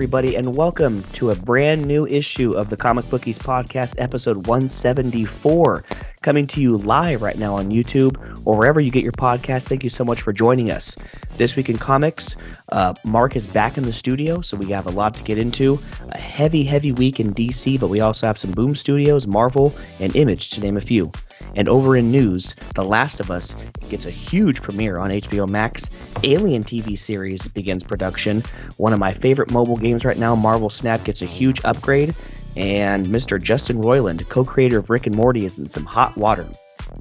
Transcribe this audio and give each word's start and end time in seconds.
everybody, 0.00 0.34
and 0.34 0.56
welcome 0.56 1.02
to 1.12 1.28
a 1.28 1.36
brand 1.36 1.86
new 1.86 2.06
issue 2.06 2.54
of 2.54 2.70
the 2.70 2.76
Comic 2.78 3.06
Bookies 3.10 3.38
Podcast, 3.38 3.96
episode 3.98 4.46
174, 4.46 5.84
coming 6.22 6.46
to 6.46 6.62
you 6.62 6.78
live 6.78 7.20
right 7.20 7.36
now 7.36 7.56
on 7.56 7.68
YouTube 7.68 8.16
or 8.46 8.56
wherever 8.56 8.80
you 8.80 8.90
get 8.90 9.02
your 9.02 9.12
podcast. 9.12 9.68
Thank 9.68 9.84
you 9.84 9.90
so 9.90 10.02
much 10.02 10.22
for 10.22 10.32
joining 10.32 10.70
us. 10.70 10.96
This 11.36 11.54
week 11.54 11.68
in 11.68 11.76
comics, 11.76 12.38
uh, 12.70 12.94
Mark 13.04 13.36
is 13.36 13.46
back 13.46 13.76
in 13.76 13.84
the 13.84 13.92
studio, 13.92 14.40
so 14.40 14.56
we 14.56 14.70
have 14.70 14.86
a 14.86 14.90
lot 14.90 15.12
to 15.16 15.22
get 15.22 15.36
into. 15.36 15.78
A 16.08 16.16
heavy, 16.18 16.64
heavy 16.64 16.92
week 16.92 17.20
in 17.20 17.34
DC, 17.34 17.78
but 17.78 17.88
we 17.88 18.00
also 18.00 18.26
have 18.26 18.38
some 18.38 18.52
Boom 18.52 18.74
Studios, 18.74 19.26
Marvel, 19.26 19.74
and 19.98 20.16
Image, 20.16 20.48
to 20.52 20.62
name 20.62 20.78
a 20.78 20.80
few. 20.80 21.12
And 21.54 21.68
over 21.68 21.96
in 21.96 22.10
news, 22.10 22.54
The 22.74 22.84
Last 22.84 23.20
of 23.20 23.30
Us 23.30 23.54
gets 23.88 24.06
a 24.06 24.10
huge 24.10 24.62
premiere 24.62 24.98
on 24.98 25.10
HBO 25.10 25.48
Max. 25.48 25.90
Alien 26.22 26.64
TV 26.64 26.98
series 26.98 27.48
begins 27.48 27.82
production. 27.82 28.42
One 28.76 28.92
of 28.92 28.98
my 28.98 29.12
favorite 29.12 29.50
mobile 29.50 29.76
games 29.76 30.04
right 30.04 30.18
now, 30.18 30.34
Marvel 30.34 30.70
Snap, 30.70 31.04
gets 31.04 31.22
a 31.22 31.26
huge 31.26 31.60
upgrade. 31.64 32.14
And 32.56 33.06
Mr. 33.06 33.40
Justin 33.40 33.78
Roiland, 33.78 34.28
co 34.28 34.44
creator 34.44 34.78
of 34.78 34.90
Rick 34.90 35.06
and 35.06 35.16
Morty, 35.16 35.44
is 35.44 35.58
in 35.58 35.68
some 35.68 35.84
hot 35.84 36.16
water. 36.16 36.46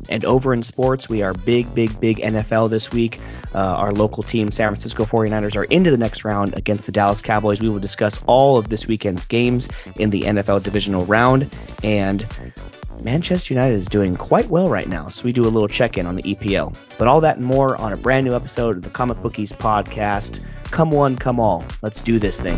And 0.08 0.24
over 0.26 0.54
in 0.54 0.64
sports, 0.64 1.10
we 1.10 1.24
are 1.24 1.34
big, 1.34 1.74
big, 1.74 2.00
big 2.00 2.18
NFL 2.18 2.70
this 2.70 2.92
week. 2.92 3.20
Uh, 3.54 3.58
our 3.58 3.92
local 3.92 4.24
team, 4.24 4.52
San 4.52 4.70
Francisco 4.70 5.06
49ers, 5.06 5.56
are 5.56 5.64
into 5.64 5.92
the 5.92 5.98
next 5.98 6.24
round 6.24 6.56
against 6.56 6.86
the 6.86 6.92
Dallas 6.92 7.22
Cowboys. 7.22 7.60
We 7.60 7.70
will 7.70 7.80
discuss 7.80 8.22
all 8.28 8.58
of 8.58 8.70
this 8.70 8.88
weekend's 8.88 9.26
games 9.26 9.68
in 9.96 10.10
the 10.12 10.22
NFL 10.22 10.64
divisional 10.64 11.06
round. 11.06 11.50
And 11.84 12.26
Manchester 13.02 13.54
United 13.54 13.76
is 13.76 13.88
doing 13.88 14.16
quite 14.16 14.50
well 14.50 14.70
right 14.70 14.88
now, 14.88 15.08
so 15.10 15.24
we 15.24 15.32
do 15.32 15.46
a 15.46 15.50
little 15.50 15.70
check 15.70 15.98
in 15.98 16.06
on 16.06 16.16
the 16.16 16.24
EPL. 16.24 16.76
But 16.98 17.08
all 17.08 17.22
that 17.22 17.38
and 17.38 17.46
more 17.46 17.80
on 17.80 17.94
a 17.94 17.98
brand 17.98 18.26
new 18.26 18.36
episode 18.36 18.76
of 18.76 18.82
the 18.82 18.90
Comic 18.90 19.22
Bookies 19.22 19.54
podcast. 19.54 20.44
Come 20.66 20.92
one, 20.92 21.16
come 21.16 21.40
all. 21.40 21.64
Let's 21.82 22.02
do 22.02 22.20
this 22.20 22.40
thing. 22.42 22.58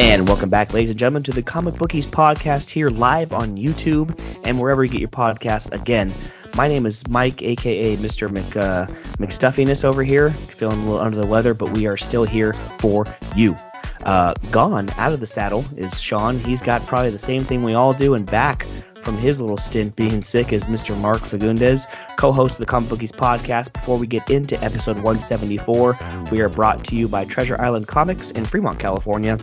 And 0.00 0.26
welcome 0.26 0.48
back, 0.48 0.72
ladies 0.72 0.90
and 0.90 0.98
gentlemen, 0.98 1.22
to 1.24 1.32
the 1.32 1.42
Comic 1.42 1.74
Bookies 1.76 2.06
podcast 2.06 2.70
here 2.70 2.88
live 2.88 3.32
on 3.32 3.56
YouTube 3.56 4.18
and 4.44 4.58
wherever 4.58 4.82
you 4.82 4.90
get 4.90 5.00
your 5.00 5.10
podcasts. 5.10 5.70
Again, 5.72 6.12
my 6.54 6.68
name 6.68 6.86
is 6.86 7.06
Mike, 7.08 7.42
aka 7.42 7.96
Mr. 7.96 8.30
Mc, 8.30 8.56
uh, 8.56 8.86
McStuffiness 9.18 9.84
over 9.84 10.02
here, 10.02 10.30
feeling 10.30 10.80
a 10.80 10.84
little 10.84 11.00
under 11.00 11.16
the 11.16 11.26
weather, 11.26 11.54
but 11.54 11.70
we 11.70 11.86
are 11.86 11.96
still 11.96 12.24
here 12.24 12.52
for 12.78 13.06
you. 13.36 13.56
Uh, 14.04 14.34
gone 14.50 14.88
out 14.96 15.12
of 15.12 15.20
the 15.20 15.26
saddle 15.26 15.64
is 15.76 16.00
Sean. 16.00 16.38
He's 16.38 16.62
got 16.62 16.86
probably 16.86 17.10
the 17.10 17.18
same 17.18 17.44
thing 17.44 17.62
we 17.62 17.74
all 17.74 17.92
do, 17.92 18.14
and 18.14 18.24
back 18.24 18.66
from 19.02 19.16
his 19.16 19.40
little 19.40 19.56
stint 19.56 19.96
being 19.96 20.22
sick 20.22 20.52
is 20.52 20.64
Mr. 20.66 20.96
Mark 20.96 21.20
Fagundes, 21.20 21.86
co-host 22.16 22.54
of 22.54 22.58
the 22.58 22.66
Comic 22.66 22.90
Bookies 22.90 23.12
podcast. 23.12 23.72
Before 23.72 23.98
we 23.98 24.06
get 24.06 24.28
into 24.30 24.62
episode 24.62 24.96
174, 24.96 25.98
we 26.30 26.40
are 26.40 26.48
brought 26.48 26.84
to 26.84 26.96
you 26.96 27.08
by 27.08 27.24
Treasure 27.24 27.60
Island 27.60 27.88
Comics 27.88 28.30
in 28.30 28.44
Fremont, 28.44 28.78
California. 28.78 29.38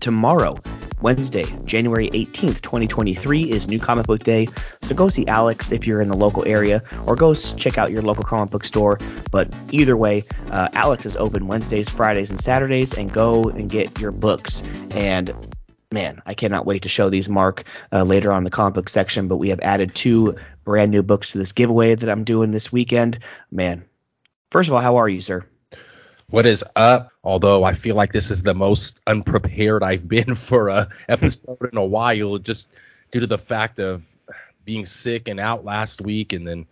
Tomorrow, 0.00 0.60
Wednesday, 1.00 1.44
January 1.64 2.08
18th, 2.10 2.62
2023 2.62 3.50
is 3.50 3.68
New 3.68 3.78
Comic 3.78 4.06
Book 4.06 4.22
Day. 4.22 4.48
So 4.82 4.94
go 4.94 5.08
see 5.08 5.26
Alex 5.26 5.70
if 5.72 5.86
you're 5.86 6.00
in 6.00 6.08
the 6.08 6.16
local 6.16 6.46
area 6.46 6.82
or 7.06 7.16
go 7.16 7.34
check 7.34 7.76
out 7.76 7.90
your 7.90 8.02
local 8.02 8.24
comic 8.24 8.50
book 8.50 8.64
store. 8.64 8.98
But 9.30 9.52
either 9.72 9.96
way, 9.96 10.24
uh, 10.50 10.68
Alex 10.72 11.04
is 11.04 11.16
open 11.16 11.46
Wednesdays, 11.46 11.88
Fridays, 11.88 12.30
and 12.30 12.40
Saturdays 12.40 12.94
and 12.94 13.12
go 13.12 13.44
and 13.44 13.68
get 13.68 14.00
your 14.00 14.10
books. 14.10 14.62
And 14.90 15.34
man, 15.92 16.22
I 16.24 16.34
cannot 16.34 16.66
wait 16.66 16.82
to 16.82 16.88
show 16.88 17.10
these 17.10 17.28
Mark 17.28 17.64
uh, 17.92 18.02
later 18.02 18.32
on 18.32 18.44
the 18.44 18.50
comic 18.50 18.74
book 18.74 18.88
section. 18.88 19.28
But 19.28 19.36
we 19.36 19.50
have 19.50 19.60
added 19.60 19.94
two 19.94 20.36
brand 20.64 20.90
new 20.90 21.02
books 21.02 21.32
to 21.32 21.38
this 21.38 21.52
giveaway 21.52 21.94
that 21.94 22.08
I'm 22.08 22.24
doing 22.24 22.50
this 22.50 22.72
weekend. 22.72 23.18
Man, 23.50 23.84
first 24.50 24.68
of 24.68 24.74
all, 24.74 24.80
how 24.80 24.96
are 24.96 25.08
you, 25.08 25.20
sir? 25.20 25.44
What 26.28 26.44
is 26.44 26.64
up? 26.74 27.12
Although 27.22 27.62
I 27.62 27.74
feel 27.74 27.94
like 27.94 28.10
this 28.10 28.32
is 28.32 28.42
the 28.42 28.54
most 28.54 29.00
unprepared 29.06 29.84
I've 29.84 30.08
been 30.08 30.34
for 30.34 30.68
a 30.68 30.88
episode 31.08 31.68
in 31.70 31.78
a 31.78 31.84
while, 31.84 32.38
just 32.38 32.68
due 33.12 33.20
to 33.20 33.26
the 33.26 33.38
fact 33.38 33.78
of 33.78 34.04
being 34.64 34.84
sick 34.84 35.28
and 35.28 35.38
out 35.38 35.64
last 35.64 36.00
week, 36.00 36.32
and 36.32 36.46
then 36.46 36.66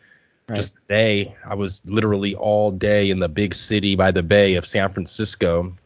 right. 0.48 0.56
just 0.56 0.75
today 0.75 1.37
I 1.44 1.54
was 1.54 1.81
literally 1.84 2.34
all 2.34 2.72
day 2.72 3.10
in 3.10 3.20
the 3.20 3.28
big 3.28 3.54
city 3.54 3.94
by 3.94 4.10
the 4.10 4.25
bay 4.25 4.54
of 4.54 4.66
San 4.66 4.88
Francisco, 4.88 5.76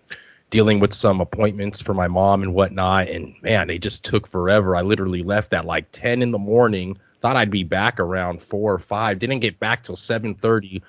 dealing 0.48 0.80
with 0.80 0.94
some 0.94 1.20
appointments 1.20 1.82
for 1.82 1.92
my 1.92 2.08
mom 2.08 2.42
and 2.42 2.54
whatnot. 2.54 3.08
And 3.08 3.34
man, 3.42 3.68
they 3.68 3.78
just 3.78 4.02
took 4.02 4.26
forever. 4.26 4.76
I 4.76 4.80
literally 4.80 5.22
left 5.22 5.52
at 5.52 5.66
like 5.66 5.92
10 5.92 6.22
in 6.22 6.30
the 6.30 6.38
morning. 6.38 6.96
Thought 7.20 7.36
I'd 7.36 7.50
be 7.50 7.64
back 7.64 8.00
around 8.00 8.42
four 8.42 8.72
or 8.72 8.78
five. 8.78 9.18
Didn't 9.18 9.40
get 9.40 9.60
back 9.60 9.82
till 9.82 9.96
7:30 9.96 10.80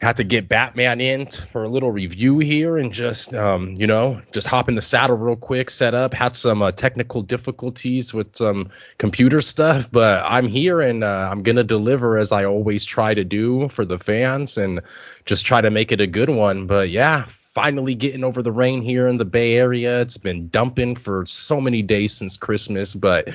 had 0.00 0.18
to 0.18 0.24
get 0.24 0.48
Batman 0.48 1.00
in 1.00 1.26
for 1.26 1.64
a 1.64 1.68
little 1.68 1.90
review 1.90 2.38
here 2.38 2.78
and 2.78 2.92
just 2.92 3.34
um, 3.34 3.74
you 3.76 3.86
know 3.86 4.20
just 4.32 4.46
hop 4.46 4.68
in 4.68 4.76
the 4.76 4.82
saddle 4.82 5.16
real 5.16 5.36
quick, 5.36 5.70
set 5.70 5.94
up. 5.94 6.14
Had 6.14 6.36
some 6.36 6.62
uh, 6.62 6.70
technical 6.72 7.22
difficulties 7.22 8.14
with 8.14 8.36
some 8.36 8.70
computer 8.96 9.40
stuff, 9.40 9.90
but 9.92 10.22
I'm 10.24 10.46
here 10.46 10.80
and 10.80 11.02
uh, 11.02 11.28
I'm 11.30 11.42
gonna 11.42 11.64
deliver 11.64 12.16
as 12.16 12.30
I 12.30 12.44
always 12.44 12.84
try 12.84 13.12
to 13.14 13.24
do 13.24 13.68
for 13.68 13.84
the 13.84 13.98
fans 13.98 14.56
and 14.56 14.80
just 15.24 15.46
try 15.46 15.60
to 15.60 15.70
make 15.70 15.90
it 15.90 16.00
a 16.00 16.06
good 16.06 16.30
one. 16.30 16.66
But 16.66 16.90
yeah. 16.90 17.26
Finally 17.28 17.96
getting 17.96 18.22
over 18.22 18.40
the 18.40 18.52
rain 18.52 18.82
here 18.82 19.08
in 19.08 19.16
the 19.16 19.24
Bay 19.24 19.56
Area. 19.56 20.00
It's 20.02 20.16
been 20.16 20.48
dumping 20.48 20.94
for 20.94 21.26
so 21.26 21.60
many 21.60 21.82
days 21.82 22.12
since 22.12 22.36
Christmas, 22.36 22.94
but 22.94 23.30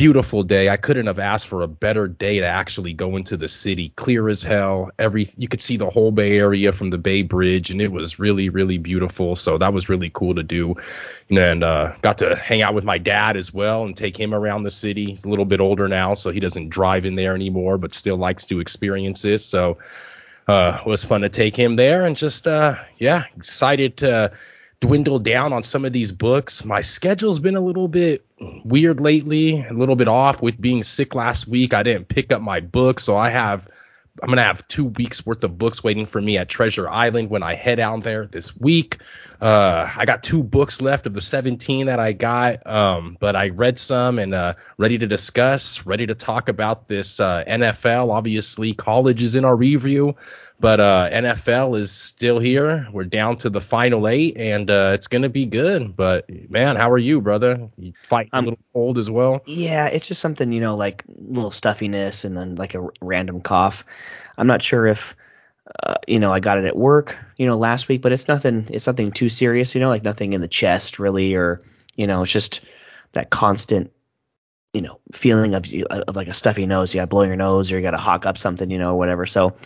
beautiful 0.00 0.42
day. 0.42 0.70
I 0.70 0.78
couldn't 0.78 1.08
have 1.08 1.18
asked 1.18 1.46
for 1.46 1.60
a 1.60 1.68
better 1.68 2.08
day 2.08 2.40
to 2.40 2.46
actually 2.46 2.94
go 2.94 3.16
into 3.16 3.36
the 3.36 3.48
city. 3.48 3.90
Clear 3.90 4.30
as 4.30 4.42
hell. 4.42 4.90
Every 4.98 5.28
you 5.36 5.46
could 5.46 5.60
see 5.60 5.76
the 5.76 5.90
whole 5.90 6.10
Bay 6.10 6.38
Area 6.38 6.72
from 6.72 6.88
the 6.88 6.96
Bay 6.96 7.20
Bridge, 7.20 7.70
and 7.70 7.82
it 7.82 7.92
was 7.92 8.18
really, 8.18 8.48
really 8.48 8.78
beautiful. 8.78 9.36
So 9.36 9.58
that 9.58 9.74
was 9.74 9.90
really 9.90 10.08
cool 10.08 10.36
to 10.36 10.42
do. 10.42 10.76
And 11.28 11.62
uh, 11.62 11.96
got 12.00 12.16
to 12.18 12.34
hang 12.34 12.62
out 12.62 12.72
with 12.72 12.84
my 12.84 12.96
dad 12.96 13.36
as 13.36 13.52
well 13.52 13.84
and 13.84 13.94
take 13.94 14.18
him 14.18 14.32
around 14.32 14.62
the 14.62 14.70
city. 14.70 15.04
He's 15.04 15.26
a 15.26 15.28
little 15.28 15.44
bit 15.44 15.60
older 15.60 15.86
now, 15.86 16.14
so 16.14 16.30
he 16.30 16.40
doesn't 16.40 16.70
drive 16.70 17.04
in 17.04 17.14
there 17.14 17.34
anymore, 17.34 17.76
but 17.76 17.92
still 17.92 18.16
likes 18.16 18.46
to 18.46 18.60
experience 18.60 19.26
it. 19.26 19.42
So 19.42 19.76
uh, 20.48 20.78
it 20.80 20.88
was 20.88 21.04
fun 21.04 21.20
to 21.20 21.28
take 21.28 21.54
him 21.54 21.74
there, 21.74 22.06
and 22.06 22.16
just 22.16 22.48
uh, 22.48 22.76
yeah, 22.96 23.24
excited 23.36 23.98
to 23.98 24.32
dwindle 24.80 25.18
down 25.18 25.52
on 25.52 25.62
some 25.62 25.84
of 25.84 25.92
these 25.92 26.10
books. 26.10 26.64
My 26.64 26.80
schedule's 26.80 27.38
been 27.38 27.56
a 27.56 27.60
little 27.60 27.88
bit 27.88 28.24
weird 28.64 29.00
lately, 29.00 29.62
a 29.62 29.72
little 29.72 29.96
bit 29.96 30.08
off 30.08 30.40
with 30.40 30.60
being 30.60 30.82
sick 30.82 31.14
last 31.14 31.46
week. 31.46 31.74
I 31.74 31.82
didn't 31.82 32.08
pick 32.08 32.32
up 32.32 32.40
my 32.40 32.60
book, 32.60 32.98
so 32.98 33.16
I 33.16 33.30
have 33.30 33.68
I'm 34.22 34.28
gonna 34.28 34.42
have 34.42 34.66
two 34.68 34.86
weeks 34.86 35.24
worth 35.24 35.44
of 35.44 35.56
books 35.56 35.82
waiting 35.82 36.06
for 36.06 36.20
me 36.20 36.36
at 36.36 36.48
Treasure 36.48 36.88
Island 36.88 37.30
when 37.30 37.42
I 37.42 37.54
head 37.54 37.78
out 37.78 38.02
there 38.02 38.26
this 38.26 38.56
week. 38.56 38.98
Uh, 39.40 39.90
I 39.96 40.04
got 40.04 40.22
two 40.22 40.42
books 40.42 40.82
left 40.82 41.06
of 41.06 41.14
the 41.14 41.22
17 41.22 41.86
that 41.86 41.98
I 41.98 42.12
got, 42.12 42.66
um, 42.66 43.16
but 43.18 43.36
I 43.36 43.48
read 43.48 43.78
some 43.78 44.18
and 44.18 44.34
uh, 44.34 44.54
ready 44.76 44.98
to 44.98 45.06
discuss, 45.06 45.86
ready 45.86 46.06
to 46.06 46.14
talk 46.14 46.48
about 46.48 46.88
this 46.88 47.20
uh, 47.20 47.44
NFL. 47.46 48.10
Obviously, 48.10 48.74
college 48.74 49.22
is 49.22 49.34
in 49.34 49.44
our 49.44 49.56
review. 49.56 50.16
But 50.60 50.78
uh, 50.78 51.08
NFL 51.10 51.78
is 51.78 51.90
still 51.90 52.38
here. 52.38 52.86
We're 52.92 53.04
down 53.04 53.38
to 53.38 53.50
the 53.50 53.62
final 53.62 54.06
eight, 54.06 54.36
and 54.36 54.70
uh, 54.70 54.90
it's 54.92 55.08
gonna 55.08 55.30
be 55.30 55.46
good. 55.46 55.96
But 55.96 56.28
man, 56.50 56.76
how 56.76 56.90
are 56.90 56.98
you, 56.98 57.22
brother? 57.22 57.70
You 57.78 57.94
fight 58.02 58.28
um, 58.34 58.44
a 58.44 58.48
little 58.50 58.64
cold 58.74 58.98
as 58.98 59.08
well? 59.08 59.40
Yeah, 59.46 59.86
it's 59.86 60.06
just 60.06 60.20
something 60.20 60.52
you 60.52 60.60
know, 60.60 60.76
like 60.76 61.04
little 61.08 61.50
stuffiness, 61.50 62.26
and 62.26 62.36
then 62.36 62.56
like 62.56 62.74
a 62.74 62.80
r- 62.80 62.92
random 63.00 63.40
cough. 63.40 63.86
I'm 64.36 64.46
not 64.46 64.62
sure 64.62 64.86
if 64.86 65.16
uh, 65.82 65.94
you 66.06 66.18
know 66.18 66.30
I 66.30 66.40
got 66.40 66.58
it 66.58 66.66
at 66.66 66.76
work, 66.76 67.16
you 67.38 67.46
know, 67.46 67.56
last 67.56 67.88
week, 67.88 68.02
but 68.02 68.12
it's 68.12 68.28
nothing. 68.28 68.66
It's 68.70 68.86
nothing 68.86 69.12
too 69.12 69.30
serious, 69.30 69.74
you 69.74 69.80
know, 69.80 69.88
like 69.88 70.04
nothing 70.04 70.34
in 70.34 70.42
the 70.42 70.48
chest 70.48 70.98
really, 70.98 71.34
or 71.36 71.62
you 71.96 72.06
know, 72.06 72.22
it's 72.22 72.32
just 72.32 72.60
that 73.12 73.30
constant 73.30 73.92
you 74.74 74.82
know 74.82 75.00
feeling 75.12 75.54
of 75.54 75.64
of 75.90 76.16
like 76.16 76.28
a 76.28 76.34
stuffy 76.34 76.66
nose. 76.66 76.94
You 76.94 76.98
got 76.98 77.04
to 77.04 77.08
blow 77.08 77.22
your 77.22 77.36
nose, 77.36 77.72
or 77.72 77.76
you 77.76 77.82
got 77.82 77.92
to 77.92 77.96
hawk 77.96 78.26
up 78.26 78.36
something, 78.36 78.70
you 78.70 78.78
know, 78.78 78.92
or 78.92 78.98
whatever. 78.98 79.24
So 79.24 79.56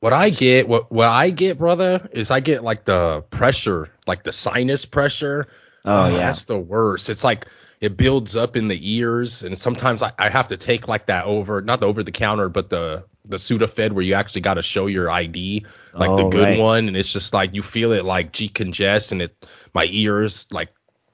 what 0.00 0.12
I 0.12 0.30
get, 0.30 0.68
what 0.68 0.90
what 0.92 1.08
I 1.08 1.30
get, 1.30 1.58
brother, 1.58 2.08
is 2.12 2.30
I 2.30 2.40
get 2.40 2.62
like 2.62 2.84
the 2.84 3.22
pressure, 3.30 3.90
like 4.06 4.22
the 4.22 4.32
sinus 4.32 4.84
pressure. 4.84 5.48
Oh, 5.84 6.04
oh 6.04 6.08
yeah, 6.08 6.18
that's 6.18 6.44
the 6.44 6.58
worst. 6.58 7.08
It's 7.10 7.24
like 7.24 7.46
it 7.80 7.96
builds 7.96 8.36
up 8.36 8.56
in 8.56 8.68
the 8.68 8.96
ears, 8.96 9.42
and 9.42 9.58
sometimes 9.58 10.02
I, 10.02 10.12
I 10.18 10.28
have 10.28 10.48
to 10.48 10.56
take 10.56 10.88
like 10.88 11.06
that 11.06 11.24
over, 11.24 11.60
not 11.60 11.80
the 11.80 11.86
over 11.86 12.02
the 12.02 12.12
counter, 12.12 12.48
but 12.48 12.70
the 12.70 13.04
the 13.24 13.36
Sudafed 13.36 13.92
where 13.92 14.04
you 14.04 14.14
actually 14.14 14.40
got 14.40 14.54
to 14.54 14.62
show 14.62 14.86
your 14.86 15.10
ID, 15.10 15.66
like 15.92 16.10
oh, 16.10 16.16
the 16.16 16.28
good 16.28 16.42
right. 16.42 16.58
one, 16.58 16.88
and 16.88 16.96
it's 16.96 17.12
just 17.12 17.34
like 17.34 17.54
you 17.54 17.62
feel 17.62 17.92
it 17.92 18.04
like 18.04 18.32
decongest, 18.32 19.12
and 19.12 19.22
it 19.22 19.46
my 19.74 19.86
ears 19.90 20.46
like 20.52 20.70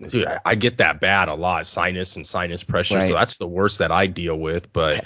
dude, 0.09 0.27
I, 0.27 0.41
I, 0.45 0.55
get 0.57 0.79
that 0.79 1.01
bad 1.01 1.29
a 1.29 1.35
lot, 1.35 1.67
sinus 1.67 2.17
and 2.17 2.27
sinus 2.27 2.63
pressure. 2.63 2.97
Right. 2.97 3.09
So 3.09 3.15
that's 3.15 3.39
the 3.39 3.47
worst 3.47 3.79
that 3.79 3.93
I 3.93 4.07
deal 4.07 4.37
with. 4.37 4.73
But 4.73 5.05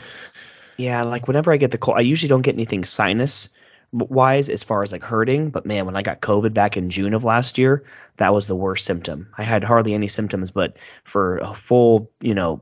yeah, 0.76 1.02
like 1.02 1.28
whenever 1.28 1.52
I 1.52 1.56
get 1.56 1.70
the 1.70 1.78
cold, 1.78 1.98
I 1.98 2.02
usually 2.02 2.28
don't 2.28 2.42
get 2.42 2.54
anything 2.54 2.84
sinus 2.84 3.50
wise 3.93 4.49
as 4.49 4.62
far 4.62 4.82
as 4.82 4.93
like 4.93 5.02
hurting 5.02 5.49
but 5.50 5.64
man 5.64 5.87
when 5.87 5.96
i 5.96 6.02
got 6.02 6.20
covid 6.20 6.52
back 6.52 6.76
in 6.76 6.90
june 6.90 7.14
of 7.14 7.25
last 7.25 7.56
year 7.56 7.85
that 8.17 8.35
was 8.35 8.46
the 8.46 8.55
worst 8.55 8.85
symptom 8.85 9.29
i 9.38 9.43
had 9.43 9.64
hardly 9.64 9.94
any 9.94 10.08
symptoms 10.08 10.50
but 10.50 10.76
for 11.05 11.38
a 11.38 11.55
full 11.55 12.11
you 12.20 12.35
know 12.35 12.61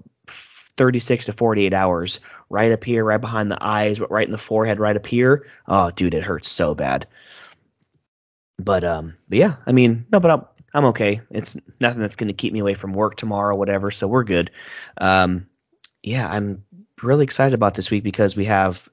36 0.76 1.26
to 1.26 1.32
48 1.32 1.72
hours, 1.72 2.20
right 2.48 2.72
up 2.72 2.84
here, 2.84 3.04
right 3.04 3.20
behind 3.20 3.50
the 3.50 3.58
eyes, 3.60 3.98
but 3.98 4.10
right 4.10 4.26
in 4.26 4.32
the 4.32 4.38
forehead, 4.38 4.78
right 4.78 4.96
up 4.96 5.06
here. 5.06 5.46
Oh, 5.66 5.90
dude, 5.90 6.14
it 6.14 6.22
hurts 6.22 6.50
so 6.50 6.74
bad. 6.74 7.06
But 8.58 8.84
um, 8.84 9.16
but 9.28 9.38
yeah, 9.38 9.56
I 9.66 9.72
mean, 9.72 10.06
no, 10.10 10.20
but 10.20 10.30
I'm 10.30 10.44
I'm 10.72 10.84
okay. 10.86 11.20
It's 11.30 11.56
nothing 11.80 12.00
that's 12.00 12.16
going 12.16 12.28
to 12.28 12.34
keep 12.34 12.52
me 12.52 12.60
away 12.60 12.74
from 12.74 12.94
work 12.94 13.16
tomorrow, 13.16 13.56
whatever. 13.56 13.90
So 13.90 14.08
we're 14.08 14.24
good. 14.24 14.50
Um, 14.98 15.46
yeah, 16.02 16.28
I'm 16.28 16.64
really 17.02 17.24
excited 17.24 17.54
about 17.54 17.74
this 17.74 17.90
week 17.90 18.02
because 18.02 18.36
we 18.36 18.46
have 18.46 18.86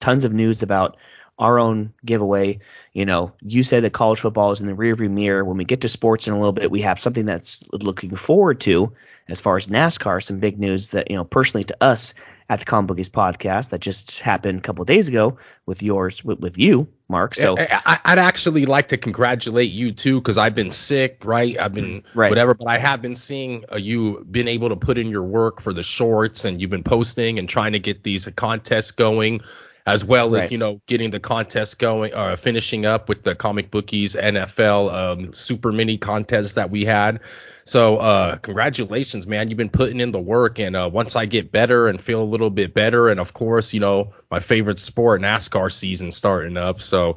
tons 0.00 0.24
of 0.24 0.32
news 0.32 0.62
about 0.62 0.96
our 1.40 1.58
own 1.58 1.92
giveaway. 2.04 2.60
You 2.92 3.06
know, 3.06 3.32
you 3.40 3.64
said 3.64 3.82
that 3.82 3.92
college 3.92 4.20
football 4.20 4.52
is 4.52 4.60
in 4.60 4.66
the 4.66 4.74
rearview 4.74 5.10
mirror. 5.10 5.44
When 5.44 5.56
we 5.56 5.64
get 5.64 5.80
to 5.80 5.88
sports 5.88 6.28
in 6.28 6.34
a 6.34 6.38
little 6.38 6.52
bit, 6.52 6.70
we 6.70 6.82
have 6.82 7.00
something 7.00 7.24
that's 7.24 7.64
looking 7.72 8.14
forward 8.14 8.60
to 8.60 8.92
as 9.28 9.40
far 9.40 9.56
as 9.56 9.66
NASCAR. 9.66 10.22
Some 10.22 10.38
big 10.38 10.60
news 10.60 10.90
that 10.90 11.10
you 11.10 11.16
know 11.16 11.24
personally 11.24 11.64
to 11.64 11.76
us 11.80 12.14
at 12.50 12.58
the 12.58 12.64
Comic 12.64 12.88
Bookies 12.88 13.08
podcast 13.08 13.70
that 13.70 13.80
just 13.80 14.18
happened 14.20 14.58
a 14.58 14.62
couple 14.62 14.84
days 14.84 15.06
ago 15.06 15.38
with 15.66 15.84
yours 15.84 16.24
with, 16.24 16.40
with 16.40 16.58
you, 16.58 16.88
Mark. 17.08 17.36
So 17.36 17.56
I, 17.56 17.98
would 18.08 18.18
actually 18.18 18.66
like 18.66 18.88
to 18.88 18.96
congratulate 18.96 19.70
you 19.70 19.92
too 19.92 20.20
because 20.20 20.36
I've 20.36 20.54
been 20.56 20.72
sick, 20.72 21.22
right? 21.24 21.56
I've 21.58 21.72
been 21.72 22.02
right. 22.12 22.28
whatever, 22.28 22.54
but 22.54 22.68
I 22.68 22.78
have 22.78 23.00
been 23.00 23.14
seeing 23.14 23.64
uh, 23.72 23.76
you 23.76 24.26
been 24.28 24.48
able 24.48 24.70
to 24.70 24.76
put 24.76 24.98
in 24.98 25.08
your 25.08 25.22
work 25.22 25.60
for 25.60 25.72
the 25.72 25.84
shorts 25.84 26.44
and 26.44 26.60
you've 26.60 26.70
been 26.70 26.82
posting 26.82 27.38
and 27.38 27.48
trying 27.48 27.72
to 27.72 27.78
get 27.78 28.02
these 28.02 28.26
contests 28.34 28.90
going 28.90 29.42
as 29.86 30.04
well 30.04 30.36
as 30.36 30.50
you 30.50 30.58
know 30.58 30.80
getting 30.86 31.10
the 31.10 31.20
contest 31.20 31.78
going, 31.78 32.12
uh, 32.14 32.36
finishing 32.36 32.86
up 32.86 33.08
with 33.08 33.22
the 33.22 33.34
comic 33.34 33.70
bookies 33.70 34.14
NFL 34.14 34.92
um, 34.92 35.32
super 35.32 35.72
mini 35.72 35.96
contest 35.96 36.54
that 36.56 36.70
we 36.70 36.84
had. 36.84 37.20
So 37.64 37.98
uh, 37.98 38.36
congratulations, 38.36 39.26
man! 39.26 39.48
You've 39.48 39.56
been 39.56 39.70
putting 39.70 40.00
in 40.00 40.10
the 40.10 40.20
work, 40.20 40.58
and 40.58 40.76
uh, 40.76 40.90
once 40.92 41.16
I 41.16 41.26
get 41.26 41.52
better 41.52 41.88
and 41.88 42.00
feel 42.00 42.22
a 42.22 42.24
little 42.24 42.50
bit 42.50 42.74
better, 42.74 43.08
and 43.08 43.20
of 43.20 43.32
course, 43.32 43.72
you 43.72 43.80
know 43.80 44.12
my 44.30 44.40
favorite 44.40 44.78
sport, 44.78 45.22
NASCAR 45.22 45.72
season 45.72 46.10
starting 46.10 46.56
up, 46.56 46.80
so 46.80 47.16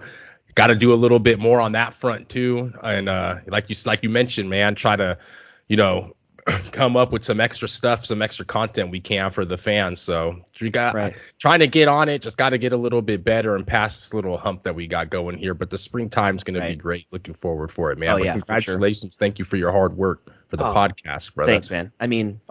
got 0.56 0.68
to 0.68 0.75
do 0.75 0.94
a 0.94 0.95
little 0.95 1.19
bit 1.19 1.39
more 1.39 1.60
on 1.60 1.71
that 1.74 1.94
front 1.94 2.30
too. 2.30 2.74
And 2.83 3.10
uh, 3.10 3.38
like 3.48 3.69
you 3.69 3.75
like 3.86 4.04
you 4.04 4.10
mentioned, 4.10 4.50
man, 4.50 4.75
try 4.75 4.95
to 4.95 5.18
you 5.68 5.77
know 5.77 6.15
come 6.72 6.95
up 6.95 7.12
with 7.12 7.24
some 7.24 7.40
extra 7.40 7.68
stuff, 7.68 8.06
some 8.06 8.22
extra 8.22 8.45
content 8.45 8.90
we 8.92 9.00
can 9.00 9.31
for 9.31 9.45
the 9.45 9.57
fans. 9.57 10.01
So 10.01 10.42
we 10.60 10.69
got 10.69 10.94
right. 10.94 11.16
trying 11.40 11.60
to 11.60 11.68
get 11.68 11.88
on 11.88 12.10
it, 12.10 12.22
just 12.22 12.38
got 12.38 12.50
to 12.50 12.57
get 12.57 12.74
a 12.74 12.78
little 12.78 13.01
bit 13.01 13.24
better 13.24 13.56
and 13.56 13.66
pass 13.66 14.00
this 14.00 14.13
little 14.13 14.38
hump 14.38 14.63
that 14.63 14.75
we 14.75 14.88
got 14.88 15.10
going 15.10 15.38
here. 15.38 15.54
But 15.54 15.69
the 15.69 15.78
springtime's 15.78 16.44
going 16.44 16.60
right. 16.60 16.69
to 16.69 16.74
be 16.74 16.80
great. 16.80 17.07
Looking 17.12 17.34
forward 17.34 17.72
for 17.72 17.92
it, 17.92 17.98
man. 17.98 18.10
Oh, 18.10 18.18
yeah, 18.18 18.34
congratulations. 18.34 19.16
Sure. 19.16 19.19
Thank 19.19 19.40
you 19.40 19.45
for 19.45 19.57
your 19.57 19.72
hard 19.72 19.95
work 19.95 20.31
for 20.48 20.57
the 20.57 20.66
oh, 20.66 20.74
podcast, 20.74 21.34
brother. 21.36 21.51
Thanks, 21.51 21.69
man. 21.69 21.92
I 22.00 22.07
mean, 22.07 22.42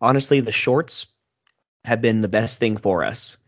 honestly, 0.00 0.40
the 0.40 0.52
shorts 0.52 1.06
have 1.84 2.00
been 2.00 2.20
the 2.20 2.28
best 2.28 2.58
thing 2.58 2.76
for 2.76 3.04
us 3.04 3.38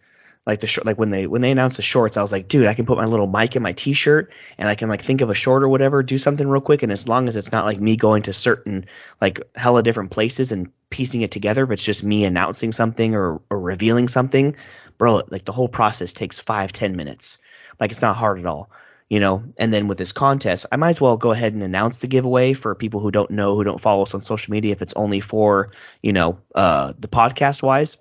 like 0.48 0.60
the 0.60 0.66
short, 0.66 0.86
like 0.86 0.98
when 0.98 1.10
they 1.10 1.26
when 1.26 1.42
they 1.42 1.50
announced 1.50 1.76
the 1.76 1.82
shorts, 1.82 2.16
I 2.16 2.22
was 2.22 2.32
like, 2.32 2.48
dude, 2.48 2.66
I 2.66 2.72
can 2.72 2.86
put 2.86 2.96
my 2.96 3.04
little 3.04 3.26
mic 3.26 3.54
in 3.54 3.62
my 3.62 3.74
t-shirt 3.74 4.32
and 4.56 4.66
I 4.66 4.76
can 4.76 4.88
like 4.88 5.02
think 5.02 5.20
of 5.20 5.28
a 5.28 5.34
short 5.34 5.62
or 5.62 5.68
whatever, 5.68 6.02
do 6.02 6.16
something 6.16 6.48
real 6.48 6.62
quick, 6.62 6.82
and 6.82 6.90
as 6.90 7.06
long 7.06 7.28
as 7.28 7.36
it's 7.36 7.52
not 7.52 7.66
like 7.66 7.78
me 7.78 7.96
going 7.96 8.22
to 8.22 8.32
certain 8.32 8.86
like 9.20 9.42
hella 9.54 9.82
different 9.82 10.10
places 10.10 10.50
and 10.50 10.72
piecing 10.88 11.20
it 11.20 11.32
together, 11.32 11.66
but 11.66 11.74
it's 11.74 11.84
just 11.84 12.02
me 12.02 12.24
announcing 12.24 12.72
something 12.72 13.14
or 13.14 13.42
or 13.50 13.60
revealing 13.60 14.08
something, 14.08 14.56
bro, 14.96 15.20
like 15.28 15.44
the 15.44 15.52
whole 15.52 15.68
process 15.68 16.14
takes 16.14 16.38
five 16.38 16.72
ten 16.72 16.96
minutes. 16.96 17.36
Like 17.78 17.90
it's 17.90 18.02
not 18.02 18.16
hard 18.16 18.38
at 18.38 18.46
all 18.46 18.70
you 19.10 19.20
know 19.20 19.42
and 19.56 19.72
then 19.72 19.88
with 19.88 19.96
this 19.96 20.12
contest 20.12 20.66
i 20.70 20.76
might 20.76 20.90
as 20.90 21.00
well 21.00 21.16
go 21.16 21.30
ahead 21.30 21.54
and 21.54 21.62
announce 21.62 21.96
the 21.98 22.06
giveaway 22.06 22.52
for 22.52 22.74
people 22.74 23.00
who 23.00 23.10
don't 23.10 23.30
know 23.30 23.54
who 23.54 23.64
don't 23.64 23.80
follow 23.80 24.02
us 24.02 24.12
on 24.12 24.20
social 24.20 24.50
media 24.50 24.72
if 24.72 24.82
it's 24.82 24.92
only 24.96 25.20
for 25.20 25.70
you 26.02 26.12
know 26.12 26.38
uh 26.54 26.92
the 26.98 27.08
podcast 27.08 27.62
wise 27.62 27.96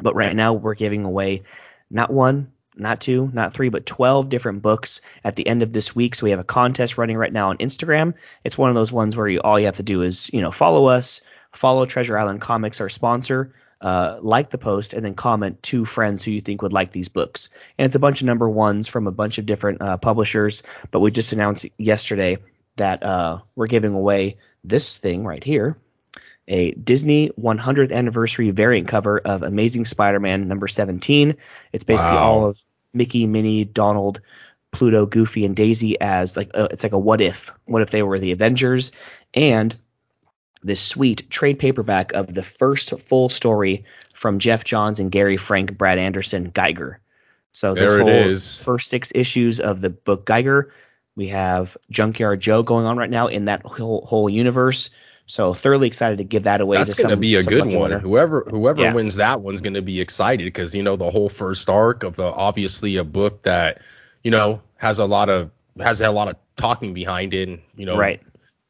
but 0.00 0.14
right 0.14 0.34
now 0.34 0.52
we're 0.52 0.74
giving 0.74 1.04
away 1.04 1.42
not 1.90 2.12
one, 2.12 2.52
not 2.76 3.00
two, 3.00 3.30
not 3.32 3.52
three, 3.52 3.68
but 3.68 3.86
12 3.86 4.28
different 4.28 4.62
books 4.62 5.00
at 5.24 5.36
the 5.36 5.46
end 5.46 5.62
of 5.62 5.72
this 5.72 5.94
week. 5.94 6.14
So 6.14 6.24
we 6.24 6.30
have 6.30 6.40
a 6.40 6.44
contest 6.44 6.98
running 6.98 7.16
right 7.16 7.32
now 7.32 7.50
on 7.50 7.58
Instagram. 7.58 8.14
It's 8.44 8.58
one 8.58 8.70
of 8.70 8.76
those 8.76 8.92
ones 8.92 9.16
where 9.16 9.28
you, 9.28 9.40
all 9.40 9.58
you 9.58 9.66
have 9.66 9.76
to 9.76 9.82
do 9.82 10.02
is, 10.02 10.30
you 10.32 10.40
know, 10.40 10.52
follow 10.52 10.86
us, 10.86 11.20
follow 11.52 11.86
Treasure 11.86 12.18
Island 12.18 12.40
Comics, 12.40 12.80
our 12.80 12.88
sponsor, 12.88 13.54
uh, 13.80 14.18
like 14.20 14.50
the 14.50 14.58
post, 14.58 14.92
and 14.92 15.04
then 15.04 15.14
comment 15.14 15.62
two 15.62 15.84
friends 15.84 16.24
who 16.24 16.30
you 16.30 16.40
think 16.40 16.62
would 16.62 16.72
like 16.72 16.92
these 16.92 17.08
books. 17.08 17.48
And 17.78 17.86
it's 17.86 17.94
a 17.94 18.00
bunch 18.00 18.20
of 18.20 18.26
number 18.26 18.48
ones 18.48 18.88
from 18.88 19.06
a 19.06 19.12
bunch 19.12 19.38
of 19.38 19.46
different 19.46 19.82
uh, 19.82 19.96
publishers. 19.98 20.62
But 20.90 21.00
we 21.00 21.10
just 21.10 21.32
announced 21.32 21.66
yesterday 21.78 22.38
that 22.76 23.02
uh, 23.02 23.40
we're 23.54 23.66
giving 23.66 23.94
away 23.94 24.38
this 24.64 24.96
thing 24.96 25.24
right 25.24 25.42
here 25.42 25.78
a 26.48 26.72
Disney 26.72 27.30
100th 27.40 27.92
anniversary 27.92 28.50
variant 28.50 28.88
cover 28.88 29.18
of 29.18 29.42
Amazing 29.42 29.84
Spider-Man 29.84 30.48
number 30.48 30.66
17. 30.66 31.36
It's 31.72 31.84
basically 31.84 32.16
wow. 32.16 32.22
all 32.22 32.46
of 32.46 32.60
Mickey, 32.92 33.26
Minnie, 33.26 33.64
Donald, 33.64 34.20
Pluto, 34.72 35.06
Goofy, 35.06 35.44
and 35.44 35.54
Daisy 35.54 36.00
as 36.00 36.36
like 36.36 36.50
a, 36.54 36.64
uh, 36.64 36.68
it's 36.70 36.82
like 36.82 36.92
a 36.92 36.98
what 36.98 37.20
if. 37.20 37.52
What 37.66 37.82
if 37.82 37.90
they 37.90 38.02
were 38.02 38.18
the 38.18 38.32
Avengers? 38.32 38.92
And 39.34 39.76
this 40.62 40.80
sweet 40.80 41.30
trade 41.30 41.58
paperback 41.58 42.12
of 42.12 42.32
the 42.32 42.42
first 42.42 42.98
full 43.00 43.28
story 43.28 43.84
from 44.14 44.38
Geoff 44.38 44.64
Johns 44.64 44.98
and 44.98 45.12
Gary 45.12 45.36
Frank, 45.36 45.76
Brad 45.76 45.98
Anderson, 45.98 46.50
Geiger. 46.50 47.00
So 47.52 47.74
this 47.74 47.92
there 47.92 48.02
whole 48.02 48.36
first 48.64 48.88
six 48.88 49.12
issues 49.14 49.60
of 49.60 49.80
the 49.80 49.90
book 49.90 50.24
Geiger, 50.26 50.72
we 51.14 51.28
have 51.28 51.76
Junkyard 51.90 52.40
Joe 52.40 52.62
going 52.62 52.86
on 52.86 52.96
right 52.96 53.10
now 53.10 53.26
in 53.28 53.46
that 53.46 53.62
whole 53.64 54.04
whole 54.06 54.28
universe. 54.28 54.90
So 55.28 55.52
thoroughly 55.52 55.88
excited 55.88 56.18
to 56.18 56.24
give 56.24 56.44
that 56.44 56.62
away. 56.62 56.78
That's 56.78 56.94
going 56.94 57.10
to 57.10 57.16
be 57.16 57.34
a 57.34 57.42
good 57.42 57.66
one. 57.66 57.78
Winner. 57.78 57.98
Whoever 57.98 58.46
whoever 58.48 58.80
yeah. 58.80 58.94
wins 58.94 59.16
that 59.16 59.42
one's 59.42 59.60
going 59.60 59.74
to 59.74 59.82
be 59.82 60.00
excited 60.00 60.44
because 60.44 60.74
you 60.74 60.82
know 60.82 60.96
the 60.96 61.10
whole 61.10 61.28
first 61.28 61.68
arc 61.68 62.02
of 62.02 62.16
the 62.16 62.24
obviously 62.24 62.96
a 62.96 63.04
book 63.04 63.42
that 63.42 63.82
you 64.24 64.30
know 64.30 64.62
has 64.76 64.98
a 64.98 65.04
lot 65.04 65.28
of 65.28 65.50
has 65.78 66.00
a 66.00 66.10
lot 66.10 66.28
of 66.28 66.36
talking 66.56 66.94
behind 66.94 67.34
it. 67.34 67.46
And, 67.46 67.60
you 67.76 67.84
know, 67.84 67.98
right. 67.98 68.22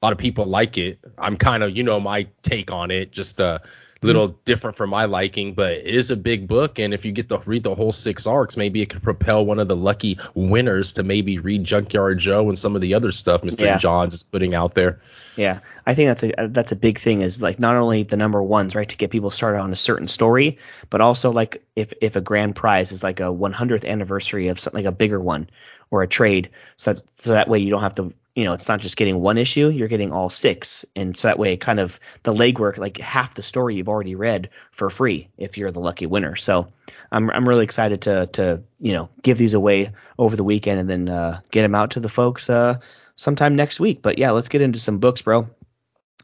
A 0.02 0.06
lot 0.06 0.12
of 0.12 0.18
people 0.18 0.46
like 0.46 0.78
it. 0.78 0.98
I'm 1.16 1.36
kind 1.36 1.62
of 1.62 1.76
you 1.76 1.84
know 1.84 2.00
my 2.00 2.26
take 2.42 2.72
on 2.72 2.90
it. 2.90 3.12
Just 3.12 3.40
uh 3.40 3.60
little 4.02 4.28
mm-hmm. 4.28 4.38
different 4.44 4.76
for 4.76 4.86
my 4.86 5.06
liking, 5.06 5.54
but 5.54 5.72
it 5.72 5.86
is 5.86 6.10
a 6.10 6.16
big 6.16 6.46
book. 6.46 6.78
And 6.78 6.94
if 6.94 7.04
you 7.04 7.12
get 7.12 7.28
to 7.30 7.42
read 7.46 7.64
the 7.64 7.74
whole 7.74 7.92
six 7.92 8.26
arcs, 8.26 8.56
maybe 8.56 8.80
it 8.80 8.90
could 8.90 9.02
propel 9.02 9.44
one 9.44 9.58
of 9.58 9.68
the 9.68 9.76
lucky 9.76 10.18
winners 10.34 10.92
to 10.94 11.02
maybe 11.02 11.38
read 11.38 11.64
Junkyard 11.64 12.18
Joe 12.18 12.48
and 12.48 12.58
some 12.58 12.74
of 12.74 12.80
the 12.80 12.94
other 12.94 13.12
stuff 13.12 13.42
Mr. 13.42 13.60
Yeah. 13.60 13.78
Johns 13.78 14.14
is 14.14 14.22
putting 14.22 14.54
out 14.54 14.74
there. 14.74 15.00
Yeah, 15.36 15.60
I 15.86 15.94
think 15.94 16.08
that's 16.08 16.22
a 16.24 16.48
that's 16.48 16.72
a 16.72 16.76
big 16.76 16.98
thing 16.98 17.20
is 17.20 17.40
like 17.40 17.58
not 17.58 17.76
only 17.76 18.02
the 18.02 18.16
number 18.16 18.42
ones 18.42 18.74
right 18.74 18.88
to 18.88 18.96
get 18.96 19.10
people 19.10 19.30
started 19.30 19.60
on 19.60 19.72
a 19.72 19.76
certain 19.76 20.08
story, 20.08 20.58
but 20.90 21.00
also 21.00 21.30
like 21.30 21.62
if 21.76 21.92
if 22.00 22.16
a 22.16 22.20
grand 22.20 22.56
prize 22.56 22.92
is 22.92 23.02
like 23.02 23.20
a 23.20 23.24
100th 23.24 23.86
anniversary 23.86 24.48
of 24.48 24.58
something 24.58 24.84
like 24.84 24.92
a 24.92 24.96
bigger 24.96 25.20
one 25.20 25.48
or 25.90 26.02
a 26.02 26.08
trade, 26.08 26.50
so 26.76 26.92
that, 26.92 27.02
so 27.14 27.30
that 27.30 27.48
way 27.48 27.58
you 27.58 27.70
don't 27.70 27.82
have 27.82 27.94
to 27.94 28.12
you 28.38 28.44
know, 28.44 28.52
it's 28.52 28.68
not 28.68 28.78
just 28.78 28.96
getting 28.96 29.18
one 29.18 29.36
issue, 29.36 29.68
you're 29.68 29.88
getting 29.88 30.12
all 30.12 30.28
six. 30.28 30.84
And 30.94 31.16
so 31.16 31.26
that 31.26 31.40
way, 31.40 31.56
kind 31.56 31.80
of 31.80 31.98
the 32.22 32.32
legwork, 32.32 32.78
like 32.78 32.96
half 32.98 33.34
the 33.34 33.42
story 33.42 33.74
you've 33.74 33.88
already 33.88 34.14
read 34.14 34.50
for 34.70 34.88
free 34.90 35.28
if 35.36 35.58
you're 35.58 35.72
the 35.72 35.80
lucky 35.80 36.06
winner. 36.06 36.36
So 36.36 36.68
I'm, 37.10 37.30
I'm 37.30 37.48
really 37.48 37.64
excited 37.64 38.02
to, 38.02 38.28
to, 38.34 38.62
you 38.78 38.92
know, 38.92 39.08
give 39.24 39.38
these 39.38 39.54
away 39.54 39.90
over 40.20 40.36
the 40.36 40.44
weekend 40.44 40.78
and 40.78 40.88
then 40.88 41.08
uh, 41.08 41.40
get 41.50 41.62
them 41.62 41.74
out 41.74 41.90
to 41.92 42.00
the 42.00 42.08
folks 42.08 42.48
uh, 42.48 42.78
sometime 43.16 43.56
next 43.56 43.80
week. 43.80 44.02
But 44.02 44.18
yeah, 44.18 44.30
let's 44.30 44.48
get 44.48 44.62
into 44.62 44.78
some 44.78 44.98
books, 44.98 45.22
bro. 45.22 45.48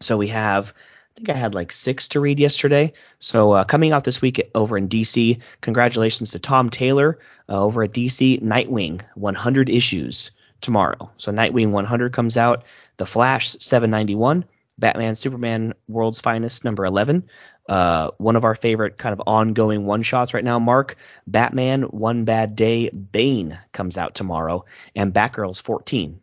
So 0.01 0.17
we 0.17 0.29
have, 0.29 0.73
I 0.73 1.13
think 1.17 1.31
I 1.31 1.37
had 1.37 1.53
like 1.53 1.73
six 1.73 2.11
to 2.11 2.21
read 2.21 2.39
yesterday. 2.39 2.93
So 3.19 3.51
uh, 3.51 3.65
coming 3.65 3.91
out 3.91 4.05
this 4.05 4.23
week 4.23 4.53
over 4.55 4.79
in 4.79 4.89
DC, 4.89 5.41
congratulations 5.61 6.31
to 6.31 6.39
Tom 6.39 6.71
Taylor 6.71 7.19
uh, 7.49 7.61
over 7.61 7.83
at 7.83 7.93
DC 7.93 8.41
Nightwing, 8.41 9.03
100 9.17 9.69
issues 9.69 10.31
tomorrow. 10.65 11.11
So 11.17 11.31
Nightwing 11.31 11.71
100 11.71 12.13
comes 12.13 12.37
out, 12.37 12.65
The 12.97 13.07
Flash 13.07 13.57
791, 13.61 14.45
Batman 14.79 15.15
Superman 15.15 15.75
World's 15.87 16.21
Finest 16.21 16.65
number 16.65 16.85
11. 16.85 17.29
Uh, 17.69 18.11
one 18.19 18.37
of 18.37 18.45
our 18.45 18.55
favorite 18.55 18.99
kind 18.99 19.13
of 19.13 19.23
ongoing 19.27 19.87
one 19.87 20.03
shots 20.03 20.35
right 20.35 20.45
now, 20.45 20.59
Mark. 20.59 20.97
Batman 21.27 21.83
One 21.83 22.25
Bad 22.25 22.57
Day 22.57 22.91
Bane 22.91 23.59
comes 23.73 23.97
out 23.97 24.15
tomorrow, 24.15 24.65
and 24.95 25.15
Batgirl's 25.15 25.61
14. 25.61 26.21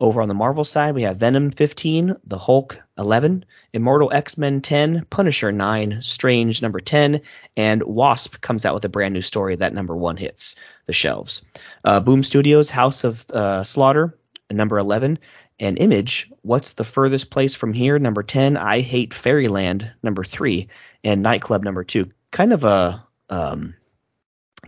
Over 0.00 0.22
on 0.22 0.28
the 0.28 0.34
Marvel 0.34 0.64
side, 0.64 0.94
we 0.94 1.02
have 1.02 1.18
Venom 1.18 1.50
15, 1.50 2.16
The 2.26 2.38
Hulk 2.38 2.80
11, 2.98 3.44
Immortal 3.72 4.12
X-Men 4.12 4.60
10, 4.60 5.06
Punisher 5.08 5.52
9, 5.52 6.02
Strange 6.02 6.62
number 6.62 6.80
10, 6.80 7.20
and 7.56 7.82
Wasp 7.82 8.40
comes 8.40 8.66
out 8.66 8.74
with 8.74 8.84
a 8.84 8.88
brand 8.88 9.14
new 9.14 9.22
story 9.22 9.56
that 9.56 9.74
number 9.74 9.96
1 9.96 10.16
hits 10.16 10.56
the 10.86 10.92
shelves. 10.92 11.42
Uh, 11.84 12.00
Boom 12.00 12.22
Studios 12.22 12.70
House 12.70 13.04
of 13.04 13.24
uh, 13.30 13.64
Slaughter 13.64 14.18
number 14.50 14.78
11, 14.78 15.18
and 15.60 15.78
Image 15.78 16.30
What's 16.42 16.72
the 16.72 16.84
Furthest 16.84 17.30
Place 17.30 17.54
from 17.54 17.72
Here 17.72 17.98
number 17.98 18.22
10, 18.22 18.56
I 18.56 18.80
Hate 18.80 19.14
Fairyland 19.14 19.92
number 20.02 20.24
3, 20.24 20.68
and 21.04 21.22
Nightclub 21.22 21.62
number 21.62 21.84
2. 21.84 22.08
Kind 22.30 22.52
of 22.52 22.64
a 22.64 23.06
um, 23.30 23.74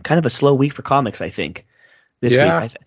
kind 0.03 0.19
of 0.19 0.25
a 0.25 0.29
slow 0.29 0.55
week 0.55 0.73
for 0.73 0.81
comics, 0.81 1.21
I 1.21 1.29
think. 1.29 1.65
This 2.21 2.33
yeah. 2.33 2.45
week, 2.45 2.53
I, 2.53 2.67
th- 2.67 2.84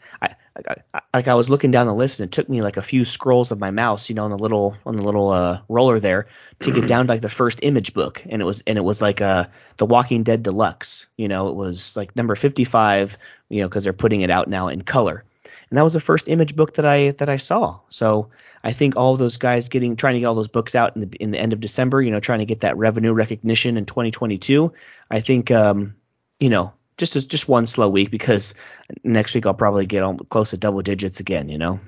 like 0.66 0.84
I, 0.92 1.00
like 1.14 1.28
I 1.28 1.34
was 1.34 1.48
looking 1.48 1.70
down 1.70 1.86
the 1.86 1.94
list 1.94 2.20
and 2.20 2.28
it 2.28 2.32
took 2.32 2.48
me 2.48 2.62
like 2.62 2.76
a 2.76 2.82
few 2.82 3.04
scrolls 3.04 3.52
of 3.52 3.58
my 3.58 3.70
mouse, 3.70 4.08
you 4.08 4.14
know, 4.14 4.24
on 4.24 4.30
the 4.30 4.38
little 4.38 4.76
on 4.84 4.96
the 4.96 5.02
little 5.02 5.28
uh, 5.28 5.60
roller 5.68 6.00
there 6.00 6.26
to 6.60 6.72
get 6.72 6.86
down 6.86 7.06
to 7.06 7.12
like 7.12 7.20
the 7.20 7.28
first 7.28 7.60
image 7.62 7.94
book, 7.94 8.24
and 8.28 8.42
it 8.42 8.44
was 8.44 8.62
and 8.66 8.76
it 8.76 8.82
was 8.82 9.00
like 9.00 9.20
uh 9.20 9.46
The 9.76 9.86
Walking 9.86 10.22
Dead 10.24 10.42
Deluxe, 10.42 11.06
you 11.16 11.28
know, 11.28 11.48
it 11.48 11.54
was 11.54 11.96
like 11.96 12.16
number 12.16 12.34
55, 12.34 13.16
you 13.48 13.60
know, 13.60 13.68
because 13.68 13.84
they're 13.84 13.92
putting 13.92 14.22
it 14.22 14.30
out 14.30 14.48
now 14.48 14.68
in 14.68 14.82
color, 14.82 15.24
and 15.70 15.78
that 15.78 15.84
was 15.84 15.92
the 15.92 16.00
first 16.00 16.28
image 16.28 16.56
book 16.56 16.74
that 16.74 16.86
I 16.86 17.12
that 17.12 17.28
I 17.28 17.36
saw. 17.36 17.80
So 17.88 18.30
I 18.64 18.72
think 18.72 18.96
all 18.96 19.16
those 19.16 19.36
guys 19.36 19.68
getting 19.68 19.96
trying 19.96 20.14
to 20.14 20.20
get 20.20 20.26
all 20.26 20.34
those 20.34 20.48
books 20.48 20.74
out 20.74 20.96
in 20.96 21.02
the 21.02 21.16
in 21.20 21.30
the 21.30 21.38
end 21.38 21.52
of 21.52 21.60
December, 21.60 22.02
you 22.02 22.10
know, 22.10 22.20
trying 22.20 22.40
to 22.40 22.46
get 22.46 22.60
that 22.60 22.76
revenue 22.76 23.12
recognition 23.12 23.76
in 23.76 23.86
2022. 23.86 24.72
I 25.10 25.20
think 25.20 25.50
um, 25.50 25.94
you 26.40 26.48
know 26.48 26.72
just 26.98 27.16
a, 27.16 27.26
just 27.26 27.48
one 27.48 27.64
slow 27.64 27.88
week 27.88 28.10
because 28.10 28.54
next 29.02 29.34
week 29.34 29.46
I'll 29.46 29.54
probably 29.54 29.86
get 29.86 30.02
on 30.02 30.18
close 30.18 30.50
to 30.50 30.58
double 30.58 30.82
digits 30.82 31.20
again. 31.20 31.48
You 31.48 31.58
know. 31.58 31.80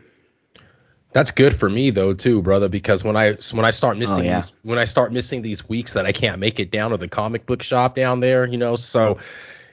That's 1.13 1.33
good 1.33 1.55
for 1.55 1.69
me 1.69 1.91
though 1.91 2.15
too, 2.15 2.41
brother, 2.41 2.69
because 2.69 3.03
when 3.03 3.17
I 3.17 3.33
when 3.53 3.65
I 3.65 3.71
start 3.71 3.99
missing 3.99 4.25
Oh, 4.25 4.31
yeah. 4.31 4.35
these 4.37 4.53
when 4.63 4.79
I 4.79 4.85
start 4.85 5.13
missing 5.13 5.43
these 5.43 5.69
weeks 5.69 5.95
that 5.95 6.07
I 6.07 6.13
can't 6.13 6.39
make 6.39 6.61
it 6.61 6.71
down 6.71 6.93
to 6.93 6.97
the 6.97 7.09
comic 7.09 7.47
book 7.47 7.63
shop 7.63 7.97
down 7.97 8.21
there, 8.21 8.47
you 8.47 8.59
know, 8.59 8.77
so 8.77 9.19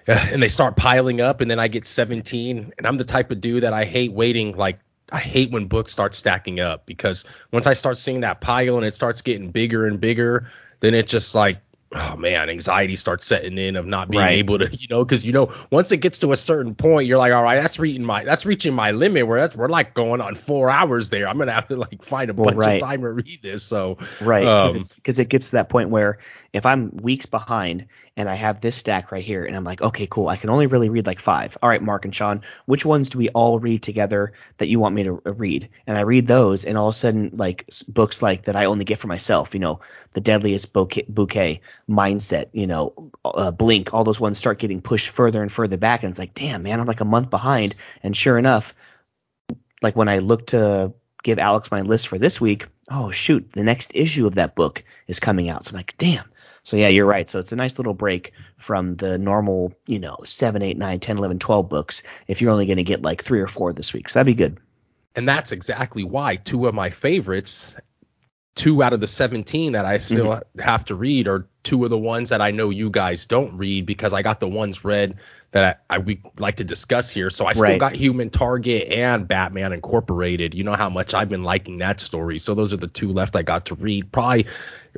uh, 0.08 0.28
and 0.32 0.42
they 0.42 0.48
start 0.48 0.76
piling 0.76 1.22
up 1.22 1.42
and 1.42 1.52
then 1.52 1.60
I 1.60 1.68
get 1.68 1.86
17 1.86 2.74
and 2.78 2.88
I'm 2.88 2.98
the 2.98 3.04
type 3.04 3.30
of 3.30 3.40
dude 3.40 3.64
that 3.64 3.74
I 3.74 3.86
hate 3.86 4.12
waiting 4.12 4.58
like 4.58 4.80
I 5.12 5.20
hate 5.20 5.52
when 5.52 5.68
books 5.68 5.92
start 5.92 6.16
stacking 6.16 6.60
up 6.60 6.86
because 6.88 7.24
once 7.52 7.68
I 7.68 7.74
start 7.74 8.00
seeing 8.00 8.22
that 8.22 8.42
pile 8.42 8.78
and 8.78 8.86
it 8.86 8.96
starts 8.96 9.22
getting 9.22 9.52
bigger 9.52 9.86
and 9.86 10.00
bigger, 10.00 10.50
then 10.80 10.96
it 10.96 11.08
just 11.08 11.36
like 11.36 11.60
oh 11.94 12.16
man, 12.18 12.50
anxiety 12.50 12.96
starts 12.96 13.26
setting 13.26 13.58
in 13.58 13.76
of 13.76 13.86
not 13.86 14.10
being 14.10 14.22
Right. 14.22 14.32
able 14.32 14.60
to, 14.60 14.76
you 14.76 14.88
know, 14.90 15.04
because 15.04 15.26
you 15.26 15.32
know 15.34 15.54
once 15.72 15.92
it 15.92 15.98
gets 15.98 16.20
to 16.20 16.32
a 16.32 16.38
certain 16.38 16.76
point, 16.76 17.08
you're 17.08 17.18
like, 17.18 17.34
all 17.34 17.44
right, 17.44 17.62
that's 17.62 17.80
reaching 17.80 18.04
my 18.04 18.24
that's 18.24 18.46
reaching 18.46 18.74
my 18.74 18.92
limit 18.92 19.28
where 19.28 19.42
that's 19.42 19.56
we're 19.56 19.68
like 19.70 19.94
going 19.94 20.22
on 20.22 20.36
four 20.36 20.70
hours 20.70 21.10
there. 21.10 21.28
I'm 21.28 21.38
gonna 21.38 21.54
have 21.54 21.68
to 21.70 21.78
like 21.78 22.04
find 22.04 22.30
a 22.30 22.34
Well, 22.36 22.50
bunch 22.50 22.58
right. 22.58 22.82
of 22.82 22.88
time 22.88 23.02
to 23.02 23.10
read 23.12 23.42
this. 23.42 23.64
So 23.64 23.98
Right, 24.20 24.46
Um, 24.46 24.74
because 24.96 25.20
it 25.20 25.30
gets 25.30 25.52
to 25.52 25.56
that 25.58 25.70
point 25.70 25.90
where 25.90 26.20
if 26.54 26.66
I'm 26.66 26.92
weeks 26.98 27.26
behind 27.26 27.88
and 28.18 28.28
I 28.28 28.34
have 28.34 28.60
this 28.60 28.76
stack 28.76 29.12
right 29.12 29.24
here, 29.24 29.46
and 29.46 29.56
I'm 29.56 29.64
like, 29.64 29.82
okay, 29.82 30.08
cool, 30.10 30.28
I 30.28 30.38
can 30.38 30.50
only 30.50 30.66
really 30.66 30.90
read 30.90 31.06
like 31.06 31.20
five. 31.20 31.56
All 31.62 31.70
right, 31.70 31.82
Mark 31.82 32.04
and 32.04 32.14
Sean, 32.14 32.42
which 32.66 32.84
ones 32.84 33.10
do 33.10 33.20
we 33.20 33.30
all 33.30 33.60
read 33.60 33.84
together 33.84 34.34
that 34.58 34.68
you 34.68 34.80
want 34.80 34.96
me 34.96 35.04
to 35.04 35.22
uh, 35.24 35.34
read? 35.34 35.70
And 35.86 35.96
I 35.96 36.02
read 36.02 36.26
those, 36.26 36.66
and 36.66 36.80
all 36.80 36.90
of 36.90 36.96
a 36.96 36.98
sudden, 36.98 37.32
like 37.36 37.70
books 37.88 38.24
like 38.24 38.44
that 38.44 38.56
I 38.56 38.66
only 38.66 38.86
get 38.86 38.98
for 38.98 39.08
myself, 39.08 39.54
you 39.54 39.60
know, 39.60 39.82
The 40.14 40.22
Deadliest 40.22 40.74
Bouquet, 40.74 41.06
bouquet 41.08 41.62
Mindset, 41.88 42.48
you 42.54 42.66
know, 42.66 43.12
uh, 43.24 43.52
Blink, 43.52 43.94
all 43.94 44.04
those 44.04 44.20
ones 44.20 44.40
start 44.40 44.58
getting 44.58 44.82
pushed 44.82 45.10
further 45.10 45.44
and 45.44 45.52
further 45.52 45.78
back, 45.78 46.02
and 46.02 46.10
it's 46.10 46.20
like, 46.20 46.34
damn, 46.34 46.64
man, 46.64 46.80
I'm 46.80 46.88
like 46.88 47.02
a 47.02 47.06
month 47.06 47.30
behind. 47.30 47.76
And 48.02 48.18
sure 48.18 48.40
enough, 48.40 48.74
like 49.84 49.96
when 49.96 50.10
I 50.10 50.18
look 50.20 50.48
to 50.48 50.94
give 51.22 51.38
Alex 51.38 51.70
my 51.70 51.82
list 51.82 52.08
for 52.08 52.18
this 52.18 52.42
week, 52.42 52.66
oh 52.90 53.12
shoot, 53.12 53.52
the 53.52 53.64
next 53.64 53.92
issue 53.94 54.26
of 54.26 54.36
that 54.36 54.56
book 54.56 54.84
is 55.06 55.20
coming 55.20 55.50
out. 55.50 55.66
So 55.66 55.72
I'm 55.72 55.78
like, 55.78 55.96
damn. 56.00 56.26
So 56.68 56.76
yeah, 56.76 56.90
you're 56.90 57.06
right. 57.06 57.30
So 57.30 57.40
it's 57.40 57.54
a 57.54 57.56
nice 57.56 57.80
little 57.80 57.94
break 57.94 58.34
from 58.58 58.98
the 58.98 59.18
normal, 59.18 59.74
you 59.88 60.00
know, 60.00 60.18
7, 60.26 60.62
8, 60.62 60.78
9, 60.78 61.00
10, 61.00 61.18
11, 61.18 61.40
12 61.40 61.70
books 61.70 62.04
if 62.28 62.42
you're 62.42 62.52
only 62.52 62.66
going 62.66 62.76
to 62.76 62.84
get 62.84 63.02
like 63.02 63.24
3 63.24 63.40
or 63.40 63.48
4 63.48 63.72
this 63.72 63.94
week. 63.94 64.10
So 64.10 64.20
that'd 64.20 64.26
be 64.26 64.34
good. 64.36 64.60
and 65.16 65.28
that's 65.28 65.54
exactly 65.54 66.04
why 66.04 66.36
two 66.36 66.68
of 66.68 66.74
my 66.76 66.90
favorites, 66.90 67.76
two 68.58 68.84
out 68.84 68.92
of 68.92 69.00
the 69.00 69.08
17 69.08 69.74
that 69.74 69.86
I 69.86 70.00
still 70.00 70.34
Mm-hmm. 70.34 70.60
have 70.60 70.84
to 70.86 70.96
read 70.96 71.28
are 71.30 71.48
two 71.64 71.84
of 71.86 71.90
the 71.92 71.98
ones 71.98 72.30
that 72.30 72.42
I 72.42 72.52
know 72.52 72.70
you 72.72 72.90
guys 72.90 73.26
don't 73.26 73.56
read 73.58 73.86
because 73.86 74.14
I 74.14 74.22
got 74.24 74.40
the 74.42 74.48
ones 74.50 74.84
read 74.84 75.16
that 75.52 75.80
I, 75.90 75.96
I 75.96 76.00
we 76.00 76.22
like 76.40 76.58
to 76.58 76.66
discuss 76.66 77.10
here. 77.12 77.30
So 77.30 77.46
I 77.46 77.54
still 77.54 77.64
Right. 77.64 77.80
got 77.80 77.94
Human 77.94 78.30
Target 78.30 78.92
and 78.92 79.28
Batman 79.28 79.74
Incorporated. 79.74 80.54
You 80.56 80.64
know 80.66 80.76
how 80.76 80.90
much 80.90 81.14
I've 81.14 81.30
been 81.30 81.44
liking 81.44 81.78
that 81.78 82.02
story. 82.02 82.40
So 82.40 82.56
those 82.56 82.74
are 82.74 82.78
the 82.78 82.88
two 82.88 83.14
left 83.14 83.36
I 83.38 83.44
got 83.44 83.68
to 83.68 83.76
read. 83.76 84.12
Probably, 84.12 84.48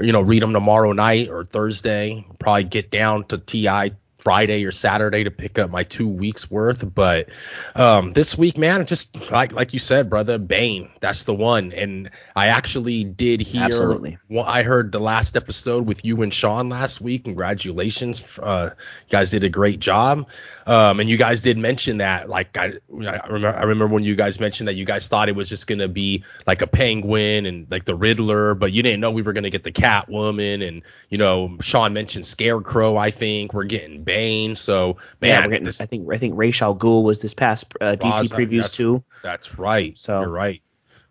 you 0.01 0.11
know, 0.13 0.21
read 0.21 0.41
them 0.41 0.53
tomorrow 0.53 0.93
night 0.93 1.29
or 1.29 1.43
Thursday. 1.45 2.25
Probably 2.39 2.63
get 2.63 2.89
down 2.91 3.25
to 3.25 3.37
TI 3.37 3.93
Friday 4.29 4.63
or 4.63 4.71
Saturday 4.71 5.24
to 5.24 5.31
pick 5.31 5.57
up 5.57 5.71
my 5.71 5.81
two 5.81 6.07
weeks 6.07 6.51
worth. 6.51 6.93
But 6.93 7.29
um, 7.74 8.13
this 8.13 8.38
week, 8.38 8.59
man, 8.59 8.86
just 8.86 9.31
like 9.31 9.53
like 9.53 9.74
you 9.74 9.79
said, 9.79 10.07
brother, 10.07 10.38
Bane, 10.38 10.91
that's 11.00 11.24
the 11.24 11.33
one. 11.33 11.71
And 11.71 12.12
I 12.36 12.50
actually 12.50 13.05
did 13.05 13.41
hear. 13.41 13.63
Absolutely. 13.63 14.19
Well, 14.29 14.45
I 14.45 14.62
heard 14.62 14.91
the 14.91 15.00
last 15.00 15.36
episode 15.36 15.88
with 15.88 16.05
you 16.05 16.21
and 16.21 16.31
Sean 16.31 16.69
last 16.69 17.01
week. 17.01 17.24
Congratulations, 17.24 18.38
uh, 18.38 18.69
you 18.75 19.09
guys 19.09 19.31
did 19.31 19.43
a 19.43 19.50
great 19.50 19.79
job. 19.79 20.29
Um, 20.67 21.00
and 21.00 21.09
you 21.09 21.17
guys 21.17 21.41
did 21.41 21.57
mention 21.57 21.98
that, 21.98 22.29
like 22.29 22.55
I, 22.55 22.65
I 22.65 23.27
remember, 23.27 23.57
I 23.57 23.63
remember 23.63 23.95
when 23.95 24.03
you 24.03 24.15
guys 24.15 24.39
mentioned 24.39 24.67
that 24.67 24.75
you 24.75 24.86
guys 24.86 25.07
thought 25.07 25.27
it 25.27 25.36
was 25.36 25.50
just 25.50 25.65
gonna 25.65 25.88
be 25.88 26.24
like 26.45 26.62
a 26.62 26.67
Penguin 26.67 27.48
and 27.48 27.65
like 27.71 27.86
the 27.86 27.95
Riddler, 27.95 28.53
but 28.53 28.74
you 28.74 28.83
didn't 28.83 29.00
know 29.00 29.09
we 29.09 29.24
were 29.24 29.33
gonna 29.33 29.50
get 29.50 29.63
the 29.63 29.71
Catwoman. 29.71 30.67
And 30.67 30.83
you 31.09 31.17
know, 31.17 31.57
Sean 31.62 31.93
mentioned 31.93 32.27
Scarecrow. 32.27 32.95
I 32.95 33.09
think 33.09 33.55
we're 33.55 33.63
getting 33.63 34.03
Bane. 34.03 34.18
So 34.55 34.97
man, 35.21 35.29
yeah, 35.29 35.47
getting, 35.47 35.63
this- 35.63 35.81
I 35.81 35.85
think 35.85 36.07
I 36.13 36.17
think 36.17 36.33
Ra's 36.38 36.61
al 36.61 36.75
Ghul 36.75 37.03
was 37.03 37.21
this 37.21 37.33
past 37.33 37.73
uh, 37.81 37.95
DC 37.99 38.03
Ra's- 38.19 38.31
previews 38.31 38.49
that's- 38.57 38.75
too. 38.75 39.03
That's 39.23 39.57
right. 39.57 39.97
So- 39.97 40.21
you're 40.21 40.29
right. 40.29 40.61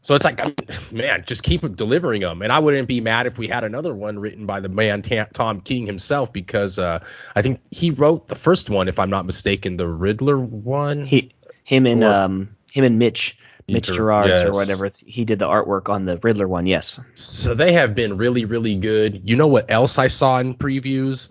So 0.01 0.15
it's 0.15 0.25
like, 0.25 0.41
I 0.41 0.45
mean, 0.45 0.57
man, 0.93 1.25
just 1.27 1.43
keep 1.43 1.61
delivering 1.75 2.21
them, 2.23 2.41
and 2.43 2.53
I 2.53 2.61
wouldn't 2.61 2.87
be 2.87 3.01
mad 3.01 3.27
if 3.27 3.37
we 3.37 3.49
had 3.49 3.65
another 3.65 3.93
one 3.93 4.19
written 4.21 4.47
by 4.47 4.61
the 4.61 4.69
man 4.69 5.03
Tom 5.03 5.61
King 5.61 5.87
himself, 5.87 6.33
because 6.33 6.79
uh, 6.79 7.05
I 7.35 7.43
think 7.43 7.61
he 7.73 7.91
wrote 7.91 8.29
the 8.29 8.37
first 8.37 8.71
one, 8.71 8.87
if 8.87 9.01
I'm 9.01 9.11
not 9.11 9.27
mistaken, 9.27 9.77
the 9.77 9.89
Riddler 9.89 10.39
one. 10.39 11.03
He 11.03 11.33
him 11.65 11.87
and 11.87 12.05
Or- 12.05 12.13
um 12.13 12.57
him 12.73 12.85
and 12.85 12.99
Mitch 12.99 13.39
Mitch 13.67 13.89
Gerads 13.89 14.45
or 14.45 14.53
whatever. 14.53 14.89
He 15.05 15.25
did 15.25 15.41
the 15.41 15.47
artwork 15.49 15.89
on 15.91 16.07
the 16.07 16.17
Riddler 16.17 16.49
one. 16.49 16.67
Yes. 16.67 17.01
So 17.15 17.55
they 17.55 17.73
have 17.73 17.95
been 17.95 18.17
really, 18.17 18.45
really 18.47 18.77
good. 18.77 19.29
You 19.29 19.37
know 19.37 19.49
what 19.49 19.71
else 19.71 19.99
I 19.99 20.07
saw 20.07 20.39
in 20.39 20.55
previews? 20.55 21.29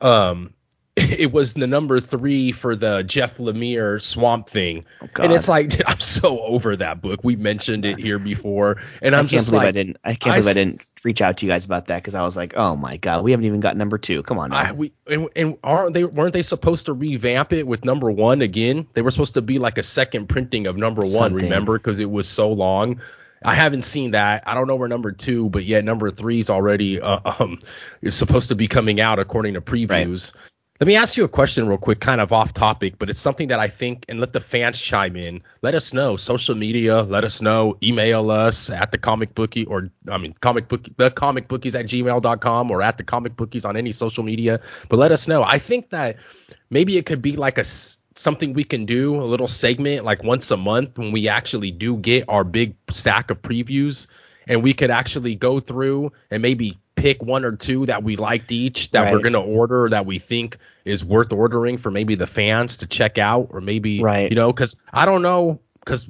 Um, 0.00 0.52
it 1.18 1.32
was 1.32 1.54
the 1.54 1.66
number 1.66 2.00
three 2.00 2.52
for 2.52 2.76
the 2.76 3.02
Jeff 3.02 3.38
Lemire 3.38 4.00
Swamp 4.00 4.48
Thing, 4.48 4.84
God. 5.14 5.24
and 5.24 5.32
it's 5.32 5.48
like 5.48 5.72
I'm 5.86 6.00
so 6.00 6.40
over 6.40 6.76
that 6.76 7.00
book. 7.00 7.20
We 7.22 7.36
mentioned 7.36 7.84
it 7.84 7.98
here 7.98 8.18
before, 8.18 8.76
and 9.02 9.14
I'm 9.14 9.20
I'm 9.20 9.28
can't 9.28 9.30
just 9.30 9.50
believe 9.50 9.62
like, 9.62 9.68
I 9.68 9.72
didn't. 9.72 9.96
I 10.04 10.14
can't 10.14 10.36
I 10.36 10.40
believe 10.40 10.50
I 10.50 10.54
didn't 10.54 10.82
reach 11.04 11.22
out 11.22 11.38
to 11.38 11.46
you 11.46 11.52
guys 11.52 11.64
about 11.64 11.86
that 11.86 11.96
because 11.96 12.14
I 12.14 12.22
was 12.22 12.36
like, 12.36 12.54
oh 12.56 12.76
my 12.76 12.96
god, 12.96 13.24
we 13.24 13.30
haven't 13.30 13.46
even 13.46 13.60
got 13.60 13.76
number 13.76 13.98
two. 13.98 14.22
Come 14.22 14.38
on 14.38 14.50
now. 14.50 14.56
I, 14.56 14.72
we 14.72 14.92
and, 15.06 15.28
and 15.34 15.56
aren't 15.62 15.94
they 15.94 16.04
weren't 16.04 16.32
they 16.32 16.42
supposed 16.42 16.86
to 16.86 16.92
revamp 16.92 17.52
it 17.52 17.66
with 17.66 17.84
number 17.84 18.10
one 18.10 18.42
again? 18.42 18.86
They 18.92 19.02
were 19.02 19.10
supposed 19.10 19.34
to 19.34 19.42
be 19.42 19.58
like 19.58 19.78
a 19.78 19.82
second 19.82 20.28
printing 20.28 20.66
of 20.66 20.76
number 20.76 21.02
one, 21.02 21.34
remember? 21.34 21.78
Because 21.78 21.98
it 21.98 22.10
was 22.10 22.28
so 22.28 22.52
long. 22.52 23.00
I 23.42 23.54
haven't 23.54 23.82
seen 23.82 24.10
that. 24.10 24.42
I 24.46 24.54
don't 24.54 24.66
know 24.66 24.76
where 24.76 24.88
number 24.88 25.12
two, 25.12 25.48
but 25.48 25.64
yet 25.64 25.84
number 25.84 26.10
three 26.10 26.40
is 26.40 26.50
already 26.50 27.00
uh, 27.00 27.20
um 27.38 27.58
is 28.02 28.14
supposed 28.14 28.50
to 28.50 28.54
be 28.54 28.68
coming 28.68 29.00
out 29.00 29.18
according 29.18 29.54
to 29.54 29.60
previews. 29.60 30.32
Let 30.80 30.86
me 30.86 30.96
ask 30.96 31.18
you 31.18 31.24
a 31.24 31.28
question 31.28 31.68
real 31.68 31.76
quick, 31.76 32.00
kind 32.00 32.22
of 32.22 32.32
off 32.32 32.54
topic, 32.54 32.94
but 32.98 33.10
it's 33.10 33.20
something 33.20 33.48
that 33.48 33.60
I 33.60 33.68
think, 33.68 34.06
and 34.08 34.18
let 34.18 34.32
the 34.32 34.40
fans 34.40 34.80
chime 34.80 35.14
in. 35.14 35.42
Let 35.60 35.74
us 35.74 35.92
know, 35.92 36.16
social 36.16 36.54
media, 36.54 37.02
let 37.02 37.22
us 37.22 37.42
know, 37.42 37.76
email 37.82 38.30
us 38.30 38.70
at 38.70 38.90
the 38.90 38.96
comic 38.96 39.34
bookie 39.34 39.66
or 39.66 39.90
I 40.08 40.16
mean 40.16 40.32
comic 40.40 40.68
book 40.68 40.88
the 40.96 41.10
comic 41.10 41.48
bookies 41.48 41.74
at 41.74 41.84
gmail.com 41.84 42.70
or 42.70 42.80
at 42.80 42.96
the 42.96 43.04
comic 43.04 43.36
bookies 43.36 43.66
on 43.66 43.76
any 43.76 43.92
social 43.92 44.24
media. 44.24 44.62
But 44.88 44.98
let 44.98 45.12
us 45.12 45.28
know. 45.28 45.42
I 45.42 45.58
think 45.58 45.90
that 45.90 46.16
maybe 46.70 46.96
it 46.96 47.04
could 47.04 47.20
be 47.20 47.36
like 47.36 47.58
a, 47.58 47.64
something 48.14 48.54
we 48.54 48.64
can 48.64 48.86
do, 48.86 49.20
a 49.20 49.28
little 49.28 49.48
segment 49.48 50.06
like 50.06 50.24
once 50.24 50.50
a 50.50 50.56
month 50.56 50.96
when 50.96 51.12
we 51.12 51.28
actually 51.28 51.72
do 51.72 51.98
get 51.98 52.24
our 52.26 52.42
big 52.42 52.74
stack 52.88 53.30
of 53.30 53.42
previews 53.42 54.06
and 54.48 54.62
we 54.62 54.72
could 54.72 54.90
actually 54.90 55.34
go 55.34 55.60
through 55.60 56.12
and 56.30 56.40
maybe 56.40 56.78
pick 57.00 57.22
one 57.22 57.44
or 57.44 57.56
two 57.56 57.86
that 57.86 58.02
we 58.02 58.16
liked 58.16 58.52
each 58.52 58.90
that 58.90 59.10
we're 59.12 59.20
going 59.20 59.32
to 59.32 59.40
order 59.40 59.88
that 59.88 60.04
we 60.04 60.18
think 60.18 60.58
is 60.84 61.04
worth 61.04 61.32
ordering 61.32 61.78
for 61.78 61.90
maybe 61.90 62.14
the 62.14 62.26
fans 62.26 62.78
to 62.78 62.86
check 62.86 63.16
out 63.16 63.48
or 63.50 63.60
maybe 63.60 64.02
Right. 64.02 64.30
you 64.30 64.36
know 64.36 64.52
cuz 64.52 64.76
I 64.92 65.06
don't 65.06 65.22
know 65.22 65.60
cuz 65.86 66.08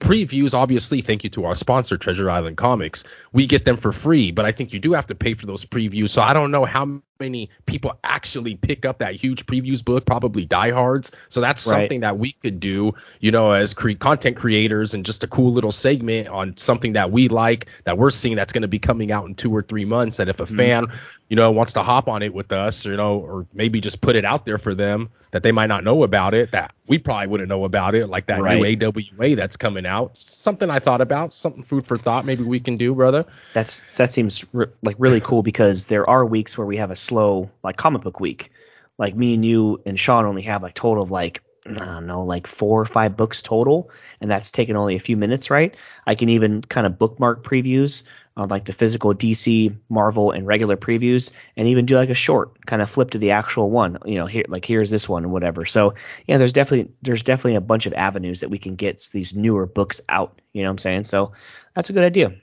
previews 0.00 0.54
obviously 0.54 1.00
thank 1.02 1.24
you 1.24 1.30
to 1.30 1.44
our 1.44 1.54
sponsor 1.54 1.96
Treasure 1.96 2.28
Island 2.30 2.56
Comics 2.56 3.04
we 3.32 3.46
get 3.46 3.64
them 3.64 3.76
for 3.76 3.92
free 3.92 4.30
but 4.30 4.44
I 4.44 4.52
think 4.52 4.72
you 4.72 4.78
do 4.78 4.92
have 4.92 5.06
to 5.08 5.14
pay 5.14 5.34
for 5.34 5.46
those 5.46 5.64
previews 5.64 6.10
so 6.10 6.22
I 6.22 6.32
don't 6.32 6.50
know 6.50 6.64
how 6.64 7.00
many 7.20 7.48
people 7.66 7.96
actually 8.02 8.56
pick 8.56 8.84
up 8.84 8.98
that 8.98 9.14
huge 9.14 9.46
previews 9.46 9.84
book 9.84 10.04
probably 10.04 10.44
diehards. 10.44 11.12
So 11.28 11.40
that's 11.40 11.64
Right. 11.66 11.82
something 11.82 12.00
that 12.00 12.18
we 12.18 12.32
could 12.32 12.58
do 12.58 12.94
you 13.20 13.30
know 13.30 13.52
as 13.52 13.72
cre- 13.72 13.92
content 13.92 14.36
creators 14.36 14.94
and 14.94 15.06
just 15.06 15.22
a 15.22 15.28
cool 15.28 15.52
little 15.52 15.70
segment 15.70 16.28
on 16.28 16.56
something 16.56 16.94
that 16.94 17.12
we 17.12 17.28
like 17.28 17.66
that 17.84 17.98
we're 17.98 18.10
seeing 18.10 18.36
that's 18.36 18.52
going 18.52 18.62
to 18.62 18.68
be 18.68 18.80
coming 18.80 19.12
out 19.12 19.26
in 19.26 19.34
two 19.34 19.54
or 19.54 19.62
three 19.62 19.84
months. 19.84 20.16
That 20.16 20.28
if 20.28 20.40
a 20.40 20.46
hmm. 20.46 20.56
fan 20.56 20.86
you 21.28 21.36
know 21.36 21.52
wants 21.52 21.74
to 21.74 21.82
hop 21.82 22.08
on 22.08 22.22
it 22.22 22.34
with 22.34 22.52
us 22.52 22.84
you 22.84 22.96
know 22.96 23.18
or 23.18 23.46
maybe 23.54 23.80
just 23.80 24.00
put 24.00 24.16
it 24.16 24.24
out 24.24 24.44
there 24.44 24.58
for 24.58 24.74
them 24.74 25.08
that 25.30 25.42
they 25.42 25.52
might 25.52 25.66
not 25.66 25.82
know 25.82 26.02
about 26.02 26.34
it 26.34 26.52
that 26.52 26.72
we 26.86 26.98
probably 26.98 27.26
wouldn't 27.26 27.48
know 27.48 27.64
about 27.64 27.94
it 27.94 28.08
like 28.08 28.26
that 28.26 28.42
Right. 28.42 28.78
new 28.78 28.86
AWA 28.86 29.36
that's 29.36 29.56
coming 29.56 29.86
out. 29.86 30.16
Something 30.18 30.70
I 30.70 30.80
thought 30.80 31.00
about 31.00 31.32
something 31.32 31.62
food 31.62 31.86
for 31.86 31.96
thought 31.96 32.26
maybe 32.26 32.44
we 32.44 32.60
can 32.60 32.76
do 32.76 32.94
brother. 32.94 33.24
That's 33.54 33.96
that 33.96 34.12
seems 34.12 34.44
re- 34.52 34.66
like 34.82 34.96
really 34.98 35.20
cool 35.20 35.42
because 35.42 35.86
there 35.86 36.08
are 36.08 36.24
weeks 36.24 36.58
where 36.58 36.66
we 36.66 36.76
have 36.76 36.90
a 36.90 36.96
slow 37.04 37.50
like 37.62 37.76
comic 37.76 38.02
book 38.02 38.20
week. 38.20 38.50
Like 38.98 39.14
me 39.14 39.34
and 39.34 39.44
you 39.44 39.82
and 39.86 39.98
Sean 39.98 40.24
only 40.24 40.42
have 40.42 40.62
like 40.62 40.74
total 40.74 41.02
of 41.02 41.10
like 41.10 41.42
I 41.66 41.72
don't 41.72 42.06
know, 42.06 42.24
like 42.24 42.46
four 42.46 42.82
or 42.82 42.84
five 42.84 43.16
books 43.16 43.40
total, 43.40 43.90
and 44.20 44.30
that's 44.30 44.50
taken 44.50 44.76
only 44.76 44.96
a 44.96 45.00
few 45.00 45.16
minutes, 45.16 45.50
right? 45.50 45.74
I 46.06 46.14
can 46.14 46.28
even 46.28 46.60
kind 46.60 46.86
of 46.86 46.98
bookmark 46.98 47.42
previews 47.42 48.02
on 48.36 48.48
like 48.48 48.66
the 48.66 48.72
physical 48.72 49.14
DC, 49.14 49.74
Marvel, 49.88 50.30
and 50.32 50.46
regular 50.46 50.76
previews, 50.76 51.30
and 51.56 51.68
even 51.68 51.86
do 51.86 51.96
like 51.96 52.10
a 52.10 52.14
short, 52.14 52.66
kind 52.66 52.82
of 52.82 52.90
flip 52.90 53.10
to 53.10 53.18
the 53.18 53.30
actual 53.30 53.70
one. 53.70 53.98
You 54.04 54.16
know, 54.16 54.26
here 54.26 54.44
like 54.48 54.64
here's 54.64 54.90
this 54.90 55.08
one, 55.08 55.30
whatever. 55.30 55.64
So 55.64 55.94
yeah, 56.26 56.36
there's 56.36 56.52
definitely 56.52 56.92
there's 57.00 57.22
definitely 57.22 57.56
a 57.56 57.62
bunch 57.62 57.86
of 57.86 57.94
avenues 57.94 58.40
that 58.40 58.50
we 58.50 58.58
can 58.58 58.76
get 58.76 59.08
these 59.12 59.34
newer 59.34 59.66
books 59.66 60.02
out. 60.08 60.40
You 60.52 60.62
know 60.62 60.68
what 60.68 60.72
I'm 60.72 60.78
saying? 60.78 61.04
So 61.04 61.32
that's 61.74 61.88
a 61.88 61.94
good 61.94 62.04
idea. 62.04 62.34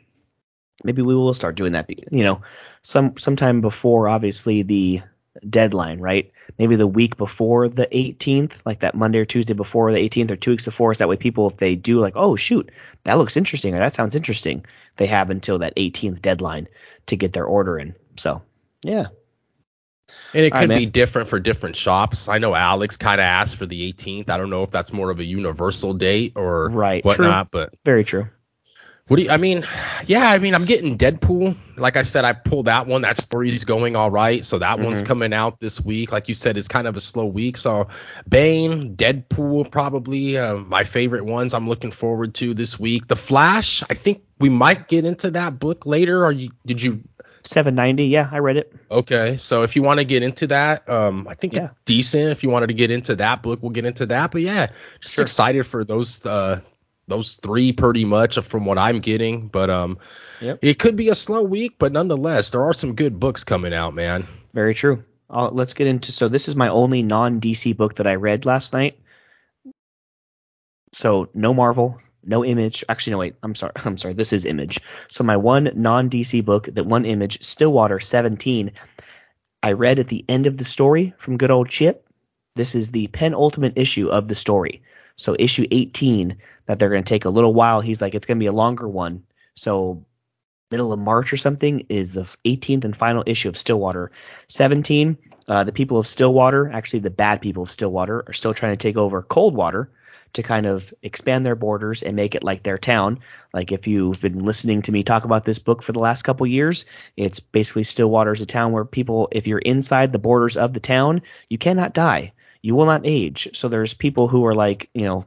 Maybe 0.83 1.01
we 1.01 1.15
will 1.15 1.33
start 1.33 1.55
doing 1.55 1.73
that. 1.73 1.89
You 2.11 2.23
know, 2.23 2.41
some 2.81 3.17
sometime 3.17 3.61
before 3.61 4.07
obviously 4.07 4.63
the 4.63 5.01
deadline, 5.49 5.99
right? 5.99 6.31
Maybe 6.57 6.75
the 6.75 6.87
week 6.87 7.17
before 7.17 7.69
the 7.69 7.87
18th, 7.87 8.65
like 8.65 8.79
that 8.79 8.95
Monday 8.95 9.19
or 9.19 9.25
Tuesday 9.25 9.53
before 9.53 9.91
the 9.91 10.09
18th, 10.09 10.31
or 10.31 10.35
two 10.35 10.51
weeks 10.51 10.65
before. 10.65 10.93
So 10.93 10.99
that 10.99 11.07
way, 11.07 11.15
people, 11.15 11.47
if 11.47 11.57
they 11.57 11.75
do 11.75 11.99
like, 11.99 12.13
oh 12.15 12.35
shoot, 12.35 12.69
that 13.03 13.17
looks 13.17 13.37
interesting 13.37 13.73
or 13.73 13.79
that 13.79 13.93
sounds 13.93 14.15
interesting, 14.15 14.65
they 14.97 15.07
have 15.07 15.29
until 15.29 15.59
that 15.59 15.75
18th 15.75 16.21
deadline 16.21 16.67
to 17.07 17.15
get 17.15 17.33
their 17.33 17.45
order 17.45 17.79
in. 17.79 17.95
So, 18.17 18.41
yeah. 18.83 19.07
And 20.33 20.45
it 20.45 20.51
could 20.51 20.69
right, 20.69 20.77
be 20.77 20.85
different 20.85 21.29
for 21.29 21.39
different 21.39 21.75
shops. 21.75 22.27
I 22.27 22.37
know 22.37 22.53
Alex 22.53 22.97
kind 22.97 23.21
of 23.21 23.25
asked 23.25 23.55
for 23.55 23.65
the 23.65 23.93
18th. 23.93 24.29
I 24.29 24.37
don't 24.37 24.49
know 24.49 24.63
if 24.63 24.71
that's 24.71 24.91
more 24.91 25.09
of 25.09 25.19
a 25.19 25.23
universal 25.23 25.93
date 25.93 26.33
or 26.35 26.69
right, 26.69 27.03
whatnot, 27.03 27.51
true. 27.51 27.61
but 27.61 27.73
very 27.85 28.03
true. 28.03 28.27
What 29.11 29.17
do 29.17 29.23
you, 29.23 29.29
I 29.29 29.35
mean? 29.35 29.67
Yeah, 30.05 30.29
I 30.29 30.39
mean, 30.39 30.55
I'm 30.55 30.63
getting 30.63 30.97
Deadpool. 30.97 31.57
Like 31.75 31.97
I 31.97 32.03
said, 32.03 32.23
I 32.23 32.31
pulled 32.31 32.67
that 32.67 32.87
one. 32.87 33.01
That 33.01 33.17
story's 33.17 33.65
going 33.65 33.97
all 33.97 34.09
right. 34.09 34.45
So 34.45 34.57
that 34.59 34.77
mm-hmm. 34.77 34.85
one's 34.85 35.01
coming 35.01 35.33
out 35.33 35.59
this 35.59 35.81
week. 35.81 36.13
Like 36.13 36.29
you 36.29 36.33
said, 36.33 36.55
it's 36.55 36.69
kind 36.69 36.87
of 36.87 36.95
a 36.95 37.01
slow 37.01 37.25
week. 37.25 37.57
So 37.57 37.89
Bane, 38.29 38.95
Deadpool, 38.95 39.69
probably 39.69 40.37
uh, 40.37 40.55
my 40.55 40.85
favorite 40.85 41.25
ones 41.25 41.53
I'm 41.53 41.67
looking 41.67 41.91
forward 41.91 42.35
to 42.35 42.53
this 42.53 42.79
week. 42.79 43.07
The 43.07 43.17
Flash, 43.17 43.83
I 43.89 43.95
think 43.95 44.23
we 44.39 44.47
might 44.47 44.87
get 44.87 45.03
into 45.03 45.31
that 45.31 45.59
book 45.59 45.85
later. 45.85 46.23
Are 46.23 46.31
you, 46.31 46.51
did 46.65 46.81
you 46.81 47.03
790. 47.43 48.05
Yeah, 48.05 48.29
I 48.31 48.39
read 48.39 48.55
it. 48.55 48.73
Okay, 48.89 49.35
so 49.35 49.63
if 49.63 49.75
you 49.75 49.81
want 49.81 49.99
to 49.99 50.05
get 50.05 50.23
into 50.23 50.47
that, 50.47 50.87
um, 50.87 51.27
I 51.27 51.33
think 51.33 51.53
yeah. 51.53 51.71
decent. 51.83 52.31
If 52.31 52.43
you 52.43 52.49
wanted 52.49 52.67
to 52.67 52.75
get 52.75 52.91
into 52.91 53.15
that 53.17 53.43
book, 53.43 53.61
we'll 53.61 53.71
get 53.71 53.83
into 53.83 54.05
that. 54.05 54.31
But 54.31 54.41
yeah, 54.41 54.71
just 55.01 55.15
sure. 55.15 55.23
excited 55.23 55.65
for 55.65 55.83
those 55.83 56.25
uh, 56.25 56.61
those 57.11 57.35
three 57.35 57.71
pretty 57.71 58.05
much 58.05 58.39
from 58.39 58.65
what 58.65 58.77
I'm 58.77 58.99
getting. 58.99 59.47
But 59.47 59.69
um, 59.69 59.99
yep. 60.39 60.59
it 60.61 60.79
could 60.79 60.95
be 60.95 61.09
a 61.09 61.15
slow 61.15 61.43
week, 61.43 61.75
but 61.77 61.91
nonetheless, 61.91 62.49
there 62.49 62.63
are 62.63 62.73
some 62.73 62.95
good 62.95 63.19
books 63.19 63.43
coming 63.43 63.73
out, 63.73 63.93
man. 63.93 64.27
Very 64.53 64.73
true. 64.73 65.03
Uh, 65.29 65.49
let's 65.51 65.73
get 65.73 65.87
into. 65.87 66.11
So 66.11 66.27
this 66.27 66.47
is 66.47 66.55
my 66.55 66.69
only 66.69 67.03
non 67.03 67.39
DC 67.39 67.77
book 67.77 67.95
that 67.95 68.07
I 68.07 68.15
read 68.15 68.45
last 68.45 68.73
night. 68.73 68.99
So 70.93 71.29
no 71.33 71.53
Marvel, 71.53 72.01
no 72.23 72.43
Image. 72.43 72.83
Actually, 72.89 73.11
no 73.11 73.17
wait. 73.19 73.35
I'm 73.41 73.55
sorry. 73.55 73.73
I'm 73.85 73.97
sorry. 73.97 74.13
This 74.13 74.33
is 74.33 74.45
Image. 74.45 74.79
So 75.07 75.23
my 75.23 75.37
one 75.37 75.71
non 75.75 76.09
DC 76.09 76.43
book, 76.43 76.65
that 76.65 76.85
one 76.85 77.05
Image, 77.05 77.43
Stillwater 77.43 77.99
17. 77.99 78.71
I 79.63 79.73
read 79.73 79.99
at 79.99 80.07
the 80.07 80.25
end 80.27 80.47
of 80.47 80.57
the 80.57 80.63
story 80.63 81.13
from 81.17 81.37
good 81.37 81.51
old 81.51 81.69
Chip. 81.69 82.07
This 82.55 82.75
is 82.75 82.91
the 82.91 83.07
penultimate 83.07 83.73
issue 83.77 84.09
of 84.09 84.27
the 84.27 84.35
story. 84.35 84.81
So 85.21 85.35
issue 85.37 85.67
18 85.69 86.37
that 86.65 86.79
they're 86.79 86.89
going 86.89 87.03
to 87.03 87.09
take 87.09 87.25
a 87.25 87.29
little 87.29 87.53
while. 87.53 87.79
He's 87.79 88.01
like, 88.01 88.15
it's 88.15 88.25
going 88.25 88.37
to 88.37 88.43
be 88.43 88.47
a 88.47 88.53
longer 88.53 88.87
one. 88.87 89.23
So 89.55 90.05
middle 90.71 90.91
of 90.91 90.99
March 90.99 91.31
or 91.31 91.37
something 91.37 91.85
is 91.89 92.13
the 92.13 92.23
18th 92.45 92.85
and 92.85 92.95
final 92.95 93.23
issue 93.27 93.49
of 93.49 93.57
Stillwater. 93.57 94.11
17, 94.47 95.17
uh, 95.47 95.63
the 95.63 95.73
people 95.73 95.99
of 95.99 96.07
Stillwater, 96.07 96.71
actually 96.71 96.99
the 96.99 97.11
bad 97.11 97.41
people 97.41 97.63
of 97.63 97.69
Stillwater, 97.69 98.23
are 98.25 98.33
still 98.33 98.53
trying 98.53 98.73
to 98.73 98.81
take 98.81 98.97
over 98.97 99.21
Coldwater 99.21 99.91
to 100.33 100.43
kind 100.43 100.65
of 100.65 100.93
expand 101.03 101.45
their 101.45 101.55
borders 101.55 102.03
and 102.03 102.15
make 102.15 102.33
it 102.35 102.43
like 102.43 102.63
their 102.63 102.77
town. 102.77 103.19
Like 103.53 103.71
if 103.71 103.87
you've 103.87 104.21
been 104.21 104.39
listening 104.39 104.81
to 104.83 104.91
me 104.91 105.03
talk 105.03 105.25
about 105.25 105.43
this 105.43 105.59
book 105.59 105.83
for 105.83 105.91
the 105.91 105.99
last 105.99 106.23
couple 106.23 106.47
years, 106.47 106.85
it's 107.15 107.39
basically 107.41 107.83
Stillwater 107.83 108.31
is 108.31 108.41
a 108.41 108.45
town 108.45 108.71
where 108.71 108.85
people, 108.85 109.27
if 109.31 109.45
you're 109.45 109.59
inside 109.59 110.13
the 110.13 110.19
borders 110.19 110.57
of 110.57 110.73
the 110.73 110.79
town, 110.79 111.21
you 111.49 111.57
cannot 111.57 111.93
die. 111.93 112.31
You 112.61 112.75
will 112.75 112.85
not 112.85 113.01
age. 113.05 113.49
So 113.53 113.67
there's 113.67 113.93
people 113.93 114.27
who 114.27 114.45
are 114.45 114.53
like, 114.53 114.89
you 114.93 115.05
know, 115.05 115.25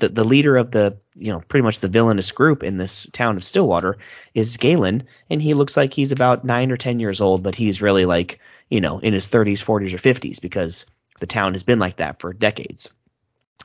the, 0.00 0.08
the 0.08 0.24
leader 0.24 0.56
of 0.56 0.70
the 0.70 0.98
you 1.14 1.32
know 1.32 1.40
pretty 1.40 1.62
much 1.62 1.78
the 1.78 1.88
villainous 1.88 2.32
group 2.32 2.62
in 2.64 2.76
this 2.76 3.06
town 3.12 3.36
of 3.36 3.44
Stillwater 3.44 3.98
is 4.34 4.56
Galen, 4.56 5.04
and 5.28 5.40
he 5.40 5.54
looks 5.54 5.76
like 5.76 5.94
he's 5.94 6.12
about 6.12 6.44
nine 6.44 6.72
or 6.72 6.76
ten 6.76 6.98
years 6.98 7.20
old, 7.20 7.42
but 7.42 7.54
he's 7.54 7.80
really 7.80 8.06
like 8.06 8.40
you 8.68 8.80
know 8.80 8.98
in 8.98 9.12
his 9.12 9.28
30s, 9.28 9.64
40s, 9.64 9.94
or 9.94 9.98
50s 9.98 10.40
because 10.40 10.86
the 11.20 11.26
town 11.26 11.52
has 11.52 11.62
been 11.62 11.78
like 11.78 11.96
that 11.96 12.18
for 12.18 12.32
decades. 12.32 12.90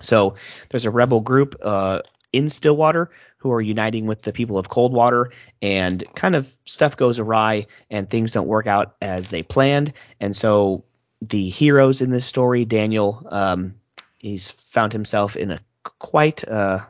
So 0.01 0.35
there's 0.69 0.85
a 0.85 0.91
rebel 0.91 1.21
group 1.21 1.55
uh, 1.61 2.01
in 2.33 2.49
Stillwater 2.49 3.11
who 3.37 3.51
are 3.53 3.61
uniting 3.61 4.05
with 4.05 4.21
the 4.21 4.33
people 4.33 4.57
of 4.57 4.67
Coldwater, 4.67 5.31
and 5.61 6.03
kind 6.15 6.35
of 6.35 6.53
stuff 6.65 6.97
goes 6.97 7.19
awry 7.19 7.67
and 7.89 8.09
things 8.09 8.33
don't 8.33 8.47
work 8.47 8.67
out 8.67 8.95
as 9.01 9.29
they 9.29 9.41
planned, 9.41 9.93
and 10.19 10.35
so 10.35 10.83
the 11.21 11.49
heroes 11.49 12.01
in 12.01 12.11
this 12.11 12.25
story, 12.25 12.65
Daniel, 12.65 13.25
um, 13.29 13.75
he's 14.17 14.51
found 14.71 14.93
himself 14.93 15.35
in 15.35 15.51
a 15.51 15.59
quite 15.99 16.43
a 16.43 16.87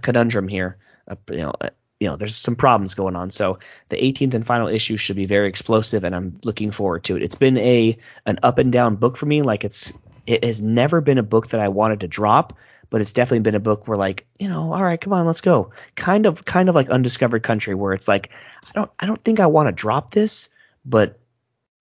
conundrum 0.00 0.48
here. 0.48 0.78
Uh, 1.08 1.16
you 1.30 1.38
know, 1.38 1.52
uh, 1.60 1.70
you 2.00 2.08
know, 2.08 2.16
there's 2.16 2.36
some 2.36 2.56
problems 2.56 2.94
going 2.94 3.16
on. 3.16 3.30
So 3.30 3.58
the 3.88 3.96
18th 3.96 4.34
and 4.34 4.46
final 4.46 4.68
issue 4.68 4.96
should 4.96 5.16
be 5.16 5.26
very 5.26 5.48
explosive, 5.48 6.04
and 6.04 6.14
I'm 6.14 6.38
looking 6.44 6.70
forward 6.70 7.04
to 7.04 7.16
it. 7.16 7.22
It's 7.22 7.34
been 7.34 7.56
a 7.58 7.96
an 8.26 8.38
up 8.42 8.58
and 8.58 8.70
down 8.70 8.96
book 8.96 9.16
for 9.16 9.26
me. 9.26 9.42
Like 9.42 9.64
it's 9.64 9.92
it 10.26 10.44
has 10.44 10.60
never 10.60 11.00
been 11.00 11.18
a 11.18 11.22
book 11.22 11.48
that 11.48 11.60
I 11.60 11.68
wanted 11.68 12.00
to 12.00 12.08
drop, 12.08 12.58
but 12.90 13.00
it's 13.00 13.12
definitely 13.12 13.40
been 13.40 13.54
a 13.54 13.60
book 13.60 13.88
where 13.88 13.96
like 13.96 14.26
you 14.38 14.48
know, 14.48 14.72
all 14.72 14.82
right, 14.82 15.00
come 15.00 15.14
on, 15.14 15.26
let's 15.26 15.40
go. 15.40 15.70
Kind 15.94 16.26
of 16.26 16.44
kind 16.44 16.68
of 16.68 16.74
like 16.74 16.90
Undiscovered 16.90 17.42
Country, 17.42 17.74
where 17.74 17.94
it's 17.94 18.08
like 18.08 18.30
I 18.66 18.72
don't 18.74 18.90
I 18.98 19.06
don't 19.06 19.22
think 19.24 19.40
I 19.40 19.46
want 19.46 19.68
to 19.68 19.72
drop 19.72 20.10
this, 20.10 20.50
but 20.84 21.18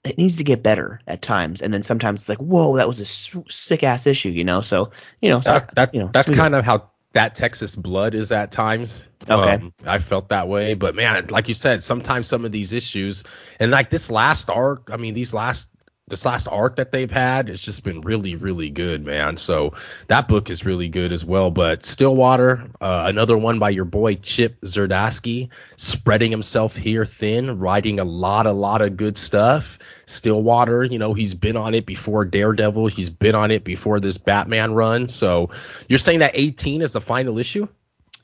it 0.06 0.18
needs 0.18 0.38
to 0.38 0.44
get 0.44 0.64
better 0.64 1.02
at 1.08 1.22
times, 1.22 1.62
and 1.62 1.74
then 1.74 1.84
sometimes 1.84 2.22
it's 2.22 2.30
like, 2.30 2.38
whoa, 2.38 2.78
that 2.78 2.88
was 2.88 3.00
a 3.00 3.06
sick 3.52 3.84
ass 3.84 4.08
issue, 4.08 4.30
you 4.30 4.44
know. 4.44 4.62
So 4.62 4.92
you 5.22 5.30
know, 5.30 5.40
that, 5.40 5.74
that 5.76 5.94
you 5.94 6.02
know, 6.02 6.10
that's 6.14 6.30
kind 6.32 6.56
of 6.56 6.64
how 6.64 6.90
that 7.14 7.34
Texas 7.36 7.76
blood 7.76 8.14
is 8.14 8.32
at 8.32 8.52
times. 8.52 9.08
Okay, 9.30 9.56
um, 9.56 9.74
I 9.86 10.00
felt 10.00 10.30
that 10.30 10.48
way, 10.48 10.76
but 10.76 10.96
man, 10.96 11.28
like 11.30 11.48
you 11.48 11.54
said, 11.54 11.82
sometimes 11.82 12.28
some 12.28 12.46
of 12.46 12.52
these 12.52 12.74
issues, 12.74 13.24
and 13.60 13.72
like 13.72 13.90
this 13.90 14.12
last 14.12 14.50
arc, 14.50 14.90
I 14.92 14.98
mean, 14.98 15.14
these 15.14 15.34
last 15.34 15.70
this 16.08 16.24
last 16.24 16.48
arc 16.48 16.76
that 16.76 16.92
they've 16.92 17.12
had, 17.12 17.50
it's 17.50 17.64
just 17.64 17.84
been 17.84 18.02
really, 18.02 18.36
really 18.36 18.70
good, 18.70 19.04
man. 19.04 19.38
So 19.38 19.74
that 20.06 20.28
book 20.28 20.52
is 20.52 20.64
really 20.64 20.88
good 20.88 21.12
as 21.12 21.26
well. 21.26 21.50
But 21.50 21.84
Stillwater, 21.84 22.70
uh, 22.80 23.06
another 23.08 23.36
one 23.36 23.58
by 23.58 23.72
your 23.72 23.86
boy 23.86 24.14
Chip 24.14 24.62
Zdarsky, 24.62 25.50
spreading 25.78 26.30
himself 26.30 26.76
here 26.76 27.08
thin, 27.08 27.58
writing 27.58 28.00
a 28.00 28.04
lot, 28.04 28.46
a 28.46 28.52
lot 28.52 28.84
of 28.84 28.98
good 28.98 29.18
stuff. 29.18 29.80
Stillwater, 30.06 30.84
you 30.84 31.00
know, 31.00 31.16
he's 31.16 31.34
been 31.34 31.58
on 31.58 31.74
it 31.74 31.88
before 31.88 32.24
Daredevil, 32.24 32.86
he's 32.86 33.10
been 33.10 33.34
on 33.34 33.50
it 33.50 33.64
before 33.64 34.00
this 34.00 34.20
Batman 34.20 34.76
run. 34.76 35.10
So 35.10 35.50
you're 35.90 35.98
saying 35.98 36.20
that 36.20 36.34
18 36.36 36.84
is 36.84 36.94
the 36.94 37.02
final 37.02 37.40
issue? 37.40 37.68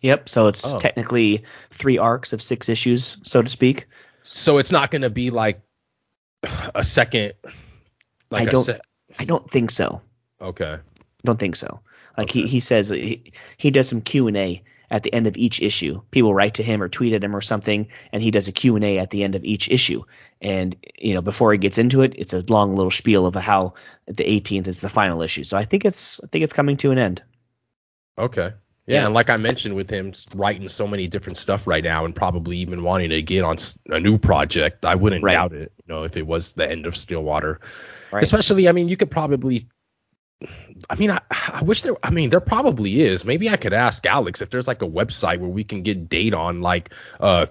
Yep. 0.02 0.30
So 0.30 0.50
it's 0.50 0.72
oh. 0.72 0.78
technically 0.78 1.46
three 1.72 1.98
arcs 1.98 2.32
of 2.32 2.44
six 2.44 2.70
issues, 2.70 3.18
so 3.24 3.42
to 3.42 3.50
speak. 3.50 3.88
So 4.22 4.60
it's 4.60 4.72
not 4.72 4.92
going 4.92 5.02
to 5.02 5.10
be 5.10 5.32
like 5.32 5.62
a 6.76 6.84
second 6.84 7.34
like 8.32 8.48
I 8.48 8.52
don't. 8.52 8.70
I, 8.70 8.80
I 9.20 9.26
don't 9.26 9.50
think 9.50 9.72
so. 9.72 10.02
Okay. 10.42 10.74
I 10.74 10.80
don't 11.24 11.40
think 11.40 11.56
so. 11.56 11.82
Like 12.18 12.30
okay. 12.30 12.42
he, 12.42 12.48
he 12.48 12.60
says 12.60 12.90
he, 12.90 13.34
he 13.58 13.72
does 13.72 13.88
some 13.88 14.02
Q 14.02 14.28
and 14.28 14.38
A 14.38 14.64
at 14.90 15.04
the 15.04 15.14
end 15.14 15.28
of 15.28 15.38
each 15.38 15.62
issue. 15.62 16.02
People 16.12 16.34
write 16.34 16.56
to 16.56 16.64
him 16.64 16.82
or 16.82 16.90
tweet 16.90 17.14
at 17.14 17.24
him 17.24 17.36
or 17.36 17.42
something, 17.42 17.88
and 18.12 18.22
he 18.22 18.32
does 18.32 18.48
a 18.48 18.52
Q 18.52 18.76
and 18.76 18.86
A 18.86 18.98
at 19.00 19.10
the 19.10 19.24
end 19.24 19.36
of 19.36 19.44
each 19.44 19.70
issue. 19.70 20.04
And 20.42 20.76
you 20.98 21.14
know, 21.14 21.22
before 21.22 21.52
he 21.52 21.58
gets 21.58 21.78
into 21.78 22.02
it, 22.02 22.14
it's 22.18 22.34
a 22.34 22.44
long 22.48 22.76
little 22.76 22.92
spiel 22.92 23.26
of 23.26 23.36
how 23.36 23.76
the 24.08 24.24
18th 24.24 24.68
is 24.68 24.82
the 24.82 24.90
final 24.90 25.22
issue. 25.22 25.44
So 25.44 25.58
I 25.58 25.66
think 25.66 25.86
it's 25.86 26.20
I 26.24 26.28
think 26.28 26.44
it's 26.44 26.54
coming 26.54 26.78
to 26.78 26.92
an 26.92 26.98
end. 26.98 27.24
Okay. 28.18 28.54
Yeah, 28.88 29.06
and 29.06 29.14
like 29.14 29.30
I 29.30 29.38
mentioned 29.38 29.76
with 29.76 29.90
him 29.90 30.14
writing 30.36 30.68
so 30.68 30.88
many 30.88 31.08
different 31.08 31.38
stuff 31.38 31.68
right 31.68 31.84
now 31.84 32.04
and 32.06 32.16
probably 32.16 32.58
even 32.58 32.84
wanting 32.84 33.12
to 33.12 33.22
get 33.22 33.44
on 33.44 33.58
a 33.88 34.00
new 34.00 34.18
project, 34.18 34.86
I 34.86 34.96
wouldn't 34.96 35.24
right. 35.24 35.34
doubt 35.34 35.54
it, 35.54 35.72
you 35.78 35.94
know, 35.94 36.04
if 36.04 36.18
it 36.18 36.26
was 36.26 36.54
the 36.54 36.70
end 36.70 36.88
of 36.88 36.98
Stillwater. 36.98 37.62
Right. 38.12 38.24
Especially, 38.24 38.68
I 38.68 38.72
mean, 38.72 38.90
you 38.90 38.98
could 38.98 39.12
probably 39.12 39.68
I 40.90 40.96
mean, 40.96 41.12
I, 41.12 41.22
I, 41.30 41.62
wish 41.64 41.84
there. 41.84 41.96
I 42.04 42.10
mean, 42.10 42.30
there 42.30 42.40
probably 42.40 43.02
is. 43.02 43.24
Maybe 43.24 43.50
I 43.50 43.58
could 43.58 43.74
ask 43.74 44.06
Alex 44.06 44.42
if 44.42 44.50
there's 44.50 44.68
like 44.68 44.82
a 44.82 44.88
website 44.88 45.40
where 45.40 45.50
we 45.50 45.64
can 45.64 45.84
get 45.84 46.10
date 46.10 46.34
on 46.34 46.62
like 46.62 46.94
uh 47.20 47.48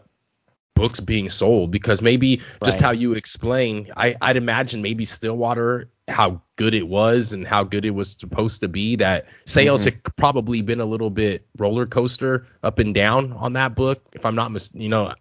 books 0.81 0.99
being 0.99 1.29
sold 1.29 1.71
because 1.71 2.01
maybe 2.01 2.37
right. 2.37 2.65
just 2.65 2.81
how 2.81 2.91
you 2.91 3.13
explain, 3.13 3.93
I, 3.95 4.17
I'd 4.23 4.39
imagine 4.39 4.81
maybe 4.81 5.05
Stillwater, 5.05 5.91
how 6.09 6.41
good 6.57 6.73
it 6.73 6.89
was 6.89 7.35
and 7.35 7.47
how 7.47 7.65
good 7.65 7.85
it 7.85 7.91
was 7.91 8.17
supposed 8.19 8.63
to 8.63 8.69
be, 8.69 8.97
that 8.97 9.27
sales 9.45 9.85
mm-hmm. 9.85 9.97
had 9.97 10.17
probably 10.17 10.63
been 10.63 10.81
a 10.81 10.87
little 10.87 11.11
bit 11.11 11.47
roller 11.59 11.85
coaster 11.85 12.47
up 12.63 12.79
and 12.79 12.95
down 12.95 13.35
on 13.35 13.53
that 13.53 13.75
book. 13.75 14.03
If 14.15 14.25
I'm 14.25 14.35
not, 14.35 14.53
mis- 14.53 14.71
you 14.73 14.89
know, 14.89 15.13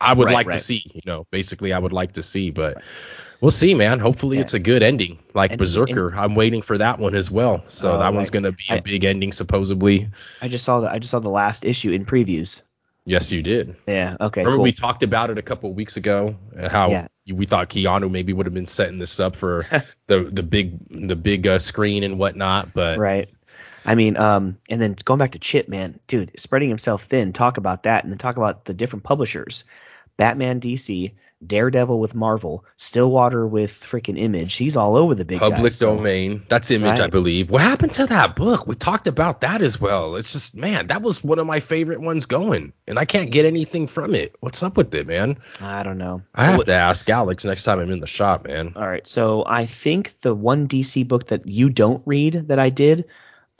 I 0.00 0.14
would 0.14 0.24
right, 0.26 0.34
like 0.34 0.48
right. 0.48 0.54
to 0.54 0.58
see, 0.58 0.82
you 0.92 1.02
know, 1.06 1.28
basically 1.30 1.72
I 1.72 1.78
would 1.78 1.92
like 1.92 2.12
to 2.12 2.22
see, 2.22 2.50
but 2.50 2.82
We'll 3.40 3.52
see, 3.52 3.72
man. 3.72 4.00
Hopefully, 4.00 4.38
Yeah. 4.38 4.42
it's 4.42 4.54
a 4.54 4.58
good 4.58 4.82
ending, 4.82 5.20
like 5.32 5.52
And 5.52 5.60
BRZRKR. 5.60 6.16
I'm 6.16 6.34
waiting 6.34 6.60
for 6.60 6.76
that 6.78 6.98
one 6.98 7.14
as 7.14 7.30
well. 7.30 7.62
So 7.68 7.92
Oh, 7.92 7.98
that 8.00 8.12
one's 8.12 8.30
gonna 8.30 8.50
be 8.50 8.64
a 8.68 8.74
I- 8.74 8.80
big 8.80 9.04
ending, 9.04 9.30
supposedly. 9.30 10.08
I 10.42 10.48
just 10.48 10.64
saw 10.64 10.80
the 10.80 10.90
I 10.90 10.98
just 10.98 11.12
saw 11.12 11.20
the 11.20 11.30
last 11.30 11.64
issue 11.64 11.92
in 11.92 12.04
previews. 12.04 12.62
Yes, 13.08 13.32
you 13.32 13.42
did. 13.42 13.76
Yeah. 13.86 14.16
Okay. 14.20 14.40
Remember 14.42 14.56
cool. 14.58 14.62
we 14.64 14.72
talked 14.72 15.02
about 15.02 15.30
it 15.30 15.38
a 15.38 15.42
couple 15.42 15.70
of 15.70 15.76
weeks 15.76 15.96
ago, 15.96 16.36
uh, 16.58 16.68
how 16.68 16.90
Yeah. 16.90 17.08
we 17.32 17.46
thought 17.46 17.70
Keanu 17.70 18.10
maybe 18.10 18.32
would 18.32 18.46
have 18.46 18.54
been 18.54 18.66
setting 18.66 18.98
this 18.98 19.18
up 19.18 19.34
for 19.36 19.66
the 20.06 20.24
the 20.24 20.42
big 20.42 20.78
the 21.08 21.16
big 21.16 21.46
uh, 21.46 21.58
screen 21.58 22.04
and 22.04 22.18
whatnot, 22.18 22.72
but 22.74 22.98
Right. 22.98 23.28
I 23.84 23.94
mean, 23.94 24.16
um, 24.18 24.58
and 24.68 24.80
then 24.80 24.96
going 25.04 25.18
back 25.18 25.32
to 25.32 25.38
Chip, 25.38 25.68
man, 25.68 25.98
dude, 26.06 26.38
spreading 26.38 26.68
himself 26.68 27.04
thin. 27.04 27.32
Talk 27.32 27.56
about 27.56 27.84
that, 27.84 28.04
and 28.04 28.12
then 28.12 28.18
talk 28.18 28.36
about 28.36 28.66
the 28.66 28.74
different 28.74 29.04
publishers: 29.04 29.64
Batman, 30.18 30.60
DC, 30.60 31.12
Daredevil 31.46 32.00
with 32.00 32.16
Marvel, 32.16 32.64
Stillwater 32.76 33.46
with 33.46 33.70
freaking 33.70 34.18
Image. 34.18 34.56
He's 34.56 34.76
all 34.76 34.96
over 34.96 35.14
the 35.14 35.24
big 35.24 35.38
public 35.38 35.62
guys, 35.62 35.78
so- 35.78 35.94
domain. 35.96 36.42
That's 36.48 36.70
Image, 36.72 36.98
I 36.98 37.06
believe. 37.06 37.48
What 37.48 37.62
happened 37.62 37.92
to 37.92 38.06
that 38.06 38.34
book? 38.34 38.66
We 38.66 38.74
talked 38.74 39.06
about 39.06 39.42
that 39.42 39.62
as 39.62 39.80
well. 39.80 40.16
It's 40.16 40.32
just 40.32 40.56
man, 40.56 40.88
that 40.88 41.00
was 41.00 41.22
one 41.22 41.38
of 41.38 41.46
my 41.46 41.60
favorite 41.60 42.00
ones 42.00 42.26
going, 42.26 42.72
and 42.88 42.98
I 42.98 43.04
can't 43.04 43.30
get 43.30 43.44
anything 43.46 43.86
from 43.86 44.16
it. 44.16 44.34
What's 44.40 44.64
up 44.64 44.76
with 44.76 44.92
it, 44.96 45.06
man? 45.06 45.38
I 45.60 45.84
don't 45.84 45.98
know. 45.98 46.22
I 46.34 46.42
So 46.42 46.46
have 46.50 46.58
what- 46.58 46.66
to 46.66 46.74
ask 46.74 47.08
Alex 47.08 47.44
next 47.44 47.62
time 47.62 47.78
I'm 47.78 47.92
in 47.92 48.00
the 48.00 48.08
shop, 48.08 48.48
man. 48.48 48.72
All 48.74 48.86
right, 48.88 49.06
so 49.06 49.44
I 49.46 49.64
think 49.66 50.20
the 50.22 50.34
one 50.34 50.66
DC 50.66 51.06
book 51.06 51.28
that 51.28 51.46
you 51.46 51.70
don't 51.70 52.02
read 52.04 52.48
that 52.48 52.58
I 52.58 52.70
did 52.70 53.04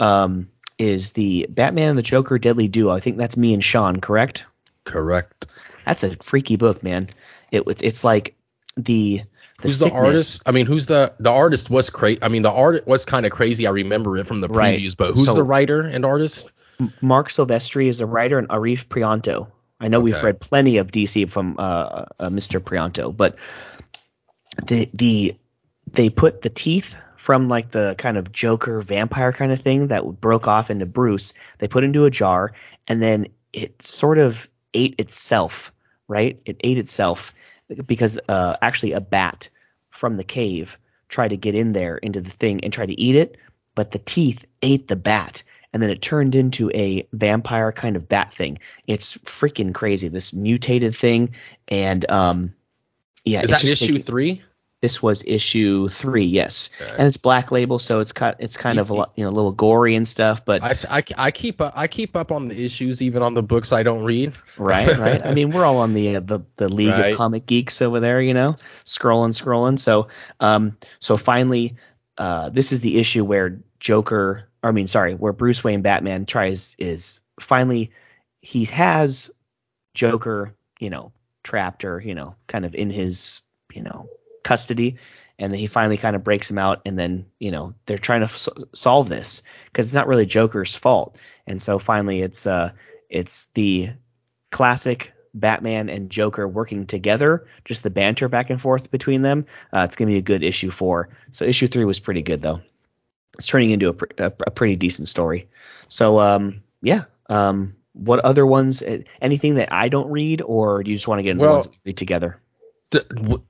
um, 0.00 0.48
is 0.78 1.10
the 1.12 1.46
Batman 1.48 1.90
and 1.90 1.98
the 1.98 2.02
Joker 2.02 2.38
Deadly 2.38 2.66
Duo. 2.66 2.92
I 2.92 2.98
think 2.98 3.18
that's 3.18 3.36
me 3.36 3.54
and 3.54 3.62
Sean, 3.62 4.00
correct? 4.00 4.46
Correct. 4.84 5.46
That's 5.88 6.04
a 6.04 6.16
freaky 6.22 6.56
book, 6.56 6.82
man. 6.82 7.08
It 7.50 7.64
was 7.66 7.80
it's 7.80 8.04
like 8.04 8.36
the 8.76 9.22
the 9.60 9.62
who's 9.62 9.78
the 9.78 9.90
artist? 9.90 10.42
I 10.44 10.52
mean, 10.52 10.66
who's 10.66 10.86
the 10.86 11.14
the 11.18 11.30
artist 11.30 11.70
was 11.70 11.88
crazy. 11.90 12.18
I 12.22 12.28
mean, 12.28 12.42
the 12.42 12.50
art 12.52 12.86
was 12.86 13.04
kind 13.06 13.24
of 13.24 13.32
crazy. 13.32 13.66
I 13.66 13.70
remember 13.70 14.18
it 14.18 14.26
from 14.26 14.40
the 14.42 14.48
Right. 14.48 14.78
previews, 14.78 14.96
but 14.96 15.14
who's 15.14 15.26
So- 15.26 15.34
the 15.34 15.42
writer 15.42 15.80
and 15.80 16.04
artist? 16.04 16.52
Marc 17.00 17.30
Silvestri 17.30 17.88
is 17.88 18.00
a 18.00 18.06
writer 18.06 18.38
and 18.38 18.48
Arif 18.48 18.86
Prianto. 18.86 19.48
I 19.80 19.88
know 19.88 19.98
we've 20.00 20.22
read 20.22 20.40
plenty 20.40 20.76
of 20.78 20.92
DC 20.92 21.28
from 21.28 21.56
uh, 21.58 22.04
uh, 22.20 22.28
Mr. 22.28 22.60
Prianto, 22.60 23.16
but 23.16 23.36
the 24.66 24.88
the 24.92 25.36
they 25.90 26.10
put 26.10 26.42
the 26.42 26.50
teeth 26.50 27.02
from 27.16 27.48
like 27.48 27.70
the 27.70 27.94
kind 27.98 28.16
of 28.16 28.30
Joker 28.30 28.80
vampire 28.82 29.32
kind 29.32 29.52
of 29.52 29.60
thing 29.60 29.88
that 29.88 30.04
broke 30.20 30.46
off 30.46 30.70
into 30.70 30.86
Bruce. 30.86 31.32
They 31.58 31.68
put 31.68 31.82
into 31.84 32.04
a 32.04 32.10
jar, 32.10 32.52
and 32.86 33.00
then 33.02 33.28
it 33.52 33.80
sort 33.82 34.18
of 34.18 34.48
ate 34.74 34.96
itself. 34.98 35.72
Right? 36.08 36.40
It 36.44 36.56
ate 36.64 36.78
itself 36.78 37.34
because 37.86 38.18
uh, 38.28 38.56
actually 38.62 38.92
a 38.92 39.00
bat 39.00 39.50
from 39.90 40.16
the 40.16 40.24
cave 40.24 40.78
tried 41.08 41.28
to 41.28 41.36
get 41.36 41.54
in 41.54 41.72
there 41.72 41.96
into 41.96 42.20
the 42.20 42.30
thing 42.30 42.64
and 42.64 42.72
try 42.72 42.86
to 42.86 42.98
eat 43.00 43.14
it, 43.14 43.36
but 43.74 43.90
the 43.92 43.98
teeth 43.98 44.44
ate 44.62 44.88
the 44.88 44.96
bat 44.96 45.42
and 45.72 45.82
then 45.82 45.90
it 45.90 46.00
turned 46.00 46.34
into 46.34 46.70
a 46.74 47.06
vampire 47.12 47.72
kind 47.72 47.96
of 47.96 48.08
bat 48.08 48.32
thing. 48.32 48.58
It's 48.86 49.16
freaking 49.18 49.74
crazy. 49.74 50.08
This 50.08 50.32
mutated 50.32 50.96
thing, 50.96 51.34
and 51.68 52.10
um, 52.10 52.54
yeah, 53.24 53.42
Is 53.42 53.50
that 53.50 53.62
issue 53.64 53.86
taking- 53.86 54.02
three? 54.02 54.42
This 54.80 55.02
was 55.02 55.24
issue 55.26 55.88
three, 55.88 56.26
yes, 56.26 56.70
Okay. 56.80 56.94
and 56.96 57.08
it's 57.08 57.16
black 57.16 57.50
label, 57.50 57.80
so 57.80 57.98
it's 57.98 58.12
cut. 58.12 58.36
It's 58.38 58.56
kind 58.56 58.78
of 58.78 58.90
a 58.90 58.94
lot, 58.94 59.12
you 59.16 59.24
know, 59.24 59.30
a 59.30 59.32
little 59.32 59.50
gory 59.50 59.96
and 59.96 60.06
stuff, 60.06 60.44
but 60.44 60.62
I, 60.62 60.98
I- 60.98 61.02
I 61.16 61.30
keep 61.32 61.60
up 61.60 61.72
I 61.74 61.88
keep 61.88 62.14
up 62.14 62.30
on 62.30 62.46
the 62.46 62.64
issues 62.64 63.02
even 63.02 63.22
on 63.22 63.34
the 63.34 63.42
books 63.42 63.72
I 63.72 63.82
don't 63.82 64.04
read. 64.04 64.34
right, 64.56 64.96
right. 64.98 65.20
I 65.26 65.34
mean, 65.34 65.50
we're 65.50 65.64
all 65.64 65.78
on 65.78 65.94
the 65.94 66.16
uh, 66.16 66.20
the 66.20 66.40
the 66.56 66.68
league 66.68 66.90
Right. 66.90 67.10
of 67.12 67.16
comic 67.16 67.44
geeks 67.46 67.82
over 67.82 67.98
there, 67.98 68.20
you 68.20 68.34
know, 68.34 68.54
scrolling, 68.84 69.30
scrolling. 69.30 69.80
So, 69.80 70.08
um, 70.38 70.76
so 71.00 71.16
finally, 71.16 71.74
uh, 72.16 72.50
this 72.50 72.70
is 72.70 72.80
the 72.80 72.98
issue 72.98 73.24
where 73.24 73.60
Joker, 73.80 74.48
I 74.62 74.70
mean, 74.70 74.86
sorry, 74.86 75.14
where 75.16 75.32
Bruce 75.32 75.64
Wayne 75.64 75.82
Batman 75.82 76.24
tries 76.24 76.76
is 76.78 77.18
finally 77.40 77.90
he 78.42 78.66
has 78.66 79.32
Joker, 79.94 80.54
you 80.78 80.90
know, 80.90 81.10
trapped 81.42 81.84
or 81.84 82.00
you 82.00 82.14
know, 82.14 82.36
kind 82.46 82.64
of 82.64 82.76
in 82.76 82.90
his 82.90 83.40
you 83.74 83.82
know 83.82 84.08
custody. 84.48 84.96
And 85.40 85.52
then 85.52 85.60
he 85.60 85.68
finally 85.68 85.98
kind 85.98 86.16
of 86.16 86.24
breaks 86.24 86.50
him 86.50 86.58
out, 86.58 86.80
and 86.84 86.98
then 86.98 87.26
you 87.38 87.52
know 87.52 87.74
they're 87.86 87.96
trying 87.96 88.22
to 88.22 88.24
f- 88.24 88.48
solve 88.74 89.08
this 89.08 89.42
because 89.66 89.86
it's 89.86 89.94
not 89.94 90.08
really 90.08 90.26
Joker's 90.26 90.74
fault. 90.74 91.16
And 91.46 91.62
so 91.62 91.78
finally, 91.78 92.22
it's 92.22 92.44
uh, 92.44 92.72
it's 93.08 93.46
the 93.54 93.90
classic 94.50 95.12
Batman 95.34 95.90
and 95.90 96.10
Joker 96.10 96.48
working 96.48 96.86
together, 96.86 97.46
just 97.64 97.84
the 97.84 97.90
banter 97.90 98.28
back 98.28 98.50
and 98.50 98.60
forth 98.60 98.90
between 98.90 99.22
them. 99.22 99.46
Uh, 99.72 99.82
it's 99.86 99.94
gonna 99.94 100.10
be 100.10 100.16
a 100.18 100.22
good 100.22 100.42
issue 100.42 100.72
four. 100.72 101.10
So 101.30 101.44
issue 101.44 101.68
three 101.68 101.84
was 101.84 102.00
pretty 102.00 102.22
good 102.22 102.42
though. 102.42 102.60
It's 103.34 103.46
turning 103.46 103.70
into 103.70 103.90
a, 103.90 103.92
pr- 103.92 104.06
a, 104.18 104.32
a 104.48 104.50
pretty 104.50 104.74
decent 104.74 105.06
story. 105.06 105.48
So 105.86 106.18
um, 106.18 106.64
yeah. 106.82 107.04
Um, 107.30 107.76
what 107.92 108.18
other 108.20 108.44
ones? 108.44 108.82
Anything 109.22 109.54
that 109.56 109.72
I 109.72 109.88
don't 109.88 110.10
read, 110.10 110.42
or 110.42 110.82
do 110.82 110.90
you 110.90 110.96
just 110.96 111.06
want 111.06 111.20
to 111.20 111.22
get 111.22 111.30
into 111.32 111.42
Well- 111.42 111.62
the 111.62 111.68
ones 111.68 111.78
we 111.84 111.90
read 111.90 111.96
together? 111.96 112.40
The- 112.90 113.40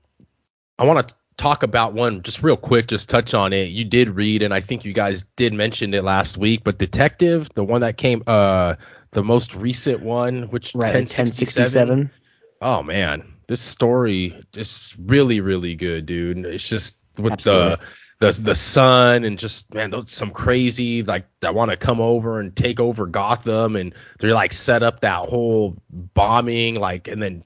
I 0.79 0.85
want 0.85 1.09
to 1.09 1.15
talk 1.35 1.63
about 1.63 1.93
one 1.93 2.23
just 2.23 2.41
real 2.41 2.55
quick, 2.55 2.87
just 2.87 3.09
touch 3.09 3.33
on 3.33 3.51
it. 3.51 3.65
You 3.65 3.83
did 3.83 4.09
read, 4.09 4.41
and 4.43 4.53
I 4.53 4.61
think 4.61 4.85
you 4.85 4.93
guys 4.93 5.23
did 5.35 5.53
mention 5.53 5.93
it 5.93 6.05
last 6.05 6.37
week, 6.37 6.63
but 6.63 6.77
Detective, 6.79 7.49
the 7.53 7.65
one 7.65 7.81
that 7.81 7.97
came, 7.97 8.23
uh, 8.25 8.75
the 9.11 9.23
most 9.23 9.55
recent 9.55 10.01
one, 10.01 10.43
which 10.43 10.73
Right, 10.73 10.93
1067. 10.93 11.89
1067. 11.89 12.11
Oh 12.61 12.81
man, 12.81 13.33
this 13.47 13.59
story 13.59 14.41
is 14.55 14.95
really 14.97 15.41
really 15.41 15.75
good, 15.75 16.05
dude. 16.05 16.45
It's 16.45 16.67
just 16.67 16.95
with 17.17 17.33
Absolutely. 17.33 17.75
the 17.75 17.79
the 18.19 18.31
the 18.31 18.55
sun 18.55 19.23
and 19.23 19.39
just 19.39 19.73
man, 19.73 19.89
those 19.89 20.11
some 20.11 20.31
crazy 20.31 21.03
like 21.03 21.25
that 21.39 21.55
want 21.55 21.71
to 21.71 21.77
come 21.77 22.01
over 22.01 22.39
and 22.39 22.53
take 22.55 22.79
over 22.79 23.05
Gotham, 23.05 23.75
and 23.77 23.93
they're 24.19 24.33
like 24.33 24.51
set 24.53 24.83
up 24.83 24.99
that 25.01 25.29
whole 25.29 25.77
bombing, 25.89 26.75
like, 26.75 27.07
and 27.07 27.21
then 27.23 27.43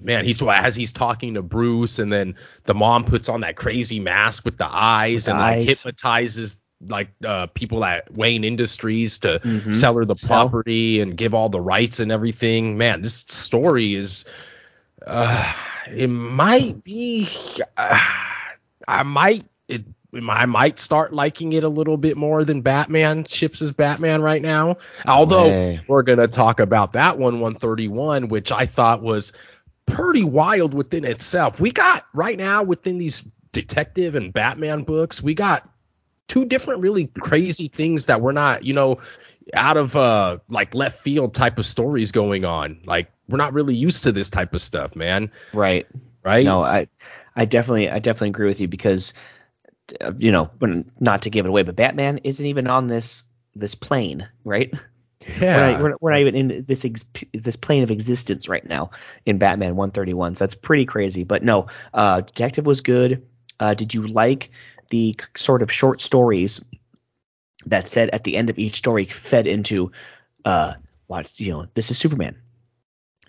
man, 0.00 0.24
he's 0.24 0.42
as 0.42 0.74
he's 0.74 0.92
talking 0.92 1.34
to 1.34 1.42
Bruce, 1.42 2.00
and 2.00 2.12
then 2.12 2.34
the 2.64 2.74
mom 2.74 3.04
puts 3.04 3.28
on 3.28 3.40
that 3.40 3.56
crazy 3.56 4.00
mask 4.00 4.44
with 4.44 4.58
the 4.58 4.68
eyes 4.68 5.26
the 5.26 5.30
and 5.32 5.40
like 5.40 5.58
eyes. 5.58 5.66
hypnotizes 5.66 6.60
like 6.86 7.08
uh 7.24 7.46
people 7.46 7.84
at 7.84 8.12
Wayne 8.12 8.44
Industries 8.44 9.18
to 9.20 9.38
Mhm. 9.38 9.74
sell 9.74 9.94
her 9.96 10.04
the 10.04 10.16
property 10.16 11.00
and 11.00 11.16
give 11.16 11.34
all 11.34 11.48
the 11.48 11.60
rights 11.60 12.00
and 12.00 12.10
everything. 12.12 12.76
Man, 12.76 13.00
this 13.00 13.14
story 13.14 13.94
is 13.94 14.24
uh 15.06 15.52
it 15.88 16.08
might 16.08 16.82
be 16.82 17.28
uh, 17.76 18.00
I 18.88 19.02
might 19.04 19.44
it 19.68 19.84
I 20.30 20.46
might 20.46 20.78
start 20.78 21.12
liking 21.12 21.52
it 21.52 21.64
a 21.64 21.68
little 21.68 21.96
bit 21.96 22.16
more 22.16 22.44
than 22.44 22.62
Batman 22.62 23.24
Chips 23.24 23.62
is 23.62 23.72
Batman 23.72 24.22
right 24.22 24.42
now. 24.42 24.78
Although 25.06 25.48
way. 25.48 25.80
we're 25.86 26.02
gonna 26.02 26.28
talk 26.28 26.60
about 26.60 26.92
that 26.92 27.18
one 27.18 27.40
131, 27.40 28.28
which 28.28 28.52
I 28.52 28.66
thought 28.66 29.02
was 29.02 29.32
pretty 29.86 30.24
wild 30.24 30.74
within 30.74 31.04
itself. 31.04 31.60
We 31.60 31.70
got 31.70 32.06
right 32.12 32.36
now 32.36 32.62
within 32.62 32.98
these 32.98 33.26
detective 33.52 34.14
and 34.14 34.32
Batman 34.32 34.82
books, 34.82 35.22
we 35.22 35.34
got 35.34 35.68
two 36.28 36.44
different 36.44 36.80
really 36.80 37.06
crazy 37.20 37.68
things 37.68 38.06
that 38.06 38.20
we're 38.20 38.32
not, 38.32 38.64
you 38.64 38.74
know, 38.74 38.98
out 39.54 39.76
of 39.76 39.94
uh 39.94 40.38
like 40.48 40.74
left 40.74 40.98
field 41.00 41.32
type 41.32 41.58
of 41.58 41.64
stories 41.64 42.10
going 42.10 42.44
on. 42.44 42.80
Like 42.84 43.10
we're 43.28 43.38
not 43.38 43.52
really 43.52 43.74
used 43.74 44.02
to 44.04 44.12
this 44.12 44.30
type 44.30 44.54
of 44.54 44.60
stuff, 44.60 44.96
man. 44.96 45.30
Right. 45.52 45.86
Right? 46.22 46.44
No, 46.44 46.62
I, 46.62 46.88
I 47.36 47.44
definitely, 47.44 47.88
I 47.88 48.00
definitely 48.00 48.30
agree 48.30 48.48
with 48.48 48.60
you 48.60 48.66
because, 48.66 49.14
uh, 50.00 50.12
you 50.18 50.32
know, 50.32 50.50
when- 50.58 50.90
not 51.00 51.22
to 51.22 51.30
give 51.30 51.46
it 51.46 51.48
away, 51.48 51.62
but 51.62 51.76
Batman 51.76 52.18
isn't 52.24 52.44
even 52.44 52.66
on 52.66 52.86
this 52.86 53.24
this 53.54 53.74
plane, 53.74 54.28
right? 54.44 54.72
yeah. 55.40 55.56
We're, 55.56 55.70
not, 55.70 55.80
we're, 55.80 55.88
not, 55.88 56.02
we're 56.02 56.10
not 56.10 56.20
even 56.20 56.34
in 56.36 56.64
this 56.68 56.84
ex, 56.84 57.04
this 57.32 57.56
plane 57.56 57.82
of 57.82 57.90
existence 57.90 58.48
right 58.48 58.64
now 58.64 58.90
in 59.24 59.38
Batman 59.38 59.76
131. 59.76 60.34
So 60.34 60.44
that's 60.44 60.54
pretty 60.54 60.84
crazy. 60.84 61.24
But 61.24 61.42
no, 61.42 61.68
uh, 61.94 62.20
Detective 62.20 62.66
was 62.66 62.82
good. 62.82 63.26
Uh, 63.58 63.74
did 63.74 63.94
you 63.94 64.06
like 64.06 64.50
the 64.90 65.16
sort 65.34 65.62
of 65.62 65.72
short 65.72 66.00
stories 66.00 66.62
that 67.66 67.88
said 67.88 68.10
at 68.10 68.24
the 68.24 68.36
end 68.36 68.50
of 68.50 68.58
each 68.58 68.76
story 68.76 69.06
fed 69.06 69.46
into, 69.46 69.90
uh, 70.44 70.74
you 71.36 71.52
know, 71.52 71.66
this 71.74 71.90
is 71.90 71.98
Superman, 71.98 72.36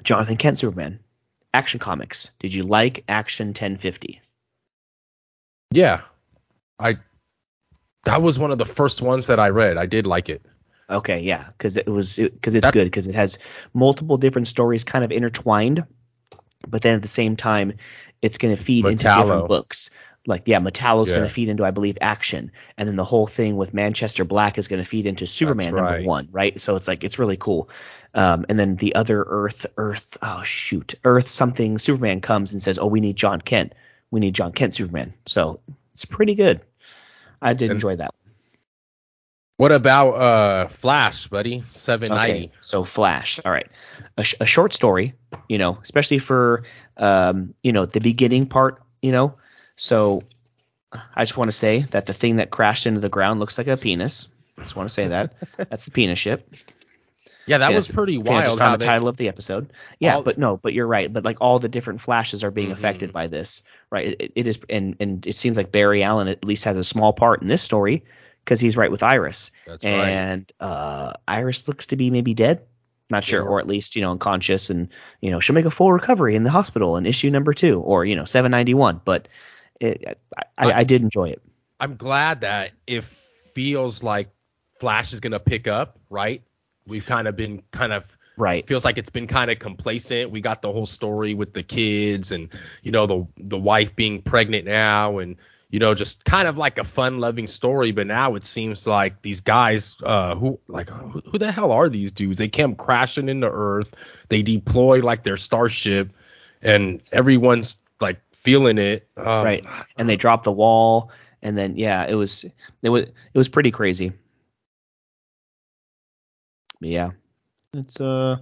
Jonathan 0.04 0.38
Kent 0.38 0.58
Superman, 0.58 1.00
Action 1.54 1.80
Comics. 1.80 2.32
Did 2.40 2.54
you 2.54 2.64
like 2.64 3.04
Action 3.08 3.48
1050? 3.48 4.22
yeah. 5.72 6.02
I 6.80 6.98
that 8.06 8.22
was 8.22 8.40
one 8.40 8.52
of 8.52 8.58
the 8.58 8.66
first 8.66 9.02
ones 9.02 9.28
that 9.28 9.40
I 9.40 9.50
read. 9.50 9.78
I 9.78 9.86
did 9.86 10.08
like 10.08 10.30
it. 10.30 10.42
Okay, 10.90 11.20
yeah, 11.22 11.46
because 11.50 11.76
it 11.76 11.88
was 11.88 12.16
because 12.16 12.56
it's 12.56 12.68
That- 12.68 12.74
good 12.74 12.86
because 12.86 13.08
it 13.08 13.16
has 13.16 13.40
multiple 13.74 14.18
different 14.18 14.48
stories 14.48 14.84
kind 14.84 15.04
of 15.04 15.12
intertwined, 15.12 15.86
but 16.68 16.82
then 16.82 16.96
at 16.96 17.02
the 17.02 17.08
same 17.10 17.36
time, 17.36 17.74
it's 18.22 18.38
going 18.38 18.56
to 18.56 18.62
feed 18.62 18.86
into 18.86 19.04
different 19.04 19.48
books. 19.48 19.90
Like 20.26 20.44
yeah, 20.46 20.60
Metallo's 20.60 21.10
going 21.10 21.24
to 21.24 21.30
feed 21.30 21.50
into 21.50 21.66
I 21.66 21.72
believe 21.72 21.98
Action, 22.02 22.52
and 22.78 22.88
then 22.88 22.96
the 22.96 23.06
whole 23.06 23.28
thing 23.28 23.56
with 23.56 23.74
Manchester 23.74 24.26
Black 24.26 24.58
is 24.58 24.68
going 24.68 24.82
to 24.82 24.88
feed 24.88 25.08
into 25.08 25.26
Superman 25.26 25.76
number 25.76 26.04
one, 26.04 26.30
right? 26.32 26.60
So 26.60 26.76
it's 26.76 26.88
like 26.88 27.04
it's 27.04 27.18
really 27.20 27.38
cool. 27.38 27.70
Um, 28.14 28.46
and 28.50 28.60
then 28.60 28.76
the 28.76 28.96
other 28.96 29.24
Earth, 29.28 29.66
Earth, 29.78 30.18
oh 30.22 30.44
shoot, 30.44 30.96
Earth 31.04 31.28
something. 31.28 31.78
Superman 31.78 32.20
comes 32.22 32.54
and 32.54 32.62
says, 32.64 32.78
oh, 32.80 32.88
we 32.88 33.00
need 33.00 33.16
Jon 33.16 33.40
Kent. 33.42 33.74
we 34.10 34.20
need 34.20 34.36
Jon 34.36 34.52
Kent 34.54 34.74
Superman. 34.74 35.14
So 35.28 35.60
it's 35.98 36.06
pretty 36.06 36.36
good. 36.36 36.62
I 37.42 37.54
did 37.54 37.72
And- 37.72 37.78
enjoy 37.78 37.96
that. 37.96 38.14
What 39.58 39.72
about 39.72 40.12
uh 40.12 40.68
Flash, 40.68 41.28
buddy? 41.28 41.64
790. 41.68 42.46
Okay, 42.46 42.52
so 42.60 42.84
Flash. 42.84 43.40
All 43.44 43.52
right, 43.52 43.66
a, 44.16 44.24
sh- 44.24 44.36
a 44.40 44.46
short 44.46 44.72
story, 44.74 45.16
you 45.50 45.58
know, 45.58 45.80
especially 45.82 46.20
for 46.20 46.64
um, 46.98 47.56
you 47.64 47.72
know, 47.74 47.88
the 47.88 48.00
beginning 48.00 48.46
part, 48.46 48.80
you 49.02 49.12
know. 49.12 49.34
So 49.76 50.22
I 51.16 51.24
just 51.26 51.36
want 51.38 51.48
to 51.48 51.54
say 51.58 51.80
that 51.90 52.06
the 52.06 52.14
thing 52.14 52.36
that 52.36 52.52
crashed 52.52 52.86
into 52.86 53.00
the 53.00 53.10
ground 53.10 53.40
looks 53.40 53.58
like 53.58 53.68
a 53.68 53.78
penis. 53.78 54.28
I 54.60 54.62
just 54.62 54.76
want 54.76 54.90
to 54.90 54.94
say 54.94 55.08
that. 55.08 55.34
That's 55.58 55.86
the 55.86 55.92
penis 55.92 56.20
ship. 56.20 56.54
Yeah, 57.48 57.58
that 57.60 57.72
Yeah, 57.72 57.76
was 57.78 57.90
pretty 57.90 58.18
I 58.20 58.22
just 58.22 58.28
wild. 58.30 58.60
found 58.60 58.74
the 58.76 58.78
they- 58.78 58.86
title 58.86 59.08
of 59.08 59.18
the 59.18 59.28
episode. 59.28 59.72
Yeah, 60.00 60.16
all- 60.18 60.22
but 60.24 60.38
no, 60.38 60.58
but 60.58 60.74
you're 60.74 60.86
right. 60.86 61.12
But 61.12 61.26
like 61.26 61.38
all 61.42 61.58
the 61.58 61.70
different 61.70 62.02
flashes 62.02 62.44
are 62.44 62.52
being 62.52 62.70
Mhm. 62.70 62.74
affected 62.74 63.12
by 63.12 63.26
this, 63.26 63.64
right? 63.92 64.16
It, 64.20 64.32
it 64.36 64.48
is, 64.48 64.60
and 64.70 64.96
and 65.00 65.26
it 65.26 65.36
seems 65.36 65.58
like 65.58 65.72
Barry 65.72 66.04
Allen 66.04 66.28
at 66.28 66.44
least 66.46 66.66
has 66.66 66.78
a 66.78 66.84
small 66.84 67.14
part 67.14 67.42
in 67.42 67.48
this 67.48 67.62
story 67.62 68.04
because 68.44 68.60
he's 68.60 68.78
right 68.78 68.92
with 68.92 69.04
Iris, 69.04 69.52
That's 69.66 69.84
right. 69.84 69.92
and 69.92 70.52
uh, 70.60 71.14
Iris 71.28 71.68
looks 71.68 71.88
to 71.88 71.96
be 71.98 72.10
maybe 72.12 72.34
dead. 72.34 72.62
Not 73.10 73.24
sure, 73.24 73.42
Yeah. 73.42 73.48
or 73.48 73.60
at 73.60 73.68
least 73.68 73.96
you 73.96 74.02
know 74.02 74.12
unconscious, 74.12 74.70
and 74.70 74.90
you 75.22 75.32
know 75.32 75.40
she'll 75.40 75.54
make 75.56 75.66
a 75.66 75.72
full 75.72 75.92
recovery 75.94 76.36
in 76.36 76.44
the 76.44 76.50
hospital 76.50 76.98
in 76.98 77.06
issue 77.06 77.30
number 77.30 77.54
two, 77.54 77.80
or 77.80 78.04
you 78.04 78.16
know 78.16 78.26
791. 78.26 79.02
But 79.06 79.28
it, 79.80 80.18
I, 80.38 80.44
I, 80.58 80.74
I 80.80 80.84
did 80.84 81.02
enjoy 81.02 81.30
it. 81.30 81.42
I'm 81.80 81.96
glad 81.96 82.42
that 82.42 82.72
it 82.86 83.04
feels 83.06 84.04
like 84.04 84.30
Flash 84.80 85.14
is 85.14 85.20
gonna 85.22 85.40
pick 85.40 85.68
up, 85.68 86.00
right? 86.10 86.42
We've 86.86 87.06
kind 87.06 87.28
of 87.28 87.36
been 87.36 87.64
kind 87.72 87.94
of 87.94 88.17
Right. 88.38 88.68
feels 88.68 88.86
like 88.86 89.00
it's 89.00 89.10
been 89.10 89.26
kind 89.26 89.50
of 89.50 89.58
complacent. 89.58 90.30
We 90.30 90.42
got 90.42 90.62
the 90.62 90.72
whole 90.72 90.86
story 90.86 91.34
with 91.34 91.54
the 91.54 91.64
kids 91.64 92.32
and 92.32 92.50
you 92.84 92.92
know 92.92 93.08
the 93.08 93.28
the 93.38 93.58
wife 93.58 93.96
being 93.96 94.22
pregnant 94.22 94.66
now 94.66 95.18
and 95.18 95.38
you 95.72 95.80
know 95.80 95.96
just 95.96 96.24
kind 96.24 96.48
of 96.48 96.56
like 96.56 96.78
a 96.78 96.84
fun 96.84 97.18
loving 97.18 97.48
story 97.48 97.92
but 97.92 98.06
now 98.06 98.36
it 98.36 98.46
seems 98.46 98.86
like 98.86 99.24
these 99.24 99.42
guys 99.42 99.96
uh 100.04 100.36
who 100.36 100.60
like 100.68 100.88
who, 100.90 101.20
who 101.32 101.40
the 101.40 101.52
hell 101.52 101.72
are 101.72 101.90
these 101.90 102.12
dudes? 102.12 102.38
They 102.38 102.48
came 102.48 102.76
crashing 102.76 103.28
into 103.28 103.50
earth. 103.50 103.96
They 104.30 104.44
deploy 104.44 105.00
like 105.00 105.24
their 105.24 105.38
starship 105.38 106.12
and 106.62 107.02
everyone's 107.12 107.78
like 108.00 108.22
feeling 108.34 108.78
it. 108.78 109.08
Um, 109.18 109.26
right. 109.44 109.66
And 109.98 110.08
they 110.08 110.16
dropped 110.16 110.44
the 110.44 110.52
wall 110.52 111.10
and 111.42 111.58
then 111.58 111.76
yeah 111.76 112.06
it 112.06 112.14
was 112.16 112.46
it 112.84 112.90
was 112.90 113.02
it 113.06 113.38
was 113.38 113.50
pretty 113.50 113.72
crazy. 113.72 114.12
Yeah 116.80 117.14
it's 117.78 118.00
uh 118.02 118.38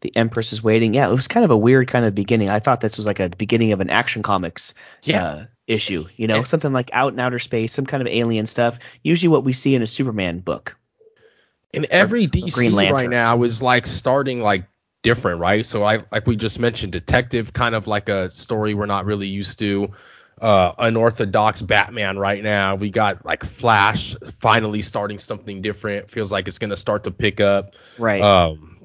the 0.00 0.14
empress 0.16 0.52
is 0.52 0.62
waiting 0.62 0.94
yeah 0.94 1.08
it 1.08 1.12
was 1.12 1.28
kind 1.28 1.44
of 1.44 1.50
a 1.50 1.56
weird 1.56 1.88
kind 1.88 2.04
of 2.04 2.14
beginning 2.14 2.48
i 2.48 2.60
thought 2.60 2.80
this 2.80 2.96
was 2.96 3.06
like 3.06 3.20
a 3.20 3.28
beginning 3.30 3.72
of 3.72 3.80
an 3.80 3.90
action 3.90 4.22
comics 4.22 4.74
Yeah. 5.02 5.24
uh, 5.24 5.44
issue 5.66 6.06
you 6.16 6.26
know 6.26 6.36
Yeah. 6.38 6.44
something 6.44 6.72
like 6.72 6.90
out 6.92 7.12
in 7.12 7.18
outer 7.20 7.38
space 7.38 7.72
some 7.72 7.86
kind 7.86 8.00
of 8.00 8.06
alien 8.08 8.46
stuff 8.46 8.78
usually 9.02 9.28
what 9.28 9.44
we 9.44 9.52
see 9.52 9.74
in 9.74 9.82
a 9.82 9.86
superman 9.86 10.38
book 10.40 10.76
And 11.74 11.86
every 11.86 12.26
Green 12.26 12.72
DC 12.72 12.92
right 12.92 13.10
now 13.10 13.42
is 13.42 13.60
like 13.62 13.86
starting 13.86 14.40
like 14.40 14.68
different, 15.02 15.40
right? 15.40 15.64
So 15.66 15.82
I 15.84 16.04
like 16.10 16.26
we 16.26 16.36
just 16.36 16.58
mentioned 16.58 16.92
detective 16.92 17.52
kind 17.52 17.74
of 17.74 17.86
like 17.86 18.08
a 18.08 18.30
story 18.30 18.74
we're 18.74 18.86
not 18.86 19.04
really 19.04 19.28
used 19.28 19.58
to. 19.60 19.92
Uh 20.40 20.72
unorthodox 20.78 21.62
Batman 21.62 22.18
right 22.18 22.42
now. 22.42 22.74
We 22.76 22.90
got 22.90 23.24
like 23.24 23.42
Flash 23.44 24.14
finally 24.40 24.82
starting 24.82 25.18
something 25.18 25.62
different. 25.62 26.10
Feels 26.10 26.30
like 26.30 26.46
it's 26.46 26.58
gonna 26.58 26.76
start 26.76 27.04
to 27.04 27.10
pick 27.10 27.40
up. 27.40 27.74
right 27.98 28.22
Um 28.22 28.75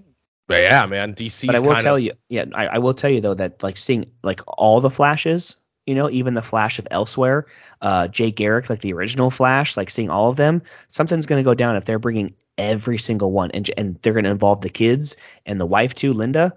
but 0.52 0.62
yeah, 0.64 0.86
man, 0.86 1.16
DC 1.16 1.48
but 1.48 1.56
I 1.56 1.60
will 1.60 1.76
tell 1.84 2.00
you, 2.00 2.12
yeah, 2.30 2.46
I, 2.54 2.68
I 2.68 2.78
will 2.80 2.94
tell 2.94 3.10
you 3.10 3.22
though 3.22 3.34
that 3.34 3.64
like 3.64 3.78
seeing 3.78 4.12
like 4.24 4.42
all 4.48 4.82
the 4.82 4.90
flashes, 4.90 5.58
you 5.86 5.96
know, 5.96 6.10
even 6.10 6.34
the 6.34 6.42
Flash 6.42 6.80
of 6.80 6.88
elsewhere, 6.92 7.48
uh, 7.82 8.08
Jay 8.08 8.32
Garrick, 8.32 8.70
like 8.70 8.82
the 8.82 8.94
original 8.94 9.32
Flash, 9.32 9.76
like 9.78 9.90
seeing 9.90 10.10
all 10.10 10.30
of 10.30 10.36
them, 10.38 10.62
something's 10.88 11.26
gonna 11.26 11.44
go 11.44 11.54
down 11.54 11.76
if 11.76 11.86
they're 11.86 12.00
bringing 12.00 12.36
every 12.58 12.98
single 12.98 13.32
one, 13.32 13.52
and 13.52 13.70
and 13.78 13.98
they're 14.02 14.14
gonna 14.14 14.30
involve 14.32 14.62
the 14.62 14.70
kids 14.70 15.18
and 15.46 15.60
the 15.60 15.66
wife 15.66 15.96
too, 15.96 16.14
Linda. 16.14 16.54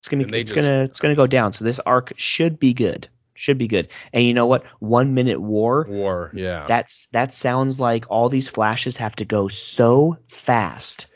It's 0.00 0.08
gonna 0.08 0.24
be, 0.26 0.40
it's 0.40 0.50
just- 0.52 0.66
gonna 0.66 0.82
it's 0.82 1.00
gonna 1.00 1.14
go 1.14 1.26
down. 1.26 1.52
So 1.52 1.64
this 1.64 1.80
arc 1.80 2.12
should 2.16 2.58
be 2.58 2.74
good, 2.74 3.08
should 3.34 3.58
be 3.58 3.68
good. 3.68 3.88
And 4.12 4.24
you 4.24 4.34
know 4.34 4.46
what? 4.46 4.64
One 4.78 5.14
minute 5.14 5.40
war. 5.40 5.86
War, 5.88 6.30
yeah. 6.34 6.66
That's 6.66 7.06
that 7.12 7.32
sounds 7.32 7.80
like 7.80 8.06
all 8.08 8.28
these 8.28 8.48
flashes 8.48 8.98
have 8.98 9.16
to 9.16 9.24
go 9.24 9.48
so 9.48 10.18
fast 10.28 11.06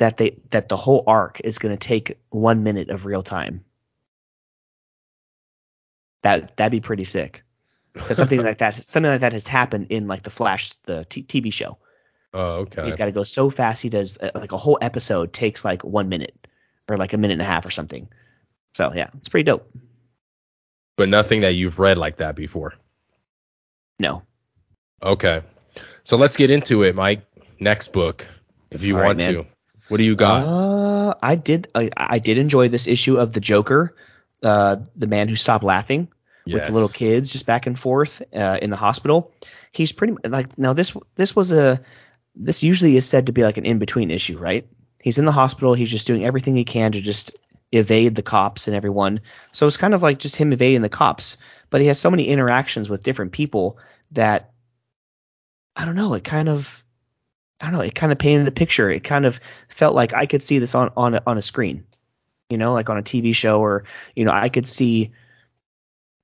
that 0.00 0.16
they 0.16 0.38
that 0.50 0.68
the 0.68 0.76
whole 0.76 1.04
arc 1.06 1.40
is 1.44 1.58
going 1.58 1.76
to 1.76 1.78
take 1.88 2.18
one 2.30 2.62
minute 2.64 2.88
of 2.90 3.04
real 3.06 3.22
time. 3.22 3.64
That 6.22 6.56
that'd 6.56 6.72
be 6.72 6.80
pretty 6.80 7.04
sick. 7.04 7.42
something 8.12 8.42
like 8.42 8.58
that 8.58 8.74
something 8.74 9.10
like 9.10 9.20
that 9.20 9.32
has 9.32 9.46
happened 9.46 9.88
in 9.90 10.06
like 10.08 10.22
the 10.22 10.30
Flash 10.30 10.72
the 10.84 11.04
t- 11.04 11.22
TV 11.22 11.52
show. 11.52 11.78
oh, 12.34 12.66
okay. 12.66 12.84
He's 12.84 12.96
got 12.96 13.06
to 13.06 13.12
go 13.12 13.24
so 13.24 13.50
fast. 13.50 13.82
He 13.82 13.88
does 13.88 14.16
uh, 14.18 14.30
like 14.34 14.52
a 14.52 14.56
whole 14.56 14.78
episode 14.80 15.32
takes 15.32 15.64
like 15.64 15.82
one 15.84 16.08
minute 16.08 16.46
or 16.88 16.96
like 16.96 17.12
a 17.12 17.18
minute 17.18 17.34
and 17.34 17.42
a 17.42 17.46
half 17.46 17.66
or 17.66 17.70
something. 17.70 18.08
So 18.74 18.92
yeah, 18.94 19.08
it's 19.18 19.28
pretty 19.28 19.44
dope. 19.44 19.68
but 20.96 21.08
nothing 21.08 21.40
that 21.42 21.52
you've 21.54 21.78
read 21.78 21.98
like 21.98 22.16
that 22.18 22.36
before. 22.36 22.74
No, 23.98 24.22
Okay. 25.02 25.42
So 26.04 26.16
let's 26.16 26.36
get 26.36 26.50
into 26.50 26.82
it, 26.84 26.94
Mike. 26.94 27.22
Next 27.58 27.92
book, 27.92 28.26
if 28.70 28.82
you 28.82 28.94
All 28.94 29.00
right, 29.02 29.06
want 29.08 29.18
man. 29.18 29.32
to. 29.34 29.46
What 29.90 29.98
do 29.98 30.04
you 30.04 30.14
got? 30.14 30.46
Uh, 30.46 31.14
I 31.20 31.34
did. 31.34 31.68
I, 31.74 31.90
I 31.96 32.20
did 32.20 32.38
enjoy 32.38 32.68
this 32.68 32.86
issue 32.86 33.18
of 33.18 33.32
the 33.32 33.40
Joker, 33.40 33.96
uh, 34.42 34.76
the 34.94 35.08
man 35.08 35.28
who 35.28 35.34
stopped 35.34 35.64
laughing 35.64 36.08
with 36.46 36.64
the 36.64 36.72
little 36.72 36.88
kids 36.88 37.28
just 37.28 37.44
back 37.44 37.66
and 37.66 37.78
forth 37.78 38.22
uh, 38.32 38.58
in 38.62 38.70
the 38.70 38.76
hospital. 38.76 39.32
He's 39.72 39.90
pretty 39.90 40.14
like 40.24 40.56
now 40.56 40.74
this 40.74 40.96
this 41.16 41.34
was 41.34 41.50
a 41.50 41.80
this 42.36 42.62
usually 42.62 42.96
is 42.96 43.04
said 43.04 43.26
to 43.26 43.32
be 43.32 43.42
like 43.42 43.56
an 43.56 43.66
in 43.66 43.80
between 43.80 44.12
issue, 44.12 44.38
right? 44.38 44.68
He's 45.00 45.18
in 45.18 45.24
the 45.24 45.32
hospital. 45.32 45.74
He's 45.74 45.90
just 45.90 46.06
doing 46.06 46.24
everything 46.24 46.54
he 46.54 46.64
can 46.64 46.92
to 46.92 47.00
just 47.00 47.36
evade 47.72 48.14
the 48.14 48.22
cops 48.22 48.68
and 48.68 48.76
everyone. 48.76 49.22
So 49.50 49.66
it's 49.66 49.76
kind 49.76 49.94
of 49.94 50.02
like 50.02 50.20
just 50.20 50.36
him 50.36 50.52
evading 50.52 50.82
the 50.82 50.88
cops. 50.88 51.36
But 51.68 51.80
he 51.80 51.88
has 51.88 51.98
so 51.98 52.10
many 52.10 52.28
interactions 52.28 52.88
with 52.88 53.02
different 53.02 53.32
people 53.32 53.78
that 54.12 54.52
I 55.74 55.84
don't 55.84 55.96
know. 55.96 56.14
It 56.14 56.22
kind 56.22 56.48
of 56.48 56.79
I 57.60 57.66
don't 57.66 57.74
know. 57.74 57.80
It 57.80 57.94
kind 57.94 58.12
of 58.12 58.18
painted 58.18 58.48
a 58.48 58.52
picture. 58.52 58.90
It 58.90 59.04
kind 59.04 59.26
of 59.26 59.38
felt 59.68 59.94
like 59.94 60.14
I 60.14 60.26
could 60.26 60.42
see 60.42 60.58
this 60.58 60.74
on 60.74 60.90
on 60.96 61.14
a, 61.14 61.22
on 61.26 61.36
a 61.38 61.42
screen, 61.42 61.84
you 62.48 62.58
know, 62.58 62.72
like 62.72 62.88
on 62.88 62.96
a 62.96 63.02
TV 63.02 63.34
show, 63.34 63.60
or 63.60 63.84
you 64.16 64.24
know, 64.24 64.32
I 64.32 64.48
could 64.48 64.66
see, 64.66 65.12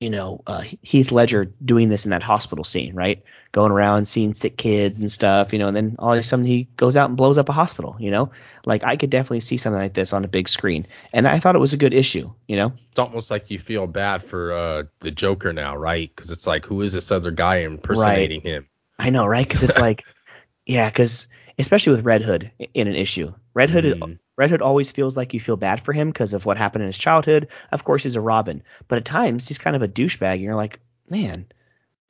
you 0.01 0.09
know, 0.09 0.40
uh, 0.46 0.62
Heath 0.83 1.12
Ledger 1.12 1.44
doing 1.62 1.90
this 1.90 2.07
in 2.07 2.11
that 2.11 2.22
hospital 2.22 2.64
scene, 2.64 2.94
right? 2.94 3.22
Going 3.53 3.70
around 3.70 4.07
seeing 4.07 4.33
sick 4.33 4.57
kids 4.57 4.99
and 5.01 5.12
stuff, 5.12 5.53
you 5.53 5.59
know, 5.59 5.68
and 5.68 5.77
then 5.77 5.96
all 5.99 6.14
of 6.14 6.18
a 6.18 6.22
sudden 6.22 6.46
he 6.46 6.68
goes 6.77 6.96
out 6.96 7.11
and 7.11 7.18
blows 7.18 7.37
up 7.37 7.51
a 7.51 7.53
hospital, 7.53 7.96
you 7.99 8.11
know. 8.11 8.31
Like 8.64 8.83
I 8.83 8.96
could 8.96 9.11
definitely 9.11 9.40
see 9.40 9.59
something 9.59 9.81
like 9.81 9.94
this 9.94 10.14
on 10.14 10.25
a 10.25 10.29
big 10.29 10.49
screen, 10.49 10.87
and 11.12 11.29
I 11.29 11.38
thought 11.38 11.55
it 11.55 11.61
was 11.61 11.75
a 11.75 11.79
good 11.79 11.92
issue, 11.92 12.33
you 12.49 12.57
know. 12.57 12.72
It's 12.90 12.99
almost 12.99 13.31
like 13.31 13.51
you 13.51 13.59
feel 13.59 13.87
bad 13.87 14.22
for 14.22 14.53
uh, 14.53 14.83
the 15.01 15.11
Joker 15.11 15.53
now, 15.53 15.77
right? 15.77 16.11
Because 16.14 16.31
it's 16.31 16.46
like, 16.46 16.64
who 16.64 16.81
is 16.81 16.94
this 16.94 17.11
other 17.11 17.31
guy 17.31 17.59
impersonating 17.59 18.40
him? 18.40 18.66
I 18.99 19.11
know, 19.11 19.27
right? 19.27 19.46
Because 19.46 19.62
it's 19.62 19.79
like, 19.79 20.03
yeah, 20.66 20.88
because 20.90 21.29
especially 21.59 21.92
with 21.96 22.05
Red 22.05 22.22
Hood 22.22 22.50
in 22.74 22.88
an 22.88 22.94
issue, 22.96 23.33
Red 23.55 23.70
Hood, 23.70 23.85
Mhm. 23.85 24.18
Red 24.37 24.50
Hood 24.50 24.62
always 24.62 24.92
feels 24.92 25.16
like 25.16 25.33
you 25.33 25.40
feel 25.40 25.57
bad 25.57 25.81
for 25.81 25.92
him 25.94 26.09
because 26.11 26.35
of 26.35 26.44
what 26.44 26.59
happened 26.59 26.83
in 26.83 26.88
his 26.88 26.98
childhood. 26.98 27.48
Of 27.72 27.85
course, 27.85 28.02
he's 28.02 28.16
a 28.16 28.20
Robin, 28.20 28.62
but 28.88 28.98
at 28.98 29.05
times 29.07 29.48
he's 29.48 29.59
kind 29.59 29.74
of 29.76 29.83
a 29.83 29.88
douchebag, 29.88 30.35
and 30.35 30.42
you're 30.42 30.55
like, 30.55 30.79
man, 31.09 31.46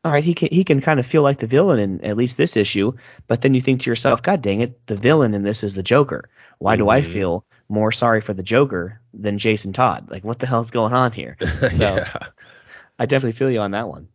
all 0.04 0.12
right, 0.12 0.24
he 0.24 0.34
can 0.34 0.48
he 0.50 0.64
can 0.64 0.80
kind 0.80 0.98
of 1.00 1.06
feel 1.06 1.22
like 1.22 1.38
the 1.38 1.46
villain 1.46 1.78
in 1.78 2.04
at 2.04 2.16
least 2.16 2.36
this 2.36 2.56
issue, 2.56 2.92
but 3.28 3.40
then 3.40 3.54
you 3.54 3.60
think 3.60 3.82
to 3.82 3.90
yourself, 3.90 4.22
God 4.22 4.42
dang 4.42 4.60
it, 4.60 4.86
the 4.86 4.96
villain 4.96 5.34
in 5.34 5.42
this 5.42 5.62
is 5.62 5.74
the 5.74 5.82
Joker. 5.82 6.28
Why 6.58 6.76
do 6.76 6.88
I 6.88 7.00
Mhm. 7.00 7.04
feel 7.04 7.44
more 7.68 7.92
sorry 7.92 8.20
for 8.20 8.32
the 8.34 8.42
Joker 8.42 9.00
than 9.12 9.38
Jason 9.38 9.72
Todd? 9.72 10.08
Like, 10.10 10.24
what 10.24 10.38
the 10.38 10.46
hell's 10.46 10.70
going 10.70 10.92
on 10.94 11.12
here? 11.12 11.36
yeah. 11.74 12.04
I 12.98 13.06
definitely 13.06 13.32
feel 13.32 13.50
you 13.50 13.60
on 13.60 13.72
that 13.72 13.88
one. 13.88 14.08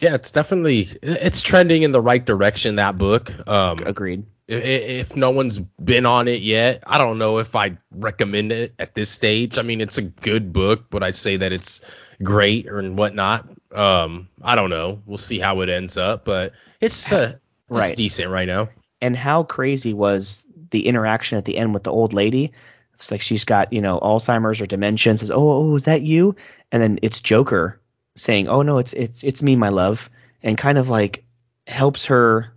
Yeah, 0.00 0.14
it's 0.14 0.30
definitely 0.30 0.88
it's 1.02 1.42
trending 1.42 1.82
in 1.82 1.92
the 1.92 2.00
right 2.00 2.24
direction. 2.24 2.76
That 2.76 2.96
book. 2.98 3.32
Um, 3.48 3.78
Agreed. 3.84 4.24
i- 4.50 4.54
i- 4.54 4.56
if 4.56 5.14
no 5.16 5.30
one's 5.30 5.58
been 5.58 6.06
on 6.06 6.26
it 6.28 6.40
yet, 6.42 6.82
I 6.86 6.98
don't 6.98 7.18
know 7.18 7.38
if 7.38 7.54
I'd 7.54 7.76
recommend 7.90 8.50
it 8.52 8.74
at 8.78 8.94
this 8.94 9.10
stage. 9.10 9.58
I 9.58 9.62
mean, 9.62 9.80
it's 9.80 9.98
a 9.98 10.02
good 10.02 10.52
book, 10.52 10.86
but 10.90 11.02
I 11.02 11.10
say 11.10 11.36
that 11.36 11.52
it's 11.52 11.82
great 12.22 12.66
or 12.68 12.78
and 12.78 12.98
whatnot. 12.98 13.48
Um, 13.74 14.28
I 14.42 14.54
don't 14.56 14.70
know. 14.70 15.02
We'll 15.06 15.18
see 15.18 15.38
how 15.38 15.60
it 15.60 15.68
ends 15.68 15.96
up, 15.96 16.24
but 16.24 16.52
it's 16.80 17.12
uh, 17.12 17.34
it's 17.34 17.40
Right. 17.68 17.96
decent 17.96 18.30
right 18.30 18.48
now. 18.48 18.68
and 19.02 19.16
how 19.16 19.42
crazy 19.44 19.94
was 19.94 20.46
the 20.72 20.86
interaction 20.86 21.38
at 21.38 21.46
the 21.46 21.56
end 21.56 21.72
with 21.72 21.84
the 21.84 21.90
old 21.90 22.12
lady? 22.12 22.52
It's 22.92 23.10
like 23.10 23.22
she's 23.22 23.44
got 23.46 23.72
you 23.72 23.80
know 23.80 23.98
Alzheimer's 23.98 24.60
or 24.60 24.66
dementia. 24.66 25.10
And 25.10 25.18
says, 25.20 25.30
"Oh, 25.30 25.70
oh, 25.72 25.76
is 25.76 25.84
that 25.84 26.02
you?" 26.02 26.36
And 26.70 26.82
then 26.82 26.98
it's 27.00 27.20
Joker 27.22 27.79
saying, 28.20 28.48
"Oh 28.48 28.62
no, 28.62 28.78
it's 28.78 28.92
it's 28.92 29.24
it's 29.24 29.42
me, 29.42 29.56
my 29.56 29.70
love," 29.70 30.08
and 30.42 30.56
kind 30.58 30.78
of 30.78 30.88
like 30.88 31.24
helps 31.66 32.06
her 32.06 32.52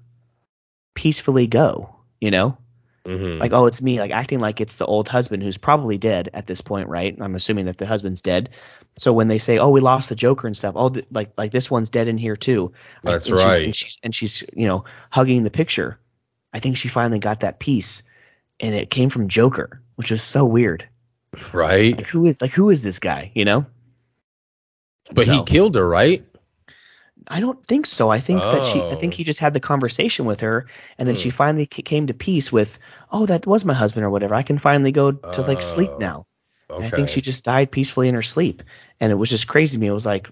peacefully 0.94 1.48
go. 1.48 1.96
You 2.20 2.32
know, 2.32 2.58
Mhm. 3.06 3.40
like 3.42 3.52
oh 3.52 3.66
it's 3.66 3.82
me 3.82 4.00
like 4.00 4.12
acting 4.12 4.40
like 4.40 4.62
it's 4.62 4.76
the 4.78 4.86
old 4.86 5.10
husband 5.10 5.44
who's 5.44 5.58
probably 5.58 5.98
dead 5.98 6.30
at 6.34 6.48
this 6.48 6.62
point 6.62 6.88
right 6.88 7.14
i'm 7.20 7.36
assuming 7.36 7.66
that 7.66 7.78
the 7.78 7.86
husband's 7.86 8.22
dead 8.22 8.48
so 8.98 9.12
when 9.12 9.28
they 9.28 9.40
say 9.40 9.58
oh 9.58 9.72
we 9.72 9.82
lost 9.82 10.08
the 10.08 10.16
joker 10.16 10.48
and 10.48 10.56
stuff 10.56 10.76
oh 10.78 10.88
th- 10.88 11.06
like 11.12 11.34
like 11.38 11.52
this 11.52 11.70
one's 11.70 11.90
dead 11.90 12.08
in 12.08 12.18
here 12.18 12.38
too 12.38 12.72
That's 13.04 13.28
and 13.28 13.38
she's- 13.38 13.46
right. 13.50 13.64
and 13.66 13.76
she's, 13.76 13.98
and 14.04 14.16
she's 14.16 14.44
you 14.56 14.68
know 14.68 14.86
hugging 15.10 15.44
the 15.44 15.52
picture 15.52 16.00
i 16.54 16.60
think 16.60 16.78
she 16.78 16.88
finally 16.88 17.20
got 17.20 17.42
that 17.42 17.60
piece 17.60 18.04
and 18.62 18.74
it 18.74 18.90
came 18.90 19.10
from 19.10 19.28
joker 19.28 19.82
which 19.96 20.10
was 20.12 20.24
so 20.24 20.46
weird 20.46 20.88
right? 21.52 21.98
like 21.98 22.08
who 22.08 22.26
is 22.26 22.40
like 22.40 22.52
who 22.52 22.70
is 22.70 22.84
this 22.84 23.00
guy 23.00 23.34
you 23.36 23.44
know 23.44 23.66
But 25.12 25.28
he 25.28 25.44
killed 25.44 25.76
her, 25.76 25.88
right? 25.88 26.24
I 27.28 27.40
don't 27.40 27.66
think 27.66 27.86
so. 27.86 28.10
I 28.10 28.20
think 28.20 28.42
that 28.42 28.66
she. 28.66 28.82
I 28.82 28.96
think 28.96 29.14
Oh. 29.14 29.18
he 29.18 29.24
just 29.24 29.40
had 29.40 29.54
the 29.54 29.60
conversation 29.60 30.26
with 30.26 30.42
her, 30.42 30.68
and 30.98 31.08
then 31.08 31.16
she 31.16 31.30
Hmm. 31.30 31.36
finally 31.36 31.66
ca- 31.68 31.82
came 31.84 32.08
to 32.08 32.14
peace 32.14 32.52
with, 32.52 32.80
"Oh, 33.12 33.26
that 33.28 33.48
was 33.48 33.64
my 33.64 33.74
husband 33.74 34.06
or 34.06 34.10
whatever. 34.10 34.36
I 34.36 34.44
can 34.44 34.58
finally 34.58 34.92
go 34.92 35.12
to 35.12 35.42
like 35.42 35.62
sleep 35.62 35.92
Oh, 35.94 35.98
now." 36.00 36.26
Okay. 36.70 36.84
And 36.86 36.94
I 36.94 36.96
think 36.96 37.10
she 37.10 37.22
just 37.22 37.44
died 37.46 37.72
peacefully 37.72 38.10
in 38.10 38.16
her 38.16 38.24
sleep, 38.24 38.64
and 39.00 39.12
it 39.12 39.16
was 39.16 39.30
just 39.30 39.48
crazy 39.48 39.78
to 39.78 39.82
me. 39.82 39.88
It 39.88 39.92
was 39.94 40.06
like, 40.06 40.28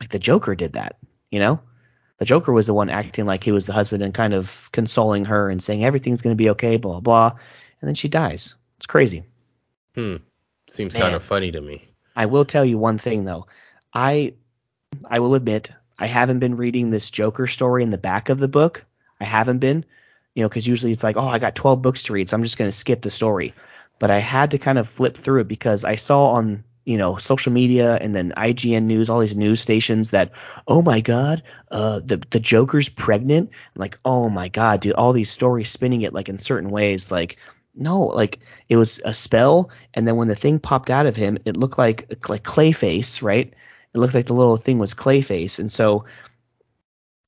like 0.00 0.10
the 0.10 0.18
Joker 0.18 0.54
did 0.54 0.74
that, 0.74 0.96
you 1.30 1.38
know? 1.38 1.60
The 2.18 2.24
Joker 2.24 2.52
was 2.52 2.66
the 2.66 2.74
one 2.74 2.90
acting 2.90 3.24
like 3.26 3.44
he 3.44 3.52
was 3.52 3.66
the 3.66 3.72
husband 3.72 4.02
and 4.02 4.12
kind 4.12 4.34
of 4.34 4.68
consoling 4.72 5.26
her 5.26 5.48
and 5.48 5.62
saying 5.62 5.84
everything's 5.84 6.22
going 6.22 6.32
to 6.36 6.42
be 6.42 6.50
okay, 6.50 6.76
blah 6.76 7.00
blah, 7.00 7.32
and 7.80 7.88
then 7.88 7.94
she 7.94 8.08
dies. 8.08 8.56
It's 8.78 8.86
crazy. 8.86 9.24
Hmm. 9.94 10.16
Seems 10.68 10.92
Man. 10.94 11.02
kind 11.02 11.14
of 11.14 11.22
funny 11.22 11.52
to 11.52 11.60
me. 11.60 11.84
I 12.14 12.26
will 12.26 12.44
tell 12.44 12.64
you 12.64 12.76
one 12.78 12.98
thing 12.98 13.24
though. 13.24 13.46
I 13.96 14.34
I 15.08 15.20
will 15.20 15.34
admit 15.34 15.70
I 15.98 16.06
haven't 16.06 16.38
been 16.38 16.58
reading 16.58 16.90
this 16.90 17.10
Joker 17.10 17.46
story 17.46 17.82
in 17.82 17.88
the 17.88 17.96
back 17.96 18.28
of 18.28 18.38
the 18.38 18.46
book. 18.46 18.84
I 19.18 19.24
haven't 19.24 19.58
been, 19.58 19.86
you 20.34 20.42
know, 20.42 20.50
because 20.50 20.66
usually 20.66 20.92
it's 20.92 21.02
like, 21.02 21.16
oh, 21.16 21.26
I 21.26 21.38
got 21.38 21.54
12 21.54 21.80
books 21.80 22.02
to 22.04 22.12
read, 22.12 22.28
so 22.28 22.36
I'm 22.36 22.42
just 22.42 22.58
going 22.58 22.70
to 22.70 22.76
skip 22.76 23.00
the 23.00 23.08
story. 23.08 23.54
But 23.98 24.10
I 24.10 24.18
had 24.18 24.50
to 24.50 24.58
kind 24.58 24.76
of 24.76 24.86
flip 24.86 25.16
through 25.16 25.40
it 25.40 25.48
because 25.48 25.86
I 25.86 25.94
saw 25.94 26.32
on 26.32 26.62
you 26.84 26.98
know 26.98 27.16
social 27.16 27.52
media 27.54 27.96
and 27.96 28.14
then 28.14 28.34
IGN 28.36 28.82
news, 28.82 29.08
all 29.08 29.20
these 29.20 29.34
news 29.34 29.62
stations 29.62 30.10
that, 30.10 30.32
oh 30.68 30.82
my 30.82 31.00
god, 31.00 31.42
uh, 31.70 32.00
the 32.04 32.22
the 32.30 32.40
Joker's 32.40 32.90
pregnant. 32.90 33.48
Like, 33.76 33.98
oh 34.04 34.28
my 34.28 34.48
god, 34.48 34.80
dude, 34.80 34.92
all 34.92 35.14
these 35.14 35.30
stories 35.30 35.70
spinning 35.70 36.02
it 36.02 36.12
like 36.12 36.28
in 36.28 36.38
certain 36.38 36.70
ways, 36.70 37.10
like. 37.10 37.38
No, 37.78 38.04
like 38.04 38.38
it 38.70 38.78
was 38.78 39.02
a 39.04 39.12
spell, 39.12 39.68
and 39.92 40.08
then 40.08 40.16
when 40.16 40.28
the 40.28 40.34
thing 40.34 40.60
popped 40.60 40.88
out 40.88 41.04
of 41.04 41.14
him, 41.14 41.36
it 41.44 41.58
looked 41.58 41.76
like 41.76 42.26
like 42.26 42.42
Clayface, 42.42 43.20
right? 43.22 43.52
It 43.96 43.98
looked 43.98 44.14
like 44.14 44.26
the 44.26 44.34
little 44.34 44.58
thing 44.58 44.78
was 44.78 44.92
Clayface, 44.92 45.58
and 45.58 45.72
so 45.72 46.04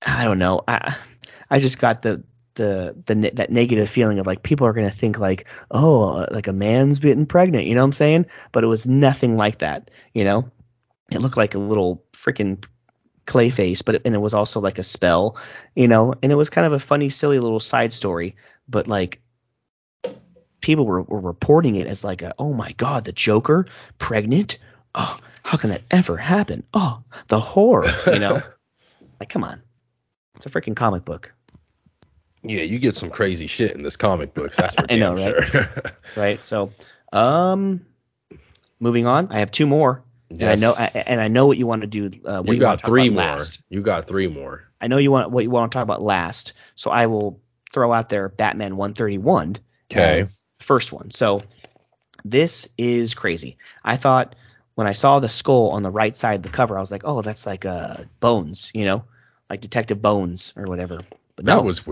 I 0.03 0.25
don't 0.25 0.39
know. 0.39 0.61
I 0.69 0.97
I 1.51 1.61
just 1.61 1.79
got 1.79 2.03
the 2.03 2.23
the 2.57 2.95
the 3.07 3.31
that 3.37 3.51
negative 3.51 3.89
feeling 3.89 4.19
of 4.19 4.27
like 4.27 4.43
people 4.43 4.67
are 4.67 4.75
gonna 4.75 4.91
think 4.91 5.19
like 5.19 5.49
oh 5.71 6.27
like 6.31 6.47
a 6.47 6.53
man's 6.53 6.99
getting 6.99 7.25
pregnant, 7.25 7.65
you 7.65 7.75
know 7.75 7.81
what 7.81 7.87
I'm 7.87 7.93
saying? 7.93 8.27
But 8.53 8.65
it 8.65 8.67
was 8.67 8.87
nothing 8.87 9.39
like 9.39 9.61
that, 9.61 9.91
you 10.13 10.25
know. 10.25 10.51
It 11.11 11.23
looked 11.23 11.39
like 11.39 11.55
a 11.55 11.59
little 11.59 12.05
freaking 12.13 12.63
Clayface, 13.27 13.83
but 13.83 13.95
it, 13.95 14.03
and 14.05 14.15
it 14.15 14.19
was 14.19 14.35
also 14.35 14.61
like 14.61 14.79
a 14.79 14.85
spell, 14.85 15.39
you 15.75 15.89
know. 15.89 16.13
And 16.23 16.31
it 16.31 16.35
was 16.35 16.51
kind 16.51 16.67
of 16.67 16.75
a 16.75 16.79
funny, 16.79 17.09
silly 17.09 17.39
little 17.39 17.61
side 17.61 17.95
story, 17.95 18.37
but 18.69 18.87
like 18.87 19.23
people 20.61 20.85
were, 20.85 21.01
were 21.01 21.21
reporting 21.21 21.77
it 21.77 21.87
as 21.87 22.05
like 22.05 22.21
a 22.21 22.35
oh 22.39 22.53
my 22.53 22.73
god 22.73 23.07
the 23.07 23.13
Joker 23.13 23.67
pregnant 23.97 24.59
oh 24.95 25.19
how 25.49 25.57
can 25.57 25.71
that 25.71 25.81
ever 25.91 26.15
happen 26.19 26.63
oh 26.75 27.03
the 27.29 27.41
horror 27.41 27.89
you 28.13 28.19
know 28.19 28.43
like 29.21 29.31
come 29.31 29.43
on 29.43 29.63
it's 30.37 30.45
a 30.45 30.51
freaking 30.51 30.77
comic 30.77 31.07
book 31.07 31.33
Yeah, 32.43 32.63
you 32.65 32.79
get 32.79 32.97
some 32.97 33.09
crazy 33.09 33.47
shit 33.47 33.73
in 33.73 33.83
this 33.83 33.97
comic 33.97 34.35
book. 34.35 34.55
That's 34.55 34.75
for 34.75 34.87
I 34.91 34.97
know, 34.97 35.17
damn 35.17 35.43
sure. 35.43 35.73
right 36.19 36.39
so 36.41 36.71
um 37.15 37.81
moving 38.79 39.07
on 39.07 39.33
I 39.33 39.39
have 39.39 39.51
two 39.51 39.67
more 39.67 40.03
and 40.31 40.51
I 40.51 40.55
know 40.57 40.75
I, 40.77 41.03
and 41.07 41.19
I 41.19 41.29
know 41.29 41.47
what 41.47 41.57
you 41.57 41.67
want 41.67 41.81
to 41.81 41.87
do 41.89 42.11
uh, 42.27 42.43
what 42.43 42.49
you 42.49 42.55
you, 42.57 42.61
got 42.61 42.81
talk 42.81 42.89
three 42.91 43.09
about 43.09 43.15
more. 43.15 43.39
last 43.39 43.63
You 43.71 43.81
got 43.81 44.07
three 44.07 44.29
more. 44.29 44.65
I 44.83 44.89
know 44.89 44.99
you 44.99 45.11
want 45.11 45.31
what 45.31 45.45
you 45.45 45.51
want 45.51 45.73
to 45.73 45.77
talk 45.77 45.83
about 45.83 46.03
last 46.03 46.53
so 46.75 46.91
I 46.91 47.07
will 47.07 47.41
throw 47.73 47.91
out 47.91 48.11
there 48.11 48.29
Batman 48.29 48.77
131 48.77 49.57
Okay. 49.91 50.25
first 50.61 50.93
one. 50.93 51.11
So 51.11 51.43
this 52.23 52.69
is 52.77 53.15
crazy. 53.15 53.57
I 53.83 53.97
thought 53.97 54.37
when 54.79 54.87
I 54.87 54.93
saw 54.93 55.19
the 55.19 55.29
skull 55.29 55.71
on 55.71 55.83
the 55.83 55.91
right 55.91 56.15
side 56.15 56.37
of 56.37 56.43
the 56.45 56.51
cover, 56.51 56.79
I 56.79 56.81
was 56.81 56.93
like, 56.93 57.03
oh, 57.05 57.21
that's 57.21 57.47
like 57.47 57.67
uh, 57.67 57.97
Bones, 58.21 58.71
you 58.73 58.85
know, 58.85 59.03
like 59.51 59.61
Detective 59.61 60.01
Bones 60.01 60.53
or 60.55 60.67
whatever. 60.67 61.01
But 61.35 61.47
That 61.47 61.57
no, 61.57 61.63
was 61.63 61.85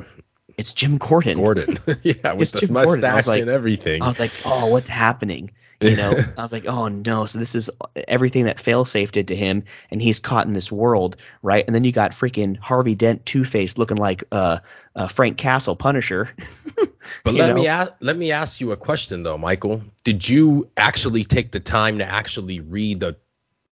it's 0.57 0.73
Jim 0.73 0.99
Gordon. 0.99 1.38
Gordon. 1.38 1.79
yeah, 2.03 2.33
with 2.33 2.42
It's 2.42 2.53
the 2.53 2.61
Jim 2.61 2.73
mustache 2.73 3.27
like- 3.27 3.42
and 3.42 3.51
everything. 3.51 4.03
I 4.03 4.09
was 4.09 4.19
like, 4.19 4.33
oh, 4.45 4.66
what's 4.66 4.88
happening? 4.88 5.51
You 5.81 5.97
know, 5.97 6.25
I 6.38 6.42
was 6.42 6.53
like, 6.53 6.64
oh 6.66 6.88
no, 6.88 7.27
so 7.27 7.38
this 7.38 7.55
is 7.55 7.69
everything 8.09 8.47
that 8.47 8.57
Failsafe 8.57 9.12
did 9.12 9.29
to 9.29 9.37
him, 9.37 9.64
and 9.90 10.01
he's 10.01 10.21
caught 10.21 10.47
in 10.47 10.55
this 10.55 10.73
world, 10.73 11.19
right? 11.42 11.64
And 11.66 11.75
then 11.75 11.85
you 11.85 11.92
got 11.92 12.12
freaking 12.12 12.57
Harvey 12.57 12.95
Dent, 12.95 13.27
Two 13.27 13.45
Face, 13.45 13.77
looking 13.77 13.99
like 13.99 14.25
uh, 14.33 14.61
uh, 14.95 15.09
Frank 15.09 15.37
Castle, 15.37 15.77
Punisher. 15.77 16.31
But 17.25 17.35
let 17.35 17.49
know? 17.49 17.55
me 17.55 17.66
ask, 17.69 17.92
let 18.01 18.16
me 18.16 18.33
ask 18.33 18.61
you 18.61 18.73
a 18.73 18.77
question 18.77 19.23
though, 19.23 19.38
Michael. 19.38 19.83
Did 20.03 20.27
you 20.27 20.71
actually 20.77 21.25
take 21.25 21.53
the 21.53 21.61
time 21.61 21.99
to 21.99 22.05
actually 22.05 22.61
read 22.61 23.01
the 23.01 23.16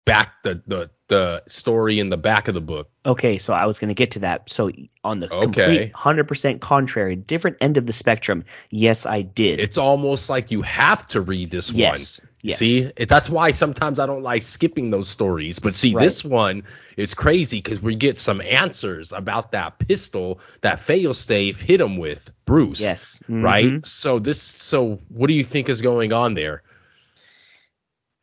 back 0.04 0.42
the 0.42 0.62
the 0.66 0.90
the 1.12 1.42
story 1.46 2.00
in 2.00 2.08
the 2.08 2.16
back 2.16 2.48
of 2.48 2.54
the 2.54 2.60
book? 2.62 2.88
Okay, 3.04 3.36
so 3.36 3.52
I 3.52 3.66
was 3.66 3.78
going 3.78 3.88
to 3.88 3.94
get 3.94 4.12
to 4.12 4.20
that. 4.20 4.48
So 4.48 4.70
on 5.04 5.20
the 5.20 5.30
Okay. 5.30 5.42
complete 5.44 5.92
100% 5.92 6.60
contrary, 6.60 7.16
different 7.16 7.58
end 7.60 7.76
of 7.76 7.84
the 7.84 7.92
spectrum, 7.92 8.44
yes, 8.70 9.04
I 9.04 9.20
did. 9.20 9.60
It's 9.60 9.76
almost 9.76 10.30
like 10.30 10.50
you 10.50 10.62
have 10.62 11.06
to 11.08 11.20
read 11.20 11.50
this 11.50 11.70
yes, 11.70 12.20
one. 12.20 12.30
yes. 12.40 12.58
See, 12.58 12.90
that's 12.96 13.28
why 13.28 13.50
sometimes 13.50 13.98
I 13.98 14.06
don't 14.06 14.22
like 14.22 14.42
skipping 14.42 14.90
those 14.90 15.08
stories. 15.08 15.58
But 15.58 15.74
see, 15.74 15.94
Right. 15.94 16.02
this 16.02 16.24
one 16.24 16.62
is 16.96 17.12
crazy 17.12 17.58
because 17.60 17.82
we 17.82 17.94
get 17.94 18.18
some 18.18 18.40
answers 18.40 19.12
about 19.12 19.50
that 19.50 19.78
pistol 19.78 20.40
that 20.62 20.78
Failsafe 20.78 21.56
hit 21.60 21.80
him 21.80 21.98
with, 21.98 22.30
Bruce. 22.46 22.80
Yes. 22.80 23.22
Right. 23.28 23.66
Mhm. 23.66 23.86
So 23.86 24.18
this. 24.18 24.40
So 24.40 24.98
what 25.08 25.28
do 25.28 25.34
you 25.34 25.44
think 25.44 25.68
is 25.68 25.82
going 25.82 26.12
on 26.12 26.32
there? 26.34 26.62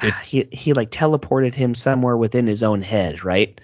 It's- 0.02 0.32
He 0.32 0.48
he 0.52 0.74
like 0.74 0.92
teleported 0.92 1.54
him 1.54 1.76
somewhere 1.76 2.16
within 2.18 2.48
his 2.48 2.64
own 2.64 2.82
head, 2.82 3.24
right? 3.24 3.60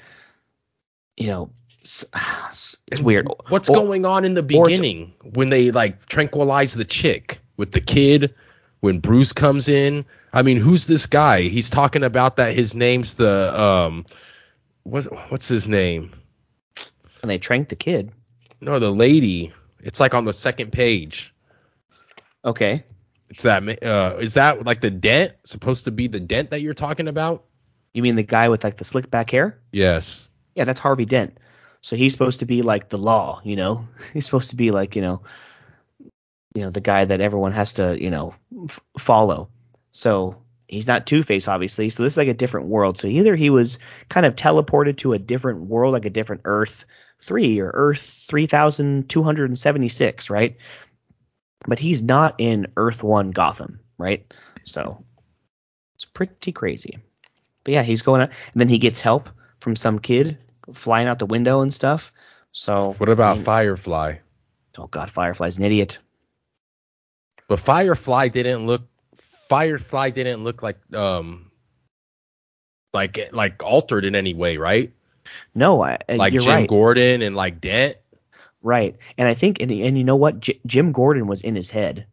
You 1.18 1.28
know, 1.28 1.50
s- 1.82 2.06
s- 2.14 2.78
it's 2.88 3.02
weird. 3.02 3.28
What's 3.50 3.70
Or- 3.70 3.76
going 3.76 4.06
on 4.06 4.26
in 4.26 4.34
the 4.34 4.44
beginning 4.44 5.14
when 5.24 5.50
they 5.50 5.72
like 5.72 6.06
tranquilize 6.08 6.74
the 6.74 6.86
chick 6.86 7.40
with 7.58 7.72
the 7.72 7.82
kid? 7.82 8.34
When 8.82 9.00
Bruce 9.00 9.34
comes 9.34 9.68
in, 9.68 10.06
I 10.32 10.44
mean, 10.44 10.58
who's 10.58 10.86
this 10.86 11.08
guy? 11.08 11.42
He's 11.44 11.70
talking 11.72 12.04
about 12.04 12.36
that 12.36 12.54
his 12.54 12.76
name's 12.76 13.16
the 13.16 13.60
um, 13.60 14.06
what 14.84 15.06
what's 15.32 15.48
his 15.48 15.68
name? 15.68 16.12
And 17.24 17.32
they 17.32 17.40
tranked 17.40 17.70
the 17.70 17.76
kid. 17.76 18.12
No, 18.62 18.78
the 18.78 18.92
lady. 18.92 19.54
It's 19.82 20.00
like 20.00 20.14
on 20.14 20.26
the 20.26 20.34
second 20.34 20.72
page. 20.72 21.34
Okay. 22.44 22.84
It's 23.30 23.44
that. 23.44 23.84
Uh, 23.84 24.18
is 24.20 24.36
that 24.36 24.66
like 24.66 24.82
the 24.82 24.92
dent? 24.92 25.34
Supposed 25.46 25.86
to 25.86 25.92
be 25.92 26.08
the 26.08 26.20
dent 26.20 26.52
that 26.52 26.62
you're 26.62 26.74
talking 26.74 27.08
about? 27.08 27.46
You 27.94 28.02
mean 28.02 28.16
the 28.16 28.24
guy 28.24 28.50
with 28.50 28.64
like 28.64 28.78
the 28.78 28.84
slick 28.84 29.10
back 29.10 29.30
hair? 29.30 29.60
Yes. 29.72 30.30
Yeah, 30.54 30.66
that's 30.66 30.80
Harvey 30.80 31.06
Dent. 31.06 31.38
So 31.82 31.96
he's 31.96 32.14
supposed 32.14 32.40
to 32.40 32.46
be 32.46 32.62
like 32.62 32.90
the 32.90 32.98
law, 32.98 33.42
you 33.44 33.56
know. 33.56 33.88
He's 34.14 34.26
supposed 34.26 34.50
to 34.50 34.56
be 34.56 34.72
like, 34.72 34.96
you 34.96 35.04
know, 35.04 35.22
you 36.56 36.64
know, 36.64 36.72
the 36.72 36.82
guy 36.82 37.06
that 37.06 37.22
everyone 37.22 37.52
has 37.52 37.74
to, 37.74 38.02
you 38.02 38.10
know, 38.10 38.34
f- 38.64 38.80
follow. 38.98 39.50
So 39.92 40.42
he's 40.68 40.88
not 40.88 41.06
Two 41.06 41.22
Face, 41.22 41.48
obviously. 41.48 41.90
So 41.90 42.02
this 42.02 42.14
is 42.14 42.18
like 42.18 42.28
a 42.28 42.34
different 42.34 42.68
world. 42.68 42.98
So 42.98 43.08
either 43.08 43.36
he 43.36 43.50
was 43.50 43.80
kind 44.10 44.26
of 44.26 44.36
teleported 44.36 44.98
to 44.98 45.14
a 45.14 45.20
different 45.20 45.62
world, 45.68 45.94
like 45.94 46.06
a 46.06 46.10
different 46.10 46.42
Earth 46.46 46.86
three 47.20 47.60
or 47.60 47.72
Earth 47.74 48.26
three 48.28 48.48
thousand 48.48 49.10
two 49.10 49.22
hundred 49.22 49.50
and 49.50 49.60
seventy 49.60 49.90
six, 49.90 50.30
right? 50.30 50.58
But 51.68 51.80
he's 51.80 52.04
not 52.04 52.36
in 52.38 52.68
Earth 52.78 53.04
one 53.04 53.32
Gotham, 53.32 53.80
right? 53.98 54.32
So 54.64 55.04
it's 55.96 56.06
pretty 56.06 56.52
crazy. 56.52 57.00
But 57.64 57.74
yeah, 57.74 57.84
he's 57.84 58.04
going 58.04 58.22
out, 58.22 58.30
and 58.54 58.62
then 58.62 58.68
he 58.68 58.78
gets 58.78 59.00
help 59.00 59.30
from 59.60 59.76
some 59.76 60.00
kid 60.00 60.38
flying 60.74 61.08
out 61.08 61.20
the 61.20 61.26
window 61.26 61.62
and 61.62 61.74
stuff. 61.74 62.12
So 62.52 62.94
What 62.98 63.10
about 63.10 63.34
I 63.34 63.36
mean, 63.36 63.44
Firefly? 63.44 64.18
oh 64.78 64.88
god, 64.88 65.10
Firefly's 65.10 65.58
an 65.58 65.66
idiot. 65.66 65.98
But 67.48 67.60
Firefly 67.60 68.30
didn't 68.30 68.66
look. 68.66 68.84
Firefly 69.50 70.12
didn't 70.12 70.44
look 70.44 70.64
like 70.64 70.78
um. 70.94 71.52
Like 72.94 73.30
like 73.34 73.62
altered 73.62 74.06
in 74.06 74.16
any 74.16 74.34
way, 74.34 74.58
right? 74.58 74.94
No, 75.54 75.84
I, 75.84 75.98
Like 76.08 76.34
Jim 76.34 76.46
right, 76.46 76.68
Gordon 76.68 77.22
and 77.22 77.36
like 77.36 77.60
Dent. 77.60 77.98
Right. 78.66 78.98
And 79.18 79.28
I 79.30 79.34
think, 79.36 79.62
and, 79.62 79.72
and 79.72 79.98
you 79.98 80.04
know 80.04 80.16
what, 80.18 80.40
J- 80.40 80.60
Jim 80.66 80.92
Gordon 80.92 81.28
was 81.28 81.42
in 81.42 81.56
his 81.56 81.70
head. 81.70 82.08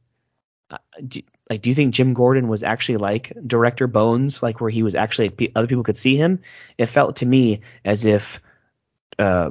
Uh, 0.70 0.78
do, 1.06 1.22
like, 1.50 1.62
do 1.62 1.70
you 1.70 1.74
think 1.74 1.94
Jim 1.94 2.14
Gordon 2.14 2.46
was 2.48 2.62
actually 2.62 2.98
like 2.98 3.32
Director 3.46 3.86
Bones, 3.86 4.42
like 4.42 4.60
where 4.60 4.70
he 4.70 4.82
was 4.82 4.94
actually 4.94 5.30
pe- 5.30 5.52
other 5.54 5.66
people 5.66 5.82
could 5.84 5.96
see 5.96 6.16
him? 6.16 6.40
It 6.78 6.86
felt 6.86 7.16
to 7.16 7.26
me 7.26 7.62
as 7.84 8.04
if 8.04 8.40
uh, 9.18 9.50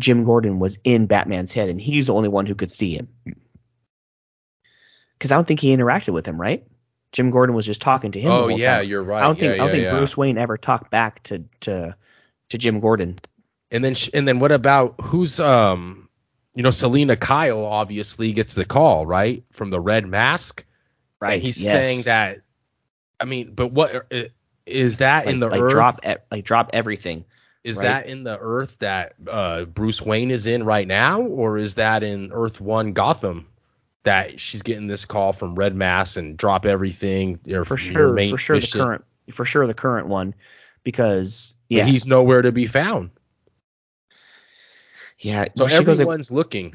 Jim 0.00 0.24
Gordon 0.24 0.58
was 0.58 0.78
in 0.84 1.06
Batman's 1.06 1.52
head, 1.52 1.68
and 1.68 1.80
he's 1.80 2.06
the 2.06 2.14
only 2.14 2.28
one 2.28 2.46
who 2.46 2.54
could 2.54 2.70
see 2.70 2.94
him. 2.96 3.08
because 5.18 5.30
I 5.30 5.34
don't 5.36 5.46
think 5.46 5.60
he 5.60 5.76
interacted 5.76 6.12
with 6.12 6.26
him, 6.26 6.40
right? 6.40 6.66
Jim 7.12 7.30
Gordon 7.30 7.54
was 7.56 7.66
just 7.66 7.80
talking 7.80 8.12
to 8.12 8.20
him. 8.20 8.30
the 8.30 8.38
Oh 8.38 8.48
yeah, 8.48 8.78
time. 8.78 8.88
you're 8.88 9.02
right. 9.02 9.22
I 9.22 9.26
don't 9.26 9.38
think 9.38 9.56
yeah, 9.56 9.62
I 9.62 9.66
don't 9.66 9.70
think 9.72 9.84
yeah. 9.84 9.96
Bruce 9.96 10.16
Wayne 10.16 10.38
ever 10.38 10.56
talked 10.56 10.90
back 10.90 11.22
to 11.24 11.44
to 11.60 11.96
to 12.50 12.58
Jim 12.58 12.80
Gordon. 12.80 13.18
And 13.70 13.84
then 13.84 13.94
sh- 13.94 14.10
and 14.14 14.26
then 14.26 14.40
what 14.40 14.52
about 14.52 15.00
who's 15.00 15.38
um 15.40 16.08
you 16.54 16.62
know 16.62 16.70
Selina 16.70 17.16
Kyle 17.16 17.64
obviously 17.64 18.32
gets 18.32 18.54
the 18.54 18.64
call 18.64 19.06
right 19.06 19.44
from 19.52 19.70
the 19.70 19.80
Red 19.80 20.06
Mask. 20.06 20.64
Right. 21.20 21.34
And 21.34 21.42
he's 21.42 21.60
yes. 21.60 21.72
saying 21.72 22.02
that. 22.02 22.40
I 23.18 23.24
mean, 23.24 23.52
but 23.54 23.68
what 23.68 23.94
uh, 23.94 24.22
that 24.96 25.26
like, 25.26 25.34
in 25.34 25.40
the 25.40 25.48
like 25.48 25.60
Earth? 25.60 25.72
drop 25.72 26.00
like 26.30 26.44
drop 26.44 26.70
everything. 26.72 27.24
is 27.62 27.76
right? 27.76 27.84
that 27.84 28.06
in 28.06 28.24
the 28.24 28.38
Earth 28.38 28.78
that 28.78 29.14
uh, 29.28 29.64
Bruce 29.64 30.00
Wayne 30.00 30.30
is 30.30 30.46
in 30.46 30.64
right 30.64 30.86
now, 30.86 31.20
or 31.20 31.58
is 31.58 31.74
that 31.74 32.02
in 32.02 32.32
Earth 32.32 32.60
One 32.60 32.92
Gotham? 32.92 33.46
That 34.04 34.40
she's 34.40 34.62
getting 34.62 34.86
this 34.86 35.04
call 35.04 35.34
from 35.34 35.54
Red 35.54 35.74
Mask 35.74 36.16
and 36.16 36.38
drop 36.38 36.64
everything. 36.64 37.38
Or 37.52 37.64
For 37.64 37.76
sure, 37.76 38.16
for 38.16 38.38
sure 38.38 38.56
mission, 38.56 38.78
the 38.78 38.84
current 38.84 39.04
for 39.30 39.44
sure 39.44 39.66
the 39.66 39.74
current 39.74 40.06
one 40.06 40.34
because 40.82 41.54
but 41.68 41.76
yeah. 41.76 41.84
he's 41.84 42.06
nowhere 42.06 42.42
to 42.42 42.50
be 42.50 42.66
found. 42.66 43.10
Yeah, 45.20 45.46
So 45.56 45.68
she 45.68 45.76
goes 45.84 45.98
like, 45.98 46.04
everyone's 46.04 46.30
looking. 46.30 46.74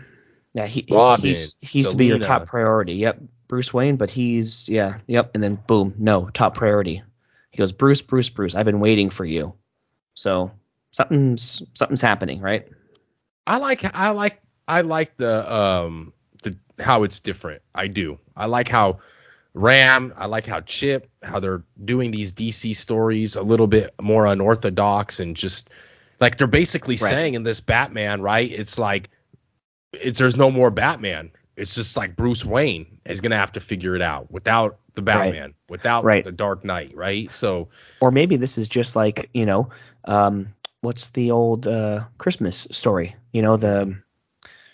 yeah, 0.53 0.67
he, 0.67 0.85
Robin, 0.89 1.25
he's 1.25 1.55
he's 1.61 1.87
to 1.89 1.97
be 1.97 2.05
your 2.05 2.19
top 2.19 2.47
priority. 2.47 2.93
Yep. 2.93 3.21
Bruce 3.47 3.73
Wayne, 3.73 3.97
but 3.97 4.09
he's 4.09 4.69
yeah, 4.69 4.99
yep, 5.07 5.31
and 5.33 5.43
then 5.43 5.55
boom, 5.67 5.95
no, 5.97 6.29
top 6.29 6.55
priority. 6.55 7.03
He 7.51 7.57
goes, 7.57 7.71
"Bruce, 7.71 8.01
Bruce, 8.01 8.29
Bruce, 8.29 8.55
I've 8.55 8.65
been 8.65 8.79
waiting 8.79 9.09
for 9.09 9.23
you." 9.23 9.53
So, 10.13 10.51
something's 10.91 11.61
something's 11.73 12.01
happening, 12.01 12.41
right? 12.41 12.67
I 13.45 13.57
like 13.57 13.95
I 13.95 14.11
like 14.11 14.41
I 14.67 14.81
like 14.81 15.15
the 15.15 15.53
um 15.53 16.13
the 16.43 16.57
how 16.79 17.03
it's 17.03 17.19
different. 17.19 17.61
I 17.73 17.87
do. 17.87 18.17
I 18.35 18.47
like 18.47 18.67
how 18.67 18.99
Ram, 19.53 20.13
I 20.17 20.25
like 20.25 20.45
how 20.45 20.61
Chip, 20.61 21.09
how 21.21 21.39
they're 21.39 21.63
doing 21.83 22.11
these 22.11 22.33
DC 22.33 22.75
stories 22.75 23.35
a 23.35 23.41
little 23.43 23.67
bit 23.67 23.93
more 24.01 24.25
unorthodox 24.25 25.19
and 25.19 25.35
just 25.35 25.69
like 26.19 26.37
they're 26.37 26.47
basically 26.47 26.95
Right. 26.95 27.09
saying 27.09 27.33
in 27.33 27.43
this 27.43 27.59
Batman, 27.59 28.21
right? 28.21 28.51
It's 28.51 28.77
like 28.79 29.09
it's 29.93 30.19
there's 30.19 30.35
no 30.35 30.51
more 30.51 30.69
Batman. 30.71 31.31
It's 31.55 31.73
just 31.73 31.95
like 31.95 32.15
Bruce 32.15 32.43
Wayne 32.43 32.99
is 33.05 33.21
gonna 33.21 33.37
have 33.37 33.53
to 33.53 33.59
figure 33.61 33.95
it 33.95 34.01
out 34.01 34.29
without 34.31 34.79
the 34.95 35.01
Batman, 35.01 35.53
without 35.69 36.03
Right. 36.03 36.23
the 36.23 36.31
Dark 36.31 36.65
Knight, 36.65 36.93
right? 36.95 37.31
So 37.31 37.69
Or 38.01 38.11
maybe 38.11 38.35
this 38.37 38.57
is 38.57 38.67
just 38.67 38.95
like, 38.95 39.29
you 39.33 39.45
know, 39.45 39.69
um, 40.05 40.47
what's 40.81 41.09
the 41.09 41.31
old 41.31 41.67
uh, 41.67 42.05
Christmas 42.17 42.67
story? 42.71 43.15
You 43.31 43.41
know, 43.41 43.57
the 43.57 43.97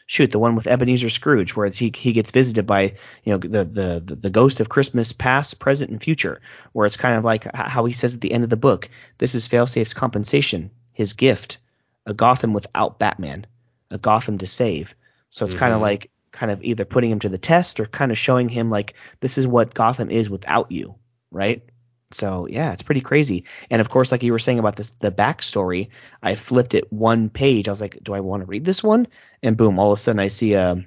shoot, 0.07 0.31
the 0.31 0.39
one 0.39 0.55
with 0.55 0.67
Ebenezer 0.67 1.09
Scrooge, 1.09 1.55
where 1.55 1.69
he 1.69 1.91
he 1.95 2.13
gets 2.13 2.31
visited 2.31 2.65
by, 2.65 2.95
you 3.23 3.33
know, 3.33 3.37
the 3.37 3.63
the 3.63 4.03
the, 4.03 4.15
the 4.15 4.29
ghost 4.29 4.59
of 4.59 4.69
Christmas 4.69 5.13
past, 5.13 5.59
present, 5.59 5.91
and 5.91 6.01
future, 6.01 6.41
where 6.73 6.85
it's 6.85 6.97
kind 6.97 7.15
of 7.17 7.23
like 7.23 7.47
how 7.55 7.85
he 7.85 7.93
says 7.93 8.13
at 8.15 8.21
the 8.21 8.31
end 8.31 8.43
of 8.43 8.49
the 8.49 8.57
book, 8.57 8.89
this 9.19 9.35
is 9.35 9.47
Failsafe's 9.47 9.93
compensation, 9.93 10.71
his 10.93 11.13
gift, 11.13 11.57
a 12.05 12.13
Gotham 12.13 12.53
without 12.53 12.99
Batman, 12.99 13.45
a 13.89 13.97
Gotham 13.97 14.37
to 14.39 14.47
save. 14.47 14.95
So 15.29 15.45
it's 15.45 15.55
kind 15.55 15.73
of 15.73 15.81
like 15.81 16.11
kind 16.31 16.51
of 16.51 16.63
either 16.63 16.85
putting 16.85 17.11
him 17.11 17.19
to 17.19 17.29
the 17.29 17.37
test 17.37 17.79
or 17.79 17.85
kind 17.85 18.11
of 18.11 18.17
showing 18.17 18.49
him 18.49 18.69
like 18.69 18.95
this 19.19 19.37
is 19.37 19.47
what 19.47 19.73
Gotham 19.73 20.09
is 20.09 20.29
without 20.29 20.71
you, 20.71 20.95
right? 21.29 21.63
So 22.11 22.47
yeah, 22.47 22.73
it's 22.73 22.83
pretty 22.83 23.01
crazy. 23.01 23.45
And 23.69 23.81
of 23.81 23.89
course, 23.89 24.11
like 24.11 24.23
you 24.23 24.31
were 24.31 24.39
saying 24.39 24.59
about 24.59 24.75
this, 24.75 24.89
the 24.99 25.11
backstory, 25.11 25.89
I 26.21 26.35
flipped 26.35 26.73
it 26.73 26.91
one 26.91 27.29
page. 27.29 27.67
I 27.67 27.71
was 27.71 27.81
like, 27.81 27.99
do 28.03 28.13
I 28.13 28.19
want 28.19 28.41
to 28.41 28.47
read 28.47 28.65
this 28.65 28.83
one? 28.83 29.07
And 29.41 29.55
boom, 29.55 29.79
all 29.79 29.93
of 29.93 29.99
a 29.99 30.01
sudden 30.01 30.19
I 30.19 30.27
see 30.27 30.53
a 30.53 30.83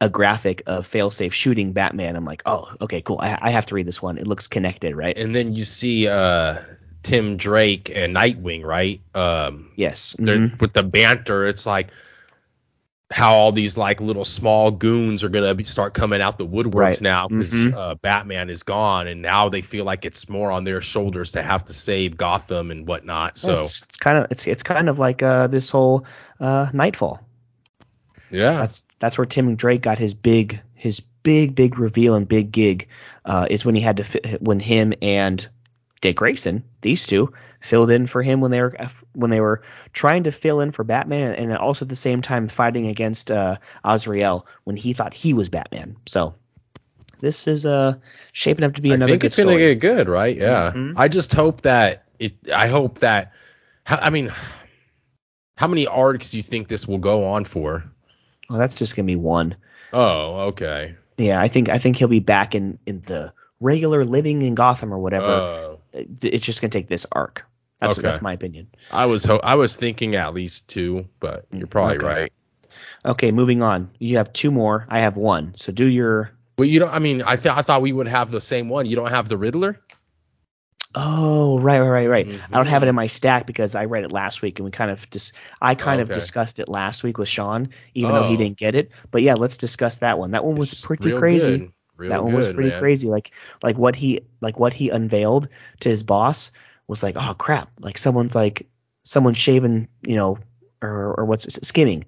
a 0.00 0.08
graphic 0.08 0.62
of 0.66 0.90
failsafe 0.90 1.32
shooting 1.32 1.72
Batman. 1.72 2.16
I'm 2.16 2.24
like, 2.24 2.42
oh, 2.46 2.68
okay, 2.80 3.02
cool. 3.02 3.18
I, 3.20 3.38
I 3.40 3.50
have 3.50 3.66
to 3.66 3.74
read 3.74 3.86
this 3.86 4.02
one. 4.02 4.18
It 4.18 4.26
looks 4.26 4.48
connected, 4.48 4.96
right? 4.96 5.16
and 5.16 5.34
then 5.34 5.54
you 5.54 5.64
see 5.64 6.08
uh 6.08 6.58
Tim 7.02 7.36
Drake 7.36 7.90
and 7.94 8.14
Nightwing, 8.14 8.64
right? 8.64 9.00
Um 9.14 9.70
yes. 9.76 10.16
mhm. 10.18 10.60
with 10.60 10.72
the 10.72 10.82
banter, 10.82 11.46
it's 11.46 11.66
like 11.66 11.88
how 13.10 13.34
all 13.34 13.52
these 13.52 13.76
like 13.76 14.00
little 14.00 14.24
small 14.24 14.70
goons 14.70 15.22
are 15.22 15.28
gonna 15.28 15.54
be, 15.54 15.64
start 15.64 15.92
coming 15.92 16.22
out 16.22 16.38
the 16.38 16.46
woodworks 16.46 16.74
Right. 16.74 17.00
now 17.02 17.28
because 17.28 17.52
Mhm. 17.52 17.74
uh, 17.74 17.94
Batman 17.96 18.48
is 18.48 18.62
gone, 18.62 19.06
and 19.06 19.20
now 19.20 19.50
they 19.50 19.60
feel 19.60 19.84
like 19.84 20.06
it's 20.06 20.30
more 20.30 20.50
on 20.50 20.64
their 20.64 20.80
shoulders 20.80 21.32
to 21.32 21.42
have 21.42 21.66
to 21.66 21.74
save 21.74 22.16
Gotham 22.16 22.70
and 22.70 22.86
whatnot. 22.88 23.36
So 23.36 23.56
it's, 23.58 23.82
it's 23.82 23.96
kind 23.98 24.16
of 24.16 24.28
it's 24.30 24.46
it's 24.46 24.62
kind 24.62 24.88
of 24.88 24.98
like 24.98 25.22
uh, 25.22 25.48
this 25.48 25.68
whole 25.68 26.06
uh, 26.40 26.70
Knightfall. 26.72 27.20
yeah, 28.30 28.52
That's 28.60 28.82
that's 28.98 29.18
where 29.18 29.26
Tim 29.26 29.56
Drake 29.56 29.82
got 29.82 29.98
his 29.98 30.14
big 30.14 30.60
his 30.74 31.00
big 31.00 31.54
big 31.54 31.78
reveal 31.78 32.14
and 32.14 32.26
big 32.26 32.50
gig 32.50 32.88
uh, 33.26 33.46
is 33.50 33.62
when 33.64 33.74
he 33.74 33.82
had 33.82 33.98
to 33.98 34.04
fi- 34.04 34.38
when 34.40 34.58
him 34.58 34.94
and 35.02 35.46
Dick 36.02 36.16
Grayson 36.16 36.64
these 36.82 37.06
two 37.06 37.32
filled 37.60 37.90
in 37.90 38.06
for 38.06 38.22
him 38.22 38.40
when 38.40 38.50
they 38.50 38.60
were 38.60 38.76
when 39.14 39.30
they 39.30 39.40
were 39.40 39.62
trying 39.94 40.24
to 40.24 40.32
fill 40.32 40.60
in 40.60 40.72
for 40.72 40.84
Batman 40.84 41.36
and 41.36 41.56
also 41.56 41.84
at 41.86 41.88
the 41.88 41.96
same 41.96 42.20
time 42.20 42.48
fighting 42.48 42.88
against 42.88 43.30
uh, 43.30 43.56
Azrael 43.84 44.44
when 44.64 44.76
he 44.76 44.92
thought 44.92 45.14
he 45.14 45.32
was 45.32 45.48
Batman. 45.48 45.96
So 46.06 46.34
this 47.20 47.46
is 47.46 47.64
uh 47.64 47.94
shaping 48.32 48.64
up 48.64 48.74
to 48.74 48.82
be 48.82 48.90
another. 48.92 49.12
I 49.12 49.14
think 49.14 49.24
it's 49.24 49.36
gonna 49.36 49.56
get 49.56 49.76
good, 49.80 50.08
right? 50.08 50.36
Yeah, 50.36 50.72
Mhm. 50.74 50.94
I 50.96 51.06
just 51.08 51.32
hope 51.32 51.62
that 51.62 52.04
it. 52.18 52.34
I 52.52 52.66
hope 52.66 52.98
that. 52.98 53.32
I 53.86 54.10
mean, 54.10 54.32
how 55.56 55.68
many 55.68 55.86
arcs 55.86 56.32
do 56.32 56.36
you 56.36 56.42
think 56.42 56.68
this 56.68 56.86
will 56.86 56.98
go 56.98 57.28
on 57.28 57.44
for? 57.44 57.84
well, 58.50 58.58
that's 58.58 58.76
just 58.76 58.96
gonna 58.96 59.06
be 59.06 59.16
one. 59.16 59.54
Oh, 59.92 60.48
okay. 60.48 60.96
Yeah, 61.16 61.40
I 61.40 61.46
think 61.46 61.68
I 61.68 61.78
think 61.78 61.96
he'll 61.96 62.08
be 62.08 62.18
back 62.20 62.56
in 62.56 62.78
in 62.86 63.00
the 63.02 63.32
regular 63.60 64.04
living 64.04 64.42
in 64.42 64.56
Gotham 64.56 64.92
or 64.92 64.98
whatever. 64.98 65.30
Oh. 65.30 65.71
It's 65.92 66.44
just 66.44 66.60
gonna 66.60 66.70
take 66.70 66.88
this 66.88 67.06
arc. 67.12 67.44
That's 67.80 67.98
Okay. 67.98 68.06
that's 68.06 68.22
my 68.22 68.32
opinion. 68.32 68.68
I 68.90 69.06
was 69.06 69.24
ho- 69.24 69.40
I 69.42 69.56
was 69.56 69.76
thinking 69.76 70.14
at 70.14 70.34
least 70.34 70.68
two, 70.68 71.06
but 71.20 71.46
you're 71.52 71.66
probably 71.66 71.96
Okay. 71.96 72.06
right. 72.06 72.32
Okay, 73.04 73.32
moving 73.32 73.62
on. 73.62 73.90
You 73.98 74.18
have 74.18 74.32
two 74.32 74.50
more. 74.50 74.86
I 74.88 75.00
have 75.00 75.16
one. 75.16 75.54
So 75.56 75.72
do 75.72 75.84
your. 75.86 76.30
Well, 76.58 76.68
you 76.68 76.78
don't. 76.78 76.92
I 76.92 76.98
mean, 77.00 77.22
I 77.26 77.36
th- 77.36 77.54
I 77.54 77.62
thought 77.62 77.82
we 77.82 77.92
would 77.92 78.06
have 78.08 78.30
the 78.30 78.40
same 78.40 78.68
one. 78.68 78.86
You 78.86 78.94
don't 78.96 79.10
have 79.10 79.28
the 79.28 79.36
Riddler. 79.36 79.80
Oh, 80.94 81.58
right, 81.58 81.80
right, 81.80 81.88
right, 81.88 82.06
right. 82.06 82.40
I 82.52 82.56
don't 82.56 82.66
have 82.66 82.82
it 82.82 82.86
Mhm. 82.86 82.90
in 82.90 82.94
my 82.96 83.06
stack 83.06 83.46
because 83.46 83.74
I 83.74 83.86
read 83.86 84.04
it 84.04 84.12
last 84.12 84.42
week 84.42 84.58
and 84.58 84.64
we 84.66 84.70
kind 84.70 84.90
of 84.90 85.08
just 85.08 85.32
I 85.60 85.74
kind 85.74 86.02
of 86.02 86.10
Okay. 86.10 86.14
discussed 86.20 86.60
it 86.60 86.68
last 86.68 87.02
week 87.02 87.16
with 87.16 87.30
Sean, 87.30 87.70
even 87.94 88.14
though 88.14 88.24
he 88.28 88.34
Oh. 88.34 88.36
didn't 88.36 88.58
get 88.58 88.74
it. 88.74 88.90
But 89.10 89.22
yeah, 89.22 89.34
let's 89.34 89.56
discuss 89.56 89.96
that 89.96 90.18
one. 90.18 90.32
That 90.32 90.44
one 90.44 90.56
was 90.56 90.72
It's 90.72 90.84
pretty 90.84 91.12
crazy. 91.16 91.58
good. 91.58 91.72
Real 91.96 92.10
that 92.10 92.24
one 92.24 92.32
was 92.34 92.48
pretty 92.52 92.70
man. 92.70 92.80
crazy. 92.80 93.08
Like 93.08 93.32
like 93.62 93.76
what 93.78 93.94
he 93.96 94.20
like 94.40 94.58
what 94.58 94.72
he 94.74 94.90
unveiled 94.90 95.48
to 95.80 95.88
his 95.88 96.02
boss 96.02 96.52
was 96.88 97.02
like, 97.02 97.16
oh 97.18 97.34
crap! 97.36 97.70
Like 97.80 97.98
someone's 97.98 98.34
like 98.34 98.66
someone's 99.04 99.36
shaving, 99.38 99.88
you 100.06 100.16
know, 100.16 100.38
or 100.80 101.14
or 101.20 101.24
what's 101.24 101.44
it, 101.46 101.64
skimming. 101.64 102.04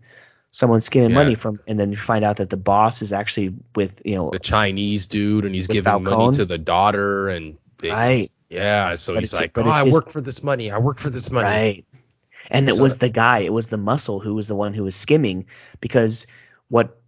Someone's 0.51 0.85
skimming 0.85 1.11
Yeah. 1.11 1.17
money 1.17 1.35
from, 1.35 1.59
and 1.67 1.79
then 1.81 1.91
you 1.91 1.97
find 1.97 2.25
out 2.25 2.37
that 2.37 2.49
the 2.49 2.57
boss 2.57 3.03
is 3.03 3.13
actually 3.13 3.55
with 3.75 4.03
you 4.05 4.15
know 4.15 4.31
The 4.31 4.39
Chinese 4.39 5.07
dude, 5.09 5.45
and 5.45 5.55
he's 5.55 5.67
giving 5.67 6.03
money 6.05 6.37
to 6.37 6.45
the 6.45 6.59
daughter, 6.59 7.29
and 7.29 7.57
they, 7.79 7.91
Right. 7.91 8.29
Yeah, 8.49 8.95
so 8.95 9.15
But 9.15 9.21
he's 9.25 9.35
like, 9.35 9.59
oh, 9.59 9.69
I 9.69 9.85
his- 9.85 9.93
work 9.95 10.11
for 10.13 10.21
this 10.21 10.43
money. 10.45 10.71
I 10.71 10.79
work 10.79 11.01
for 11.01 11.11
this 11.11 11.29
money. 11.31 11.45
Right. 11.49 11.85
And 12.51 12.69
it 12.69 12.77
So- 12.77 12.83
was 12.83 12.99
the 12.99 13.09
guy, 13.09 13.41
it 13.41 13.53
was 13.53 13.69
the 13.69 13.79
muscle 13.79 14.21
who 14.21 14.33
was 14.35 14.47
the 14.47 14.55
one 14.55 14.75
who 14.75 14.85
was 14.85 14.95
skimming 14.95 15.47
because 15.81 16.29
what 16.69 17.01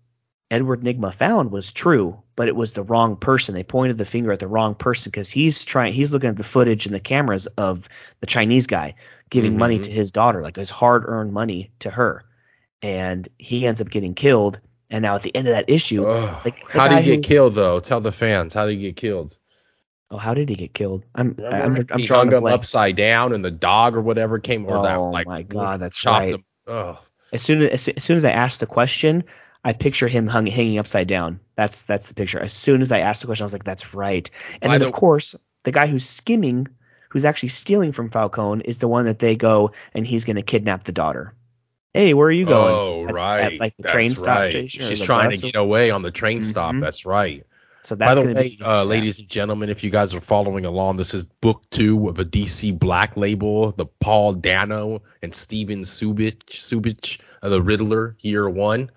Edward 0.51 0.83
Nygma 0.83 1.15
found 1.15 1.53
was 1.53 1.73
true, 1.73 2.21
but 2.37 2.49
it 2.49 2.55
was 2.55 2.75
the 2.75 2.83
wrong 2.83 3.17
person. 3.17 3.55
They 3.55 3.65
pointed 3.65 3.99
the 3.99 4.05
finger 4.05 4.31
at 4.31 4.39
the 4.41 4.47
wrong 4.49 4.75
person 4.75 5.11
because 5.11 5.31
he's 5.31 5.65
trying 5.65 5.93
he's 5.95 6.13
looking 6.13 6.31
at 6.31 6.37
the 6.37 6.45
footage 6.45 6.87
and 6.87 6.95
the 6.95 7.01
cameras 7.01 7.47
of 7.47 7.89
the 8.21 8.27
Chinese 8.27 8.67
guy 8.67 8.95
giving 9.31 9.59
money 9.59 9.79
Mhm. 9.79 9.85
to 9.85 9.91
his 9.91 10.13
daughter, 10.13 10.43
like 10.43 10.57
his 10.57 10.71
hard 10.71 11.05
earned 11.07 11.33
money 11.33 11.73
to 11.81 11.91
her. 11.91 12.25
And 12.83 13.27
he 13.39 13.67
ends 13.67 13.81
up 13.81 13.89
getting 13.91 14.15
killed. 14.15 14.61
And 14.91 15.03
now 15.03 15.17
at 15.17 15.23
the 15.23 15.35
end 15.35 15.49
of 15.49 15.55
that 15.55 15.69
issue, 15.69 16.07
like 16.07 16.63
how 16.69 16.87
did 16.89 17.03
he 17.03 17.17
get 17.17 17.25
killed 17.25 17.55
though? 17.55 17.81
Tell 17.81 18.01
the 18.01 18.13
fans. 18.13 18.55
How 18.55 18.67
did 18.67 18.77
he 18.77 18.83
get 18.83 18.97
killed? 18.97 19.37
oh, 20.09 20.19
how 20.19 20.35
did 20.35 20.49
he 20.49 20.55
get 20.55 20.73
killed? 20.73 21.05
I'm 21.17 21.37
I'm, 21.39 21.45
Remember? 21.45 21.87
I'm 21.91 21.99
he 21.99 22.07
drawing 22.07 22.29
hung 22.31 22.35
a 22.45 22.47
him 22.47 22.55
upside 22.55 22.95
down, 22.95 23.33
and 23.33 23.45
the 23.45 23.51
dog 23.51 23.97
or 23.97 24.01
whatever 24.03 24.39
came. 24.39 24.65
Or 24.67 24.83
that, 24.85 24.99
Oh 24.99 25.11
like, 25.11 25.27
my 25.27 25.43
God, 25.43 25.81
that's 25.81 25.99
chopped 25.99 26.21
right. 26.21 26.35
Him. 26.35 26.45
Oh, 26.69 26.99
as 27.33 27.43
soon 27.43 27.63
as 27.63 27.89
as 27.89 28.05
soon 28.05 28.17
as 28.17 28.25
I 28.25 28.31
asked 28.31 28.61
the 28.61 28.67
question, 28.67 29.25
I 29.67 29.73
picture 29.73 30.07
him 30.07 30.29
hung, 30.29 30.47
hanging 30.47 30.79
upside 30.79 31.09
down. 31.09 31.41
That's 31.57 31.83
that's 31.83 32.07
the 32.09 32.15
picture. 32.15 32.39
As 32.39 32.53
soon 32.53 32.83
as 32.83 32.93
I 32.93 33.01
asked 33.01 33.21
the 33.23 33.27
question, 33.27 33.43
I 33.43 33.47
was 33.47 33.53
like, 33.53 33.65
"That's 33.65 33.93
right." 33.95 34.31
And 34.63 34.71
By 34.71 34.75
then 34.75 34.81
the- 34.83 34.87
of 34.87 34.93
course, 34.93 35.35
the 35.65 35.73
guy 35.73 35.89
who's 35.89 36.09
skimming, 36.09 36.69
who's 37.09 37.25
actually 37.25 37.49
stealing 37.49 37.91
from 37.91 38.11
Falcone, 38.11 38.63
is 38.65 38.79
the 38.79 38.87
one 38.87 39.07
that 39.07 39.19
they 39.19 39.35
go 39.35 39.73
and 39.93 40.07
he's 40.07 40.25
going 40.25 40.37
to 40.37 40.43
kidnap 40.43 40.85
the 40.85 40.93
daughter. 40.93 41.35
Hey, 41.93 42.15
where 42.15 42.29
are 42.29 42.33
you 42.33 42.47
going? 42.47 42.75
Oh, 42.75 43.03
At- 43.05 43.09
at, 43.09 43.15
right. 43.15 43.61
like 43.61 43.77
the 43.77 43.83
That's 43.83 43.93
train 43.93 44.15
stop 44.15 44.37
right. 44.37 44.51
station 44.51 44.85
She's 44.85 45.03
trying 45.03 45.33
to 45.33 45.37
get 45.39 45.57
away 45.57 45.91
on 45.91 46.03
the 46.03 46.11
train 46.13 46.43
stop. 46.43 46.75
Mhm. 46.75 46.81
That's 46.83 47.05
right. 47.05 47.45
So 47.83 47.95
that's 47.95 48.19
By 48.19 48.23
the 48.23 48.35
way, 48.35 48.49
be, 48.51 48.59
uh, 48.63 48.69
yeah. 48.69 48.83
ladies 48.83 49.19
and 49.19 49.29
gentlemen, 49.29 49.69
if 49.71 49.83
you 49.83 49.91
guys 49.91 50.13
are 50.13 50.21
following 50.21 50.67
along, 50.67 50.97
this 50.97 51.15
is 51.15 51.25
book 51.25 51.63
two 51.71 52.09
of 52.09 52.19
a 52.19 52.25
DC 52.25 52.71
Black 52.73 53.17
Label, 53.17 53.73
the 53.73 53.87
Paul 53.87 54.35
Dano 54.35 55.03
and 55.23 55.33
Stevan 55.35 55.83
Subic, 55.83 56.45
Subic, 56.51 57.19
uh, 57.43 57.49
the 57.49 57.63
Riddler, 57.63 58.17
year 58.21 58.49
one. 58.49 58.91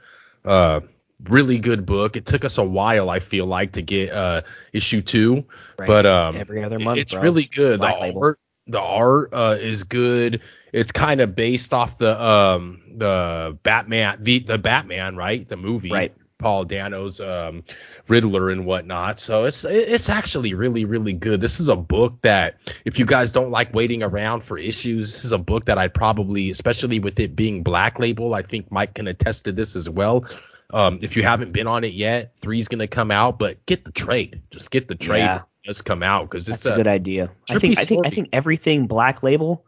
Uh, 0.45 0.81
really 1.25 1.59
good 1.59 1.85
book. 1.85 2.15
It 2.15 2.25
took 2.25 2.43
us 2.45 2.57
a 2.57 2.63
while, 2.63 3.09
I 3.09 3.19
feel 3.19 3.45
like, 3.45 3.73
to 3.73 3.81
get 3.81 4.11
uh 4.11 4.41
issue 4.73 5.01
two, 5.01 5.45
Right. 5.77 5.87
but 5.87 6.05
um, 6.05 6.35
Every 6.35 6.63
other 6.63 6.79
month, 6.79 6.99
it's 6.99 7.13
bro. 7.13 7.21
really 7.21 7.43
good. 7.43 7.79
The 7.79 7.87
Label. 8.01 8.23
art, 8.23 8.39
the 8.67 8.79
art 8.81 9.29
uh, 9.33 9.57
is 9.59 9.83
good. 9.83 10.41
It's 10.71 10.91
kind 10.91 11.21
of 11.21 11.35
based 11.35 11.73
off 11.73 11.97
the 11.97 12.21
um 12.21 12.81
the 12.95 13.57
Batman, 13.63 14.17
the 14.21 14.39
the 14.39 14.57
Batman, 14.57 15.15
right? 15.15 15.47
The 15.47 15.57
movie, 15.57 15.91
Right. 15.91 16.13
Paul 16.37 16.63
Dano's 16.65 17.19
um, 17.19 17.63
Riddler 18.09 18.49
and 18.49 18.65
whatnot. 18.65 19.19
So 19.19 19.45
it's 19.45 19.63
it's 19.63 20.09
actually 20.09 20.53
really 20.53 20.83
really 20.83 21.13
good. 21.13 21.41
This 21.41 21.59
is 21.59 21.69
a 21.69 21.75
book 21.75 22.21
that 22.23 22.73
if 22.85 22.97
you 22.97 23.05
guys 23.05 23.31
don't 23.31 23.51
like 23.51 23.73
waiting 23.73 24.03
around 24.03 24.41
for 24.41 24.57
issues, 24.57 25.11
this 25.11 25.23
is 25.23 25.31
a 25.31 25.37
book 25.37 25.65
that 25.65 25.77
I'd 25.77 25.93
probably, 25.93 26.49
especially 26.49 26.99
with 26.99 27.19
it 27.19 27.35
being 27.35 27.63
Black 27.63 27.99
Label, 27.99 28.33
I 28.33 28.41
think 28.41 28.71
Mike 28.71 28.95
can 28.95 29.07
attest 29.07 29.45
to 29.45 29.51
this 29.51 29.75
as 29.75 29.89
well. 29.89 30.25
Um, 30.71 30.99
if 31.01 31.15
you 31.15 31.23
haven't 31.23 31.51
been 31.51 31.67
on 31.67 31.83
it 31.83 31.93
yet, 31.93 32.37
three's 32.37 32.67
gonna 32.67 32.87
come 32.87 33.11
out, 33.11 33.39
but 33.39 33.65
get 33.65 33.85
the 33.85 33.91
trade. 33.91 34.41
Just 34.51 34.71
get 34.71 34.87
the 34.87 34.95
trade. 34.95 35.19
Yeah. 35.19 35.41
Just 35.63 35.85
come 35.85 36.03
out 36.03 36.29
because 36.29 36.47
it's 36.47 36.63
That's 36.63 36.73
a 36.73 36.77
good 36.77 36.87
idea. 36.87 37.31
I 37.49 37.59
think 37.59 37.77
I 37.77 37.83
think 37.83 38.07
I 38.07 38.09
think 38.09 38.29
everything 38.33 38.87
Black 38.87 39.23
Label. 39.23 39.65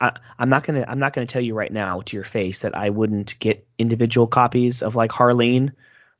I, 0.00 0.12
I'm 0.38 0.48
not 0.48 0.64
gonna 0.64 0.84
I'm 0.86 0.98
not 0.98 1.12
gonna 1.14 1.26
tell 1.26 1.42
you 1.42 1.54
right 1.54 1.72
now 1.72 2.00
to 2.02 2.16
your 2.16 2.24
face 2.24 2.60
that 2.60 2.76
I 2.76 2.90
wouldn't 2.90 3.38
get 3.38 3.66
individual 3.78 4.26
copies 4.26 4.82
of 4.82 4.94
like 4.94 5.10
Harleen 5.10 5.72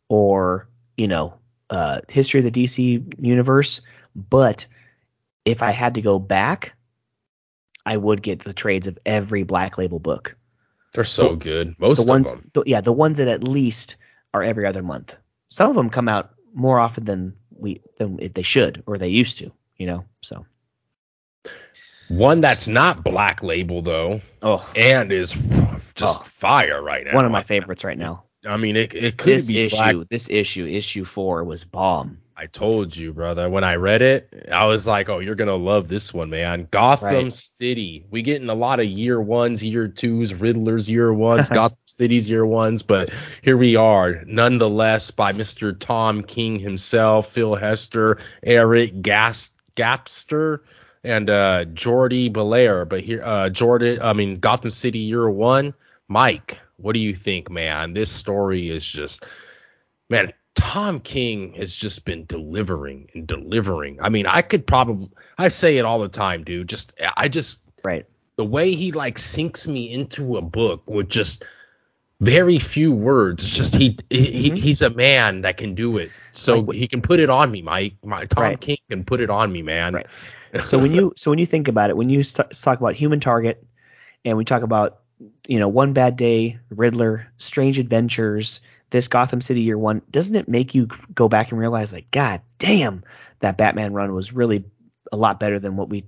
or 0.09 0.69
you 0.97 1.09
know 1.09 1.39
uh, 1.71 2.01
History 2.09 2.41
of 2.45 2.53
the 2.53 2.65
DC 2.65 3.15
Universe, 3.25 3.81
but 4.15 4.67
if 5.45 5.63
I 5.63 5.71
had 5.73 5.95
to 5.95 6.03
go 6.03 6.19
back, 6.19 6.75
I 7.87 7.97
would 7.97 8.23
get 8.23 8.41
the 8.41 8.53
trades 8.55 8.87
of 8.87 8.99
every 9.05 9.43
Black 9.43 9.77
Label 9.79 9.99
book. 9.99 10.37
They're 10.93 11.05
so 11.05 11.31
The- 11.31 11.37
good. 11.37 11.75
Most 11.79 12.05
the 12.05 12.11
ones, 12.11 12.33
of 12.33 12.39
them. 12.41 12.51
the- 12.55 12.63
yeah, 12.67 12.81
the 12.81 12.93
ones 12.93 13.17
that 13.19 13.29
at 13.29 13.43
least 13.43 13.97
are 14.33 14.43
every 14.43 14.67
other 14.67 14.83
month. 14.83 15.17
Some 15.49 15.69
of 15.71 15.77
them 15.77 15.91
come 15.91 16.09
out 16.09 16.31
more 16.55 16.79
often 16.79 17.05
than 17.05 17.35
we 17.51 17.83
than 17.99 18.17
they 18.35 18.43
should 18.43 18.83
or 18.87 18.97
they 18.99 19.09
used 19.09 19.39
to. 19.39 19.53
You 19.77 19.87
know, 19.87 20.05
so 20.23 20.47
One 22.09 22.41
that's 22.41 22.69
not 22.69 23.03
Black 23.03 23.43
Label 23.43 23.81
though, 23.83 24.21
oh, 24.43 24.69
and 24.77 25.11
is 25.11 25.33
just 25.95 26.21
Oh. 26.21 26.25
fire 26.25 26.83
right 26.83 27.05
now. 27.05 27.15
one 27.15 27.25
of 27.25 27.33
my 27.33 27.43
favorites 27.43 27.83
right 27.85 27.99
now. 27.99 28.24
I 28.47 28.57
mean, 28.57 28.77
it, 28.77 28.95
it 28.95 29.17
could 29.17 29.35
This 29.35 29.47
be 29.49 29.61
issue, 29.65 29.77
Black. 29.77 30.09
this 30.11 30.29
issue, 30.31 30.67
issue 30.67 31.05
four 31.05 31.45
was 31.45 31.65
bomb. 31.65 32.19
I 32.37 32.47
told 32.47 32.97
you, 32.97 33.13
brother. 33.13 33.49
When 33.49 33.63
I 33.63 33.77
read 33.77 34.03
it, 34.03 34.49
I 34.51 34.67
was 34.67 34.89
like, 34.89 35.09
"Oh, 35.09 35.21
you're 35.21 35.37
gonna 35.37 35.55
love 35.55 35.87
this 35.87 36.13
one, 36.13 36.31
man." 36.31 36.67
Gotham 36.69 37.25
Right. 37.25 37.33
City. 37.33 38.05
We 38.11 38.23
getting 38.23 38.49
a 38.49 38.55
lot 38.57 38.81
of 38.81 38.87
year 38.87 39.21
ones, 39.21 39.63
year 39.63 39.87
twos, 39.87 40.33
Riddlers 40.33 40.89
year 40.89 41.15
ones, 41.15 41.49
Gotham 41.61 41.79
City's 41.87 42.29
year 42.29 42.45
ones, 42.45 42.83
but 42.83 43.11
here 43.41 43.57
we 43.57 43.77
are, 43.77 44.25
nonetheless, 44.27 45.13
by 45.13 45.33
Mr. 45.33 45.79
Tom 45.79 46.23
King 46.25 46.59
himself, 46.59 47.29
Phil 47.31 47.55
Hester, 47.55 48.19
Eric 48.43 49.01
Gas 49.01 49.51
Gapstur, 49.77 50.59
and 51.05 51.31
uh, 51.31 51.67
Jordie 51.67 52.31
Bellaire. 52.31 52.85
But 52.85 53.03
here, 53.03 53.23
uh, 53.25 53.49
Jordan, 53.51 54.01
I 54.03 54.13
mean, 54.13 54.41
Gotham 54.41 54.73
City 54.73 54.99
year 54.99 55.31
one. 55.31 55.73
Mike, 56.15 56.61
what 56.77 56.93
do 56.93 57.01
you 57.01 57.13
think, 57.13 57.51
man? 57.51 57.93
This 57.93 58.09
story 58.09 58.71
is 58.71 58.87
just 58.87 59.27
man, 60.09 60.33
Tom 60.55 61.01
King 61.01 61.55
has 61.55 61.75
just 61.75 62.05
been 62.05 62.25
delivering 62.27 63.09
and 63.15 63.27
delivering. 63.27 63.99
I 64.01 64.11
mean, 64.11 64.25
I 64.25 64.41
could 64.43 64.65
probably 64.65 65.11
I 65.37 65.49
say 65.49 65.77
it 65.79 65.85
all 65.85 65.99
the 65.99 66.09
time, 66.09 66.45
dude. 66.45 66.69
Just 66.69 66.93
I 67.17 67.27
just 67.27 67.63
Right. 67.85 68.07
the 68.37 68.45
way 68.45 68.75
he 68.77 68.93
like 68.93 69.19
sinks 69.19 69.67
me 69.67 69.91
into 69.93 70.37
a 70.37 70.41
book 70.41 70.89
with 70.89 71.09
just 71.09 71.45
very 72.21 72.61
few 72.61 72.93
words. 72.93 73.43
It's 73.43 73.57
just 73.57 73.75
he, 73.75 73.99
he 74.09 74.51
Mhm. 74.53 74.57
he's 74.57 74.83
a 74.83 74.91
man 74.91 75.41
that 75.43 75.57
can 75.57 75.75
do 75.75 75.99
it. 75.99 76.13
So 76.31 76.61
Like 76.61 76.77
he 76.77 76.87
can 76.87 77.03
put 77.03 77.19
it 77.19 77.29
on 77.29 77.51
me, 77.51 77.61
Mike. 77.61 77.97
My 78.05 78.25
Tom 78.25 78.45
Right. 78.45 78.61
King 78.61 78.79
can 78.89 79.03
put 79.05 79.21
it 79.21 79.31
on 79.31 79.53
me, 79.53 79.63
man. 79.63 79.95
Right. 79.95 80.07
So 80.63 80.79
when 80.79 80.95
you 80.95 81.13
so 81.17 81.33
when 81.33 81.41
you 81.41 81.47
think 81.47 81.67
about 81.67 81.91
it, 81.91 81.97
when 81.97 82.09
you 82.09 82.23
st- 82.23 82.53
talk 82.53 82.79
about 82.79 82.95
Human 82.95 83.19
Target, 83.19 83.67
and 84.25 84.39
we 84.39 84.45
talk 84.45 84.63
about 84.63 85.01
you 85.47 85.59
know 85.59 85.69
One 85.69 85.93
Bad 85.93 86.17
Day, 86.17 86.59
Riddler, 86.71 87.29
Strange 87.37 87.79
Adventures, 87.79 88.61
this 88.91 89.09
Gotham 89.09 89.41
City 89.41 89.63
Year 89.63 89.79
One, 89.79 90.03
doesn't 90.11 90.37
it 90.37 90.49
make 90.49 90.75
you 90.75 90.89
go 91.15 91.29
back 91.29 91.51
and 91.51 91.61
realize 91.61 91.93
like, 91.93 92.11
God 92.11 92.43
damn, 92.59 93.05
that 93.41 93.57
Batman 93.59 93.93
run 93.93 94.15
was 94.15 94.33
really 94.33 94.65
a 95.13 95.17
lot 95.17 95.39
better 95.41 95.59
than 95.59 95.77
what 95.77 95.89
we, 95.89 96.05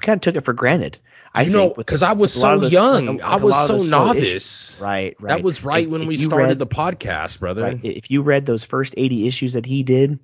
kind 0.00 0.16
of 0.16 0.20
took 0.20 0.36
it 0.36 0.44
for 0.44 0.52
granted. 0.52 0.98
I 1.36 1.42
you 1.42 1.50
know, 1.50 1.70
because 1.70 2.02
I 2.02 2.12
was 2.12 2.34
with 2.34 2.44
a 2.44 2.46
lot 2.46 2.54
so 2.54 2.60
those- 2.60 2.72
young, 2.72 3.06
like 3.06 3.22
I 3.22 3.36
was 3.36 3.66
so 3.66 3.78
novice. 3.78 4.22
issues. 4.28 4.78
Right, 4.80 5.16
right. 5.18 5.36
That 5.36 5.42
was 5.42 5.64
right 5.64 5.84
If- 5.84 5.90
when 5.90 6.02
if 6.02 6.06
we 6.06 6.16
started 6.16 6.46
read- 6.48 6.58
the 6.58 6.66
podcast, 6.66 7.40
brother. 7.40 7.62
Right. 7.62 7.80
If 7.82 8.10
you 8.10 8.22
read 8.22 8.46
those 8.46 8.62
first 8.62 8.94
80 8.96 9.26
issues 9.26 9.54
that 9.54 9.66
he 9.66 9.82
did 9.82 10.20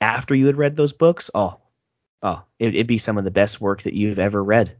after 0.00 0.34
you 0.34 0.46
had 0.46 0.56
read 0.56 0.74
those 0.76 0.92
books, 0.94 1.30
oh, 1.34 1.60
oh, 2.22 2.42
it, 2.58 2.74
it'd 2.74 2.86
be 2.86 2.98
some 2.98 3.18
of 3.18 3.24
the 3.24 3.30
best 3.30 3.60
work 3.60 3.82
that 3.82 3.94
you've 3.94 4.18
ever 4.18 4.42
read. 4.42 4.74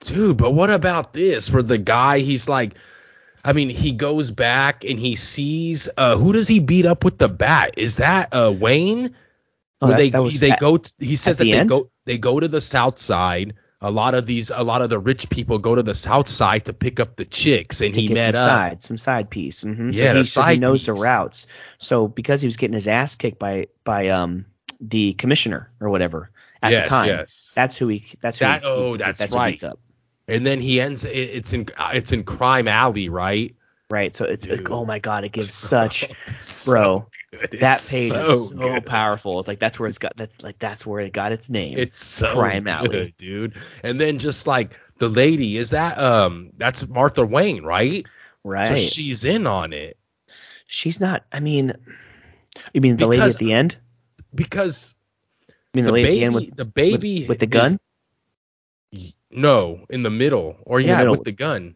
Dude, 0.00 0.36
but 0.36 0.52
what 0.52 0.70
about 0.70 1.12
this? 1.12 1.50
Where 1.50 1.62
the 1.62 1.78
guy, 1.78 2.20
he's 2.20 2.48
like, 2.48 2.74
I 3.44 3.52
mean, 3.52 3.68
he 3.70 3.92
goes 3.92 4.30
back 4.30 4.84
and 4.84 4.98
he 4.98 5.16
sees, 5.16 5.88
uh, 5.96 6.16
who 6.16 6.32
does 6.32 6.46
he 6.48 6.60
beat 6.60 6.86
up 6.86 7.04
with 7.04 7.18
the 7.18 7.28
bat? 7.28 7.74
Is 7.76 7.96
that 7.98 8.32
uh 8.32 8.52
Wayne? 8.52 9.14
Oh, 9.80 9.88
that- 9.88 9.96
they 9.96 10.10
they 10.10 10.50
at- 10.52 10.60
go. 10.60 10.76
t- 10.78 10.92
he 10.98 11.16
says 11.16 11.34
at 11.34 11.38
that 11.38 11.44
the 11.44 11.52
they 11.52 11.58
end? 11.58 11.68
go 11.68 11.90
they 12.04 12.18
go 12.18 12.38
to 12.40 12.48
the 12.48 12.60
south 12.60 12.98
side. 12.98 13.54
A 13.80 13.92
lot 13.92 14.14
of 14.14 14.26
these, 14.26 14.50
a 14.50 14.64
lot 14.64 14.82
of 14.82 14.90
the 14.90 14.98
rich 14.98 15.30
people 15.30 15.58
go 15.58 15.76
to 15.76 15.84
the 15.84 15.94
south 15.94 16.26
side 16.28 16.64
to 16.64 16.72
pick 16.72 16.98
up 16.98 17.14
the 17.14 17.24
chicks, 17.24 17.80
and 17.80 17.94
to 17.94 18.00
he 18.00 18.08
get 18.08 18.14
met 18.14 18.34
some 18.36 18.44
up. 18.50 18.50
side, 18.50 18.82
some 18.82 18.98
side 18.98 19.30
piece. 19.30 19.62
hmm 19.62 19.90
Yeah, 19.92 20.12
so 20.14 20.16
he, 20.18 20.24
so 20.24 20.42
he 20.42 20.56
knows 20.58 20.86
the 20.86 20.94
routes. 20.94 21.46
So 21.78 22.08
because 22.08 22.40
he 22.42 22.48
was 22.48 22.56
getting 22.56 22.74
his 22.74 22.88
ass 22.88 23.14
kicked 23.14 23.38
by 23.38 23.68
by 23.84 24.08
um 24.08 24.46
the 24.80 25.12
commissioner 25.14 25.70
or 25.80 25.90
whatever 25.90 26.30
at 26.60 26.72
yes, 26.72 26.86
the 26.86 26.90
time, 26.90 27.06
yes. 27.08 27.52
that's 27.54 27.76
who 27.78 27.86
he 27.86 28.04
that's 28.20 28.40
who 28.40 28.46
That- 28.46 28.62
he, 28.62 28.68
oh, 28.68 28.92
he- 28.92 28.98
that's 28.98 29.18
that's 29.20 29.32
who 29.32 29.38
right. 29.38 29.52
beats 29.52 29.62
up. 29.62 29.78
And 30.28 30.46
then 30.46 30.60
he 30.60 30.80
ends. 30.80 31.04
It's 31.04 31.52
in 31.52 31.66
it's 31.94 32.12
in 32.12 32.22
Crime 32.24 32.68
Alley, 32.68 33.08
right? 33.08 33.54
Right. 33.90 34.14
So 34.14 34.26
it's 34.26 34.46
like, 34.46 34.70
oh 34.70 34.84
my 34.84 34.98
god, 34.98 35.24
it 35.24 35.32
gives 35.32 35.54
such 35.74 36.06
So 36.40 36.70
bro. 36.70 37.06
good. 37.32 37.48
It's 37.54 37.60
that 37.62 37.86
page 37.90 38.10
so 38.12 38.32
is 38.34 38.48
so 38.50 38.56
good. 38.74 38.86
powerful. 38.86 39.38
It's 39.40 39.48
like 39.48 39.58
that's 39.58 39.80
where 39.80 39.88
it's 39.88 39.98
got 39.98 40.12
that's 40.16 40.42
like 40.42 40.58
that's 40.58 40.86
where 40.86 41.00
it 41.00 41.12
got 41.14 41.32
its 41.32 41.48
name. 41.48 41.78
It's 41.78 41.96
so 41.96 42.34
Crime 42.34 42.64
good, 42.64 42.70
Alley. 42.70 43.14
dude. 43.16 43.54
And 43.82 43.98
then 43.98 44.18
just 44.18 44.46
like 44.46 44.78
the 44.98 45.08
lady, 45.08 45.56
is 45.56 45.70
that 45.70 45.98
um 45.98 46.50
that's 46.58 46.86
Martha 46.86 47.24
Wayne, 47.24 47.62
right? 47.64 48.04
right. 48.44 48.68
So 48.68 48.74
she's 48.76 49.24
in 49.24 49.46
on 49.46 49.72
it 49.72 49.96
She's 50.66 51.00
not. 51.00 51.24
I 51.32 51.40
mean, 51.40 51.72
you 52.74 52.82
mean 52.82 52.98
the 52.98 53.06
lady 53.06 53.22
at 53.22 53.38
the 53.38 53.54
end? 53.54 53.76
because 54.34 54.94
I 55.48 55.52
mean 55.72 55.84
the, 55.86 55.90
the 55.90 55.92
lady 55.92 56.06
baby, 56.08 56.12
at 56.12 56.18
the 56.20 56.24
end 56.26 56.34
with, 56.34 56.56
the 56.56 56.64
baby 56.66 57.26
with 57.26 57.38
the 57.38 57.46
is- 57.46 57.50
gun. 57.50 57.78
No, 59.30 59.80
in 59.90 60.02
the 60.02 60.10
middle, 60.10 60.56
or 60.62 60.80
In 60.80 60.86
the 60.86 60.92
yeah, 60.92 60.98
middle. 60.98 61.14
with 61.16 61.24
the 61.24 61.32
gun. 61.32 61.74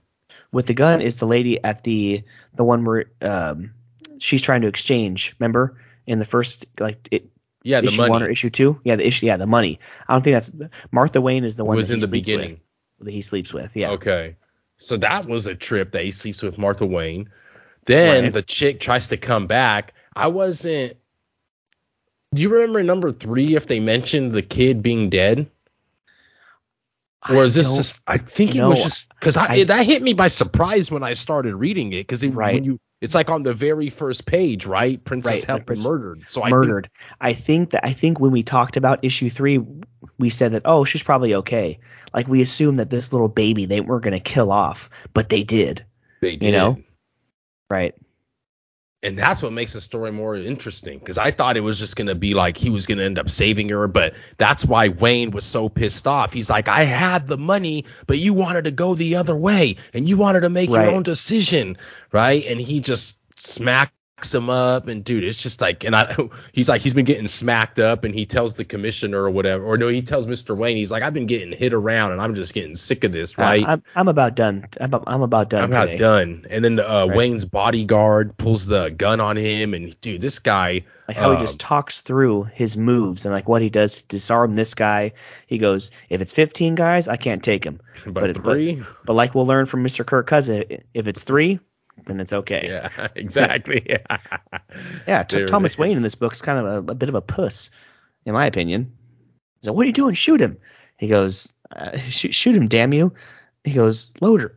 with 0.51 0.67
the 0.67 0.75
gun 0.75 1.01
is 1.01 1.17
the 1.19 1.27
lady 1.27 1.63
at 1.63 1.85
the 1.85 2.23
the 2.55 2.65
one 2.65 2.85
where 2.85 3.07
um 3.21 3.73
she's 4.19 4.43
trying 4.43 4.63
to 4.63 4.69
exchange. 4.69 5.35
Remember 5.39 5.77
in 6.07 6.19
the 6.19 6.25
first 6.25 6.67
like 6.81 7.09
it, 7.11 7.29
Yeah, 7.63 7.81
the 7.81 7.89
issue 7.89 7.97
money 7.99 8.11
one 8.11 8.23
or 8.23 8.29
issue 8.31 8.51
two? 8.51 8.81
Yeah, 8.85 8.97
the 8.97 9.07
issue. 9.07 9.27
Yeah, 9.27 9.37
the 9.37 9.47
money. 9.47 9.79
I 10.09 10.15
don't 10.15 10.23
think 10.23 10.35
that's 10.35 10.53
Martha 10.91 11.21
Wayne 11.21 11.45
is 11.45 11.57
the 11.57 11.65
one 11.65 11.77
was 11.77 11.89
that 11.89 11.95
in 11.95 11.99
he 11.99 12.01
the 12.03 12.07
sleeps 12.09 12.27
beginning. 12.29 12.51
with. 12.51 12.65
That 13.07 13.11
he 13.13 13.23
sleeps 13.23 13.53
with. 13.53 13.77
Yeah. 13.77 13.91
Okay, 13.93 14.37
so 14.79 14.97
that 14.99 15.27
was 15.27 15.47
a 15.47 15.55
trip 15.55 15.93
that 15.93 16.05
he 16.05 16.11
sleeps 16.11 16.43
with 16.43 16.57
Martha 16.59 16.87
Wayne. 16.87 17.31
Then 17.85 18.25
Right. 18.25 18.33
the 18.33 18.43
chick 18.43 18.79
tries 18.81 19.09
to 19.09 19.17
come 19.17 19.47
back. 19.49 19.93
I 20.15 20.29
wasn't. 20.29 20.97
Do 22.35 22.41
you 22.43 22.49
remember 22.49 22.83
number 22.83 23.11
three? 23.13 23.57
If 23.57 23.67
they 23.67 23.81
mentioned 23.81 24.33
the 24.33 24.43
kid 24.43 24.83
being 24.83 25.11
dead. 25.11 25.51
Or 27.31 27.45
is 27.45 27.57
I 27.57 27.61
this 27.61 27.77
just? 27.77 28.01
I 28.07 28.19
think 28.19 28.57
it 28.57 28.65
was 28.65 28.83
just 28.83 29.09
because 29.11 29.35
that 29.35 29.87
hit 29.87 30.03
me 30.03 30.13
by 30.13 30.29
surprise 30.29 30.91
when 30.91 31.03
I 31.03 31.15
started 31.15 31.55
reading 31.55 31.93
it 31.93 31.99
because 31.99 32.25
Right. 32.25 32.55
when 32.55 32.65
you 32.65 32.81
it's 33.01 33.15
like 33.15 33.31
on 33.31 33.43
the 33.43 33.55
very 33.55 33.91
first 33.91 34.27
page, 34.27 34.65
right? 34.65 35.03
Princess 35.03 35.47
Right, 35.49 35.63
Helen 35.67 35.83
murdered. 35.83 36.23
So 36.27 36.43
I 36.43 36.51
murdered. 36.51 36.89
I 37.21 37.33
think 37.33 37.71
that 37.71 37.85
I 37.85 37.93
think 37.93 38.21
when 38.21 38.33
we 38.33 38.43
talked 38.43 38.77
about 38.77 39.05
issue 39.05 39.31
three, 39.31 39.61
we 40.19 40.31
said 40.31 40.53
that 40.53 40.63
oh 40.65 40.85
she's 40.85 41.03
probably 41.03 41.35
okay. 41.35 41.81
Like 42.13 42.29
we 42.29 42.43
assumed 42.43 42.79
that 42.79 42.91
this 42.91 43.13
little 43.13 43.29
baby 43.29 43.67
they 43.67 43.81
weren't 43.81 44.05
gonna 44.05 44.21
kill 44.21 44.51
off, 44.51 44.91
but 45.15 45.29
they 45.29 45.43
did. 45.43 45.85
Think 46.21 46.41
they 46.41 46.47
you 46.47 46.53
know? 46.53 46.79
Right. 47.71 47.95
And 49.03 49.19
that's 49.19 49.43
what 49.43 49.53
makes 49.53 49.73
the 49.73 49.81
story 49.81 50.13
more 50.13 50.37
interesting 50.37 50.99
because 50.99 51.19
I 51.19 51.31
thought 51.33 51.57
it 51.57 51.61
was 51.61 51.79
just 51.79 51.97
gonna 51.97 52.15
be 52.15 52.35
like 52.35 52.57
he 52.57 52.71
was 52.71 52.87
gonna 52.87 53.03
end 53.03 53.19
up 53.19 53.29
saving 53.29 53.69
her, 53.71 53.89
but 53.89 54.15
that's 54.39 54.65
why 54.65 54.89
Wayne 54.89 55.31
was 55.33 55.45
so 55.45 55.69
pissed 55.69 56.07
off. 56.07 56.33
He's 56.33 56.49
like, 56.51 56.69
I 56.69 56.85
had 56.85 57.27
the 57.27 57.39
money, 57.39 57.85
but 58.07 58.19
you 58.19 58.33
wanted 58.35 58.65
to 58.65 58.71
go 58.71 58.95
the 58.95 59.17
other 59.17 59.35
way, 59.37 59.77
and 59.93 60.09
you 60.09 60.17
wanted 60.17 60.41
to 60.41 60.51
make 60.51 60.71
Right. 60.71 60.85
your 60.85 60.95
own 60.95 61.03
decision, 61.03 61.77
right? 62.13 62.45
And 62.47 62.61
he 62.61 62.81
just 62.81 63.19
smacked 63.37 63.95
backs 64.23 64.33
him 64.35 64.49
up, 64.49 64.87
and 64.87 65.03
dude, 65.05 65.25
it's 65.25 65.43
just 65.43 65.61
like, 65.61 65.83
and 65.85 65.97
I, 65.97 66.17
he's 66.53 66.69
like, 66.69 66.81
he's 66.81 66.95
been 66.95 67.05
getting 67.05 67.27
smacked 67.27 67.79
up, 67.81 68.05
and 68.05 68.15
he 68.15 68.25
tells 68.25 68.55
the 68.55 68.65
commissioner 68.65 69.21
or 69.23 69.31
whatever, 69.31 69.65
or 69.65 69.77
no, 69.77 69.89
he 69.89 70.03
tells 70.03 70.27
Mr. 70.27 70.57
Wayne, 70.57 70.77
he's 70.77 70.93
like, 70.93 71.03
I've 71.03 71.13
been 71.13 71.27
getting 71.27 71.53
hit 71.53 71.73
around, 71.73 72.13
and 72.13 72.21
I'm 72.21 72.35
just 72.35 72.55
getting 72.55 72.77
sick 72.77 73.03
of 73.05 73.11
this, 73.13 73.37
right? 73.37 73.65
I'm, 73.67 73.83
I'm 73.97 74.09
about 74.09 74.37
done. 74.37 74.67
I'm, 74.81 74.95
I'm 75.07 75.23
about 75.23 75.51
done. 75.51 75.65
I'm 75.65 75.71
about 75.71 75.87
today. 75.87 75.99
done. 75.99 76.47
And 76.49 76.65
then 76.65 76.79
uh, 76.79 77.07
Right. 77.07 77.17
Wayne's 77.17 77.45
bodyguard 77.45 78.37
pulls 78.37 78.67
the 78.67 78.91
gun 78.91 79.21
on 79.21 79.37
him, 79.37 79.75
and 79.75 80.01
dude, 80.01 80.21
this 80.21 80.39
guy, 80.39 80.85
Like 81.09 81.17
how 81.17 81.31
he 81.31 81.37
um, 81.37 81.41
just 81.43 81.59
talks 81.59 82.01
through 82.01 82.45
his 82.45 82.77
moves 82.77 83.27
and 83.27 83.35
like 83.35 83.49
what 83.49 83.61
he 83.61 83.71
does 83.71 84.03
to 84.03 84.07
disarm 84.07 84.53
this 84.53 84.75
guy. 84.75 85.13
He 85.49 85.59
goes, 85.59 85.91
if 86.09 86.21
it's 86.21 86.33
15 86.33 86.77
guys, 86.77 87.09
I 87.09 87.17
can't 87.17 87.43
take 87.43 87.65
him. 87.65 87.81
but, 88.07 88.31
it- 88.31 88.37
three, 88.37 88.83
But 89.05 89.15
like 89.15 89.35
we'll 89.35 89.47
learn 89.47 89.67
from 89.67 89.83
Mr. 89.83 90.07
Kirk 90.07 90.29
Cousin, 90.29 90.65
if 90.95 91.09
it's 91.09 91.25
three, 91.25 91.59
then 92.05 92.21
it's 92.21 92.33
okay. 92.33 92.65
yeah, 92.69 93.09
exactly, 93.15 93.85
yeah, 95.07 95.23
Thomas 95.25 95.79
Wayne 95.79 95.97
in 95.97 96.03
this 96.03 96.15
book 96.15 96.33
is 96.33 96.43
kind 96.43 96.59
of 96.59 96.89
a, 96.89 96.93
a 96.93 96.95
bit 96.95 97.09
of 97.09 97.15
a 97.15 97.21
puss, 97.23 97.71
in 98.25 98.33
my 98.35 98.47
opinion. 98.47 98.93
He's 99.61 99.69
like, 99.69 99.77
"What 99.77 99.85
are 99.85 99.87
you 99.89 99.93
doing? 99.93 100.15
Shoot 100.15 100.41
him!" 100.41 100.59
He 100.99 101.09
goes, 101.09 101.53
uh, 101.75 101.97
shoot, 101.99 102.35
"Shoot 102.35 102.57
him, 102.57 102.69
damn 102.69 102.93
you!" 102.93 103.15
He 103.65 103.73
goes, 103.75 104.13
"Loader, 104.21 104.57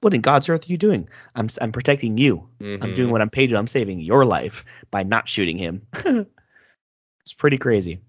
what 0.00 0.14
in 0.14 0.20
God's 0.20 0.48
earth 0.48 0.66
are 0.68 0.72
you 0.72 0.78
doing? 0.78 1.08
I'm 1.34 1.48
I'm 1.60 1.72
protecting 1.72 2.18
you. 2.18 2.48
I'm 2.60 2.66
Mhm. 2.80 2.94
doing 2.94 3.10
what 3.10 3.20
I'm 3.20 3.30
paid 3.30 3.48
to. 3.48 3.56
I'm 3.56 3.66
saving 3.66 4.00
your 4.00 4.24
life 4.24 4.64
by 4.90 5.02
not 5.02 5.28
shooting 5.28 5.56
him." 5.58 5.86
it's 5.94 7.32
pretty 7.36 7.58
crazy, 7.58 8.00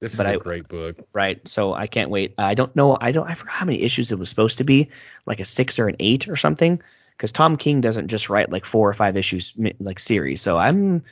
This 0.00 0.16
but 0.16 0.26
is 0.26 0.30
a 0.30 0.34
I- 0.34 0.36
great 0.36 0.68
book. 0.68 0.96
right? 1.12 1.46
So 1.48 1.72
I 1.72 1.86
can't 1.86 2.10
wait. 2.10 2.34
I 2.38 2.54
don't 2.54 2.74
know. 2.76 2.96
I 3.00 3.12
don't. 3.12 3.26
I 3.28 3.34
forgot 3.34 3.54
how 3.54 3.66
many 3.66 3.82
issues 3.82 4.12
it 4.12 4.18
was 4.18 4.28
supposed 4.28 4.58
to 4.58 4.64
be, 4.64 4.90
like 5.26 5.40
a 5.40 5.44
six 5.44 5.78
or 5.78 5.88
an 5.88 5.96
eight 5.98 6.28
or 6.28 6.36
something. 6.36 6.80
Because 7.18 7.32
Tom 7.32 7.56
King 7.56 7.80
doesn't 7.82 8.08
just 8.08 8.30
write 8.30 8.50
like 8.50 8.64
four 8.64 8.88
or 8.88 8.94
five 8.94 9.16
issues 9.18 9.52
like 9.78 9.98
series. 9.98 10.40
So 10.40 10.56
I'm. 10.56 11.02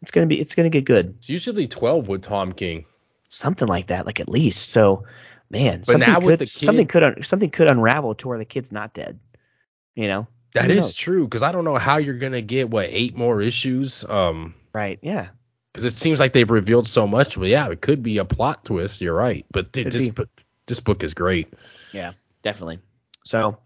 It's 0.00 0.12
gonna 0.12 0.26
be. 0.28 0.40
It's 0.40 0.54
gonna 0.54 0.70
get 0.70 0.84
good. 0.84 1.10
It's 1.18 1.28
usually 1.28 1.66
12 1.66 2.06
with 2.08 2.22
Tom 2.22 2.52
King. 2.52 2.84
something 3.28 3.66
like 3.66 3.88
that, 3.88 4.06
like 4.06 4.20
at 4.20 4.28
least. 4.28 4.68
So, 4.70 5.04
man, 5.50 5.80
But 5.80 5.92
something 5.92 6.08
now 6.08 6.20
with 6.20 6.38
could 6.38 6.38
kid- 6.40 6.48
something 6.48 6.86
could 6.86 7.02
un- 7.02 7.22
something 7.22 7.50
could 7.50 7.66
unravel 7.66 8.14
to 8.16 8.28
where 8.28 8.38
the 8.38 8.44
kid's 8.44 8.70
not 8.72 8.94
dead. 8.94 9.18
You 9.96 10.06
know? 10.08 10.26
that 10.52 10.70
is 10.70 10.78
knows? 10.84 10.94
true 10.94 11.24
because 11.24 11.42
I 11.42 11.52
don't 11.52 11.64
know 11.64 11.76
how 11.76 11.96
you're 11.98 12.18
gonna 12.18 12.40
get 12.40 12.70
what 12.70 12.86
eight 12.88 13.16
more 13.16 13.40
issues. 13.42 14.04
Um, 14.08 14.54
Right? 14.72 14.98
Yeah. 15.02 15.28
because 15.72 15.84
it 15.84 15.92
seems 15.98 16.20
like 16.20 16.32
they've 16.32 16.50
revealed 16.50 16.86
so 16.86 17.06
much. 17.06 17.38
But 17.38 17.48
yeah, 17.48 17.68
it 17.70 17.80
could 17.80 18.02
be 18.02 18.18
a 18.18 18.24
plot 18.24 18.64
twist. 18.64 19.00
You're 19.00 19.14
right. 19.14 19.44
But 19.50 19.72
dude, 19.72 19.90
this 19.90 20.08
be. 20.08 20.24
this 20.66 20.80
book 20.80 21.02
is 21.02 21.14
great. 21.14 21.52
Yeah. 21.92 22.12
Definitely. 22.42 22.78
So, 23.24 23.58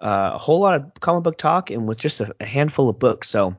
uh, 0.00 0.32
a 0.34 0.38
whole 0.38 0.60
lot 0.60 0.74
of 0.74 0.94
comic 1.00 1.22
book 1.24 1.38
talk 1.38 1.70
and 1.70 1.86
with 1.88 1.98
just 1.98 2.20
a, 2.20 2.34
a 2.40 2.44
handful 2.44 2.88
of 2.88 2.98
books. 2.98 3.28
So 3.28 3.56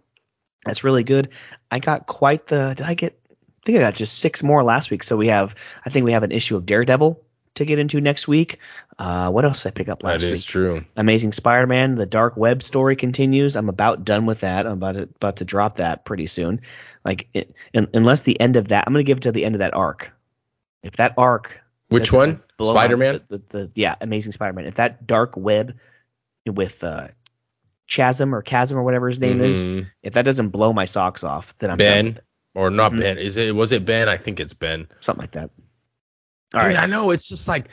that's 0.65 0.83
really 0.83 1.03
good. 1.03 1.29
I 1.71 1.79
got 1.79 2.07
quite 2.07 2.47
the. 2.47 2.73
Did 2.75 2.85
I 2.85 2.93
get? 2.93 3.19
I 3.29 3.65
think 3.65 3.77
I 3.79 3.81
got 3.81 3.95
just 3.95 4.17
six 4.19 4.43
more 4.43 4.63
last 4.63 4.91
week. 4.91 5.03
So 5.03 5.17
we 5.17 5.27
have. 5.27 5.55
I 5.85 5.89
think 5.89 6.05
we 6.05 6.13
have 6.13 6.23
an 6.23 6.31
issue 6.31 6.55
of 6.55 6.65
Daredevil 6.65 7.21
to 7.55 7.65
get 7.65 7.79
into 7.79 7.99
next 7.99 8.27
week. 8.27 8.59
Uh, 8.99 9.31
what 9.31 9.43
else 9.43 9.63
did 9.63 9.69
I 9.69 9.71
pick 9.71 9.89
up 9.89 10.03
last 10.03 10.21
That 10.21 10.27
week? 10.27 10.33
is 10.33 10.43
true. 10.45 10.85
Amazing 10.95 11.31
Spider-Man: 11.31 11.95
The 11.95 12.05
Dark 12.05 12.37
Web 12.37 12.63
story 12.63 12.95
continues. 12.95 13.55
I'm 13.55 13.69
about 13.69 14.05
done 14.05 14.25
with 14.25 14.41
that. 14.41 14.65
I'm 14.65 14.73
about 14.73 14.93
to, 14.93 15.03
about 15.03 15.37
to 15.37 15.45
drop 15.45 15.75
that 15.75 16.05
pretty 16.05 16.27
soon. 16.27 16.61
Like, 17.03 17.27
it, 17.33 17.55
un 17.73 17.87
unless 17.93 18.23
the 18.23 18.39
end 18.39 18.57
of 18.57 18.69
that, 18.69 18.85
I'm 18.87 18.93
gonna 18.93 19.03
give 19.03 19.17
it 19.17 19.23
to 19.23 19.31
the 19.31 19.45
end 19.45 19.55
of 19.55 19.59
that 19.59 19.73
arc. 19.73 20.11
If 20.83 20.97
that 20.97 21.15
arc, 21.17 21.59
Which 21.89 22.13
one? 22.13 22.41
Spider-Man? 22.59 23.21
The, 23.27 23.37
the, 23.37 23.43
the 23.49 23.71
yeah, 23.75 23.95
Amazing 23.99 24.31
Spider-Man. 24.33 24.65
If 24.65 24.75
that 24.75 25.05
Dark 25.07 25.35
Web 25.35 25.77
with 26.49 26.83
uh, 26.83 27.07
Chasm 27.87 28.33
or 28.35 28.41
Chasm 28.41 28.77
or 28.77 28.83
whatever 28.83 29.07
his 29.07 29.19
name 29.19 29.39
is, 29.41 29.65
Mhm. 29.65 29.87
if 30.03 30.13
that 30.13 30.23
doesn't 30.25 30.49
blow 30.49 30.73
my 30.73 30.85
socks 30.85 31.23
off, 31.23 31.57
then 31.59 31.71
I'm 31.71 31.77
Ben 31.77 32.19
or 32.55 32.69
not 32.69 32.91
Mhm. 32.91 32.99
Ben? 32.99 33.17
Is 33.17 33.37
it? 33.37 33.55
Was 33.55 33.71
it 33.71 33.85
Ben? 33.85 34.09
I 34.09 34.17
think 34.17 34.39
it's 34.39 34.53
Ben. 34.53 34.87
something 34.99 35.21
like 35.23 35.31
that. 35.31 35.51
All 36.53 36.61
Dude, 36.61 36.69
right. 36.69 36.77
I 36.77 36.85
know 36.85 37.11
it's 37.11 37.27
just 37.27 37.47
like 37.47 37.69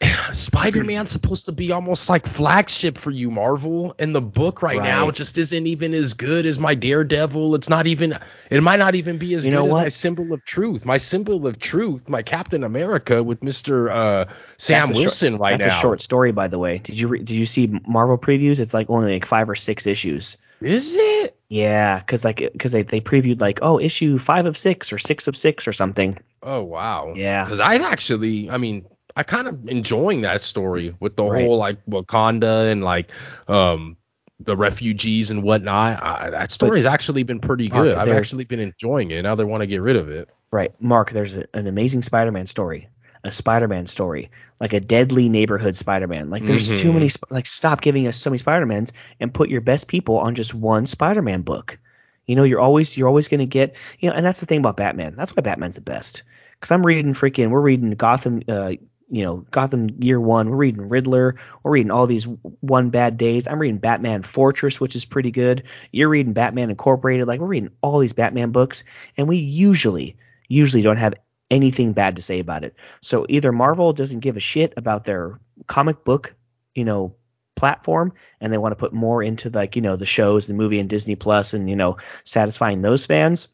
Spider-Man's 0.32 1.10
supposed 1.12 1.46
to 1.46 1.52
be 1.52 1.72
almost 1.72 2.08
like 2.08 2.26
flagship 2.26 2.98
for 2.98 3.10
you, 3.10 3.30
Marvel, 3.30 3.94
and 3.98 4.14
the 4.14 4.20
book 4.20 4.62
right, 4.62 4.76
now 4.76 5.06
Right. 5.06 5.14
just 5.14 5.38
isn't 5.38 5.66
even 5.66 5.94
as 5.94 6.14
good 6.14 6.46
as 6.46 6.58
my 6.58 6.74
Daredevil. 6.74 7.54
It's 7.54 7.68
not 7.68 7.86
even. 7.86 8.18
It 8.50 8.62
might 8.62 8.78
not 8.78 8.94
even 8.94 9.18
be 9.18 9.34
as 9.34 9.44
You 9.44 9.50
good 9.52 9.56
know 9.56 9.66
as 9.66 9.72
my 9.84 9.88
symbol 9.88 10.32
of 10.32 10.44
truth. 10.44 10.84
My 10.84 10.98
symbol 10.98 11.46
of 11.46 11.58
truth, 11.58 12.08
my 12.08 12.22
Captain 12.22 12.62
America 12.64 13.22
with 13.22 13.42
Mister 13.42 13.90
uh, 13.90 14.24
Sam 14.56 14.88
That's 14.88 14.90
a 14.90 14.94
short- 14.94 15.02
Wilson 15.04 15.38
right 15.38 15.58
That's 15.58 15.72
now. 15.72 15.78
a 15.78 15.80
short 15.80 16.00
story, 16.00 16.32
by 16.32 16.48
the 16.48 16.58
way. 16.58 16.78
Did 16.78 16.98
you 16.98 17.08
re- 17.08 17.18
did 17.18 17.30
you 17.30 17.46
see 17.46 17.66
Marvel 17.86 18.18
previews? 18.18 18.60
It's 18.60 18.74
like 18.74 18.90
only 18.90 19.14
like 19.14 19.24
five 19.26 19.48
or 19.50 19.54
six 19.56 19.86
issues. 19.86 20.36
Is 20.60 20.96
it? 20.98 21.36
Yeah, 21.48 21.98
because 22.00 22.24
like 22.24 22.38
because 22.38 22.72
they, 22.72 22.82
they 22.82 23.00
previewed 23.00 23.40
like 23.40 23.60
oh 23.62 23.78
issue 23.80 24.18
five 24.18 24.46
of 24.46 24.56
six 24.58 24.92
or 24.92 24.98
six 24.98 25.28
of 25.28 25.36
six 25.36 25.66
or 25.68 25.72
something. 25.72 26.18
Oh 26.42 26.62
wow. 26.62 27.12
Yeah. 27.16 27.44
Because 27.44 27.60
I 27.60 27.76
actually, 27.76 28.50
I 28.50 28.58
mean, 28.58 28.84
I 29.18 29.24
kind 29.24 29.48
of 29.48 29.68
enjoying 29.68 30.20
that 30.22 30.42
story 30.44 30.94
with 31.00 31.16
the 31.16 31.24
Right. 31.24 31.44
whole 31.44 31.56
like 31.58 31.84
Wakanda 31.86 32.70
and 32.70 32.84
like 32.84 33.10
um 33.48 33.96
the 34.40 34.56
refugees 34.56 35.30
and 35.32 35.42
whatnot. 35.42 36.00
I, 36.00 36.30
that 36.30 36.52
story's 36.52 36.86
actually 36.86 37.24
been 37.24 37.40
pretty 37.40 37.68
Mark, 37.68 37.82
good. 37.84 37.96
I've 37.96 38.08
actually 38.10 38.44
been 38.44 38.60
enjoying 38.60 39.10
it. 39.10 39.22
Now 39.22 39.34
they 39.34 39.42
want 39.42 39.62
to 39.62 39.66
get 39.66 39.82
rid 39.82 39.96
of 39.96 40.08
it. 40.08 40.28
Right, 40.52 40.72
Mark. 40.80 41.10
There's 41.10 41.34
a, 41.36 41.44
an 41.52 41.66
amazing 41.66 42.02
Spider-Man 42.02 42.46
story, 42.46 42.88
a 43.24 43.32
Spider-Man 43.32 43.86
story, 43.88 44.30
like 44.60 44.72
a 44.72 44.78
deadly 44.80 45.28
neighborhood 45.28 45.76
Spider-Man. 45.76 46.30
Like 46.30 46.44
there's 46.46 46.68
too 46.68 46.90
Mhm. 46.90 46.94
many. 46.94 47.08
Sp- 47.10 47.26
like 47.30 47.46
stop 47.46 47.80
giving 47.80 48.06
us 48.06 48.16
so 48.16 48.30
many 48.30 48.38
Spider-Mans 48.38 48.92
and 49.18 49.34
put 49.34 49.50
your 49.50 49.60
best 49.60 49.88
people 49.88 50.18
on 50.20 50.36
just 50.36 50.54
one 50.54 50.86
Spider-Man 50.86 51.42
book. 51.42 51.80
You 52.26 52.36
know, 52.36 52.44
you're 52.44 52.60
always 52.60 52.96
you're 52.96 53.08
always 53.08 53.26
gonna 53.26 53.46
get 53.46 53.74
you 53.98 54.08
know, 54.08 54.14
and 54.14 54.24
that's 54.24 54.38
the 54.38 54.46
thing 54.46 54.60
about 54.60 54.76
Batman. 54.76 55.16
That's 55.16 55.34
why 55.34 55.40
Batman's 55.42 55.74
the 55.74 55.80
best. 55.80 56.22
Because 56.52 56.70
I'm 56.70 56.86
reading 56.86 57.12
freaking, 57.14 57.50
we're 57.50 57.60
reading 57.60 57.90
Gotham. 57.90 58.42
Uh, 58.48 58.74
you 59.10 59.22
know, 59.22 59.46
Gotham 59.50 59.88
Year 60.00 60.20
One. 60.20 60.50
We're 60.50 60.56
reading 60.56 60.88
Riddler. 60.88 61.36
We're 61.62 61.70
reading 61.72 61.90
all 61.90 62.06
these 62.06 62.24
One 62.24 62.90
Bad 62.90 63.16
Days. 63.16 63.46
I'm 63.46 63.58
reading 63.58 63.78
Batman 63.78 64.22
Fortress, 64.22 64.80
which 64.80 64.96
is 64.96 65.04
pretty 65.04 65.30
good. 65.30 65.64
You're 65.92 66.08
reading 66.08 66.34
Batman 66.34 66.70
Incorporated. 66.70 67.26
Like 67.26 67.40
we're 67.40 67.46
reading 67.46 67.70
all 67.80 67.98
these 67.98 68.12
Batman 68.12 68.50
books, 68.50 68.84
and 69.16 69.28
we 69.28 69.38
usually 69.38 70.16
usually 70.48 70.82
don't 70.82 70.96
have 70.96 71.14
anything 71.50 71.92
bad 71.92 72.16
to 72.16 72.22
say 72.22 72.40
about 72.40 72.64
it. 72.64 72.74
So 73.00 73.26
either 73.28 73.52
Marvel 73.52 73.92
doesn't 73.92 74.20
give 74.20 74.36
a 74.36 74.40
shit 74.40 74.74
about 74.76 75.04
their 75.04 75.40
comic 75.66 76.04
book, 76.04 76.34
you 76.74 76.84
know, 76.84 77.16
platform 77.56 78.12
and 78.40 78.52
they 78.52 78.58
want 78.58 78.72
to 78.72 78.76
put 78.76 78.92
more 78.92 79.22
into 79.22 79.50
like, 79.50 79.76
you 79.76 79.82
know, 79.82 79.96
the 79.96 80.06
shows, 80.06 80.46
the 80.46 80.54
movie 80.54 80.78
and 80.78 80.88
Disney 80.88 81.16
Plus 81.16 81.54
and, 81.54 81.68
you 81.68 81.76
know, 81.76 81.96
satisfying 82.24 82.82
those 82.82 83.06
fans. 83.06 83.48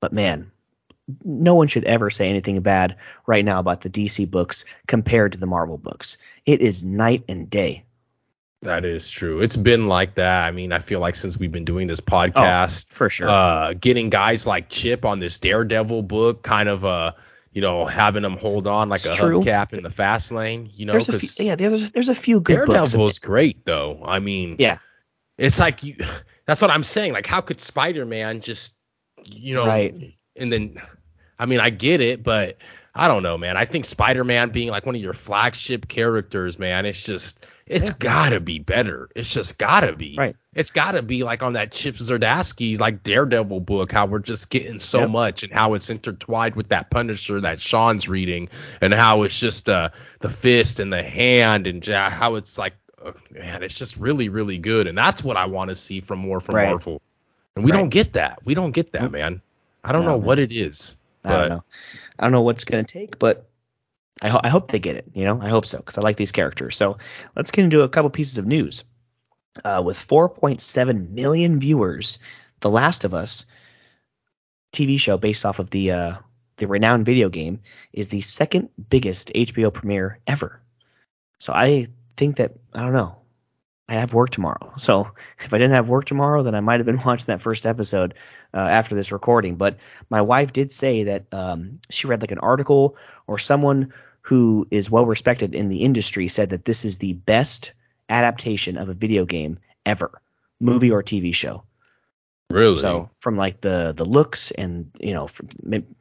But 0.00 0.12
man, 0.12 0.52
no 1.24 1.54
one 1.54 1.66
should 1.66 1.84
ever 1.84 2.10
say 2.10 2.28
anything 2.28 2.60
bad 2.60 2.96
right 3.26 3.44
now 3.44 3.58
about 3.60 3.82
the 3.82 3.90
DC 3.90 4.30
books 4.30 4.64
compared 4.86 5.32
to 5.32 5.38
the 5.38 5.46
Marvel 5.46 5.76
books. 5.78 6.16
It 6.46 6.60
is 6.60 6.84
night 6.84 7.24
and 7.28 7.48
day. 7.50 7.84
That 8.62 8.86
is 8.86 9.10
true. 9.10 9.42
It's 9.42 9.56
been 9.56 9.88
like 9.88 10.14
that. 10.14 10.44
I 10.46 10.50
mean, 10.50 10.72
I 10.72 10.78
feel 10.78 10.98
like 11.00 11.16
since 11.16 11.38
we've 11.38 11.52
been 11.52 11.66
doing 11.66 11.86
this 11.86 12.00
podcast, 12.00 12.90
For 12.90 13.10
sure. 13.10 13.28
uh, 13.28 13.74
getting 13.74 14.08
guys 14.08 14.46
like 14.46 14.70
Chip 14.70 15.04
on 15.04 15.20
this 15.20 15.36
Daredevil 15.36 16.02
book, 16.04 16.42
kind 16.42 16.70
of 16.70 16.82
uh, 16.82 17.12
you 17.52 17.60
know, 17.60 17.84
having 17.84 18.22
them 18.22 18.38
hold 18.38 18.66
on 18.66 18.88
like 18.88 19.00
It's 19.04 19.18
a 19.18 19.22
true. 19.22 19.40
hubcap 19.40 19.74
in 19.74 19.82
the 19.82 19.90
fast 19.90 20.32
lane. 20.32 20.70
You 20.72 20.86
know, 20.86 20.92
there's 20.94 21.10
a 21.10 21.12
because 21.12 21.34
few, 21.36 21.46
yeah, 21.46 21.56
there's 21.56 21.92
there's 21.92 22.08
a 22.08 22.14
few 22.14 22.40
good 22.40 22.64
books. 22.64 22.70
Daredevil's 22.92 23.18
great 23.18 23.66
though. 23.66 24.00
I 24.02 24.18
mean, 24.20 24.56
Yeah. 24.58 24.78
it's 25.36 25.58
like 25.60 25.82
you. 25.82 25.96
That's 26.46 26.62
what 26.62 26.70
I'm 26.70 26.82
saying. 26.82 27.12
Like, 27.12 27.26
how 27.26 27.40
could 27.42 27.60
Spider-Man 27.60 28.40
just, 28.40 28.74
you 29.26 29.54
know, 29.54 29.66
Right. 29.66 30.14
And 30.36 30.52
then, 30.52 30.80
I 31.38 31.46
mean, 31.46 31.60
I 31.60 31.70
get 31.70 32.00
it, 32.00 32.22
but 32.22 32.58
I 32.94 33.08
don't 33.08 33.22
know, 33.22 33.36
man. 33.36 33.56
I 33.56 33.64
think 33.64 33.84
Spider-Man 33.84 34.50
being 34.50 34.68
like 34.70 34.86
one 34.86 34.94
of 34.94 35.00
your 35.00 35.12
flagship 35.12 35.88
characters, 35.88 36.58
man, 36.58 36.86
it's 36.86 37.02
just, 37.04 37.46
it's 37.66 37.90
Yeah. 37.90 37.96
gotta 37.98 38.40
be 38.40 38.58
better. 38.60 39.08
It's 39.16 39.28
just 39.32 39.58
gotta 39.58 39.94
be. 39.96 40.14
Right. 40.16 40.36
It's 40.54 40.70
gotta 40.70 41.02
be 41.02 41.24
like 41.24 41.42
on 41.42 41.54
that 41.54 41.72
Chip 41.72 41.96
Zdarsky's 41.96 42.78
like 42.78 43.02
Daredevil 43.02 43.60
book, 43.60 43.90
how 43.90 44.06
we're 44.06 44.18
just 44.20 44.50
getting 44.50 44.78
so 44.78 45.00
Yep. 45.00 45.10
much 45.10 45.42
and 45.42 45.52
how 45.52 45.74
it's 45.74 45.90
intertwined 45.90 46.54
with 46.54 46.68
that 46.68 46.90
Punisher 46.90 47.40
that 47.40 47.58
Sean's 47.60 48.08
reading 48.08 48.48
and 48.80 48.94
how 48.94 49.22
it's 49.24 49.38
just 49.40 49.68
uh 49.68 49.88
the 50.20 50.28
fist 50.28 50.78
and 50.78 50.92
the 50.92 51.02
hand 51.02 51.66
and 51.66 51.84
ja- 51.84 52.10
how 52.10 52.36
it's 52.36 52.58
like, 52.58 52.74
uh, 53.04 53.12
man, 53.32 53.62
it's 53.64 53.74
just 53.76 53.96
really, 53.96 54.28
really 54.28 54.58
good. 54.58 54.86
And 54.86 54.96
that's 54.96 55.24
what 55.24 55.36
I 55.36 55.46
want 55.46 55.70
to 55.70 55.74
see 55.74 56.00
from 56.00 56.20
more 56.20 56.38
from 56.40 56.54
Right. 56.54 56.68
Marvel. 56.68 57.02
And 57.56 57.64
we 57.64 57.72
Right. 57.72 57.78
don't 57.78 57.88
get 57.88 58.12
that. 58.12 58.38
We 58.44 58.54
don't 58.54 58.72
get 58.72 58.92
that, 58.92 59.10
man. 59.10 59.40
I 59.84 59.92
don't 59.92 60.04
No, 60.04 60.12
know 60.12 60.16
what 60.18 60.38
it 60.38 60.52
is. 60.52 60.96
I 61.24 61.38
don't 61.38 61.48
know. 61.50 61.64
I 62.18 62.24
don't 62.24 62.32
know 62.32 62.42
what's 62.42 62.64
going 62.64 62.84
to 62.84 62.92
take, 62.92 63.18
but 63.18 63.48
I, 64.22 64.28
ho- 64.28 64.40
I 64.42 64.48
hope 64.48 64.68
they 64.68 64.78
get 64.78 64.96
it. 64.96 65.06
You 65.14 65.24
know, 65.24 65.40
I 65.40 65.48
hope 65.48 65.66
so 65.66 65.78
because 65.78 65.98
I 65.98 66.02
like 66.02 66.16
these 66.16 66.32
characters. 66.32 66.76
So 66.76 66.98
let's 67.36 67.50
get 67.50 67.64
into 67.64 67.82
a 67.82 67.88
couple 67.88 68.10
pieces 68.10 68.38
of 68.38 68.46
news. 68.46 68.84
Uh, 69.64 69.82
with 69.84 69.96
4.7 69.98 71.10
million 71.10 71.60
viewers, 71.60 72.18
The 72.60 72.70
Last 72.70 73.04
of 73.04 73.14
Us 73.14 73.46
TV 74.72 74.98
show 74.98 75.16
based 75.18 75.44
off 75.46 75.58
of 75.60 75.70
the 75.70 75.92
uh, 75.92 76.16
the 76.56 76.66
renowned 76.66 77.06
video 77.06 77.28
game 77.28 77.60
is 77.92 78.08
the 78.08 78.20
second 78.20 78.70
biggest 78.90 79.32
HBO 79.34 79.72
premiere 79.72 80.20
ever. 80.26 80.60
So 81.38 81.52
I 81.52 81.86
think 82.16 82.36
that 82.36 82.54
I 82.72 82.82
don't 82.82 82.92
know. 82.92 83.16
I 83.88 83.94
have 83.94 84.14
work 84.14 84.30
tomorrow. 84.30 84.72
So 84.78 85.12
if 85.38 85.52
I 85.52 85.58
didn't 85.58 85.74
have 85.74 85.88
work 85.88 86.06
tomorrow, 86.06 86.42
then 86.42 86.54
I 86.54 86.60
might 86.60 86.80
have 86.80 86.86
been 86.86 87.00
watching 87.04 87.26
that 87.26 87.40
first 87.40 87.66
episode 87.66 88.14
uh, 88.52 88.58
after 88.58 88.94
this 88.94 89.12
recording. 89.12 89.56
But 89.56 89.78
my 90.08 90.22
wife 90.22 90.52
did 90.52 90.72
say 90.72 91.04
that 91.04 91.26
um, 91.32 91.80
she 91.90 92.06
read 92.06 92.22
like 92.22 92.30
an 92.30 92.38
article 92.38 92.96
or 93.26 93.38
someone 93.38 93.92
who 94.22 94.66
is 94.70 94.90
well 94.90 95.04
respected 95.04 95.54
in 95.54 95.68
the 95.68 95.82
industry 95.82 96.28
said 96.28 96.50
that 96.50 96.64
this 96.64 96.84
is 96.84 96.98
the 96.98 97.12
best 97.12 97.74
adaptation 98.08 98.78
of 98.78 98.88
a 98.88 98.94
video 98.94 99.26
game 99.26 99.58
ever, 99.84 100.10
movie 100.60 100.90
or 100.90 101.02
TV 101.02 101.34
show. 101.34 101.64
Really? 102.50 102.78
So 102.78 103.10
from 103.20 103.36
like 103.36 103.60
the 103.60 103.92
the 103.94 104.04
looks 104.04 104.50
and 104.50 104.90
you 104.98 105.12
know 105.12 105.26
from, 105.26 105.48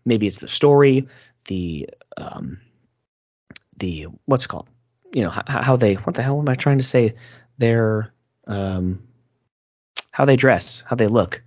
maybe 0.06 0.28
it's 0.28 0.40
the 0.40 0.48
story, 0.48 1.08
the 1.46 1.90
um 2.16 2.60
the 3.78 4.08
what's 4.26 4.46
it 4.46 4.50
called 4.50 4.70
you 5.14 5.24
know 5.24 5.30
how, 5.30 5.44
how 5.48 5.76
they 5.76 5.96
what 5.96 6.16
the 6.16 6.24
hell 6.24 6.40
am 6.40 6.50
I 6.50 6.56
trying 6.56 6.80
to 6.80 6.84
say 6.84 7.16
their 7.58 8.14
um 8.48 9.04
how 10.12 10.26
they 10.26 10.36
dress 10.36 10.84
how 10.88 10.96
they 10.96 11.08
look. 11.08 11.44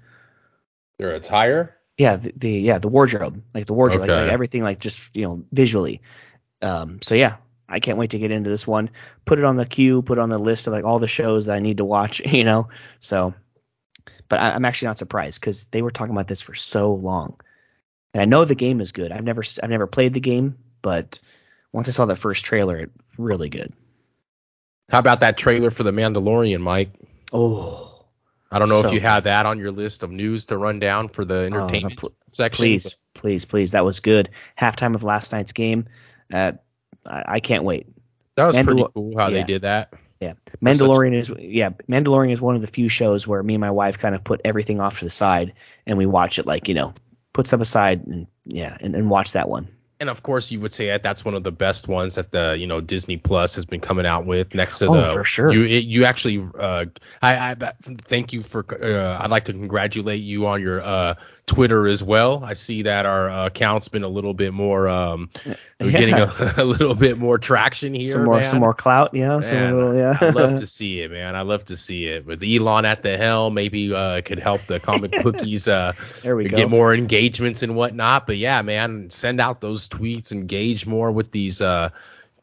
Their 0.99 1.13
attire? 1.15 1.77
Yeah 1.99 2.17
the, 2.17 2.33
the 2.37 2.51
yeah 2.51 2.79
the 2.79 2.89
wardrobe 2.89 3.43
like 3.55 3.67
the 3.67 3.73
wardrobe 3.73 4.03
Okay. 4.03 4.13
like, 4.13 4.25
like 4.25 4.33
everything 4.33 4.63
like 4.63 4.81
just 4.81 5.11
you 5.15 5.23
know 5.25 5.45
visually. 5.53 6.03
Um 6.63 7.01
so 7.03 7.15
yeah 7.15 7.37
I 7.69 7.81
can't 7.81 7.99
wait 7.99 8.11
to 8.11 8.19
get 8.19 8.31
into 8.31 8.51
this 8.51 8.67
one. 8.67 8.91
Put 9.25 9.39
it 9.39 9.45
on 9.45 9.57
the 9.57 9.67
queue 9.67 10.03
put 10.03 10.19
it 10.19 10.21
on 10.21 10.29
the 10.29 10.39
list 10.39 10.67
of 10.67 10.73
like 10.73 10.85
all 10.85 10.99
the 10.99 11.09
shows 11.09 11.47
that 11.47 11.57
I 11.57 11.61
need 11.61 11.79
to 11.79 11.85
watch 11.85 12.21
you 12.27 12.45
know? 12.45 12.69
So 13.01 13.35
but 14.29 14.41
I, 14.41 14.51
I'm 14.51 14.65
actually 14.65 14.89
not 14.89 14.99
surprised 14.99 15.41
because 15.41 15.67
they 15.67 15.83
were 15.83 15.91
talking 15.91 16.13
about 16.15 16.27
this 16.29 16.43
for 16.43 16.55
so 16.55 16.95
long. 16.95 17.41
And 18.13 18.23
I 18.23 18.25
know 18.25 18.45
the 18.45 18.55
game 18.55 18.81
is 18.81 18.93
good. 18.93 19.13
I've 19.13 19.25
never 19.25 19.43
I've 19.63 19.71
never 19.71 19.87
played 19.87 20.13
the 20.13 20.21
game 20.21 20.59
but 20.83 21.19
once 21.73 21.89
I 21.89 21.93
saw 21.93 22.07
the 22.07 22.17
first 22.17 22.45
trailer 22.45 22.77
it's 22.79 23.19
really 23.19 23.49
good 23.49 23.73
how 24.89 24.99
about 24.99 25.21
that 25.21 25.37
trailer 25.37 25.71
for 25.71 25.83
the 25.83 25.93
mandalorian 25.93 26.61
mike? 26.61 26.91
Oh 27.33 28.05
i 28.51 28.59
don't 28.59 28.69
know 28.69 28.83
So 28.83 28.89
if 28.89 28.95
you 28.95 29.01
have 29.01 29.25
that 29.25 29.47
on 29.47 29.59
your 29.59 29.73
list 29.73 30.03
of 30.03 30.11
news 30.11 30.47
to 30.47 30.57
run 30.57 30.79
down 30.79 31.09
for 31.09 31.25
the 31.25 31.35
entertainment 31.47 31.99
pl- 31.99 32.13
section. 32.33 32.63
please 32.63 32.97
please 33.15 33.45
please 33.45 33.73
that 33.73 33.85
was 33.85 34.01
good. 34.01 34.31
Halftime 34.59 34.95
of 34.95 35.03
last 35.03 35.33
night's 35.33 35.53
game 35.53 35.87
uh, 36.33 36.53
I, 37.05 37.25
I 37.27 37.41
can't 37.41 37.65
wait. 37.65 37.87
That 38.37 38.47
was 38.47 38.57
pretty 38.57 38.85
cool 38.95 39.17
how 39.17 39.31
they 39.31 39.45
did 39.45 39.63
that. 39.63 39.93
Yeah, 40.21 40.33
Mandalorian 40.65 41.15
is 41.15 41.31
yeah, 41.39 41.71
Mandalorian 41.89 42.33
is 42.33 42.41
one 42.41 42.55
of 42.55 42.63
the 42.63 42.67
few 42.67 42.89
shows 42.89 43.27
where 43.27 43.43
me 43.43 43.55
and 43.55 43.61
my 43.61 43.71
wife 43.71 43.99
kind 43.99 44.15
of 44.15 44.25
put 44.25 44.41
everything 44.45 44.81
off 44.81 44.99
to 45.01 45.05
the 45.05 45.11
side 45.11 45.55
and 45.87 45.99
we 45.99 46.07
watch 46.07 46.39
it 46.39 46.47
like 46.47 46.69
you 46.69 46.75
know 46.75 46.95
put 47.35 47.47
stuff 47.47 47.61
aside 47.61 48.07
and 48.07 48.27
yeah 48.45 48.77
and, 48.81 48.95
and 48.95 49.11
watch 49.11 49.33
that 49.33 49.49
one. 49.49 49.69
And 50.01 50.11
of 50.11 50.23
course 50.23 50.51
you 50.51 50.61
would 50.61 50.73
say 50.73 50.87
that 50.89 51.03
that's 51.03 51.25
one 51.25 51.35
of 51.35 51.43
the 51.43 51.53
best 51.53 51.89
ones 51.89 52.17
that 52.17 52.31
the 52.31 52.57
you 52.59 52.67
know 52.67 52.81
Disney 52.81 53.17
Plus 53.17 53.55
has 53.55 53.65
been 53.65 53.81
coming 53.81 54.07
out 54.07 54.27
with 54.27 54.55
next 54.55 54.79
to 54.81 54.87
Oh, 54.87 54.95
the 54.95 55.05
for 55.07 55.25
sure. 55.25 55.53
you 55.53 55.65
it, 55.65 55.85
you 55.85 56.05
actually 56.05 56.47
uh 56.59 56.87
I 57.23 57.51
I 57.53 57.73
thank 57.83 58.33
you 58.33 58.43
for 58.43 58.65
uh, 58.83 59.19
I'd 59.23 59.31
like 59.31 59.45
to 59.47 59.53
congratulate 59.53 60.21
you 60.23 60.47
on 60.47 60.61
your 60.61 60.83
uh 60.83 61.15
Twitter 61.47 61.87
as 61.87 62.03
well. 62.03 62.45
I 62.45 62.55
see 62.55 62.83
that 62.83 63.07
our 63.07 63.31
uh, 63.31 63.47
account's 63.47 63.87
been 63.87 64.03
a 64.03 64.09
little 64.09 64.35
bit 64.35 64.53
more 64.53 64.89
um 64.89 65.31
we're 65.79 65.93
getting 65.93 66.15
a, 66.15 66.55
a 66.57 66.65
little 66.65 66.95
bit 66.95 67.19
more 67.19 67.39
traction 67.39 67.95
here. 67.95 68.05
some 68.05 68.25
more 68.25 68.37
man. 68.37 68.45
some 68.45 68.59
more 68.59 68.75
clout, 68.75 69.15
you 69.15 69.21
know, 69.21 69.39
Man, 69.39 69.75
little 69.75 69.95
yeah. 69.95 70.19
I 70.21 70.31
love 70.31 70.59
to 70.61 70.67
see 70.67 71.03
it, 71.03 71.11
man. 71.13 71.37
I 71.37 71.43
love 71.43 71.65
to 71.67 71.77
see 71.77 72.07
it. 72.07 72.27
With 72.27 72.43
Elon 72.43 72.85
at 72.85 73.03
the 73.03 73.17
helm, 73.17 73.55
maybe 73.55 73.95
uh, 73.95 74.15
it 74.15 74.25
could 74.25 74.41
help 74.41 74.63
the 74.63 74.81
comic 74.81 75.13
cookies 75.23 75.69
uh, 75.69 75.93
there 76.23 76.35
we 76.35 76.49
go. 76.49 76.57
get 76.57 76.69
more 76.69 76.93
engagements 76.93 77.63
and 77.63 77.77
whatnot. 77.77 78.27
But 78.27 78.39
yeah, 78.39 78.63
man, 78.63 79.11
send 79.11 79.41
out 79.41 79.61
those 79.61 79.89
tweets, 79.89 80.33
engage 80.33 80.85
more 80.85 81.13
with 81.13 81.31
these 81.31 81.63
uh, 81.63 81.91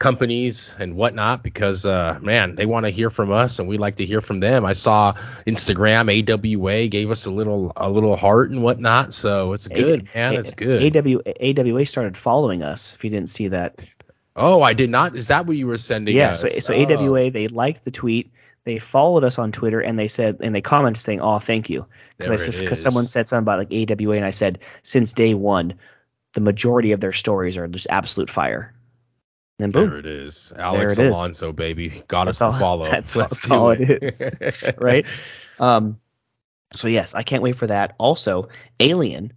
companies 0.04 0.76
and 0.78 0.98
whatnot 0.98 1.42
because 1.44 1.86
uh, 1.86 2.20
man, 2.22 2.56
they 2.56 2.66
want 2.66 2.86
to 2.86 2.90
hear 2.90 3.10
from 3.10 3.32
us 3.32 3.60
and 3.60 3.70
we 3.70 3.78
like 3.78 3.96
to 3.96 4.06
hear 4.06 4.20
from 4.20 4.42
them. 4.42 4.66
I 4.66 4.74
saw 4.74 5.14
Instagram 5.48 6.12
AWA 6.12 6.90
gave 6.90 7.10
us 7.10 7.26
a 7.26 7.32
little 7.32 7.72
a 7.78 7.90
little 7.90 8.18
heart 8.18 8.52
and 8.52 8.62
whatnot, 8.62 9.14
so 9.14 9.54
it's 9.54 9.70
good, 9.70 10.14
man. 10.14 10.34
It's 10.36 10.52
good. 10.52 10.98
AW, 10.98 11.22
AWA 11.40 11.86
started 11.86 12.18
following 12.18 12.64
us. 12.64 12.96
If 12.96 13.06
you 13.06 13.10
didn't 13.12 13.30
see 13.30 13.48
that, 13.48 13.82
oh, 14.36 14.62
I 14.62 14.74
did 14.74 14.90
not. 14.90 15.16
Is 15.16 15.30
that 15.30 15.46
what 15.46 15.56
you 15.56 15.68
were 15.68 15.78
sending? 15.78 16.16
yeah. 16.16 16.32
us? 16.32 16.42
So 16.42 16.48
so 16.50 16.74
Oh. 16.74 16.84
AWA 16.84 17.32
they 17.32 17.48
liked 17.48 17.86
the 17.86 17.92
tweet. 17.92 18.30
They 18.66 18.80
followed 18.80 19.24
us 19.24 19.40
on 19.40 19.54
Twitter 19.54 19.80
and 19.80 19.98
they 19.98 20.10
said 20.10 20.40
and 20.42 20.54
they 20.54 20.62
commented 20.62 21.02
saying, 21.02 21.22
"Oh, 21.22 21.40
thank 21.40 21.70
you," 21.70 21.88
because 22.18 22.82
someone 22.82 23.06
said 23.06 23.28
something 23.28 23.44
about 23.44 23.60
like 23.60 23.90
AWA 23.90 24.18
and 24.18 24.26
I 24.26 24.32
said 24.32 24.60
since 24.82 25.14
day 25.14 25.34
one, 25.34 25.76
the 26.34 26.42
majority 26.42 26.92
of 26.92 27.00
their 27.00 27.14
stories 27.14 27.56
are 27.56 27.70
just 27.70 27.88
absolute 27.90 28.30
fire. 28.30 28.74
And 29.60 29.72
boom, 29.72 29.90
There 29.90 30.00
it 30.00 30.06
is. 30.06 30.52
Alex 30.56 30.98
it 30.98 31.06
is. 31.06 31.16
Alonso, 31.16 31.52
baby. 31.52 32.04
Got 32.08 32.26
That's 32.26 32.42
us 32.42 32.54
to 32.54 32.60
follow. 32.60 32.86
that's 32.92 33.16
Let's 33.16 33.50
all 33.52 33.76
do 33.76 33.84
it 33.84 34.04
is, 34.04 34.30
right? 34.78 35.06
Um, 35.60 36.00
so 36.74 36.88
yes, 36.88 37.14
I 37.14 37.24
can't 37.24 37.44
wait 37.44 37.56
for 37.56 37.68
that. 37.68 37.96
Also, 38.00 38.50
Alien, 38.80 39.32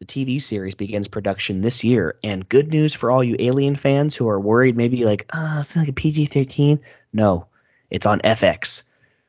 the 0.00 0.06
TV 0.06 0.42
series, 0.42 0.74
begins 0.74 1.08
production 1.08 1.60
this 1.60 1.84
year, 1.84 2.16
and 2.24 2.48
good 2.48 2.72
news 2.72 2.94
for 2.94 3.10
all 3.10 3.22
you 3.22 3.36
Alien 3.38 3.76
fans 3.76 4.16
who 4.16 4.28
are 4.28 4.40
worried, 4.40 4.76
maybe 4.76 5.04
like, 5.04 5.26
ah, 5.32 5.60
it's 5.60 5.76
like 5.76 5.88
a 5.88 5.92
PG-13. 5.92 6.80
No, 7.12 7.46
it's 7.90 8.06
on 8.06 8.18
FX, 8.20 8.82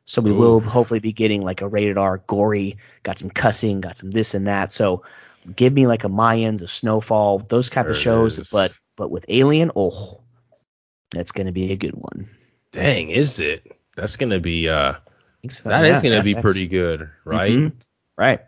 so 0.05 0.21
we 0.21 0.31
will 0.31 0.59
hopefully 0.59 0.99
be 0.99 1.13
getting 1.13 1.43
like 1.43 1.61
a 1.61 1.67
rated 1.67 1.97
R, 1.97 2.17
gory, 2.17 2.77
got 3.03 3.19
some 3.19 3.29
cussing, 3.29 3.79
got 3.81 3.97
some 3.97 4.09
this 4.09 4.33
and 4.33 4.47
that. 4.47 4.71
So 4.71 5.03
give 5.55 5.71
me 5.71 5.87
like 5.87 6.03
a 6.03 6.09
Mayans, 6.09 6.61
a 6.61 6.67
Snowfall, 6.67 7.39
those 7.39 7.69
kind 7.69 7.87
of 7.87 7.95
shows. 7.95 8.39
is. 8.39 8.49
But 8.49 8.77
but 8.95 9.11
with 9.11 9.25
Alien, 9.27 9.71
oh, 9.75 10.21
that's 11.11 11.31
gonna 11.31 11.51
be 11.51 11.71
a 11.71 11.77
good 11.77 11.95
one. 11.95 12.29
Dang, 12.71 13.09
is 13.09 13.39
it? 13.39 13.71
That's 13.95 14.17
gonna 14.17 14.39
be 14.39 14.69
uh 14.69 14.93
for 15.49 15.69
that 15.69 15.85
is 15.85 16.03
yeah, 16.03 16.09
gonna 16.09 16.23
be 16.23 16.35
pretty 16.35 16.67
good, 16.67 17.09
right? 17.25 17.51
Mhm. 17.51 17.73
Right. 18.17 18.41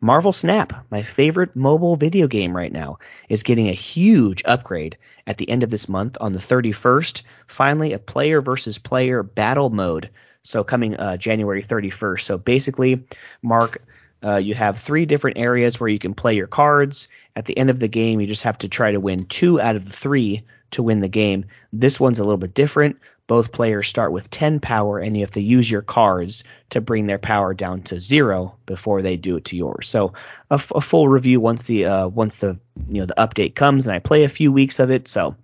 Marvel 0.00 0.32
Snap, 0.32 0.86
my 0.90 1.02
favorite 1.02 1.56
mobile 1.56 1.96
video 1.96 2.28
game 2.28 2.56
right 2.56 2.72
now, 2.72 2.98
is 3.28 3.42
getting 3.42 3.68
a 3.68 3.72
huge 3.72 4.42
upgrade 4.44 4.98
at 5.26 5.36
the 5.36 5.48
end 5.48 5.62
of 5.62 5.70
this 5.70 5.88
month 5.88 6.16
on 6.20 6.32
the 6.32 6.38
31st. 6.38 7.22
Finally, 7.48 7.92
a 7.92 7.98
player 7.98 8.40
versus 8.40 8.78
player 8.78 9.22
battle 9.22 9.70
mode. 9.70 10.10
So 10.44 10.62
coming 10.62 10.94
uh, 10.94 11.16
January 11.16 11.62
31st. 11.62 12.20
So 12.20 12.38
basically, 12.38 13.06
Mark, 13.42 13.82
uh, 14.22 14.36
you 14.36 14.54
have 14.54 14.78
three 14.78 15.06
different 15.06 15.38
areas 15.38 15.80
where 15.80 15.88
you 15.88 15.98
can 15.98 16.14
play 16.14 16.36
your 16.36 16.46
cards. 16.46 17.08
At 17.34 17.46
the 17.46 17.56
end 17.58 17.70
of 17.70 17.80
the 17.80 17.88
game, 17.88 18.20
you 18.20 18.26
just 18.28 18.44
have 18.44 18.58
to 18.58 18.68
try 18.68 18.92
to 18.92 19.00
win 19.00 19.26
two 19.26 19.60
out 19.60 19.76
of 19.76 19.84
the 19.84 19.90
three 19.90 20.44
to 20.72 20.82
win 20.82 21.00
the 21.00 21.08
game. 21.08 21.46
This 21.72 22.00
one's 22.00 22.18
a 22.18 22.24
little 22.24 22.38
bit 22.38 22.54
different. 22.54 22.98
Both 23.26 23.50
players 23.50 23.88
start 23.88 24.12
with 24.12 24.30
10 24.30 24.60
power, 24.60 25.00
and 25.00 25.16
you 25.16 25.22
have 25.22 25.32
to 25.32 25.40
use 25.40 25.68
your 25.68 25.82
cards 25.82 26.44
to 26.70 26.80
bring 26.80 27.06
their 27.06 27.18
power 27.18 27.54
down 27.54 27.82
to 27.82 28.00
zero 28.00 28.56
before 28.66 29.02
they 29.02 29.16
do 29.16 29.36
it 29.36 29.46
to 29.46 29.56
yours. 29.56 29.88
So 29.88 30.12
a, 30.48 30.54
f- 30.54 30.70
a 30.72 30.80
full 30.80 31.08
review 31.08 31.40
once 31.40 31.64
the 31.64 31.86
uh, 31.86 32.08
once 32.08 32.36
the 32.36 32.60
you 32.88 33.00
know 33.00 33.06
the 33.06 33.14
update 33.18 33.56
comes, 33.56 33.88
and 33.88 33.96
I 33.96 33.98
play 33.98 34.22
a 34.22 34.28
few 34.28 34.52
weeks 34.52 34.78
of 34.78 34.92
it. 34.92 35.08
So, 35.08 35.34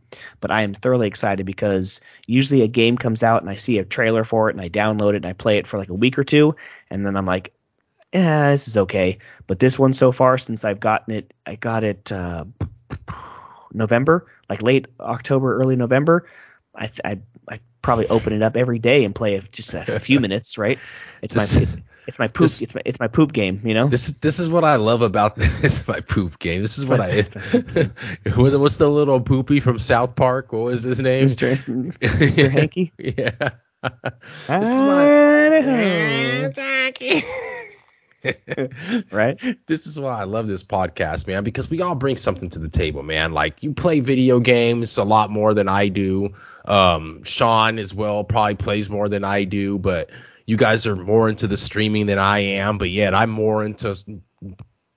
but 0.40 0.52
I 0.52 0.62
am 0.62 0.74
thoroughly 0.74 1.08
excited 1.08 1.44
because 1.44 2.00
usually 2.24 2.62
a 2.62 2.68
game 2.68 2.96
comes 2.96 3.24
out 3.24 3.42
and 3.42 3.50
I 3.50 3.56
see 3.56 3.78
a 3.78 3.84
trailer 3.84 4.22
for 4.22 4.48
it 4.48 4.54
and 4.54 4.60
I 4.60 4.68
download 4.68 5.14
it 5.14 5.16
and 5.16 5.26
I 5.26 5.32
play 5.32 5.58
it 5.58 5.66
for 5.66 5.76
like 5.76 5.90
a 5.90 5.94
week 5.94 6.20
or 6.20 6.24
two, 6.24 6.54
and 6.88 7.04
then 7.04 7.16
I'm 7.16 7.26
like, 7.26 7.52
yeah, 8.12 8.50
this 8.50 8.68
is 8.68 8.76
okay. 8.76 9.18
But 9.48 9.58
this 9.58 9.76
one 9.76 9.92
so 9.92 10.12
far, 10.12 10.38
since 10.38 10.64
I've 10.64 10.80
gotten 10.80 11.14
it, 11.14 11.34
I 11.46 11.56
got 11.56 11.82
it 11.82 12.12
uh, 12.12 12.44
November, 13.72 14.26
like 14.48 14.62
late 14.62 14.86
October, 15.00 15.56
early 15.60 15.76
November. 15.76 16.26
I, 16.74 16.86
th- 16.86 17.00
I 17.04 17.20
I 17.48 17.60
probably 17.82 18.06
open 18.08 18.32
it 18.32 18.42
up 18.42 18.56
every 18.56 18.78
day 18.78 19.04
and 19.04 19.14
play 19.14 19.34
it 19.34 19.52
just 19.52 19.74
a 19.74 20.00
few 20.08 20.20
minutes, 20.20 20.56
right? 20.56 20.78
It's 21.20 21.34
my 21.34 21.42
it's, 21.42 21.76
it's 22.06 22.18
my 22.18 22.28
poop 22.28 22.44
this- 22.44 22.62
it's 22.62 22.74
my 22.74 22.80
it's 22.86 22.98
my 22.98 23.08
poop 23.08 23.32
game, 23.32 23.60
you 23.64 23.74
know. 23.74 23.88
This 23.88 24.06
this 24.12 24.38
is 24.38 24.48
what 24.48 24.64
I 24.64 24.76
love 24.76 25.02
about 25.02 25.36
this 25.36 25.86
my 25.86 26.00
poop 26.00 26.38
game. 26.38 26.62
This 26.62 26.78
is 26.78 26.88
It's 26.88 26.90
what 26.90 26.98
my- 27.00 27.08
I 27.10 28.30
what- 28.40 28.58
what's 28.58 28.78
the 28.78 28.88
little 28.88 29.20
poopy 29.20 29.60
from 29.60 29.78
South 29.78 30.14
Park? 30.16 30.52
What 30.52 30.62
was 30.64 30.82
his 30.82 31.00
name? 31.00 31.26
Mr. 31.26 31.52
Mr. 32.00 32.50
Hanky. 32.50 32.92
Yeah. 32.96 33.50
Ah. 33.84 34.10
this 34.48 34.68
is 34.68 34.80
Idaho. 36.58 37.12
Right? 39.10 39.40
this 39.66 39.86
is 39.86 39.98
why 39.98 40.20
I 40.20 40.24
love 40.24 40.46
this 40.46 40.62
podcast, 40.62 41.26
man, 41.26 41.44
because 41.44 41.70
we 41.70 41.80
all 41.80 41.94
bring 41.94 42.16
something 42.16 42.48
to 42.50 42.58
the 42.58 42.68
table, 42.68 43.02
man. 43.02 43.32
Like 43.32 43.62
you 43.62 43.72
play 43.72 44.00
video 44.00 44.40
games 44.40 44.96
a 44.98 45.04
lot 45.04 45.30
more 45.30 45.54
than 45.54 45.68
I 45.68 45.88
do. 45.88 46.30
Um, 46.64 47.24
Sean 47.24 47.78
as 47.78 47.94
well 47.94 48.24
probably 48.24 48.54
plays 48.54 48.88
more 48.88 49.08
than 49.08 49.24
I 49.24 49.44
do, 49.44 49.78
but 49.78 50.10
you 50.46 50.56
guys 50.56 50.86
are 50.86 50.96
more 50.96 51.28
into 51.28 51.46
the 51.46 51.56
streaming 51.56 52.06
than 52.06 52.18
I 52.18 52.38
am. 52.40 52.78
But 52.78 52.90
yet 52.90 53.14
I'm 53.14 53.30
more 53.30 53.64
into 53.64 53.96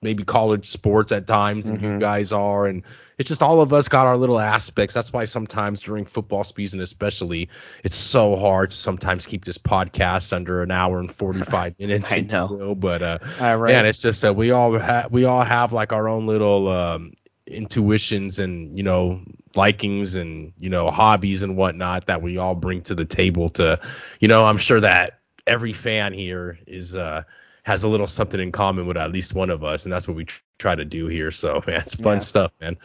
maybe 0.02 0.24
college 0.24 0.66
sports 0.66 1.10
at 1.12 1.26
times 1.26 1.66
than 1.66 1.80
you 1.80 1.88
Mhm. 1.88 2.00
guys 2.00 2.32
are, 2.32 2.66
and 2.66 2.82
it's 3.18 3.28
just 3.28 3.42
all 3.42 3.60
of 3.62 3.72
us 3.72 3.88
got 3.88 4.06
our 4.06 4.16
little 4.16 4.38
aspects. 4.38 4.94
That's 4.94 5.12
why 5.12 5.24
sometimes 5.24 5.80
during 5.80 6.04
football 6.04 6.44
season, 6.44 6.80
especially, 6.80 7.48
it's 7.82 7.96
so 7.96 8.36
hard 8.36 8.70
to 8.72 8.76
sometimes 8.76 9.26
keep 9.26 9.44
this 9.44 9.58
podcast 9.58 10.32
under 10.34 10.62
an 10.62 10.70
hour 10.70 10.98
and 10.98 11.10
45 11.12 11.74
minutes. 11.78 12.12
I 12.12 12.16
if 12.16 12.26
you 12.26 12.32
know. 12.32 12.74
but 12.74 13.02
uh, 13.02 13.18
All 13.40 13.56
right. 13.56 13.72
Man, 13.72 13.86
it's 13.86 14.00
just 14.02 14.22
that 14.22 14.36
we 14.36 14.50
all 14.50 14.78
ha- 14.78 15.06
we 15.10 15.24
all 15.24 15.42
have 15.42 15.72
like 15.72 15.92
our 15.92 16.08
own 16.08 16.26
little 16.26 16.68
um, 16.68 17.12
intuitions 17.46 18.38
and 18.38 18.76
you 18.76 18.82
know 18.84 19.20
likings 19.54 20.14
and 20.14 20.52
you 20.58 20.68
know 20.68 20.90
hobbies 20.90 21.42
and 21.42 21.56
whatnot 21.56 22.06
that 22.06 22.20
we 22.22 22.36
all 22.38 22.54
bring 22.54 22.82
to 22.82 22.94
the 22.94 23.04
table. 23.06 23.48
To 23.50 23.80
you 24.20 24.28
know, 24.28 24.44
I'm 24.44 24.58
sure 24.58 24.80
that 24.80 25.18
every 25.46 25.72
fan 25.72 26.12
here 26.12 26.58
is 26.66 26.94
uh 26.94 27.22
has 27.66 27.82
a 27.82 27.88
little 27.88 28.06
something 28.06 28.38
in 28.38 28.52
common 28.52 28.86
with 28.86 28.96
at 28.96 29.10
least 29.10 29.34
one 29.34 29.50
of 29.50 29.64
us, 29.64 29.84
and 29.86 29.92
that's 29.92 30.06
what 30.06 30.16
we 30.16 30.24
tr- 30.24 30.40
try 30.56 30.72
to 30.72 30.84
do 30.84 31.08
here. 31.08 31.32
So 31.32 31.60
man, 31.66 31.80
it's 31.80 31.96
fun 31.96 32.18
Yeah. 32.18 32.20
stuff, 32.20 32.52
man. 32.60 32.76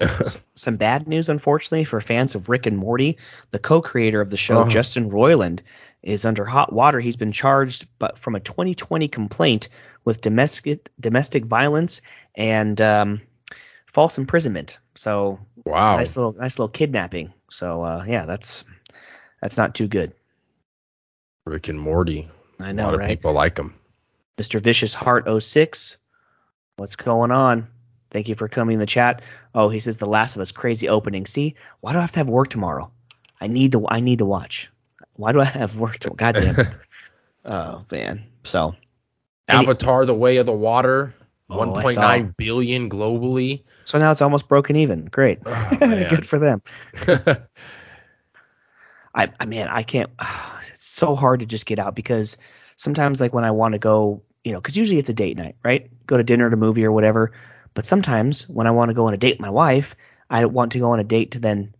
Some 0.54 0.76
bad 0.76 1.06
news, 1.06 1.28
unfortunately, 1.28 1.84
for 1.84 2.00
fans 2.00 2.34
of 2.34 2.48
Rick 2.48 2.64
and 2.64 2.78
Morty. 2.78 3.18
The 3.50 3.58
co-creator 3.58 4.18
of 4.18 4.30
the 4.30 4.38
show, 4.38 4.62
Oh. 4.62 4.64
Justin 4.66 5.10
Roiland, 5.10 5.60
is 6.02 6.24
under 6.24 6.46
hot 6.46 6.72
water. 6.72 7.00
He's 7.00 7.16
been 7.16 7.32
charged, 7.32 7.86
but 7.98 8.16
from 8.16 8.34
a 8.34 8.40
2020 8.40 9.08
complaint 9.08 9.68
with 10.06 10.22
domestic 10.22 10.88
domestic 10.98 11.44
violence 11.44 12.00
and 12.34 12.80
um, 12.80 13.20
false 13.92 14.16
imprisonment. 14.16 14.78
So 14.94 15.38
wow. 15.66 15.98
nice 15.98 16.16
little 16.16 16.32
nice 16.32 16.58
little 16.58 16.70
kidnapping. 16.70 17.34
So 17.50 17.82
uh, 17.82 18.04
yeah, 18.08 18.24
that's 18.24 18.64
that's 19.42 19.58
not 19.58 19.74
too 19.74 19.86
good. 19.86 20.14
Rick 21.44 21.68
and 21.68 21.78
Morty. 21.78 22.30
I 22.58 22.72
know, 22.72 22.84
a 22.84 22.86
lot 22.86 22.94
of 22.94 23.00
right? 23.00 23.08
people 23.10 23.34
like 23.34 23.56
them. 23.56 23.74
Mr. 24.40 24.58
Vicious 24.58 24.94
Heart 24.94 25.28
06. 25.42 25.98
What's 26.76 26.96
going 26.96 27.30
on? 27.30 27.68
Thank 28.10 28.30
you 28.30 28.34
for 28.34 28.48
coming 28.48 28.72
in 28.72 28.80
the 28.80 28.86
chat. 28.86 29.20
Oh, 29.54 29.68
he 29.68 29.80
says 29.80 29.98
The 29.98 30.06
Last 30.06 30.34
of 30.34 30.40
Us 30.40 30.50
crazy 30.50 30.88
opening. 30.88 31.26
See, 31.26 31.56
why 31.80 31.92
do 31.92 31.98
I 31.98 32.00
have 32.00 32.12
to 32.12 32.20
have 32.20 32.28
work 32.28 32.48
tomorrow? 32.48 32.90
I 33.38 33.48
need 33.48 33.72
to 33.72 33.86
I 33.86 34.00
need 34.00 34.20
to 34.20 34.24
watch. 34.24 34.70
Why 35.12 35.32
do 35.32 35.42
I 35.42 35.44
have 35.44 35.76
work 35.76 35.98
tomorrow? 35.98 36.16
God 36.16 36.36
damn 36.36 36.58
it. 36.58 36.74
oh 37.44 37.84
man. 37.92 38.24
So 38.44 38.76
Avatar: 39.46 40.06
The 40.06 40.14
Way 40.14 40.38
of 40.38 40.46
the 40.46 40.52
Water. 40.52 41.14
Oh, 41.50 41.58
1.9 41.58 42.34
billion 42.38 42.88
globally. 42.88 43.64
so 43.84 43.98
now 43.98 44.10
it's 44.10 44.22
almost 44.22 44.48
broken 44.48 44.76
even. 44.76 45.04
Great. 45.04 45.40
Oh. 45.44 45.68
Good 46.08 46.26
for 46.26 46.38
them. 46.38 46.62
I, 49.14 49.28
I 49.38 49.44
man, 49.44 49.68
I 49.68 49.82
can't. 49.82 50.10
It's 50.70 50.88
so 50.88 51.14
hard 51.14 51.40
to 51.40 51.46
just 51.46 51.66
get 51.66 51.78
out 51.78 51.94
because 51.94 52.36
sometimes, 52.80 53.20
like 53.20 53.34
when 53.34 53.44
I 53.44 53.50
want 53.50 53.72
to 53.72 53.78
go, 53.78 54.22
you 54.44 54.52
know, 54.52 54.60
because 54.60 54.76
usually 54.76 54.98
it's 54.98 55.08
a 55.08 55.14
date 55.14 55.36
night, 55.36 55.56
right? 55.62 55.90
Go 56.06 56.16
to 56.16 56.22
dinner, 56.22 56.48
to 56.48 56.56
movie, 56.56 56.84
or 56.84 56.92
whatever. 56.92 57.32
But 57.74 57.84
sometimes 57.84 58.48
when 58.48 58.66
I 58.66 58.72
want 58.72 58.88
to 58.88 58.94
go 58.94 59.06
on 59.06 59.14
a 59.14 59.18
date 59.18 59.34
with 59.34 59.40
my 59.40 59.50
wife, 59.50 59.96
I 60.28 60.44
want 60.46 60.72
to 60.72 60.78
go 60.78 60.90
on 60.90 61.00
a 61.00 61.04
date 61.04 61.32
to 61.32 61.40
then 61.40 61.74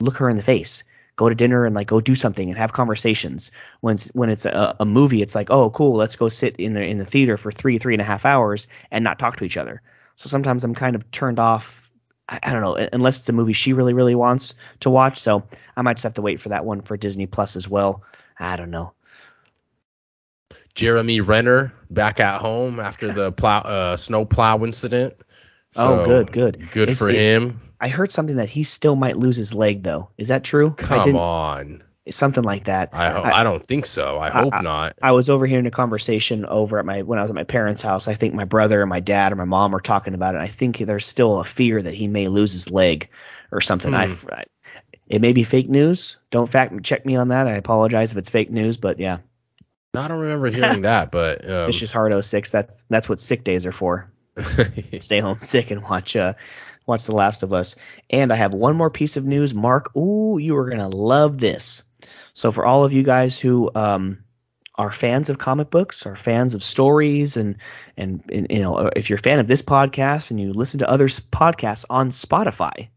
look 0.00 0.18
her 0.18 0.28
in 0.28 0.36
the 0.36 0.42
face, 0.42 0.84
go 1.16 1.28
to 1.28 1.34
dinner 1.34 1.64
and 1.64 1.74
like 1.74 1.86
go 1.86 2.00
do 2.00 2.14
something 2.14 2.48
and 2.48 2.58
have 2.58 2.72
conversations. 2.72 3.52
When 3.80 3.94
it's, 3.94 4.08
when 4.08 4.30
it's 4.30 4.44
a, 4.44 4.76
a 4.80 4.84
movie, 4.84 5.22
it's 5.22 5.34
like, 5.34 5.50
oh, 5.50 5.70
cool, 5.70 5.96
let's 5.96 6.16
go 6.16 6.28
sit 6.28 6.56
in 6.56 6.74
the 6.74 6.82
in 6.82 6.98
the 6.98 7.04
theater 7.04 7.36
for 7.36 7.50
three 7.50 7.78
three 7.78 7.94
and 7.94 8.00
a 8.00 8.04
half 8.04 8.24
hours 8.24 8.68
and 8.90 9.04
not 9.04 9.18
talk 9.18 9.36
to 9.36 9.44
each 9.44 9.56
other. 9.56 9.82
So 10.16 10.28
sometimes 10.28 10.64
I'm 10.64 10.74
kind 10.74 10.96
of 10.96 11.10
turned 11.10 11.38
off. 11.38 11.90
I, 12.28 12.38
I 12.42 12.52
don't 12.52 12.62
know, 12.62 12.88
unless 12.92 13.18
it's 13.18 13.28
a 13.28 13.32
movie 13.32 13.52
she 13.52 13.72
really 13.72 13.94
really 13.94 14.14
wants 14.14 14.54
to 14.80 14.90
watch. 14.90 15.18
So 15.18 15.44
I 15.76 15.82
might 15.82 15.94
just 15.94 16.04
have 16.04 16.14
to 16.14 16.22
wait 16.22 16.40
for 16.40 16.50
that 16.50 16.64
one 16.64 16.82
for 16.82 16.96
Disney 16.96 17.26
Plus 17.26 17.56
as 17.56 17.68
well. 17.68 18.02
I 18.38 18.56
don't 18.56 18.70
know. 18.70 18.92
Jeremy 20.74 21.20
Renner 21.20 21.72
back 21.90 22.20
at 22.20 22.40
home 22.40 22.80
after 22.80 23.12
the 23.12 23.32
plow 23.32 23.58
uh, 23.60 23.96
snow 23.96 24.24
plow 24.24 24.62
incident. 24.64 25.14
Oh, 25.76 26.04
good, 26.04 26.32
good. 26.32 26.70
Good 26.72 26.90
Is 26.90 26.98
for 26.98 27.08
it- 27.08 27.16
him. 27.16 27.60
I 27.80 27.88
heard 27.88 28.10
something 28.12 28.36
that 28.36 28.48
he 28.48 28.62
still 28.62 28.96
might 28.96 29.18
lose 29.18 29.36
his 29.36 29.52
leg 29.52 29.82
though. 29.82 30.08
Is 30.16 30.28
that 30.28 30.42
true? 30.42 30.70
Come 30.78 31.16
on. 31.16 31.82
Something 32.08 32.44
like 32.44 32.64
that. 32.64 32.90
I, 32.92 33.10
ho- 33.10 33.20
I- 33.20 33.40
I 33.40 33.44
don't 33.44 33.64
think 33.64 33.84
so. 33.86 34.18
I 34.18 34.30
hope 34.30 34.54
not. 34.62 34.94
I 35.02 35.12
was 35.12 35.28
overhearing 35.28 35.66
a 35.66 35.70
conversation 35.70 36.44
over 36.46 36.78
at 36.78 36.84
my 36.86 37.02
when 37.02 37.18
I 37.18 37.22
was 37.22 37.30
at 37.30 37.34
my 37.34 37.44
parents' 37.44 37.82
house. 37.82 38.08
I 38.08 38.14
think 38.14 38.34
my 38.34 38.44
brother 38.44 38.80
and 38.82 38.88
my 38.88 39.00
dad 39.00 39.32
or 39.32 39.36
my 39.36 39.44
mom 39.44 39.72
were 39.72 39.80
talking 39.80 40.14
about 40.14 40.34
it. 40.34 40.40
I 40.40 40.46
think 40.46 40.78
there's 40.78 41.06
still 41.06 41.40
a 41.40 41.44
fear 41.44 41.80
that 41.82 41.94
he 41.94 42.08
may 42.08 42.28
lose 42.28 42.52
his 42.52 42.70
leg 42.70 43.08
or 43.52 43.60
something. 43.60 43.92
Hmm. 43.92 43.96
I- 44.30 44.44
it 45.06 45.20
may 45.20 45.32
be 45.34 45.44
fake 45.44 45.68
news. 45.68 46.16
Don't 46.30 46.48
fact 46.48 46.82
check 46.84 47.04
me 47.04 47.16
on 47.16 47.28
that. 47.28 47.46
I 47.46 47.56
apologize 47.56 48.12
if 48.12 48.18
it's 48.18 48.30
fake 48.30 48.50
news, 48.50 48.78
but 48.78 48.98
yeah, 48.98 49.18
I 49.96 50.08
don't 50.08 50.20
remember 50.20 50.50
hearing 50.50 50.82
that, 50.82 51.10
but 51.12 51.44
um, 51.44 51.68
it's 51.68 51.78
just 51.78 51.92
hard 51.92 52.24
06. 52.24 52.50
That's 52.50 52.84
that's 52.88 53.08
what 53.08 53.20
sick 53.20 53.44
days 53.44 53.66
are 53.66 53.72
for. 53.72 54.10
Stay 55.00 55.20
home 55.20 55.36
sick 55.36 55.70
and 55.70 55.82
watch 55.82 56.16
uh 56.16 56.34
watch 56.86 57.04
The 57.04 57.14
Last 57.14 57.42
of 57.42 57.52
Us. 57.52 57.76
And 58.10 58.32
I 58.32 58.36
have 58.36 58.52
one 58.52 58.76
more 58.76 58.90
piece 58.90 59.16
of 59.16 59.24
news, 59.24 59.54
Mark. 59.54 59.96
Ooh, 59.96 60.38
you 60.38 60.56
are 60.56 60.68
gonna 60.68 60.88
love 60.88 61.38
this. 61.38 61.82
So 62.34 62.50
for 62.50 62.64
all 62.66 62.84
of 62.84 62.92
you 62.92 63.02
guys 63.02 63.38
who 63.38 63.70
um 63.74 64.18
are 64.76 64.90
fans 64.90 65.30
of 65.30 65.38
comic 65.38 65.70
books, 65.70 66.04
are 66.04 66.16
fans 66.16 66.54
of 66.54 66.64
stories, 66.64 67.36
and, 67.36 67.56
and 67.96 68.22
and 68.32 68.46
you 68.50 68.60
know 68.60 68.90
if 68.96 69.08
you're 69.08 69.18
a 69.18 69.22
fan 69.22 69.38
of 69.38 69.46
this 69.46 69.62
podcast 69.62 70.30
and 70.30 70.40
you 70.40 70.52
listen 70.52 70.80
to 70.80 70.90
other 70.90 71.06
podcasts 71.06 71.84
on 71.88 72.10
Spotify, 72.10 72.88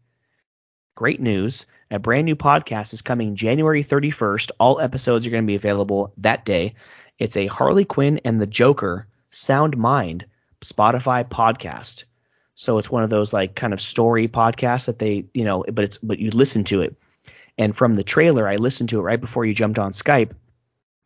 great 0.96 1.20
news! 1.20 1.66
A 1.90 1.98
brand 1.98 2.26
new 2.26 2.36
podcast 2.36 2.92
is 2.92 3.00
coming 3.00 3.34
January 3.34 3.82
31st. 3.82 4.50
All 4.60 4.78
episodes 4.78 5.26
are 5.26 5.30
going 5.30 5.42
to 5.42 5.46
be 5.46 5.54
available 5.54 6.12
that 6.18 6.44
day. 6.44 6.74
It's 7.18 7.36
a 7.36 7.46
Harley 7.46 7.86
Quinn 7.86 8.20
and 8.24 8.40
the 8.40 8.46
Joker 8.46 9.06
Sound 9.30 9.76
Mind 9.78 10.26
Spotify 10.60 11.26
podcast. 11.26 12.04
So 12.54 12.78
it's 12.78 12.90
one 12.90 13.04
of 13.04 13.10
those 13.10 13.32
like 13.32 13.54
kind 13.54 13.72
of 13.72 13.80
story 13.80 14.28
podcasts 14.28 14.86
that 14.86 14.98
they, 14.98 15.26
you 15.32 15.44
know, 15.44 15.64
but 15.72 15.84
it's 15.84 15.98
but 15.98 16.18
you 16.18 16.30
listen 16.30 16.64
to 16.64 16.82
it. 16.82 16.96
And 17.56 17.74
from 17.74 17.94
the 17.94 18.04
trailer, 18.04 18.46
I 18.46 18.56
listened 18.56 18.90
to 18.90 18.98
it 18.98 19.02
right 19.02 19.20
before 19.20 19.46
you 19.46 19.54
jumped 19.54 19.78
on 19.78 19.92
Skype. 19.92 20.32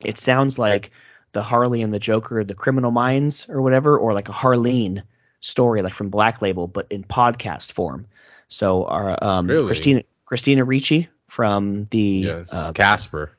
It 0.00 0.18
sounds 0.18 0.58
like 0.58 0.90
the 1.30 1.42
Harley 1.42 1.82
and 1.82 1.94
the 1.94 1.98
Joker, 1.98 2.42
the 2.42 2.54
Criminal 2.54 2.90
Minds 2.90 3.48
or 3.48 3.62
whatever, 3.62 3.96
or 3.96 4.14
like 4.14 4.28
a 4.28 4.32
Harleen 4.32 5.02
story, 5.40 5.82
like 5.82 5.94
from 5.94 6.10
Black 6.10 6.42
Label, 6.42 6.66
but 6.66 6.88
in 6.90 7.04
podcast 7.04 7.72
form. 7.72 8.06
So 8.48 8.84
our 8.84 9.16
um, 9.22 9.46
Really? 9.46 9.66
Christina 9.66 10.02
Christina 10.32 10.64
Ricci 10.64 11.10
from 11.28 11.88
the 11.90 11.98
yes, 12.24 12.54
uh, 12.54 12.72
Casper. 12.72 13.32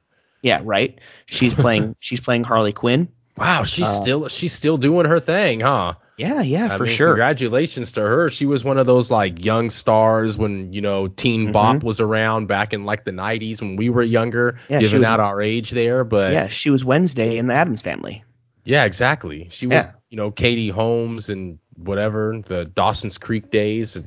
yeah 0.43 0.61
right, 0.63 0.99
she's 1.25 1.55
playing 1.55 1.95
she's 1.99 2.19
playing 2.19 2.43
Harley 2.43 2.71
Quinn. 2.71 3.07
Wow, 3.35 3.63
she's 3.63 3.87
uh, 3.87 4.01
still 4.03 4.27
she's 4.27 4.53
still 4.53 4.77
doing 4.77 5.07
her 5.07 5.19
thing, 5.19 5.59
huh? 5.61 5.95
Yeah, 6.19 6.43
yeah, 6.43 6.71
I 6.71 6.77
for 6.77 6.83
mean, 6.83 6.93
sure. 6.95 7.07
Congratulations 7.07 7.93
to 7.93 8.01
her. 8.01 8.29
She 8.29 8.45
was 8.45 8.63
one 8.63 8.77
of 8.77 8.85
those 8.85 9.09
like 9.09 9.43
young 9.43 9.71
stars 9.71 10.37
when 10.37 10.71
you 10.71 10.81
know 10.81 11.07
Teen 11.07 11.47
Mhm. 11.47 11.53
Bop 11.53 11.81
was 11.83 11.99
around 11.99 12.45
back 12.47 12.73
in 12.73 12.85
like 12.85 13.05
the 13.05 13.11
90s 13.11 13.59
when 13.59 13.75
we 13.75 13.89
were 13.89 14.03
younger, 14.03 14.59
Yeah, 14.69 14.79
giving 14.79 14.99
was- 14.99 15.09
out 15.09 15.19
our 15.19 15.41
age 15.41 15.71
there. 15.71 16.03
But 16.03 16.31
Yeah, 16.31 16.47
she 16.47 16.69
was 16.69 16.85
Wednesday 16.85 17.37
in 17.39 17.47
the 17.47 17.55
Addams 17.55 17.81
Family. 17.81 18.23
Yeah, 18.65 18.83
exactly. 18.85 19.47
She 19.49 19.65
was, 19.65 19.85
Yeah. 19.85 19.91
you 20.11 20.17
know, 20.17 20.29
Katie 20.29 20.69
Holmes 20.69 21.29
and 21.29 21.57
whatever 21.75 22.39
the 22.45 22.65
Dawson's 22.65 23.17
Creek 23.17 23.49
days. 23.49 23.99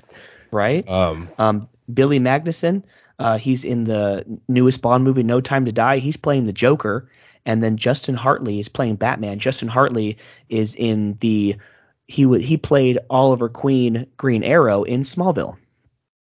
Right? 0.57 0.88
Um, 0.88 1.28
Um, 1.38 1.68
Billy 1.92 2.18
Magnussen, 2.18 2.82
uh, 3.18 3.38
he's 3.38 3.64
in 3.64 3.84
the 3.84 4.24
newest 4.48 4.82
Bond 4.82 5.04
movie, 5.04 5.22
No 5.22 5.40
Time 5.40 5.66
to 5.66 5.72
Die. 5.72 5.98
He's 5.98 6.16
playing 6.16 6.46
the 6.46 6.52
Joker, 6.52 7.09
and 7.44 7.62
then 7.62 7.76
Justin 7.76 8.14
Hartley 8.16 8.59
is 8.59 8.68
playing 8.68 8.96
Batman. 8.96 9.38
Justin 9.38 9.68
Hartley 9.68 10.18
is 10.48 10.74
in 10.74 11.14
the 11.20 11.57
he 12.09 12.24
would 12.24 12.40
he 12.40 12.57
played 12.57 12.98
Oliver 13.11 13.48
Queen 13.48 14.07
Green 14.16 14.42
Arrow 14.42 14.82
in 14.84 15.00
Smallville. 15.00 15.57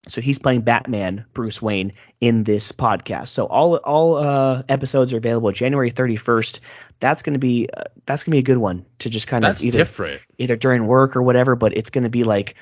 So 0.07 0.19
he's 0.19 0.39
playing 0.39 0.61
Batman 0.61 1.25
Bruce 1.33 1.61
Wayne 1.61 1.93
in 2.19 2.43
this 2.43 2.71
podcast. 2.71 3.27
So 3.29 3.45
all 3.45 3.75
all 3.75 4.17
uh, 4.17 4.63
episodes 4.67 5.13
are 5.13 5.17
available 5.17 5.51
January 5.51 5.91
31st. 5.91 6.59
That's 6.99 7.21
going 7.21 7.35
to 7.35 7.39
be 7.39 7.69
uh, 7.75 7.83
that's 8.05 8.23
going 8.23 8.31
to 8.31 8.35
be 8.35 8.39
a 8.39 8.55
good 8.55 8.57
one 8.57 8.85
to 8.99 9.09
just 9.09 9.27
kind 9.27 9.45
of 9.45 9.61
either 9.63 9.77
different. 9.77 10.21
either 10.37 10.55
during 10.55 10.87
work 10.87 11.15
or 11.15 11.21
whatever, 11.21 11.55
but 11.55 11.77
it's 11.77 11.91
going 11.91 12.03
to 12.03 12.09
be 12.09 12.23
like 12.23 12.55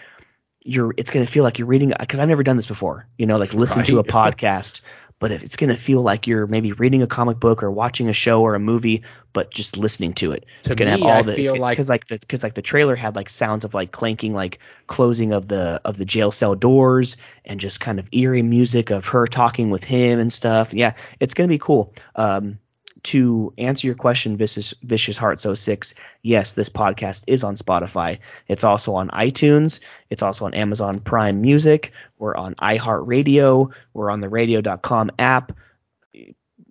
you're 0.63 0.93
it's 0.97 1.09
going 1.09 1.25
to 1.25 1.31
feel 1.31 1.43
like 1.43 1.57
you're 1.59 1.67
reading 1.67 1.93
because 1.97 2.19
I've 2.19 2.27
never 2.29 2.43
done 2.43 2.57
this 2.57 2.67
before. 2.67 3.07
You 3.17 3.25
know, 3.25 3.37
like 3.37 3.53
listen 3.53 3.83
to 3.85 3.99
a 3.99 4.03
podcast, 4.05 4.81
but 5.19 5.31
it's 5.31 5.55
going 5.55 5.69
to 5.69 5.75
feel 5.75 6.01
like 6.01 6.27
you're 6.27 6.47
maybe 6.47 6.71
reading 6.73 7.01
a 7.01 7.07
comic 7.07 7.39
book 7.39 7.63
or 7.63 7.71
watching 7.71 8.09
a 8.09 8.13
show 8.13 8.41
or 8.41 8.55
a 8.55 8.59
movie, 8.59 9.03
but 9.33 9.51
just 9.51 9.77
listening 9.77 10.13
to 10.13 10.31
it. 10.33 10.45
To 10.63 10.71
it's 10.71 10.75
going 10.75 10.87
to 10.87 10.91
have 10.91 11.01
all 11.01 11.09
I 11.09 11.21
the 11.21 11.33
feel 11.33 11.57
like- 11.57 11.73
because 11.73 11.89
like 11.89 12.07
the 12.07 12.19
because 12.19 12.43
like 12.43 12.53
the 12.53 12.61
trailer 12.61 12.95
had 12.95 13.15
like 13.15 13.29
sounds 13.29 13.65
of 13.65 13.73
like 13.73 13.91
clanking 13.91 14.33
like 14.33 14.59
closing 14.87 15.33
of 15.33 15.47
the 15.47 15.81
of 15.85 15.97
the 15.97 16.05
jail 16.05 16.31
cell 16.31 16.55
doors 16.55 17.17
and 17.45 17.59
just 17.59 17.79
kind 17.79 17.99
of 17.99 18.09
eerie 18.11 18.41
music 18.41 18.89
of 18.91 19.05
her 19.07 19.27
talking 19.27 19.69
with 19.69 19.83
him 19.83 20.19
and 20.19 20.31
stuff. 20.31 20.73
Yeah, 20.73 20.93
it's 21.19 21.33
going 21.33 21.47
to 21.47 21.53
be 21.53 21.59
cool. 21.59 21.93
Um, 22.15 22.59
to 23.03 23.53
answer 23.57 23.87
your 23.87 23.95
question, 23.95 24.37
Vicious, 24.37 24.73
Vicious 24.81 25.17
Hearts 25.17 25.45
06, 25.51 25.95
yes, 26.21 26.53
this 26.53 26.69
podcast 26.69 27.23
is 27.27 27.43
on 27.43 27.55
Spotify. 27.55 28.19
It's 28.47 28.63
also 28.63 28.95
on 28.95 29.09
iTunes. 29.09 29.79
It's 30.09 30.21
also 30.21 30.45
on 30.45 30.53
Amazon 30.53 30.99
Prime 30.99 31.41
Music. 31.41 31.91
We're 32.17 32.35
on 32.35 32.55
iHeartRadio. 32.55 33.73
We're 33.93 34.11
on 34.11 34.21
the 34.21 34.29
radio.com 34.29 35.11
app. 35.17 35.53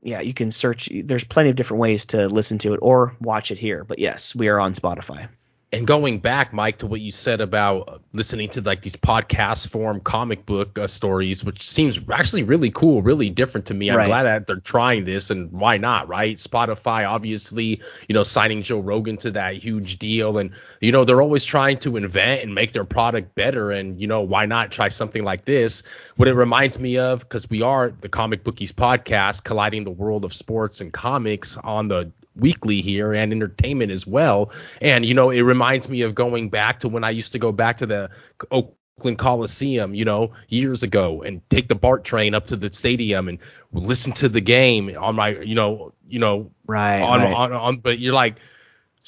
Yeah, 0.02 0.20
you 0.20 0.34
can 0.34 0.52
search. 0.52 0.88
There's 0.92 1.24
plenty 1.24 1.50
of 1.50 1.56
different 1.56 1.80
ways 1.80 2.06
to 2.06 2.28
listen 2.28 2.58
to 2.58 2.74
it 2.74 2.80
or 2.82 3.16
watch 3.20 3.50
it 3.50 3.58
here. 3.58 3.84
But 3.84 3.98
yes, 3.98 4.34
we 4.34 4.48
are 4.48 4.60
on 4.60 4.72
Spotify. 4.72 5.28
And 5.70 5.86
going 5.86 6.20
back, 6.20 6.54
Mike, 6.54 6.78
to 6.78 6.86
what 6.86 7.02
you 7.02 7.10
said 7.10 7.42
about 7.42 8.00
listening 8.14 8.48
to 8.50 8.62
like 8.62 8.80
these 8.80 8.96
podcast 8.96 9.68
form 9.68 10.00
comic 10.00 10.46
book 10.46 10.78
uh, 10.78 10.86
stories, 10.86 11.44
which 11.44 11.62
seems 11.68 12.00
actually 12.10 12.42
really 12.42 12.70
cool, 12.70 13.02
really 13.02 13.28
different 13.28 13.66
to 13.66 13.74
me. 13.74 13.90
I'm 13.90 13.98
Right. 13.98 14.06
glad 14.06 14.22
that 14.22 14.46
they're 14.46 14.56
trying 14.56 15.04
this, 15.04 15.30
and 15.30 15.52
why 15.52 15.76
not, 15.76 16.08
right? 16.08 16.34
Spotify, 16.36 17.06
obviously, 17.06 17.82
you 18.08 18.14
know, 18.14 18.22
signing 18.22 18.62
Joe 18.62 18.80
Rogan 18.80 19.18
to 19.18 19.32
that 19.32 19.56
huge 19.56 19.98
deal, 19.98 20.38
and 20.38 20.52
you 20.80 20.90
know, 20.90 21.04
they're 21.04 21.20
always 21.20 21.44
trying 21.44 21.78
to 21.80 21.98
invent 21.98 22.44
and 22.44 22.54
make 22.54 22.72
their 22.72 22.86
product 22.86 23.34
better, 23.34 23.70
and 23.70 24.00
you 24.00 24.06
know, 24.06 24.22
why 24.22 24.46
not 24.46 24.72
try 24.72 24.88
something 24.88 25.22
like 25.22 25.44
this? 25.44 25.82
What 26.16 26.28
it 26.28 26.34
reminds 26.34 26.78
me 26.78 26.96
of, 26.96 27.20
because 27.20 27.50
we 27.50 27.60
are 27.60 27.90
the 27.90 28.08
Comic 28.08 28.42
Bookies 28.42 28.72
podcast, 28.72 29.44
colliding 29.44 29.84
the 29.84 29.90
world 29.90 30.24
of 30.24 30.32
sports 30.32 30.80
and 30.80 30.90
comics 30.94 31.58
on 31.58 31.88
the 31.88 32.10
weekly 32.38 32.80
here 32.80 33.12
and 33.12 33.32
entertainment 33.32 33.92
as 33.92 34.06
well. 34.06 34.52
And 34.80 35.04
you 35.04 35.14
know, 35.14 35.30
it 35.30 35.42
reminds 35.42 35.88
me 35.88 36.02
of 36.02 36.14
going 36.14 36.48
back 36.50 36.80
to 36.80 36.88
when 36.88 37.04
I 37.04 37.10
used 37.10 37.32
to 37.32 37.38
go 37.38 37.52
back 37.52 37.78
to 37.78 37.86
the 37.86 38.10
Oakland 38.50 39.18
Coliseum, 39.18 39.94
you 39.94 40.04
know, 40.04 40.32
years 40.48 40.82
ago, 40.82 41.22
and 41.22 41.40
take 41.50 41.68
the 41.68 41.74
BART 41.74 42.04
train 42.04 42.34
up 42.34 42.46
to 42.46 42.56
the 42.56 42.72
stadium 42.72 43.28
and 43.28 43.38
listen 43.72 44.12
to 44.14 44.28
the 44.28 44.40
game 44.40 44.96
on 44.98 45.14
my, 45.14 45.30
you 45.40 45.54
know, 45.54 45.92
you 46.08 46.18
know, 46.18 46.50
right 46.66 47.02
on 47.02 47.20
right. 47.20 47.32
on, 47.32 47.52
on 47.52 47.76
but 47.78 47.98
you're 47.98 48.14
like 48.14 48.38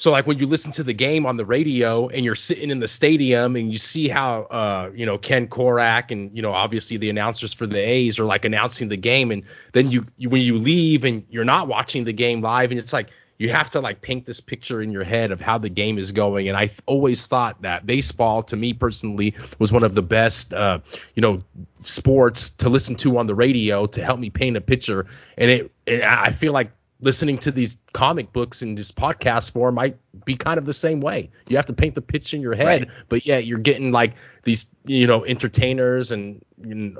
so 0.01 0.09
like 0.09 0.25
when 0.25 0.39
you 0.39 0.47
listen 0.47 0.71
to 0.71 0.83
the 0.83 0.93
game 0.93 1.27
on 1.27 1.37
the 1.37 1.45
radio 1.45 2.07
and 2.07 2.25
you're 2.25 2.33
sitting 2.33 2.71
in 2.71 2.79
the 2.79 2.87
stadium 2.87 3.55
and 3.55 3.71
you 3.71 3.77
see 3.77 4.07
how 4.07 4.41
uh 4.45 4.89
you 4.95 5.05
know 5.05 5.19
Ken 5.19 5.47
Korach 5.47 6.09
and 6.09 6.35
you 6.35 6.41
know 6.41 6.53
obviously 6.53 6.97
the 6.97 7.11
announcers 7.11 7.53
for 7.53 7.67
the 7.67 7.77
A's 7.77 8.17
are 8.17 8.25
like 8.25 8.43
announcing 8.43 8.89
the 8.89 8.97
game 8.97 9.29
and 9.29 9.43
then 9.73 9.91
you, 9.91 10.07
you 10.17 10.29
when 10.29 10.41
you 10.41 10.57
leave 10.57 11.03
and 11.03 11.23
you're 11.29 11.45
not 11.45 11.67
watching 11.67 12.03
the 12.03 12.13
game 12.13 12.41
live 12.41 12.71
and 12.71 12.79
it's 12.79 12.91
like 12.91 13.11
you 13.37 13.49
have 13.49 13.69
to 13.69 13.79
like 13.79 14.01
paint 14.01 14.25
this 14.25 14.39
picture 14.39 14.81
in 14.81 14.91
your 14.91 15.03
head 15.03 15.31
of 15.31 15.39
how 15.39 15.59
the 15.59 15.69
game 15.69 15.99
is 15.99 16.11
going. 16.11 16.47
And 16.47 16.57
I 16.57 16.65
th- 16.67 16.79
always 16.87 17.27
thought 17.27 17.61
that 17.61 17.85
baseball 17.85 18.41
to 18.43 18.55
me 18.55 18.73
personally 18.73 19.35
was 19.59 19.71
one 19.71 19.83
of 19.83 19.93
the 19.93 20.01
best 20.01 20.51
uh 20.51 20.79
you 21.13 21.21
know 21.21 21.43
sports 21.83 22.49
to 22.49 22.69
listen 22.69 22.95
to 22.95 23.19
on 23.19 23.27
the 23.27 23.35
radio 23.35 23.85
to 23.85 24.03
help 24.03 24.19
me 24.19 24.31
paint 24.31 24.57
a 24.57 24.61
picture. 24.61 25.05
And 25.37 25.51
it, 25.51 25.71
it 25.85 26.03
I 26.03 26.31
feel 26.31 26.53
like 26.53 26.71
listening 27.01 27.37
to 27.39 27.51
these 27.51 27.77
comic 27.93 28.31
books 28.31 28.61
in 28.61 28.75
this 28.75 28.91
podcast 28.91 29.51
form 29.51 29.75
might 29.75 29.97
be 30.23 30.35
kind 30.35 30.57
of 30.57 30.65
the 30.65 30.73
same 30.73 31.01
way. 31.01 31.29
You 31.49 31.57
have 31.57 31.65
to 31.65 31.73
paint 31.73 31.95
the 31.95 32.01
picture 32.01 32.35
in 32.35 32.41
your 32.41 32.55
head, 32.55 32.65
Right. 32.87 32.89
but 33.09 33.25
yeah, 33.25 33.39
you're 33.39 33.57
getting 33.59 33.91
like 33.91 34.13
these, 34.43 34.65
you 34.85 35.07
know, 35.07 35.23
entertainers 35.25 36.11
and 36.11 36.43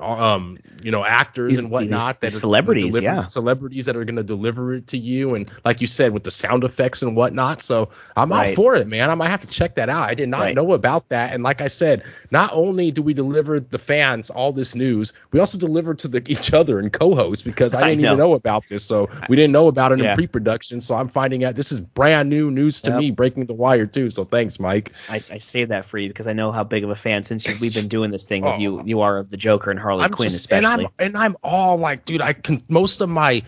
um, 0.02 0.58
you 0.84 0.90
know, 0.90 1.06
actors 1.06 1.52
These- 1.52 1.60
and 1.60 1.70
whatnot 1.72 2.20
these- 2.20 2.34
that 2.34 2.40
celebrities, 2.40 2.96
deliver- 2.96 3.04
yeah. 3.04 3.26
celebrities 3.28 3.86
that 3.86 3.96
are 3.96 4.04
going 4.06 4.16
to 4.16 4.24
deliver 4.24 4.74
it 4.74 4.88
to 4.88 4.98
you, 4.98 5.32
and 5.32 5.50
like 5.64 5.82
you 5.82 5.88
said, 5.88 6.14
with 6.14 6.24
the 6.24 6.32
sound 6.32 6.64
effects 6.64 7.04
and 7.04 7.16
whatnot. 7.16 7.62
So 7.62 7.90
I'm 8.18 8.32
all 8.32 8.40
Right. 8.40 8.56
for 8.56 8.76
it, 8.76 8.88
man. 8.88 9.12
I 9.12 9.16
might 9.16 9.30
have 9.30 9.42
to 9.42 9.48
check 9.48 9.76
that 9.76 9.88
out. 9.90 10.10
I 10.10 10.16
did 10.16 10.30
not 10.30 10.42
Right. 10.42 10.56
know 10.56 10.74
about 10.74 11.10
that, 11.10 11.34
and 11.34 11.44
like 11.44 11.62
I 11.62 11.68
said, 11.68 12.04
not 12.32 12.50
only 12.54 12.90
do 12.92 13.04
we 13.04 13.14
deliver 13.14 13.60
the 13.60 13.78
fans 13.78 14.30
all 14.32 14.52
this 14.52 14.74
news, 14.76 15.14
we 15.32 15.40
also 15.40 15.60
deliver 15.60 15.94
to 15.94 16.08
the, 16.08 16.24
each 16.28 16.54
other 16.54 16.80
and 16.80 16.92
co-hosts 16.92 17.44
because 17.44 17.76
I 17.76 17.82
I 17.82 17.90
didn't 17.90 18.02
know. 18.02 18.08
even 18.14 18.18
know 18.20 18.34
about 18.34 18.68
this. 18.68 18.84
So 18.84 19.10
we 19.30 19.36
didn't 19.36 19.52
know 19.52 19.68
about 19.68 19.92
it 19.92 20.00
Yeah. 20.00 20.12
in 20.12 20.16
pre-production. 20.16 20.82
So 20.82 20.96
I'm 20.96 21.08
finding 21.08 21.44
out 21.44 21.56
this 21.56 21.72
is 21.72 21.80
brand 21.80 22.30
new 22.30 22.50
news 22.50 22.82
to 22.82 22.92
Yep. 22.92 23.00
me, 23.00 23.12
breaking 23.12 23.46
the 23.46 23.54
wire 23.54 23.86
too. 23.86 24.10
So 24.10 24.24
thanks, 24.24 24.60
Mike. 24.60 24.92
I, 25.10 25.16
I 25.18 25.20
say 25.38 25.66
that 25.66 25.86
for 25.86 25.98
you 26.00 26.08
because 26.08 26.26
I 26.28 26.34
know 26.34 26.52
how 26.52 26.64
big 26.64 26.84
of 26.84 26.90
a 26.90 26.96
fan 26.96 27.22
since 27.24 27.46
you, 27.46 27.54
we've 27.76 27.84
been 27.84 27.90
doing 27.90 28.12
this 28.12 28.24
thing 28.26 28.44
of 28.46 28.56
Oh. 28.56 28.60
you 28.60 28.84
you 28.86 29.02
are 29.02 29.18
of 29.18 29.30
the 29.30 29.38
Joker 29.38 29.72
and 29.72 29.80
Harley 29.80 30.04
I'm 30.04 30.12
Quinn 30.12 30.30
just, 30.30 30.52
and 30.52 30.66
especially. 30.66 30.86
I'm 30.86 30.92
and 31.00 31.18
I'm 31.18 31.38
all 31.44 31.78
like, 31.78 32.06
dude, 32.06 32.22
I 32.22 32.34
can 32.34 32.64
most 32.68 33.02
of 33.02 33.10
my 33.10 33.44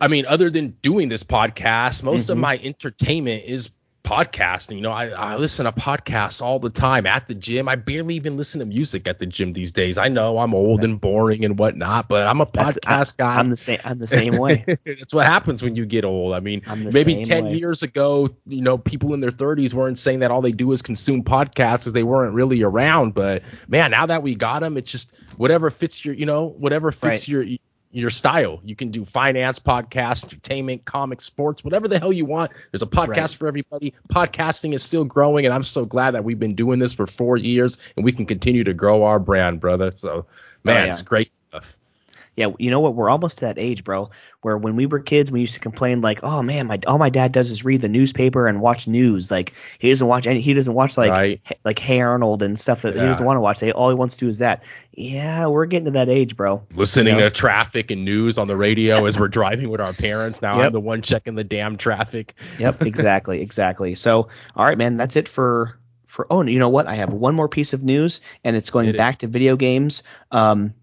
I 0.00 0.08
mean, 0.08 0.26
other 0.26 0.50
than 0.50 0.76
doing 0.82 1.08
this 1.08 1.22
podcast, 1.22 2.02
most 2.02 2.28
of 2.28 2.36
Mhm. 2.36 2.40
my 2.40 2.58
entertainment 2.58 3.44
is 3.46 3.70
podcasting. 4.04 4.76
You 4.76 4.82
know, 4.82 4.92
I, 4.92 5.08
I 5.08 5.36
listen 5.36 5.64
to 5.64 5.72
podcasts 5.72 6.42
all 6.42 6.58
the 6.58 6.70
time 6.70 7.06
at 7.06 7.26
the 7.26 7.34
gym. 7.34 7.68
I 7.68 7.74
barely 7.76 8.14
even 8.16 8.36
listen 8.36 8.60
to 8.60 8.66
music 8.66 9.08
at 9.08 9.18
the 9.18 9.26
gym 9.26 9.52
these 9.54 9.72
days. 9.72 9.96
I 9.98 10.08
know 10.08 10.38
I'm 10.38 10.54
old 10.54 10.84
and 10.84 11.00
boring 11.00 11.44
and 11.44 11.58
whatnot, 11.58 12.06
but 12.08 12.26
I'm 12.26 12.40
a 12.40 12.44
That's- 12.52 12.78
podcast 12.84 13.16
guy. 13.16 13.36
I'm 13.38 13.50
the 13.50 13.56
same. 13.56 13.80
I'm 13.84 13.98
the 13.98 14.06
same 14.06 14.36
way. 14.36 14.64
That's 14.86 15.14
what 15.14 15.26
happens 15.26 15.62
when 15.62 15.74
you 15.74 15.86
get 15.86 16.04
old. 16.04 16.34
I 16.34 16.40
mean, 16.40 16.62
maybe 16.92 17.24
10 17.24 17.46
way. 17.46 17.54
years 17.54 17.82
ago, 17.82 18.28
you 18.46 18.60
know, 18.62 18.76
people 18.78 19.14
in 19.14 19.20
their 19.20 19.30
30s 19.32 19.72
weren't 19.72 19.98
saying 19.98 20.20
that 20.20 20.30
all 20.30 20.42
they 20.42 20.52
do 20.52 20.70
is 20.72 20.82
consume 20.82 21.24
podcasts 21.24 21.78
because 21.80 21.92
they 21.94 22.02
weren't 22.04 22.34
really 22.34 22.62
around. 22.62 23.14
But 23.14 23.42
man, 23.66 23.90
now 23.90 24.06
that 24.06 24.22
we 24.22 24.34
got 24.34 24.60
them, 24.60 24.76
it's 24.76 24.92
just 24.92 25.12
whatever 25.38 25.70
fits 25.70 26.04
your, 26.04 26.14
you 26.14 26.26
know, 26.26 26.46
whatever 26.46 26.92
fits 26.92 27.04
Right. 27.04 27.28
your 27.28 27.44
your 28.00 28.10
style. 28.10 28.60
You 28.64 28.74
can 28.76 28.90
do 28.90 29.04
finance, 29.04 29.58
podcast, 29.58 30.24
entertainment, 30.24 30.84
comics, 30.84 31.24
sports, 31.24 31.62
whatever 31.62 31.86
the 31.88 31.98
hell 31.98 32.12
you 32.12 32.24
want. 32.24 32.52
There's 32.72 32.82
a 32.82 32.86
podcast 32.86 33.16
Right. 33.16 33.30
for 33.30 33.48
everybody. 33.48 33.94
Podcasting 34.10 34.74
is 34.74 34.82
still 34.82 35.04
growing, 35.04 35.44
and 35.44 35.54
I'm 35.54 35.62
so 35.62 35.84
glad 35.84 36.12
that 36.12 36.24
we've 36.24 36.38
been 36.38 36.54
doing 36.54 36.78
this 36.78 36.92
for 36.92 37.06
four 37.06 37.36
years 37.36 37.78
and 37.96 38.04
we 38.04 38.12
can 38.12 38.26
continue 38.26 38.64
to 38.64 38.74
grow 38.74 39.04
our 39.04 39.18
brand, 39.18 39.60
brother. 39.60 39.90
So, 39.90 40.26
man, 40.64 40.82
Oh, 40.82 40.84
yeah. 40.86 40.90
it's 40.90 41.02
great 41.02 41.30
stuff. 41.30 41.76
Yeah, 42.36 42.48
you 42.58 42.70
know 42.70 42.80
what? 42.80 42.94
We're 42.94 43.10
almost 43.10 43.38
to 43.38 43.44
that 43.44 43.58
age, 43.58 43.84
bro, 43.84 44.10
where 44.40 44.58
when 44.58 44.74
we 44.74 44.86
were 44.86 44.98
kids, 44.98 45.30
we 45.30 45.40
used 45.40 45.54
to 45.54 45.60
complain 45.60 46.00
like, 46.00 46.24
"Oh 46.24 46.42
man, 46.42 46.66
my 46.66 46.80
all 46.86 46.98
my 46.98 47.10
dad 47.10 47.30
does 47.30 47.50
is 47.50 47.64
read 47.64 47.80
the 47.80 47.88
newspaper 47.88 48.48
and 48.48 48.60
watch 48.60 48.88
news. 48.88 49.30
Like 49.30 49.52
he 49.78 49.88
doesn't 49.90 50.06
watch 50.06 50.26
any, 50.26 50.40
he 50.40 50.52
doesn't 50.52 50.74
watch 50.74 50.96
like 50.96 51.12
Right. 51.12 51.58
like 51.64 51.78
Hey 51.78 52.00
Arnold 52.00 52.42
and 52.42 52.58
stuff 52.58 52.82
that 52.82 52.94
he 52.94 53.00
doesn't 53.00 53.24
want 53.24 53.36
to 53.36 53.40
watch. 53.40 53.60
They 53.60 53.70
all 53.72 53.88
he 53.88 53.94
wants 53.94 54.16
to 54.16 54.24
do 54.24 54.28
is 54.28 54.38
that. 54.38 54.62
Yeah, 54.96 55.46
we're 55.46 55.66
getting 55.66 55.86
to 55.86 55.90
that 55.92 56.08
age, 56.08 56.36
bro. 56.36 56.62
listening 56.74 57.14
You 57.14 57.20
know? 57.22 57.28
to 57.28 57.34
traffic 57.34 57.90
and 57.90 58.04
news 58.04 58.38
on 58.38 58.46
the 58.46 58.56
radio 58.56 59.06
as 59.06 59.18
we're 59.18 59.28
driving 59.28 59.68
with 59.70 59.80
our 59.80 59.92
parents. 59.92 60.40
Now 60.42 60.56
Yep. 60.58 60.66
I'm 60.66 60.72
the 60.72 60.80
one 60.80 61.02
checking 61.02 61.34
the 61.34 61.42
damn 61.44 61.76
traffic. 61.76 62.34
Yep, 62.58 62.82
exactly, 62.82 63.40
exactly. 63.42 63.94
So, 63.96 64.28
all 64.56 64.64
right, 64.64 64.78
man, 64.78 64.96
that's 64.96 65.16
it 65.16 65.28
for 65.28 65.78
for. 66.06 66.26
Oh, 66.30 66.40
and 66.40 66.50
you 66.50 66.58
know 66.60 66.68
what? 66.68 66.86
I 66.86 66.94
have 66.94 67.12
one 67.12 67.34
more 67.34 67.48
piece 67.48 67.72
of 67.72 67.82
news, 67.82 68.20
and 68.44 68.54
it's 68.56 68.70
going 68.70 68.88
it. 68.88 68.96
back 68.96 69.18
to 69.18 69.26
video 69.26 69.56
games. 69.56 70.02
Um, 70.30 70.74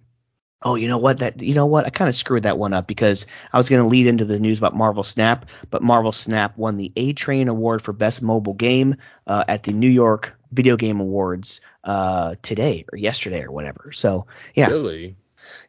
oh, 0.64 0.76
you 0.76 0.88
know 0.88 0.98
what? 0.98 1.20
That 1.20 1.42
you 1.42 1.54
know 1.54 1.66
what? 1.66 1.86
I 1.86 1.90
kind 1.90 2.10
of 2.10 2.16
screwed 2.16 2.44
that 2.44 2.58
one 2.58 2.74
up 2.74 2.88
because 2.88 3.26
I 3.52 3.58
was 3.58 3.70
going 3.70 3.82
to 3.82 3.88
lead 3.88 4.08
into 4.08 4.26
the 4.26 4.40
news 4.40 4.58
about 4.58 4.76
Marvel 4.76 5.04
Snap, 5.04 5.46
but 5.70 5.82
Marvel 5.82 6.12
Snap 6.12 6.58
won 6.58 6.78
the 6.78 6.92
A 6.96 7.14
Train 7.14 7.48
Award 7.48 7.82
for 7.82 7.94
Best 7.94 8.22
Mobile 8.22 8.54
Game 8.54 8.96
uh, 9.28 9.44
at 9.48 9.64
the 9.64 9.74
New 9.74 9.90
York 9.90 10.38
Video 10.52 10.78
Game 10.78 11.00
Awards 11.00 11.62
uh, 11.84 12.36
today 12.42 12.86
or 12.92 12.98
yesterday 12.98 13.44
or 13.44 13.52
whatever. 13.52 13.92
So, 13.94 14.28
yeah, 14.54 14.68
Really? 14.68 15.16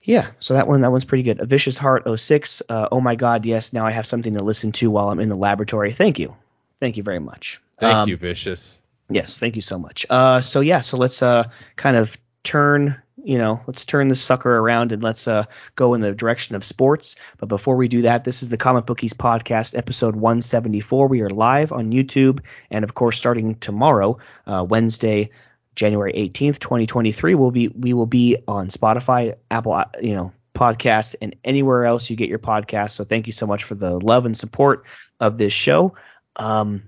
yeah, 0.02 0.26
so 0.40 0.54
that 0.54 0.66
one 0.68 0.80
that 0.82 0.90
one's 0.90 1.04
pretty 1.04 1.22
good. 1.22 1.40
A 1.40 1.46
Vicious 1.46 1.78
Heart 1.78 2.04
06. 2.18 2.62
Uh, 2.68 2.88
oh 2.92 3.00
my 3.00 3.14
God, 3.14 3.46
yes. 3.46 3.72
Now 3.72 3.86
I 3.86 3.92
have 3.92 4.06
something 4.06 4.36
to 4.36 4.42
listen 4.44 4.72
to 4.72 4.90
while 4.90 5.08
I'm 5.08 5.20
in 5.20 5.28
the 5.28 5.36
laboratory. 5.36 5.92
Thank 5.92 6.18
you, 6.18 6.36
thank 6.80 6.96
you 6.96 7.02
very 7.02 7.20
much. 7.20 7.60
Thank 7.78 7.94
Um, 7.94 8.08
you, 8.08 8.16
Vicious. 8.16 8.82
Yes, 9.08 9.38
thank 9.38 9.56
you 9.56 9.62
so 9.62 9.78
much. 9.78 10.06
Uh, 10.10 10.40
so 10.40 10.60
yeah, 10.60 10.80
so 10.80 10.96
let's 10.96 11.22
uh 11.22 11.44
kind 11.76 11.96
of 11.96 12.16
turn, 12.42 13.00
you 13.24 13.38
know, 13.38 13.60
let's 13.66 13.84
turn 13.84 14.08
this 14.08 14.20
sucker 14.20 14.54
around 14.56 14.92
and 14.92 15.02
let's 15.02 15.28
uh 15.28 15.44
go 15.76 15.94
in 15.94 16.00
the 16.00 16.12
direction 16.12 16.56
of 16.56 16.64
sports. 16.64 17.16
But 17.38 17.48
before 17.48 17.76
we 17.76 17.88
do 17.88 18.02
that, 18.02 18.24
this 18.24 18.42
is 18.42 18.50
the 18.50 18.56
Comic 18.56 18.86
Bookies 18.86 19.14
podcast, 19.14 19.76
episode 19.76 20.16
174. 20.16 21.08
We 21.08 21.22
are 21.22 21.30
live 21.30 21.72
on 21.72 21.92
YouTube, 21.92 22.40
and 22.70 22.84
of 22.84 22.94
course, 22.94 23.16
starting 23.16 23.56
tomorrow, 23.56 24.18
uh, 24.46 24.66
Wednesday. 24.68 25.30
January 25.74 26.12
18th, 26.12 26.58
2023 26.58 27.34
we'll 27.34 27.50
be 27.50 27.68
we 27.68 27.94
will 27.94 28.04
be 28.04 28.36
on 28.46 28.68
Spotify, 28.68 29.36
Apple, 29.50 29.72
uh, 29.72 29.86
you 30.02 30.14
know, 30.14 30.34
podcast 30.54 31.14
and 31.22 31.34
anywhere 31.44 31.86
else 31.86 32.10
you 32.10 32.16
get 32.16 32.28
your 32.28 32.38
podcast. 32.38 32.90
So 32.90 33.04
thank 33.04 33.26
you 33.26 33.32
so 33.32 33.46
much 33.46 33.64
for 33.64 33.74
the 33.74 33.98
love 33.98 34.26
and 34.26 34.36
support 34.36 34.84
of 35.18 35.38
this 35.38 35.54
show. 35.54 35.94
Um 36.36 36.82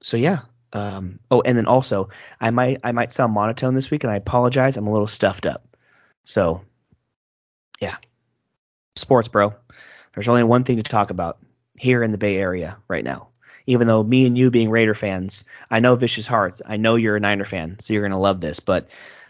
so 0.00 0.16
yeah. 0.16 0.42
Um 0.74 1.20
oh 1.30 1.40
and 1.40 1.56
then 1.56 1.66
also 1.66 2.10
I 2.40 2.50
might 2.50 2.80
I 2.84 2.92
might 2.92 3.12
sound 3.12 3.32
monotone 3.32 3.74
this 3.74 3.90
week 3.90 4.04
and 4.04 4.12
I 4.12 4.16
apologize. 4.16 4.76
I'm 4.76 4.86
a 4.86 4.92
little 4.92 5.06
stuffed 5.06 5.46
up. 5.46 5.64
So 6.24 6.62
yeah. 7.80 7.96
Sports, 8.96 9.28
bro. 9.28 9.54
There's 10.14 10.28
only 10.28 10.44
one 10.44 10.64
thing 10.64 10.76
to 10.76 10.82
talk 10.82 11.10
about 11.10 11.38
here 11.76 12.02
in 12.02 12.12
the 12.12 12.18
Bay 12.18 12.36
Area 12.36 12.76
right 12.88 13.04
now. 13.04 13.28
Even 13.66 13.86
though 13.86 14.02
me 14.02 14.26
and 14.26 14.36
you 14.36 14.50
being 14.50 14.70
Raider 14.70 14.94
fans, 14.94 15.44
I 15.70 15.80
know 15.80 15.96
Vicious 15.96 16.26
Hearts. 16.26 16.60
I 16.64 16.76
know 16.76 16.96
you're 16.96 17.16
a 17.16 17.20
Niner 17.20 17.46
fan, 17.46 17.78
so 17.78 17.92
you're 17.92 18.08
to 18.08 18.18
love 18.18 18.40
this. 18.40 18.60
But 18.60 18.88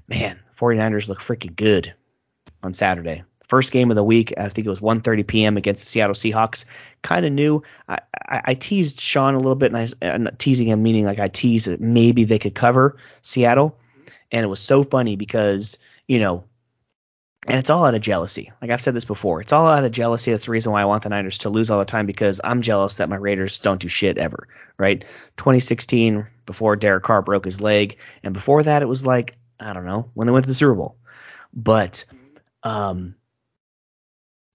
man, 0.08 0.40
49ers 0.56 1.08
look 1.08 1.20
freaking 1.20 1.54
good 1.54 1.94
on 2.62 2.74
Saturday. 2.74 3.22
First 3.54 3.70
game 3.70 3.92
of 3.92 3.94
the 3.94 4.02
week, 4.02 4.34
I 4.36 4.48
think 4.48 4.66
it 4.66 4.70
was 4.70 4.80
1:30 4.80 5.24
p.m. 5.28 5.56
against 5.56 5.84
the 5.84 5.88
Seattle 5.88 6.16
Seahawks. 6.16 6.64
Kind 7.02 7.24
of 7.24 7.30
new. 7.30 7.62
I, 7.88 8.00
I, 8.12 8.40
I 8.46 8.54
teased 8.54 8.98
Sean 8.98 9.34
a 9.34 9.38
little 9.38 9.54
bit, 9.54 9.72
and 9.72 9.76
I 9.76 9.88
and 10.04 10.28
teasing 10.38 10.66
him 10.66 10.82
meaning 10.82 11.04
like 11.04 11.20
I 11.20 11.28
teased 11.28 11.68
that 11.68 11.80
maybe 11.80 12.24
they 12.24 12.40
could 12.40 12.56
cover 12.56 12.96
Seattle, 13.22 13.78
and 14.32 14.42
it 14.44 14.48
was 14.48 14.58
so 14.58 14.82
funny 14.82 15.14
because 15.14 15.78
you 16.08 16.18
know, 16.18 16.42
and 17.46 17.60
it's 17.60 17.70
all 17.70 17.84
out 17.84 17.94
of 17.94 18.00
jealousy. 18.00 18.50
Like 18.60 18.72
I've 18.72 18.80
said 18.80 18.92
this 18.92 19.04
before, 19.04 19.40
it's 19.40 19.52
all 19.52 19.68
out 19.68 19.84
of 19.84 19.92
jealousy. 19.92 20.32
That's 20.32 20.46
the 20.46 20.50
reason 20.50 20.72
why 20.72 20.82
I 20.82 20.86
want 20.86 21.04
the 21.04 21.10
Niners 21.10 21.38
to 21.38 21.48
lose 21.48 21.70
all 21.70 21.78
the 21.78 21.84
time 21.84 22.06
because 22.06 22.40
I'm 22.42 22.60
jealous 22.60 22.96
that 22.96 23.08
my 23.08 23.14
Raiders 23.14 23.60
don't 23.60 23.80
do 23.80 23.86
shit 23.86 24.18
ever. 24.18 24.48
Right? 24.76 25.02
2016, 25.36 26.26
before 26.44 26.74
Derek 26.74 27.04
Carr 27.04 27.22
broke 27.22 27.44
his 27.44 27.60
leg, 27.60 27.98
and 28.24 28.34
before 28.34 28.64
that, 28.64 28.82
it 28.82 28.88
was 28.88 29.06
like 29.06 29.36
I 29.60 29.74
don't 29.74 29.86
know 29.86 30.10
when 30.14 30.26
they 30.26 30.32
went 30.32 30.44
to 30.44 30.50
the 30.50 30.54
Super 30.54 30.74
Bowl, 30.74 30.96
but 31.52 32.04
um. 32.64 33.14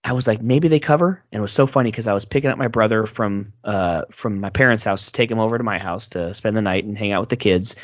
I 0.03 0.13
was 0.13 0.27
like, 0.27 0.41
maybe 0.41 0.69
they 0.69 0.79
cover, 0.79 1.23
and 1.31 1.39
it 1.39 1.41
was 1.41 1.51
so 1.51 1.67
funny 1.67 1.91
because 1.91 2.07
I 2.07 2.13
was 2.13 2.25
picking 2.25 2.49
up 2.49 2.57
my 2.57 2.69
brother 2.69 3.05
from 3.05 3.53
uh 3.63 4.03
from 4.11 4.39
my 4.39 4.49
parents' 4.49 4.83
house 4.83 5.07
to 5.07 5.11
take 5.11 5.29
him 5.29 5.39
over 5.39 5.57
to 5.57 5.63
my 5.63 5.77
house 5.77 6.09
to 6.09 6.33
spend 6.33 6.55
the 6.55 6.61
night 6.61 6.85
and 6.85 6.97
hang 6.97 7.11
out 7.11 7.21
with 7.21 7.29
the 7.29 7.35
kids, 7.35 7.75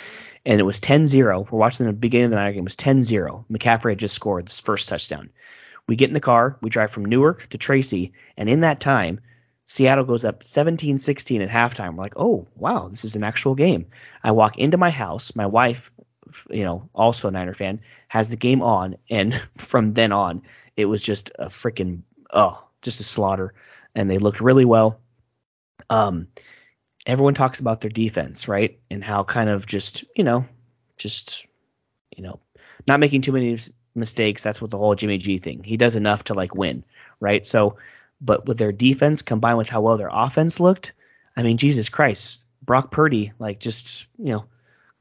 and 0.46 0.60
it 0.60 0.64
was 0.64 0.80
10-0. 0.80 1.52
We're 1.52 1.60
watching 1.60 1.86
the 1.86 1.94
beginning 1.94 2.26
of 2.26 2.32
the 2.32 2.38
night 2.38 2.52
game. 2.52 2.60
It 2.60 2.64
was 2.64 2.78
10-0. 2.78 3.46
McCaffrey 3.52 3.92
had 3.92 4.00
just 4.00 4.16
scored 4.16 4.48
his 4.48 4.60
first 4.60 4.88
touchdown. 4.88 5.30
We 5.88 5.96
get 5.96 6.10
in 6.10 6.14
the 6.14 6.20
car, 6.20 6.58
we 6.62 6.70
drive 6.70 6.92
from 6.92 7.06
Newark 7.06 7.48
to 7.50 7.58
Tracy, 7.58 8.14
and 8.38 8.50
in 8.50 8.62
that 8.62 8.80
time, 8.80 9.20
Seattle 9.66 10.06
goes 10.06 10.26
up 10.26 10.42
17-16 10.42 11.44
at 11.44 11.50
halftime. 11.50 11.96
We're 11.96 12.04
like, 12.04 12.18
oh 12.18 12.48
wow, 12.56 12.88
this 12.88 13.04
is 13.04 13.16
an 13.16 13.24
actual 13.24 13.56
game. 13.56 13.88
I 14.24 14.32
walk 14.32 14.58
into 14.58 14.78
my 14.78 14.92
house. 14.92 15.36
My 15.36 15.48
wife, 15.48 15.92
you 16.50 16.64
know, 16.64 16.90
also 16.94 17.28
a 17.28 17.32
Niner 17.32 17.54
fan, 17.54 17.82
has 18.08 18.30
the 18.30 18.38
game 18.38 18.62
on, 18.62 18.98
and 19.10 19.34
from 19.58 19.94
then 19.94 20.12
on, 20.12 20.44
it 20.78 20.86
was 20.86 21.04
just 21.04 21.32
a 21.38 21.48
freaking 21.48 22.02
oh, 22.32 22.64
just 22.82 23.00
a 23.00 23.04
slaughter. 23.04 23.54
And 23.96 24.10
they 24.10 24.18
looked 24.18 24.42
really 24.42 24.66
well. 24.66 25.00
Um, 25.90 26.28
everyone 27.06 27.34
talks 27.34 27.60
about 27.60 27.82
their 27.82 27.90
defense, 27.90 28.48
right? 28.48 28.80
And 28.92 29.04
how 29.04 29.24
kind 29.24 29.50
of 29.50 29.66
just, 29.66 30.04
you 30.16 30.24
know, 30.24 30.46
just, 30.98 31.46
you 32.16 32.24
know, 32.24 32.40
not 32.88 33.00
making 33.00 33.22
too 33.22 33.32
many 33.32 33.58
mistakes. 33.94 34.44
That's 34.44 34.62
what 34.62 34.72
the 34.72 34.78
whole 34.78 34.96
Jimmy 34.96 35.18
G 35.18 35.38
thing. 35.38 35.64
He 35.64 35.78
does 35.78 35.96
enough 35.96 36.26
to 36.26 36.34
like 36.34 36.56
win, 36.56 36.84
right? 37.20 37.46
So, 37.46 37.78
but 38.20 38.46
with 38.46 38.58
their 38.58 38.72
defense 38.72 39.22
combined 39.22 39.58
with 39.58 39.70
how 39.70 39.82
well 39.82 39.98
their 39.98 40.10
offense 40.12 40.60
looked, 40.60 40.94
I 41.38 41.44
mean, 41.44 41.58
Jesus 41.58 41.90
Christ, 41.90 42.44
Brock 42.62 42.92
Purdy, 42.92 43.34
like 43.40 43.60
just, 43.60 44.08
you 44.18 44.34
know, 44.34 44.46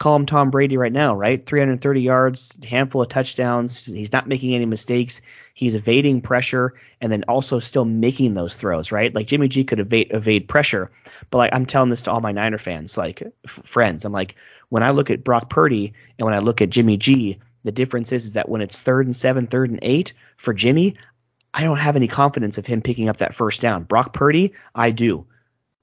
call 0.05 0.17
him 0.17 0.27
Tom 0.27 0.51
Brady 0.51 0.77
right 0.77 0.93
now, 0.93 1.17
right? 1.17 1.47
330 1.47 2.03
yards, 2.03 2.59
handful 2.63 3.01
of 3.01 3.09
touchdowns. 3.09 3.87
He's 3.87 4.13
not 4.13 4.29
making 4.29 4.55
any 4.55 4.67
mistakes. 4.67 5.23
He's 5.55 5.75
evading 5.75 6.21
pressure 6.21 6.75
and 7.01 7.11
then 7.11 7.25
also 7.27 7.59
still 7.59 7.87
making 7.87 8.35
those 8.35 8.59
throws, 8.59 8.93
right? 8.93 9.15
Like 9.15 9.29
Jimmy 9.29 9.49
G 9.49 9.65
could 9.65 9.81
evade 9.81 10.09
evade 10.11 10.47
pressure, 10.47 10.91
but 11.31 11.39
like 11.39 11.55
I'm 11.55 11.65
telling 11.65 11.89
this 11.89 12.03
to 12.03 12.11
all 12.11 12.21
my 12.21 12.33
Niner 12.33 12.59
fans, 12.59 12.99
like 12.99 13.23
f- 13.47 13.61
friends, 13.65 14.05
I'm 14.05 14.13
like 14.13 14.35
when 14.69 14.83
I 14.83 14.91
look 14.91 15.09
at 15.09 15.25
Brock 15.25 15.49
Purdy 15.49 15.95
and 16.19 16.27
when 16.27 16.35
I 16.35 16.41
look 16.41 16.61
at 16.61 16.69
Jimmy 16.69 16.99
G, 16.99 17.39
the 17.63 17.73
difference 17.73 18.13
is, 18.13 18.27
is 18.27 18.33
that 18.35 18.51
when 18.51 18.61
it's 18.61 18.83
third 18.83 19.07
and 19.07 19.17
seven, 19.17 19.47
third 19.47 19.71
and 19.71 19.79
eight 19.81 20.13
for 20.37 20.53
Jimmy, 20.53 20.97
I 21.55 21.63
don't 21.63 21.79
have 21.79 21.97
any 21.97 22.09
confidence 22.09 22.59
of 22.59 22.67
him 22.67 22.83
picking 22.83 23.09
up 23.09 23.17
that 23.19 23.35
first 23.35 23.63
down. 23.63 23.85
Brock 23.85 24.13
Purdy, 24.13 24.53
I 24.75 24.91
do 24.91 25.29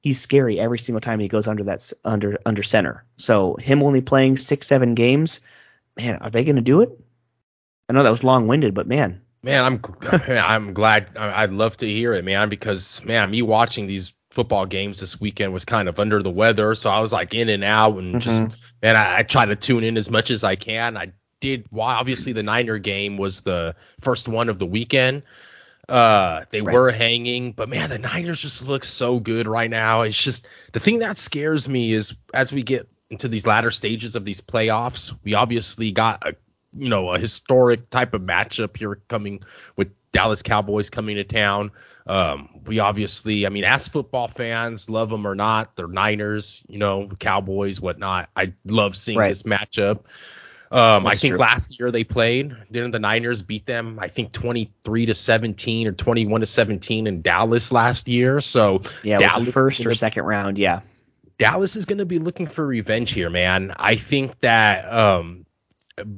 he's 0.02 0.20
scary 0.20 0.60
every 0.60 0.80
single 0.80 1.02
time 1.02 1.20
he 1.20 1.28
goes 1.28 1.48
under 1.48 1.64
that 1.66 1.92
under 2.04 2.38
under 2.46 2.64
center. 2.64 3.06
So 3.18 3.56
him 3.56 3.84
only 3.84 4.02
playing 4.02 4.38
six 4.38 4.68
seven 4.68 4.96
games, 4.96 5.40
man, 5.98 6.18
are 6.18 6.30
they 6.30 6.44
going 6.44 6.56
to 6.58 6.62
do 6.62 6.82
it? 6.82 6.90
I 7.90 7.94
know 7.94 8.04
that 8.04 8.10
was 8.10 8.24
long 8.24 8.48
winded, 8.48 8.74
but 8.74 8.88
man. 8.88 9.22
Man, 9.44 9.64
I'm 9.64 9.82
I'm 10.30 10.74
glad. 10.74 11.18
I'd 11.18 11.52
love 11.52 11.78
to 11.78 11.88
hear 11.88 12.14
it, 12.14 12.26
man, 12.26 12.50
because 12.50 13.04
man, 13.04 13.30
me 13.32 13.42
watching 13.42 13.88
these 13.88 14.14
football 14.30 14.66
games 14.66 15.00
this 15.00 15.20
weekend 15.20 15.52
was 15.54 15.66
kind 15.66 15.90
of 15.90 16.00
under 16.00 16.22
the 16.22 16.32
weather, 16.32 16.74
so 16.76 16.90
I 16.90 17.00
was 17.00 17.12
like 17.12 17.34
in 17.34 17.50
and 17.50 17.64
out, 17.64 17.98
and 17.98 18.16
mm-hmm. 18.16 18.20
just 18.20 18.42
man, 18.82 18.96
I, 18.96 19.20
I 19.20 19.24
try 19.24 19.46
to 19.46 19.56
tune 19.56 19.84
in 19.84 19.98
as 19.98 20.10
much 20.10 20.32
as 20.32 20.44
I 20.44 20.56
can. 20.56 20.96
I 20.96 21.12
did. 21.40 21.66
Well, 21.72 21.88
obviously 21.88 22.34
the 22.34 22.44
Niner 22.44 22.78
game 22.78 23.18
was 23.18 23.42
the 23.42 23.76
first 24.00 24.28
one 24.28 24.48
of 24.48 24.60
the 24.60 24.66
weekend. 24.66 25.24
Uh, 25.90 26.46
they 26.52 26.62
right. 26.62 26.74
were 26.74 26.92
hanging, 26.92 27.52
but 27.52 27.68
man, 27.68 27.90
the 27.90 27.98
Niners 28.00 28.42
just 28.42 28.66
look 28.66 28.84
so 28.84 29.20
good 29.20 29.48
right 29.48 29.70
now. 29.70 30.02
It's 30.02 30.22
just 30.22 30.48
the 30.72 30.80
thing 30.80 31.00
that 31.00 31.18
scares 31.18 31.68
me 31.68 31.92
is 31.92 32.16
as 32.34 32.54
we 32.54 32.64
get 32.64 32.88
into 33.10 33.28
these 33.28 33.46
latter 33.46 33.72
stages 33.72 34.16
of 34.16 34.24
these 34.24 34.42
playoffs, 34.42 35.16
we 35.24 35.34
obviously 35.34 35.92
got 35.92 36.26
a 36.28 36.36
you 36.74 36.90
know 36.90 37.12
a 37.12 37.20
historic 37.20 37.90
type 37.90 38.14
of 38.14 38.22
matchup 38.22 38.78
here 38.78 39.02
coming 39.10 39.42
with 39.76 39.92
Dallas 40.12 40.42
Cowboys 40.42 40.90
coming 40.90 41.18
to 41.18 41.24
town. 41.24 41.72
Um, 42.08 42.50
we 42.66 42.80
obviously, 42.80 43.46
I 43.46 43.50
mean, 43.50 43.64
as 43.64 43.88
football 43.88 44.28
fans, 44.28 44.90
love 44.90 45.10
them 45.10 45.26
or 45.26 45.36
not, 45.36 45.76
they're 45.76 45.88
Niners, 45.88 46.64
you 46.68 46.80
know, 46.80 47.08
Cowboys, 47.08 47.80
whatnot. 47.80 48.30
I 48.36 48.54
love 48.66 48.96
seeing 48.96 49.18
right. 49.18 49.30
this 49.30 49.44
matchup. 49.44 50.02
Um, 50.72 51.06
I 51.06 51.16
think 51.16 51.34
true. 51.34 51.42
last 51.42 51.78
year 51.80 51.92
they 51.92 52.06
played. 52.06 52.56
Didn't 52.72 52.92
the 52.92 53.00
Niners 53.00 53.42
beat 53.42 53.66
them? 53.66 54.00
I 54.00 54.08
think 54.08 54.32
23 54.32 55.08
to 55.08 55.14
17 55.14 55.88
or 55.88 55.92
21 55.92 56.40
to 56.40 56.48
17 56.48 57.08
in 57.08 57.22
Dallas 57.22 57.74
last 57.74 58.08
year. 58.08 58.40
So 58.40 58.82
yeah, 59.04 59.20
Dallas 59.20 59.52
first 59.52 59.86
or 59.86 59.94
second 59.94 60.24
round. 60.24 60.58
Yeah, 60.58 60.82
Dallas 61.38 61.76
is 61.76 61.84
going 61.84 61.98
to 61.98 62.06
be 62.06 62.20
looking 62.20 62.48
for 62.48 62.66
revenge 62.66 63.12
here, 63.12 63.30
man. 63.30 63.74
I 63.76 63.96
think 63.96 64.40
that, 64.40 64.92
um, 64.92 65.46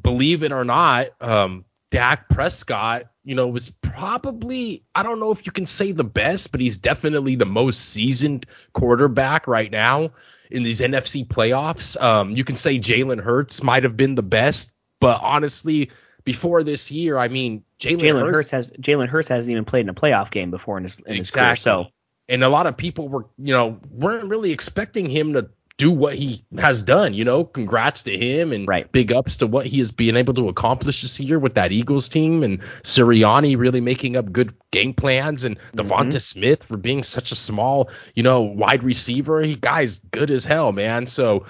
believe 0.01 0.43
it 0.43 0.51
or 0.51 0.63
not, 0.63 1.07
um, 1.19 1.65
Dak 1.89 2.29
Prescott, 2.29 3.05
you 3.23 3.33
know, 3.33 3.47
was 3.47 3.69
probably 3.69 4.83
I 4.93 5.01
don't 5.01 5.19
know 5.19 5.31
if 5.31 5.47
you 5.47 5.51
can 5.51 5.65
say 5.65 5.93
the 5.93 6.03
best, 6.03 6.51
but 6.51 6.61
he's 6.61 6.77
definitely 6.77 7.35
the 7.35 7.45
most 7.45 7.79
seasoned 7.79 8.45
quarterback 8.73 9.47
right 9.47 9.71
now 9.71 10.11
in 10.53 10.61
these 10.61 10.79
NFC 10.79 11.27
playoffs. 11.27 11.99
Um, 12.01 12.31
you 12.31 12.43
can 12.43 12.55
say 12.55 12.77
Jalen 12.77 13.19
Hurts 13.19 13.63
might 13.63 13.83
have 13.83 13.97
been 13.97 14.13
the 14.13 14.23
best, 14.23 14.71
but 14.99 15.19
honestly, 15.21 15.89
before 16.23 16.63
this 16.63 16.91
year, 16.91 17.17
I 17.17 17.27
mean, 17.27 17.63
Jalen 17.79 18.21
Hurts, 18.21 18.31
Hurts, 18.31 18.51
has 18.51 18.71
Jalen 18.71 19.09
Hurts 19.09 19.27
hasn't 19.27 19.51
even 19.51 19.65
played 19.65 19.81
in 19.81 19.89
a 19.89 19.93
playoff 19.95 20.29
game 20.29 20.51
before 20.51 20.77
in 20.77 20.83
his, 20.83 20.99
in 20.99 21.15
exactly. 21.15 21.17
his 21.17 21.31
career. 21.31 21.55
So, 21.55 21.87
and 22.29 22.43
a 22.43 22.49
lot 22.49 22.67
of 22.67 22.77
people 22.77 23.09
were, 23.09 23.25
you 23.37 23.53
know, 23.53 23.79
weren't 23.89 24.29
really 24.29 24.51
expecting 24.51 25.09
him 25.09 25.33
to 25.33 25.49
do 25.77 25.91
what 25.91 26.13
he 26.13 26.41
has 26.57 26.83
done. 26.83 27.13
You 27.13 27.25
know, 27.25 27.43
congrats 27.43 28.03
to 28.03 28.17
him 28.17 28.53
and 28.53 28.67
right. 28.67 28.91
big 28.91 29.11
ups 29.11 29.37
to 29.37 29.47
what 29.47 29.65
he 29.65 29.79
has 29.79 29.91
been 29.91 30.17
able 30.17 30.33
to 30.35 30.49
accomplish 30.49 31.01
this 31.01 31.19
year 31.19 31.39
with 31.39 31.55
that 31.55 31.71
Eagles 31.71 32.09
team 32.09 32.43
and 32.43 32.61
Sirianni 32.83 33.57
really 33.57 33.81
making 33.81 34.15
up 34.15 34.31
good 34.31 34.53
game 34.71 34.93
plans 34.93 35.43
and 35.43 35.57
mm-hmm. 35.57 35.79
Devonta 35.79 36.21
Smith 36.21 36.63
for 36.63 36.77
being 36.77 37.03
such 37.03 37.31
a 37.31 37.35
small, 37.35 37.89
you 38.13 38.23
know, 38.23 38.41
wide 38.41 38.83
receiver. 38.83 39.41
He 39.41 39.55
guy's 39.55 39.99
good 39.99 40.31
as 40.31 40.45
hell, 40.45 40.71
man. 40.71 41.05
So. 41.05 41.45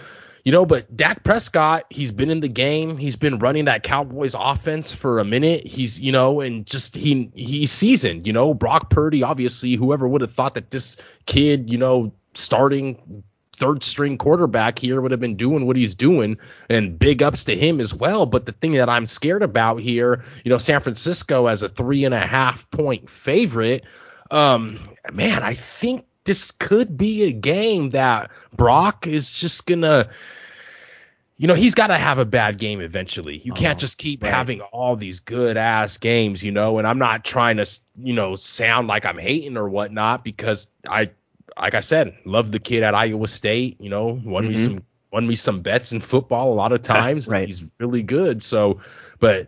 You 0.45 0.51
know, 0.51 0.65
but 0.65 0.93
Dak 0.93 1.23
Prescott, 1.23 1.85
he's 1.89 2.11
been 2.11 2.29
in 2.29 2.41
the 2.41 2.49
game. 2.49 2.97
He's 2.97 3.15
been 3.15 3.39
running 3.39 3.63
that 3.65 3.81
Cowboys 3.81 4.35
offense 4.37 4.93
for 4.93 5.19
a 5.19 5.23
minute. 5.23 5.65
He's, 5.65 6.01
you 6.01 6.11
know, 6.11 6.41
and 6.41 6.65
just 6.65 6.97
he 6.97 7.31
he's 7.33 7.71
seasoned. 7.71 8.27
You 8.27 8.33
know, 8.33 8.53
Brock 8.53 8.89
Purdy, 8.89 9.23
obviously, 9.23 9.75
whoever 9.75 10.05
would 10.05 10.19
have 10.19 10.33
thought 10.33 10.55
that 10.55 10.69
this 10.69 10.97
kid, 11.25 11.71
you 11.71 11.77
know, 11.77 12.11
starting 12.33 13.23
third 13.55 13.83
string 13.83 14.17
quarterback 14.17 14.79
here 14.79 14.99
would 14.99 15.11
have 15.11 15.19
been 15.19 15.37
doing 15.37 15.65
what 15.65 15.75
he's 15.75 15.95
doing 15.95 16.37
and 16.69 16.97
big 16.97 17.21
ups 17.21 17.45
to 17.45 17.55
him 17.55 17.79
as 17.79 17.93
well 17.93 18.25
but 18.25 18.45
the 18.45 18.51
thing 18.51 18.73
that 18.73 18.89
i'm 18.89 19.05
scared 19.05 19.43
about 19.43 19.77
here 19.77 20.23
you 20.43 20.49
know 20.49 20.57
san 20.57 20.81
francisco 20.81 21.47
as 21.47 21.63
a 21.63 21.67
three 21.67 22.05
and 22.05 22.13
a 22.13 22.25
half 22.25 22.69
point 22.71 23.09
favorite 23.09 23.83
um 24.31 24.79
man 25.11 25.43
i 25.43 25.53
think 25.53 26.05
this 26.23 26.51
could 26.51 26.97
be 26.97 27.23
a 27.23 27.31
game 27.31 27.91
that 27.91 28.31
brock 28.55 29.05
is 29.05 29.31
just 29.31 29.67
gonna 29.67 30.09
you 31.37 31.47
know 31.47 31.55
he's 31.55 31.75
got 31.75 31.87
to 31.87 31.97
have 31.97 32.19
a 32.19 32.25
bad 32.25 32.57
game 32.57 32.81
eventually 32.81 33.37
you 33.37 33.53
can't 33.53 33.77
oh, 33.77 33.79
just 33.79 33.97
keep 33.97 34.23
right. 34.23 34.33
having 34.33 34.61
all 34.61 34.95
these 34.95 35.19
good 35.19 35.57
ass 35.57 35.97
games 35.97 36.41
you 36.43 36.51
know 36.51 36.79
and 36.79 36.87
i'm 36.87 36.99
not 36.99 37.23
trying 37.23 37.57
to 37.57 37.65
you 37.97 38.13
know 38.13 38.35
sound 38.35 38.87
like 38.87 39.05
i'm 39.05 39.17
hating 39.17 39.57
or 39.57 39.67
whatnot 39.67 40.23
because 40.23 40.67
i 40.87 41.09
like 41.57 41.75
I 41.75 41.81
said, 41.81 42.17
love 42.25 42.51
the 42.51 42.59
kid 42.59 42.83
at 42.83 42.95
Iowa 42.95 43.27
State. 43.27 43.79
You 43.79 43.89
know, 43.89 44.07
won 44.23 44.43
mm-hmm. 44.43 44.49
me 44.49 44.55
some 44.55 44.83
won 45.11 45.27
me 45.27 45.35
some 45.35 45.61
bets 45.61 45.91
in 45.91 46.01
football 46.01 46.53
a 46.53 46.55
lot 46.55 46.73
of 46.73 46.81
times. 46.83 47.27
right. 47.27 47.47
He's 47.47 47.63
really 47.79 48.03
good. 48.03 48.41
So, 48.41 48.81
but 49.19 49.47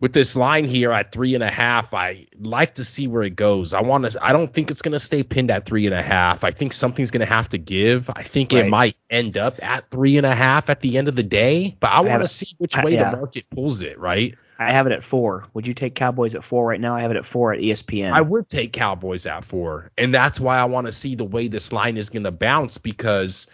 with 0.00 0.12
this 0.12 0.36
line 0.36 0.66
here 0.66 0.92
at 0.92 1.10
three 1.10 1.34
and 1.34 1.42
a 1.42 1.50
half, 1.50 1.92
I 1.92 2.26
like 2.38 2.74
to 2.74 2.84
see 2.84 3.08
where 3.08 3.22
it 3.22 3.34
goes. 3.34 3.74
I 3.74 3.82
want 3.82 4.08
to. 4.08 4.24
I 4.24 4.32
don't 4.32 4.52
think 4.52 4.70
it's 4.70 4.82
going 4.82 4.92
to 4.92 5.00
stay 5.00 5.22
pinned 5.22 5.50
at 5.50 5.64
three 5.64 5.86
and 5.86 5.94
a 5.94 6.02
half. 6.02 6.44
I 6.44 6.52
think 6.52 6.72
something's 6.72 7.10
going 7.10 7.26
to 7.26 7.32
have 7.32 7.48
to 7.48 7.58
give. 7.58 8.08
I 8.14 8.22
think 8.22 8.52
right. 8.52 8.64
it 8.64 8.68
might 8.68 8.96
end 9.10 9.36
up 9.36 9.58
at 9.62 9.90
three 9.90 10.16
and 10.16 10.26
a 10.26 10.34
half 10.34 10.70
at 10.70 10.80
the 10.80 10.98
end 10.98 11.08
of 11.08 11.16
the 11.16 11.24
day. 11.24 11.76
But 11.80 11.90
I, 11.90 11.96
I 11.96 12.00
want 12.02 12.22
to 12.22 12.28
see 12.28 12.54
which 12.58 12.76
way 12.76 12.94
yeah. 12.94 13.10
the 13.10 13.16
market 13.16 13.50
pulls 13.50 13.82
it. 13.82 13.98
Right. 13.98 14.36
I 14.58 14.72
have 14.72 14.86
it 14.86 14.92
at 14.92 15.04
four. 15.04 15.46
Would 15.54 15.66
you 15.66 15.72
take 15.72 15.94
Cowboys 15.94 16.34
at 16.34 16.42
four 16.42 16.66
right 16.66 16.80
now? 16.80 16.94
I 16.96 17.02
have 17.02 17.12
it 17.12 17.16
at 17.16 17.24
four 17.24 17.52
at 17.52 17.60
ESPN. 17.60 18.10
I 18.10 18.20
would 18.20 18.48
take 18.48 18.72
Cowboys 18.72 19.24
at 19.24 19.44
four, 19.44 19.92
and 19.96 20.12
that's 20.12 20.40
why 20.40 20.58
I 20.58 20.64
want 20.64 20.86
to 20.86 20.92
see 20.92 21.14
the 21.14 21.24
way 21.24 21.46
this 21.46 21.72
line 21.72 21.96
is 21.96 22.10
going 22.10 22.24
to 22.24 22.32
bounce 22.32 22.76
because 22.78 23.46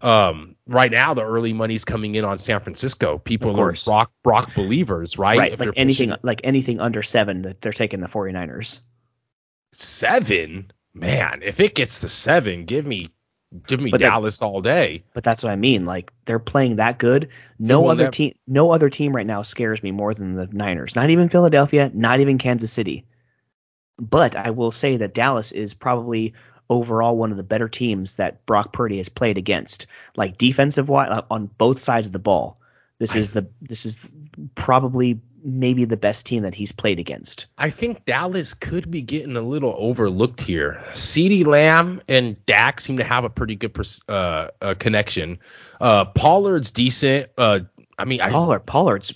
um, 0.00 0.54
right 0.66 0.92
now 0.92 1.14
the 1.14 1.24
early 1.24 1.52
money's 1.52 1.84
coming 1.84 2.14
in 2.14 2.24
on 2.24 2.38
San 2.38 2.60
Francisco. 2.60 3.18
People 3.18 3.58
are 3.60 3.74
Brock 3.84 4.12
Brock 4.22 4.54
believers, 4.54 5.18
right? 5.18 5.38
Right. 5.38 5.52
If 5.52 5.60
like 5.60 5.70
anything 5.76 6.10
pushing, 6.10 6.20
like 6.22 6.40
anything 6.44 6.80
under 6.80 7.02
seven, 7.02 7.42
that 7.42 7.60
they're 7.60 7.72
taking 7.72 8.00
the 8.00 8.06
49ers. 8.06 8.80
Seven, 9.72 10.70
man. 10.94 11.42
If 11.42 11.58
it 11.58 11.74
gets 11.74 12.00
to 12.00 12.08
seven, 12.08 12.64
give 12.64 12.86
me 12.86 13.08
Give 13.66 13.80
me 13.80 13.90
but 13.90 14.00
Dallas 14.00 14.42
all 14.42 14.60
day. 14.60 15.04
But 15.14 15.24
that's 15.24 15.42
what 15.42 15.52
I 15.52 15.56
mean. 15.56 15.86
Like 15.86 16.12
they're 16.26 16.38
playing 16.38 16.76
that 16.76 16.98
good. 16.98 17.30
No 17.58 17.88
other 17.88 18.10
team 18.10 18.34
no 18.46 18.72
other 18.72 18.90
team 18.90 19.16
right 19.16 19.26
now 19.26 19.42
scares 19.42 19.82
me 19.82 19.90
more 19.90 20.12
than 20.12 20.34
the 20.34 20.46
Niners. 20.46 20.94
Not 20.94 21.08
even 21.10 21.30
Philadelphia, 21.30 21.90
not 21.94 22.20
even 22.20 22.36
Kansas 22.36 22.72
City. 22.72 23.06
But 23.98 24.36
I 24.36 24.50
will 24.50 24.70
say 24.70 24.98
that 24.98 25.14
Dallas 25.14 25.52
is 25.52 25.72
probably 25.72 26.34
overall 26.68 27.16
one 27.16 27.30
of 27.30 27.38
the 27.38 27.42
better 27.42 27.68
teams 27.68 28.16
that 28.16 28.44
Brock 28.44 28.72
Purdy 28.72 28.98
has 28.98 29.08
played 29.08 29.38
against. 29.38 29.86
Like 30.14 30.36
defensive 30.36 30.90
wise 30.90 31.08
uh, 31.10 31.22
on 31.30 31.46
both 31.46 31.80
sides 31.80 32.06
of 32.06 32.12
the 32.12 32.18
ball. 32.18 32.58
This 32.98 33.16
is 33.16 33.30
the 33.30 33.48
this 33.62 33.86
is 33.86 34.08
probably 34.54 35.20
maybe 35.42 35.84
the 35.84 35.96
best 35.96 36.26
team 36.26 36.42
that 36.42 36.54
he's 36.54 36.72
played 36.72 36.98
against. 36.98 37.48
I 37.56 37.70
think 37.70 38.04
Dallas 38.04 38.54
could 38.54 38.90
be 38.90 39.02
getting 39.02 39.36
a 39.36 39.40
little 39.40 39.74
overlooked 39.76 40.40
here. 40.40 40.84
CeeDee 40.90 41.46
Lamb 41.46 42.02
and 42.08 42.44
Dak 42.46 42.80
seem 42.80 42.98
to 42.98 43.04
have 43.04 43.24
a 43.24 43.30
pretty 43.30 43.56
good 43.56 43.76
uh, 44.08 44.48
uh, 44.60 44.74
connection. 44.78 45.38
Uh, 45.80 46.06
Pollard's 46.06 46.70
decent. 46.70 47.30
Uh, 47.36 47.60
I 47.98 48.04
mean, 48.04 48.20
Pollard, 48.20 48.62
I, 48.62 48.64
Pollard's. 48.70 49.14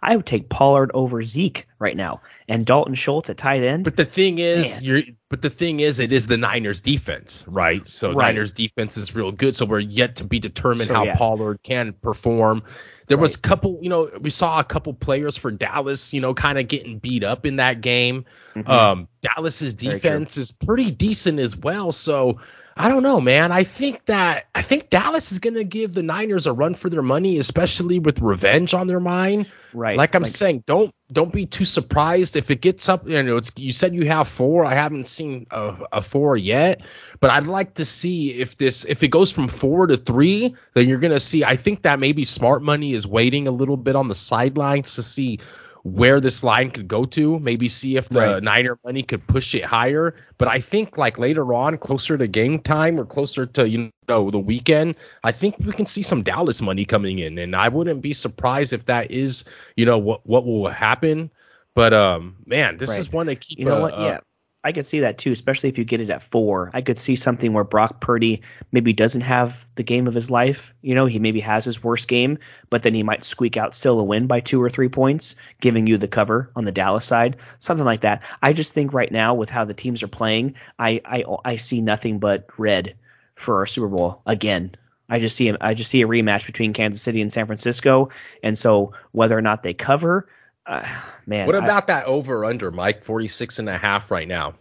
I 0.00 0.16
would 0.16 0.26
take 0.26 0.48
Pollard 0.48 0.90
over 0.94 1.22
Zeke 1.22 1.66
right 1.78 1.96
now, 1.96 2.22
and 2.48 2.64
Dalton 2.64 2.94
Schultz 2.94 3.28
at 3.30 3.36
tight 3.36 3.62
end. 3.62 3.84
But 3.84 3.96
the 3.96 4.04
thing 4.04 4.38
is, 4.38 4.76
Man. 4.76 4.84
you're. 4.84 5.02
But 5.28 5.42
the 5.42 5.50
thing 5.50 5.80
is, 5.80 5.98
it 5.98 6.12
is 6.12 6.26
the 6.26 6.36
Niners 6.36 6.80
defense, 6.80 7.44
right? 7.46 7.86
So 7.88 8.12
right. 8.12 8.34
Niners 8.34 8.52
defense 8.52 8.96
is 8.96 9.14
real 9.14 9.32
good. 9.32 9.56
So 9.56 9.64
we're 9.64 9.80
yet 9.80 10.16
to 10.16 10.24
be 10.24 10.40
determined 10.40 10.88
so, 10.88 10.94
how 10.94 11.04
yeah. 11.04 11.16
Pollard 11.16 11.62
can 11.62 11.92
perform. 11.92 12.62
There 13.08 13.16
right. 13.16 13.22
was 13.22 13.34
a 13.36 13.40
couple, 13.40 13.78
you 13.82 13.88
know, 13.88 14.10
we 14.20 14.30
saw 14.30 14.60
a 14.60 14.64
couple 14.64 14.94
players 14.94 15.36
for 15.36 15.50
Dallas, 15.50 16.12
you 16.12 16.20
know, 16.20 16.34
kind 16.34 16.58
of 16.58 16.68
getting 16.68 16.98
beat 16.98 17.24
up 17.24 17.46
in 17.46 17.56
that 17.56 17.80
game. 17.80 18.24
Mm-hmm. 18.54 18.70
Um, 18.70 19.08
Dallas's 19.20 19.74
defense 19.74 20.36
is 20.36 20.52
pretty 20.52 20.90
decent 20.90 21.38
as 21.38 21.56
well. 21.56 21.92
So 21.92 22.40
I 22.76 22.88
don't 22.88 23.02
know, 23.02 23.20
man. 23.20 23.52
I 23.52 23.64
think 23.64 24.04
that 24.06 24.46
I 24.54 24.62
think 24.62 24.90
Dallas 24.90 25.32
is 25.32 25.38
going 25.38 25.54
to 25.54 25.64
give 25.64 25.94
the 25.94 26.02
Niners 26.02 26.46
a 26.46 26.52
run 26.52 26.74
for 26.74 26.88
their 26.88 27.02
money, 27.02 27.38
especially 27.38 27.98
with 27.98 28.20
revenge 28.20 28.74
on 28.74 28.86
their 28.86 29.00
mind. 29.00 29.46
Right. 29.74 29.96
Like 29.96 30.14
I'm 30.14 30.22
Like- 30.22 30.30
saying, 30.32 30.64
don't 30.66 30.94
don't 31.12 31.32
be 31.32 31.44
too 31.44 31.66
surprised 31.66 32.36
if 32.36 32.50
it 32.50 32.62
gets 32.62 32.88
up. 32.88 33.06
You 33.06 33.22
know, 33.22 33.36
it's 33.36 33.52
you 33.56 33.72
said 33.72 33.94
you 33.94 34.06
have 34.06 34.28
four. 34.28 34.64
I 34.64 34.74
haven't 34.74 35.06
seen 35.06 35.46
a, 35.50 35.74
a 35.92 36.02
four 36.02 36.36
yet, 36.36 36.80
but 37.20 37.30
I'd 37.30 37.46
like 37.46 37.74
to 37.74 37.84
see 37.84 38.30
if 38.32 38.56
this 38.56 38.84
if 38.84 39.02
it 39.02 39.08
goes 39.08 39.30
from 39.30 39.48
four 39.48 39.86
to 39.86 39.96
three, 39.96 40.54
then 40.72 40.88
you're 40.88 40.98
gonna 41.00 41.20
see. 41.20 41.44
I 41.44 41.56
think 41.56 41.82
that 41.82 42.00
maybe 42.00 42.24
smart 42.24 42.62
money 42.62 42.92
is 42.94 43.06
waiting 43.06 43.46
a 43.48 43.52
little 43.52 43.76
bit 43.76 43.94
on 43.96 44.08
the 44.08 44.14
sidelines 44.14 44.94
to 44.94 45.02
see 45.02 45.40
where 45.84 46.20
this 46.20 46.44
line 46.44 46.70
could 46.70 46.86
go 46.88 47.04
to. 47.04 47.38
Maybe 47.40 47.68
see 47.68 47.96
if 47.96 48.08
the 48.08 48.20
Right. 48.20 48.42
Niner 48.42 48.78
money 48.84 49.02
could 49.02 49.26
push 49.26 49.54
it 49.54 49.64
higher. 49.64 50.14
But 50.38 50.48
I 50.48 50.60
think 50.60 50.96
like 50.96 51.18
later 51.18 51.52
on, 51.54 51.76
closer 51.78 52.16
to 52.16 52.26
game 52.26 52.60
time 52.60 52.98
or 53.00 53.04
closer 53.04 53.46
to 53.46 53.68
you 53.68 53.90
know 54.08 54.30
the 54.30 54.38
weekend, 54.38 54.94
I 55.24 55.32
think 55.32 55.56
we 55.58 55.72
can 55.72 55.86
see 55.86 56.02
some 56.02 56.22
Dallas 56.22 56.62
money 56.62 56.84
coming 56.84 57.18
in, 57.18 57.38
and 57.38 57.56
I 57.56 57.68
wouldn't 57.68 58.02
be 58.02 58.12
surprised 58.12 58.72
if 58.72 58.84
that 58.86 59.10
is 59.10 59.44
you 59.76 59.84
know 59.86 59.98
what 59.98 60.26
what 60.26 60.44
will 60.46 60.68
happen. 60.68 61.30
But 61.74 61.92
um, 61.94 62.36
man, 62.46 62.76
this 62.76 62.90
Right. 62.90 63.00
is 63.00 63.10
one 63.12 63.26
to 63.26 63.34
keep. 63.36 63.58
You 63.58 63.64
know 63.64 63.78
a- 63.78 63.80
what? 63.80 63.98
Yeah. 63.98 64.18
I 64.64 64.70
could 64.72 64.86
see 64.86 65.00
that 65.00 65.18
too, 65.18 65.32
especially 65.32 65.70
if 65.70 65.78
you 65.78 65.84
get 65.84 66.00
it 66.00 66.10
at 66.10 66.22
four. 66.22 66.70
I 66.72 66.82
could 66.82 66.96
see 66.96 67.16
something 67.16 67.52
where 67.52 67.64
Brock 67.64 68.00
Purdy 68.00 68.42
maybe 68.70 68.92
doesn't 68.92 69.22
have 69.22 69.66
the 69.74 69.82
game 69.82 70.06
of 70.06 70.14
his 70.14 70.30
life. 70.30 70.72
You 70.82 70.94
know, 70.94 71.06
he 71.06 71.18
maybe 71.18 71.40
has 71.40 71.64
his 71.64 71.82
worst 71.82 72.06
game, 72.06 72.38
but 72.70 72.84
then 72.84 72.94
he 72.94 73.02
might 73.02 73.24
squeak 73.24 73.56
out 73.56 73.74
still 73.74 73.98
a 73.98 74.04
win 74.04 74.28
by 74.28 74.38
two 74.38 74.62
or 74.62 74.70
three 74.70 74.88
points, 74.88 75.34
giving 75.60 75.88
you 75.88 75.96
the 75.96 76.06
cover 76.06 76.52
on 76.54 76.64
the 76.64 76.70
Dallas 76.70 77.04
side, 77.04 77.38
something 77.58 77.84
like 77.84 78.02
that. 78.02 78.22
I 78.40 78.52
just 78.52 78.72
think 78.72 78.92
right 78.92 79.10
now 79.10 79.34
with 79.34 79.50
how 79.50 79.64
the 79.64 79.74
teams 79.74 80.02
are 80.04 80.08
playing, 80.08 80.54
I 80.78 81.00
I, 81.04 81.24
I 81.44 81.56
see 81.56 81.80
nothing 81.80 82.20
but 82.20 82.46
red 82.56 82.94
for 83.34 83.58
our 83.58 83.66
Super 83.66 83.88
Bowl 83.88 84.22
again. 84.26 84.72
I 85.08 85.18
just 85.18 85.36
see 85.36 85.52
I 85.60 85.74
just 85.74 85.90
see 85.90 86.02
a 86.02 86.08
rematch 86.08 86.46
between 86.46 86.72
Kansas 86.72 87.02
City 87.02 87.20
and 87.20 87.32
San 87.32 87.46
Francisco, 87.46 88.10
and 88.42 88.56
so 88.56 88.92
whether 89.10 89.36
or 89.36 89.42
not 89.42 89.62
they 89.62 89.74
cover, 89.74 90.28
uh, 90.66 90.84
man. 91.26 91.46
What 91.46 91.56
I- 91.56 91.64
about 91.64 91.86
that 91.88 92.06
over 92.06 92.44
under, 92.44 92.70
Mike? 92.70 93.04
46 93.04 93.58
and 93.58 93.68
a 93.68 93.76
half 93.78 94.10
right 94.10 94.28
now. 94.28 94.54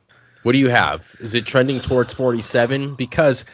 What 0.44 0.54
do 0.54 0.58
you 0.58 0.70
have? 0.70 1.16
Is 1.20 1.34
it 1.36 1.46
trending 1.46 1.80
towards 1.82 2.14
47? 2.14 2.96
Because 2.96 3.46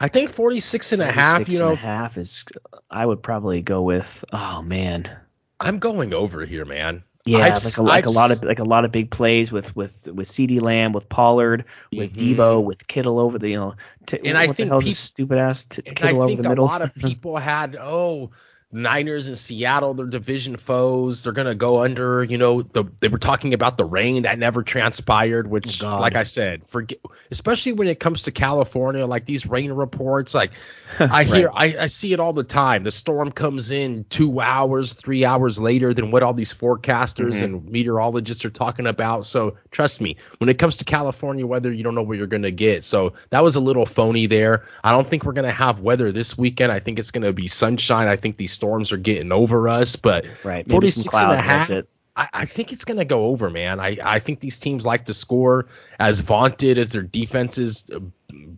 I 0.00 0.08
think 0.08 0.30
46 0.30 0.92
and 0.92 1.02
a 1.02 1.10
half, 1.10 1.38
46 1.38 1.52
you 1.58 1.60
and 1.66 1.68
know, 1.68 1.72
a 1.72 1.76
half 1.76 2.16
is 2.18 2.44
I 2.90 3.04
would 3.04 3.22
probably 3.22 3.62
go 3.62 3.82
with 3.82 4.24
oh 4.32 4.62
man. 4.62 5.10
I'm 5.58 5.78
going 5.78 6.14
over 6.14 6.44
here, 6.44 6.64
man. 6.64 7.02
Yeah, 7.24 7.38
I've- 7.38 7.64
like 7.64 7.76
a, 7.78 7.82
like 7.82 8.06
a 8.06 8.10
lot 8.10 8.30
of 8.30 8.44
like 8.44 8.58
a 8.60 8.64
lot 8.64 8.84
of 8.84 8.92
big 8.92 9.10
plays 9.10 9.50
with 9.50 9.74
with 9.74 10.06
with 10.12 10.28
CeeDee 10.28 10.60
Lamb, 10.60 10.92
with 10.92 11.08
Pollard, 11.08 11.64
with 11.90 12.14
Mhm. 12.16 12.36
Debo, 12.36 12.64
with 12.64 12.86
Kittle 12.86 13.18
over 13.18 13.38
the 13.40 13.48
you 13.50 13.56
know. 13.56 13.74
T- 14.06 14.18
And 14.18 14.26
what 14.26 14.36
I 14.36 14.46
the 14.46 14.54
think 14.54 14.68
hell's 14.68 14.84
peop- 14.84 14.94
stupid 14.94 15.38
ass 15.38 15.64
t- 15.64 15.82
Kittle 15.82 16.20
I 16.20 16.24
over 16.24 16.42
think 16.42 16.42
the 16.54 16.62
a 16.62 16.62
lot 16.62 16.82
of 16.82 16.94
people 16.94 17.36
had, 17.38 17.74
oh, 17.80 18.30
Niners 18.72 19.28
and 19.28 19.38
Seattle, 19.38 19.94
they're 19.94 20.06
division 20.06 20.56
foes. 20.56 21.22
They're 21.22 21.32
gonna 21.32 21.54
go 21.54 21.82
under. 21.82 22.24
You 22.24 22.36
know, 22.36 22.62
the, 22.62 22.84
they 23.00 23.08
were 23.08 23.18
talking 23.18 23.54
about 23.54 23.76
the 23.76 23.84
rain 23.84 24.22
that 24.22 24.38
never 24.38 24.62
transpired, 24.62 25.46
which, 25.48 25.80
God. 25.80 26.00
like 26.00 26.16
I 26.16 26.24
said, 26.24 26.66
forget. 26.66 26.98
Especially 27.30 27.72
when 27.72 27.86
it 27.88 28.00
comes 28.00 28.22
to 28.22 28.32
California, 28.32 29.06
like 29.06 29.24
these 29.24 29.46
rain 29.46 29.72
reports, 29.72 30.34
like 30.34 30.50
I 30.98 31.24
hear, 31.24 31.50
I, 31.54 31.76
I 31.80 31.86
see 31.86 32.12
it 32.12 32.18
all 32.20 32.32
the 32.32 32.44
time. 32.44 32.82
The 32.82 32.90
storm 32.90 33.30
comes 33.30 33.70
in 33.70 34.04
two 34.10 34.40
hours, 34.40 34.94
three 34.94 35.24
hours 35.24 35.58
later 35.60 35.94
than 35.94 36.10
what 36.10 36.22
all 36.24 36.34
these 36.34 36.52
forecasters 36.52 37.34
Mhm. 37.36 37.42
and 37.42 37.64
meteorologists 37.70 38.44
are 38.44 38.50
talking 38.50 38.86
about. 38.86 39.26
So 39.26 39.56
trust 39.70 40.00
me, 40.00 40.16
when 40.38 40.48
it 40.50 40.58
comes 40.58 40.78
to 40.78 40.84
California 40.84 41.46
weather, 41.46 41.72
you 41.72 41.84
don't 41.84 41.94
know 41.94 42.02
what 42.02 42.18
you're 42.18 42.26
gonna 42.26 42.50
get. 42.50 42.82
So 42.84 43.14
that 43.30 43.42
was 43.44 43.54
a 43.56 43.60
little 43.60 43.86
phony 43.86 44.26
there. 44.26 44.64
I 44.82 44.90
don't 44.92 45.06
think 45.06 45.24
we're 45.24 45.32
gonna 45.34 45.50
have 45.52 45.80
weather 45.80 46.10
this 46.12 46.36
weekend. 46.36 46.72
I 46.72 46.80
think 46.80 46.98
it's 46.98 47.10
gonna 47.12 47.32
be 47.32 47.46
sunshine. 47.46 48.08
I 48.08 48.16
think 48.16 48.36
these 48.36 48.55
storms 48.56 48.92
are 48.92 48.96
getting 48.98 49.32
over 49.32 49.68
us, 49.68 49.96
but 49.96 50.26
right, 50.44 50.66
maybe 50.66 50.88
some 50.88 51.04
46 51.04 51.22
and 51.22 51.32
a 51.32 51.42
half. 51.42 51.70
It. 51.70 51.88
I, 52.16 52.28
I 52.32 52.46
think 52.46 52.72
it's 52.72 52.84
going 52.84 52.98
to 52.98 53.04
go 53.04 53.26
over, 53.26 53.50
man. 53.50 53.78
I, 53.78 53.98
I 54.02 54.18
think 54.20 54.40
these 54.40 54.58
teams 54.58 54.86
like 54.86 55.04
to 55.06 55.14
score 55.14 55.66
as 55.98 56.20
vaunted 56.20 56.78
as 56.78 56.92
their 56.92 57.02
defenses 57.02 57.84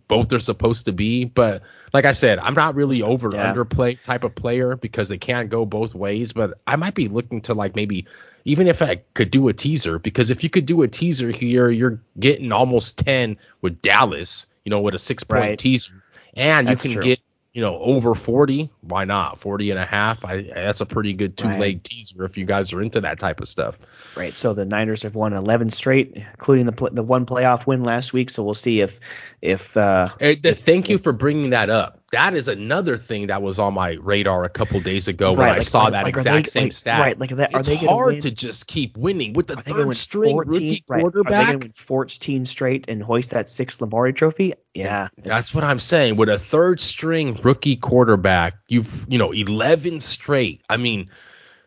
both 0.07 0.33
are 0.33 0.39
supposed 0.39 0.85
to 0.85 0.93
be. 0.93 1.25
But 1.25 1.63
like 1.93 2.05
I 2.05 2.13
said, 2.13 2.39
I'm 2.39 2.53
not 2.55 2.75
really 2.75 3.03
over 3.03 3.33
Yeah. 3.33 3.53
underplay 3.53 4.01
type 4.01 4.23
of 4.23 4.35
player 4.35 4.75
because 4.77 5.09
they 5.09 5.17
can't 5.17 5.49
go 5.49 5.65
both 5.65 5.93
ways. 5.93 6.33
But 6.33 6.59
I 6.67 6.77
might 6.77 6.95
be 6.95 7.09
looking 7.09 7.41
to 7.41 7.53
like 7.53 7.75
maybe 7.75 8.07
even 8.45 8.67
if 8.67 8.81
I 8.81 8.95
could 9.13 9.31
do 9.31 9.47
a 9.49 9.53
teaser 9.53 9.99
because 9.99 10.31
if 10.31 10.43
you 10.43 10.49
could 10.49 10.65
do 10.65 10.81
a 10.83 10.87
teaser 10.87 11.31
here, 11.31 11.69
you're 11.69 12.01
getting 12.19 12.51
almost 12.51 12.99
10 12.99 13.37
with 13.61 13.81
Dallas, 13.81 14.47
you 14.65 14.69
know, 14.71 14.81
with 14.81 14.95
a 14.95 14.99
six 14.99 15.23
point 15.23 15.57
Right. 15.57 15.59
teaser. 15.59 16.03
And 16.35 16.67
That's 16.67 16.83
you 16.83 16.89
can 16.91 16.99
true. 16.99 17.01
get 17.01 17.19
you 17.53 17.61
know, 17.61 17.79
over 17.79 18.13
40, 18.13 18.69
why 18.81 19.05
not? 19.05 19.39
40 19.39 19.71
and 19.71 19.79
a 19.79 19.85
half. 19.85 20.23
I 20.23 20.43
that's 20.43 20.81
a 20.81 20.85
pretty 20.85 21.13
good 21.13 21.35
two 21.35 21.47
leg 21.47 21.59
Right. 21.77 21.83
teaser 21.83 22.23
if 22.23 22.37
you 22.37 22.45
guys 22.45 22.71
are 22.73 22.81
into 22.81 23.01
that 23.01 23.17
type 23.19 23.41
of 23.41 23.47
stuff. 23.47 23.79
Right. 24.15 24.33
So 24.33 24.53
the 24.53 24.65
Niners 24.65 25.03
have 25.03 25.15
won 25.15 25.33
11 25.33 25.71
straight, 25.71 26.15
including 26.15 26.67
the 26.67 26.89
the 26.91 27.03
one 27.03 27.25
playoff 27.25 27.65
win 27.65 27.83
last 27.83 28.13
week. 28.13 28.29
So 28.29 28.43
we'll 28.43 28.53
see 28.53 28.81
if 28.81 28.99
if 29.41 29.75
uh, 29.77 30.09
Hey, 30.19 30.35
th- 30.35 30.57
thank 30.57 30.89
you 30.89 30.97
for 30.97 31.11
bringing 31.13 31.51
that 31.51 31.69
up. 31.69 31.95
That 32.11 32.33
is 32.33 32.47
another 32.47 32.97
thing 32.97 33.27
that 33.27 33.41
was 33.43 33.59
on 33.59 33.75
my 33.75 33.91
radar 34.01 34.43
a 34.43 34.49
couple 34.49 34.79
days 34.79 35.07
ago 35.07 35.31
when 35.31 35.41
Right, 35.41 35.57
I 35.57 35.59
saw 35.59 35.83
like- 35.83 35.91
that 35.93 36.03
like, 36.05 36.17
exact 36.17 36.45
they- 36.45 36.49
same 36.49 36.63
like- 36.63 36.73
stat. 36.73 36.99
right, 36.99 37.19
like, 37.19 37.31
are 37.31 37.35
they- 37.35 37.47
are 37.47 37.59
it's 37.59 37.67
they 37.67 37.75
hard 37.77 38.13
win- 38.13 38.21
to 38.21 38.31
just 38.31 38.67
keep 38.67 38.97
winning 38.97 39.33
with 39.33 39.47
the 39.47 39.53
are 39.53 39.61
they 39.61 39.71
third 39.71 39.95
string 39.95 40.31
14 40.31 40.51
rookie 40.51 40.83
right, 40.87 40.95
Are 40.95 40.97
they 40.97 41.01
quarterback. 41.03 41.45
going 41.47 41.59
to 41.59 41.65
win 41.67 41.71
14 41.73 42.45
straight 42.45 42.85
and 42.89 43.03
hoist 43.03 43.31
that 43.31 43.47
sixth 43.47 43.79
Lombardi 43.81 44.13
Trophy? 44.13 44.53
Yeah, 44.73 45.09
That's 45.23 45.53
what 45.53 45.63
I'm 45.63 45.79
saying. 45.79 46.15
With 46.15 46.29
a 46.29 46.39
third 46.39 46.79
string 46.81 47.39
rookie 47.43 47.75
quarterback, 47.75 48.55
you've 48.67 49.05
you 49.07 49.17
know 49.19 49.31
11 49.31 49.99
straight. 49.99 50.61
I 50.69 50.77
mean, 50.77 51.09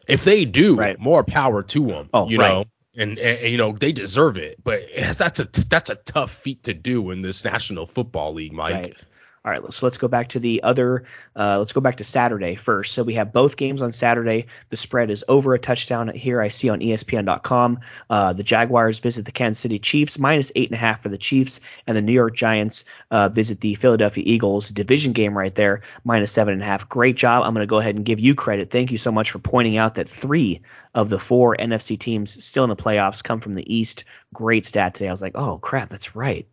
if 0.08 0.24
they 0.24 0.44
do, 0.44 0.74
Right. 0.76 0.98
more 0.98 1.22
power 1.22 1.62
to 1.62 1.86
them. 1.86 2.08
Oh, 2.12 2.28
you 2.28 2.38
right. 2.38 2.48
know, 2.48 2.64
and, 2.96 3.18
and 3.18 3.50
you 3.50 3.58
know 3.58 3.72
they 3.72 3.92
deserve 3.92 4.36
it. 4.36 4.62
But 4.62 4.82
that's 5.16 5.40
a 5.40 5.44
that's 5.68 5.90
a 5.90 5.96
tough 5.96 6.32
feat 6.32 6.64
to 6.64 6.74
do 6.74 7.10
in 7.10 7.22
this 7.22 7.44
National 7.44 7.86
Football 7.86 8.34
League, 8.34 8.52
Mike. 8.52 8.74
Right. 8.74 9.04
All 9.44 9.50
right, 9.50 9.72
so 9.72 9.86
let's 9.86 9.98
go 9.98 10.06
back 10.06 10.28
to 10.28 10.38
the 10.38 10.62
other. 10.62 11.02
Uh, 11.34 11.58
let's 11.58 11.72
go 11.72 11.80
back 11.80 11.96
to 11.96 12.04
Saturday 12.04 12.54
first. 12.54 12.94
So 12.94 13.02
we 13.02 13.14
have 13.14 13.32
both 13.32 13.56
games 13.56 13.82
on 13.82 13.90
Saturday. 13.90 14.46
The 14.68 14.76
spread 14.76 15.10
is 15.10 15.24
over 15.26 15.52
a 15.52 15.58
touchdown 15.58 16.06
here. 16.14 16.40
I 16.40 16.46
see 16.46 16.68
on 16.68 16.78
ESPN.com. 16.78 17.80
Uh, 18.08 18.34
the 18.34 18.44
Jaguars 18.44 19.00
visit 19.00 19.24
the 19.24 19.32
Kansas 19.32 19.58
City 19.58 19.80
Chiefs 19.80 20.16
minus 20.16 20.52
eight 20.54 20.68
and 20.68 20.76
a 20.76 20.78
half 20.78 21.02
for 21.02 21.08
the 21.08 21.18
Chiefs, 21.18 21.58
and 21.88 21.96
the 21.96 22.02
New 22.02 22.12
York 22.12 22.36
Giants 22.36 22.84
uh, 23.10 23.30
visit 23.30 23.60
the 23.60 23.74
Philadelphia 23.74 24.22
Eagles. 24.24 24.68
Division 24.68 25.12
game 25.12 25.36
right 25.36 25.54
there, 25.56 25.82
minus 26.04 26.30
seven 26.30 26.54
and 26.54 26.62
a 26.62 26.66
half. 26.66 26.88
Great 26.88 27.16
job. 27.16 27.42
I'm 27.44 27.52
going 27.52 27.66
to 27.66 27.70
go 27.70 27.80
ahead 27.80 27.96
and 27.96 28.04
give 28.04 28.20
you 28.20 28.36
credit. 28.36 28.70
Thank 28.70 28.92
you 28.92 28.98
so 28.98 29.10
much 29.10 29.32
for 29.32 29.40
pointing 29.40 29.76
out 29.76 29.96
that 29.96 30.08
three 30.08 30.62
of 30.94 31.08
the 31.08 31.18
four 31.18 31.56
NFC 31.56 31.98
teams 31.98 32.44
still 32.44 32.62
in 32.62 32.70
the 32.70 32.76
playoffs 32.76 33.24
come 33.24 33.40
from 33.40 33.54
the 33.54 33.74
East. 33.74 34.04
Great 34.32 34.64
stat 34.64 34.94
today. 34.94 35.08
I 35.08 35.10
was 35.10 35.22
like, 35.22 35.34
oh 35.34 35.58
crap, 35.58 35.88
that's 35.88 36.14
right. 36.14 36.46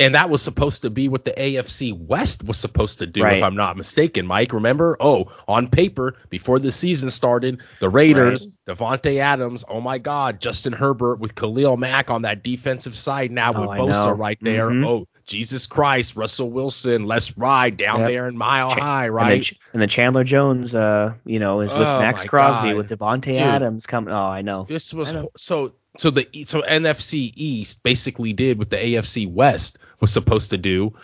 And 0.00 0.14
that 0.14 0.30
was 0.30 0.42
supposed 0.42 0.82
to 0.82 0.90
be 0.90 1.08
what 1.08 1.24
the 1.24 1.32
AFC 1.32 1.92
West 1.92 2.44
was 2.44 2.56
supposed 2.56 3.00
to 3.00 3.06
do, 3.06 3.24
Right. 3.24 3.38
if 3.38 3.42
I'm 3.42 3.56
not 3.56 3.76
mistaken, 3.76 4.26
Mike. 4.26 4.52
Remember? 4.52 4.96
Oh, 5.00 5.32
on 5.48 5.66
paper, 5.68 6.14
before 6.30 6.60
the 6.60 6.70
season 6.70 7.10
started, 7.10 7.58
the 7.80 7.88
Raiders, 7.88 8.46
Davante 8.68 9.18
Adams, 9.18 9.64
oh 9.68 9.80
my 9.80 9.98
God, 9.98 10.40
Justin 10.40 10.72
Herbert 10.72 11.18
with 11.18 11.34
Khalil 11.34 11.76
Mack 11.76 12.10
on 12.10 12.22
that 12.22 12.44
defensive 12.44 12.96
side 12.96 13.32
now 13.32 13.50
Oh, 13.52 13.62
with 13.62 13.70
I 13.70 13.78
Bosa 13.80 14.16
right 14.16 14.38
there. 14.40 14.68
Mhm. 14.70 14.86
Oh, 14.86 15.08
Jesus 15.26 15.66
Christ, 15.66 16.14
Russell 16.16 16.50
Wilson, 16.50 17.04
let's 17.06 17.36
ride 17.36 17.76
down 17.76 17.98
Yep. 18.00 18.08
there 18.08 18.28
in 18.28 18.38
Mile 18.38 18.70
Cha- 18.70 18.80
High, 18.80 19.06
And 19.06 19.16
then, 19.18 19.26
right? 19.26 19.42
Ch- 19.42 19.54
and 19.72 19.82
then 19.82 19.88
Chandler 19.88 20.22
Jones, 20.24 20.74
uh, 20.76 21.14
you 21.26 21.38
know, 21.40 21.60
is 21.60 21.74
with 21.74 21.86
Oh, 21.86 21.98
Maxx 21.98 22.24
Crosby 22.24 22.68
God. 22.68 22.76
with 22.76 22.88
Davante 22.90 23.22
Dude. 23.24 23.36
Adams 23.38 23.86
coming. 23.86 24.14
Oh, 24.14 24.16
I 24.28 24.42
know. 24.42 24.64
This 24.68 24.94
was 24.94 25.12
know. 25.12 25.28
so 25.36 25.72
so 25.98 26.10
the 26.10 26.26
so 26.44 26.62
NFC 26.62 27.30
East 27.36 27.82
basically 27.82 28.32
did 28.32 28.58
what 28.58 28.70
the 28.70 28.76
AFC 28.78 29.30
West 29.30 29.78
was 30.00 30.12
supposed 30.12 30.50
to 30.50 30.56
do. 30.58 30.94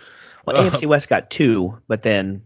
Well, 0.47 0.57
Uh, 0.57 0.71
AFC 0.71 0.87
West 0.87 1.09
got 1.09 1.31
two, 1.31 1.79
but 1.87 2.03
then. 2.03 2.43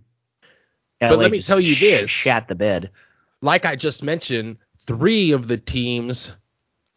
But 1.01 1.19
let 1.19 1.31
me 1.31 1.41
tell 1.43 1.61
you 1.61 1.75
sh- 1.75 1.81
this. 1.81 2.11
Shat 2.11 2.49
the 2.49 2.57
bed. 2.57 2.91
like 3.41 3.65
I 3.65 3.77
just 3.77 4.03
mentioned, 4.03 4.57
three 4.87 5.31
of 5.33 5.47
the 5.47 5.57
teams 5.59 6.35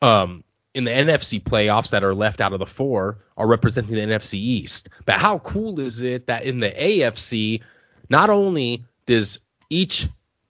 um, 0.01 0.43
in 0.73 0.85
the 0.85 0.91
NFC 0.91 1.39
playoffs 1.43 1.91
that 1.91 2.03
are 2.03 2.15
left 2.15 2.41
out 2.41 2.53
of 2.53 2.59
the 2.59 2.65
four 2.65 3.19
are 3.37 3.45
representing 3.45 3.93
the 3.95 4.01
NFC 4.01 4.35
East. 4.35 4.89
But 5.05 5.15
how 5.17 5.37
cool 5.39 5.79
is 5.79 6.01
it 6.01 6.27
that 6.27 6.45
in 6.45 6.59
the 6.59 6.71
AFC, 6.71 7.61
not 8.09 8.29
only 8.31 8.85
does 9.05 9.39
each 9.69 10.07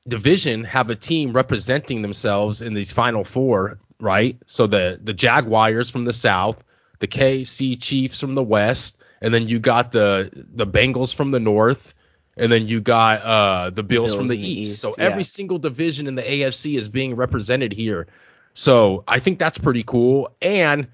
division 0.08 0.64
have 0.64 0.90
a 0.90 0.96
team 0.96 1.34
representing 1.34 2.02
themselves 2.02 2.62
in 2.62 2.74
these 2.74 2.92
final 2.94 3.24
four, 3.26 3.80
right? 4.02 4.38
So 4.46 4.68
the 4.68 5.00
the 5.02 5.14
Jaguars 5.14 5.90
from 5.90 6.04
the 6.04 6.14
South, 6.14 6.64
the 7.00 7.08
KC 7.08 7.82
Chiefs 7.82 8.20
from 8.20 8.34
the 8.34 8.44
West, 8.44 9.02
and 9.22 9.34
then 9.34 9.48
you 9.48 9.60
got 9.60 9.92
the 9.92 10.30
the 10.34 10.68
Bengals 10.68 11.14
from 11.14 11.30
the 11.30 11.40
North, 11.40 11.94
and 12.36 12.52
then 12.52 12.68
you 12.68 12.82
got 12.82 13.22
uh 13.22 13.70
the 13.70 13.84
Bills, 13.84 14.12
Bills 14.12 14.16
from 14.16 14.28
the 14.28 14.36
the 14.36 14.48
East. 14.48 14.72
East, 14.72 14.82
so 14.82 14.96
yeah. 14.98 15.06
every 15.06 15.24
single 15.24 15.60
division 15.60 16.08
in 16.08 16.16
the 16.16 16.24
AFC 16.24 16.78
is 16.78 16.90
being 16.90 17.16
represented 17.16 17.72
here. 17.72 18.08
So 18.54 19.04
I 19.08 19.20
think 19.20 19.40
that's 19.40 19.58
pretty 19.58 19.84
cool. 19.84 20.36
And 20.42 20.88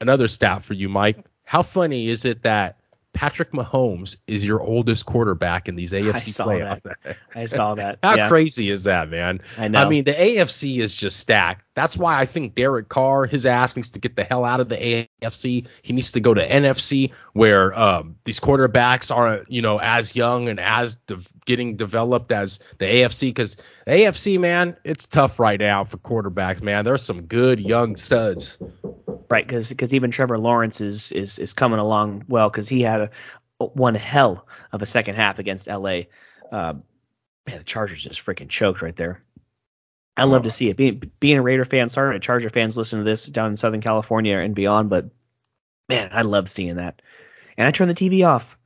another 0.00 0.28
stat 0.28 0.62
for 0.62 0.74
you, 0.74 0.88
Mike. 0.88 1.24
How 1.44 1.62
funny 1.62 2.08
is 2.08 2.24
it 2.24 2.42
that 2.42 2.78
Patrick 3.12 3.52
Mahomes 3.52 4.16
is 4.26 4.44
your 4.44 4.60
oldest 4.60 5.04
quarterback 5.04 5.68
in 5.68 5.74
these 5.74 5.92
AFC 5.92 6.14
I 6.14 6.18
saw 6.18 6.46
playoffs? 6.46 6.82
that. 6.82 7.16
I 7.34 7.46
saw 7.46 7.74
that. 7.74 7.98
How 8.02 8.16
yeah. 8.16 8.28
crazy 8.28 8.70
is 8.70 8.84
that, 8.84 9.10
man? 9.10 9.40
I 9.58 9.68
know. 9.68 9.82
I 9.82 9.88
mean, 9.88 10.04
the 10.04 10.14
AFC 10.14 10.78
is 10.78 10.94
just 10.94 11.18
stacked. 11.18 11.64
That's 11.74 11.96
why 11.96 12.20
I 12.20 12.26
think 12.26 12.54
Derek 12.54 12.88
Carr, 12.88 13.26
his 13.26 13.46
ass 13.46 13.76
needs 13.76 13.90
to 13.90 13.98
get 13.98 14.14
the 14.14 14.24
hell 14.24 14.44
out 14.44 14.60
of 14.60 14.68
the 14.68 15.08
AFC. 15.22 15.66
He 15.80 15.92
needs 15.92 16.12
to 16.12 16.20
go 16.20 16.34
to 16.34 16.46
NFC, 16.46 17.12
where 17.32 17.78
um, 17.78 18.16
these 18.24 18.40
quarterbacks 18.40 19.14
are, 19.14 19.44
you 19.48 19.62
know, 19.62 19.78
as 19.78 20.14
young 20.14 20.48
and 20.48 20.60
as 20.60 20.96
de- 20.96 21.18
getting 21.46 21.76
developed 21.76 22.30
as 22.30 22.58
the 22.78 22.84
AFC. 22.84 23.30
Because 23.30 23.56
AFC, 23.86 24.38
man, 24.38 24.76
it's 24.84 25.06
tough 25.06 25.38
right 25.40 25.58
now 25.58 25.84
for 25.84 25.96
quarterbacks, 25.96 26.60
man. 26.60 26.84
There's 26.84 27.02
some 27.02 27.22
good 27.22 27.58
young 27.58 27.96
studs. 27.96 28.58
Right, 29.30 29.46
because 29.46 29.94
even 29.94 30.10
Trevor 30.10 30.38
Lawrence 30.38 30.82
is 30.82 31.10
is 31.10 31.38
is 31.38 31.54
coming 31.54 31.78
along 31.78 32.24
well 32.28 32.50
because 32.50 32.68
he 32.68 32.82
had 32.82 33.00
a 33.00 33.10
one 33.64 33.94
hell 33.94 34.46
of 34.72 34.82
a 34.82 34.86
second 34.86 35.14
half 35.14 35.38
against 35.38 35.68
LA. 35.68 36.02
Uh, 36.50 36.74
man, 37.46 37.58
the 37.58 37.64
Chargers 37.64 38.02
just 38.02 38.24
freaking 38.24 38.50
choked 38.50 38.82
right 38.82 38.94
there. 38.94 39.22
I 40.16 40.24
love 40.24 40.42
to 40.44 40.50
see 40.50 40.68
it. 40.68 40.76
Being 40.76 41.02
being 41.20 41.38
a 41.38 41.42
Raider 41.42 41.64
fan, 41.64 41.88
sorry, 41.88 42.18
Charger 42.20 42.50
fans 42.50 42.76
listen 42.76 42.98
to 42.98 43.04
this 43.04 43.26
down 43.26 43.50
in 43.50 43.56
Southern 43.56 43.80
California 43.80 44.36
and 44.38 44.54
beyond, 44.54 44.90
but 44.90 45.06
man, 45.88 46.10
I 46.12 46.22
love 46.22 46.50
seeing 46.50 46.76
that. 46.76 47.00
And 47.56 47.66
I 47.66 47.70
turned 47.70 47.90
the 47.90 47.94
TV 47.94 48.26
off. 48.26 48.58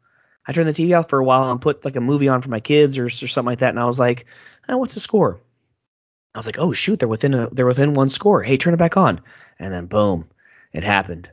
I 0.47 0.53
turned 0.53 0.69
the 0.69 0.73
TV 0.73 0.97
off 0.99 1.09
for 1.09 1.19
a 1.19 1.25
while 1.25 1.51
and 1.51 1.61
put 1.61 1.85
like 1.85 1.97
a 1.97 2.01
movie 2.01 2.29
on 2.29 2.43
for 2.43 2.51
my 2.51 2.61
kids 2.61 2.99
or, 2.99 3.07
or 3.07 3.11
something 3.11 3.47
like 3.47 3.61
that, 3.61 3.71
and 3.71 3.81
I 3.81 3.87
was 3.87 3.99
like, 3.99 4.27
oh, 4.69 4.77
what's 4.79 4.95
the 4.95 5.01
score? 5.01 5.41
I 6.35 6.39
was 6.39 6.47
like, 6.47 6.59
oh 6.59 6.73
shoot, 6.73 6.99
they're 6.99 7.09
within 7.09 7.35
a 7.35 7.49
they're 7.51 7.67
within 7.67 7.95
one 7.95 8.09
score. 8.11 8.43
Hey, 8.43 8.57
turn 8.57 8.75
it 8.75 8.79
back 8.79 8.97
on, 8.97 9.21
and 9.59 9.73
then 9.73 9.87
boom, 9.87 10.29
it 10.73 10.85
happened. 10.85 11.31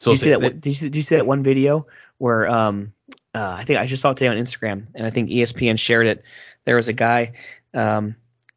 So 0.00 0.10
did 0.10 0.12
you 0.12 0.18
see 0.18 0.30
that? 0.30 0.40
one- 0.42 0.60
did, 0.60 0.66
you, 0.66 0.74
see- 0.74 0.86
did 0.86 0.96
you 0.96 1.02
see 1.02 1.16
that 1.16 1.26
one 1.26 1.42
video 1.42 1.86
where 2.18 2.46
um 2.48 2.92
uh, 3.34 3.56
I 3.58 3.64
think 3.64 3.80
I 3.80 3.86
just 3.86 4.02
saw 4.02 4.10
it 4.12 4.16
today 4.18 4.28
on 4.28 4.36
Instagram 4.36 4.86
and 4.94 5.04
I 5.06 5.10
think 5.10 5.28
ESPN 5.30 5.78
shared 5.78 6.06
it. 6.06 6.22
There 6.64 6.76
was 6.76 6.86
a 6.88 6.92
guy. 6.92 7.32
Um, 7.72 8.14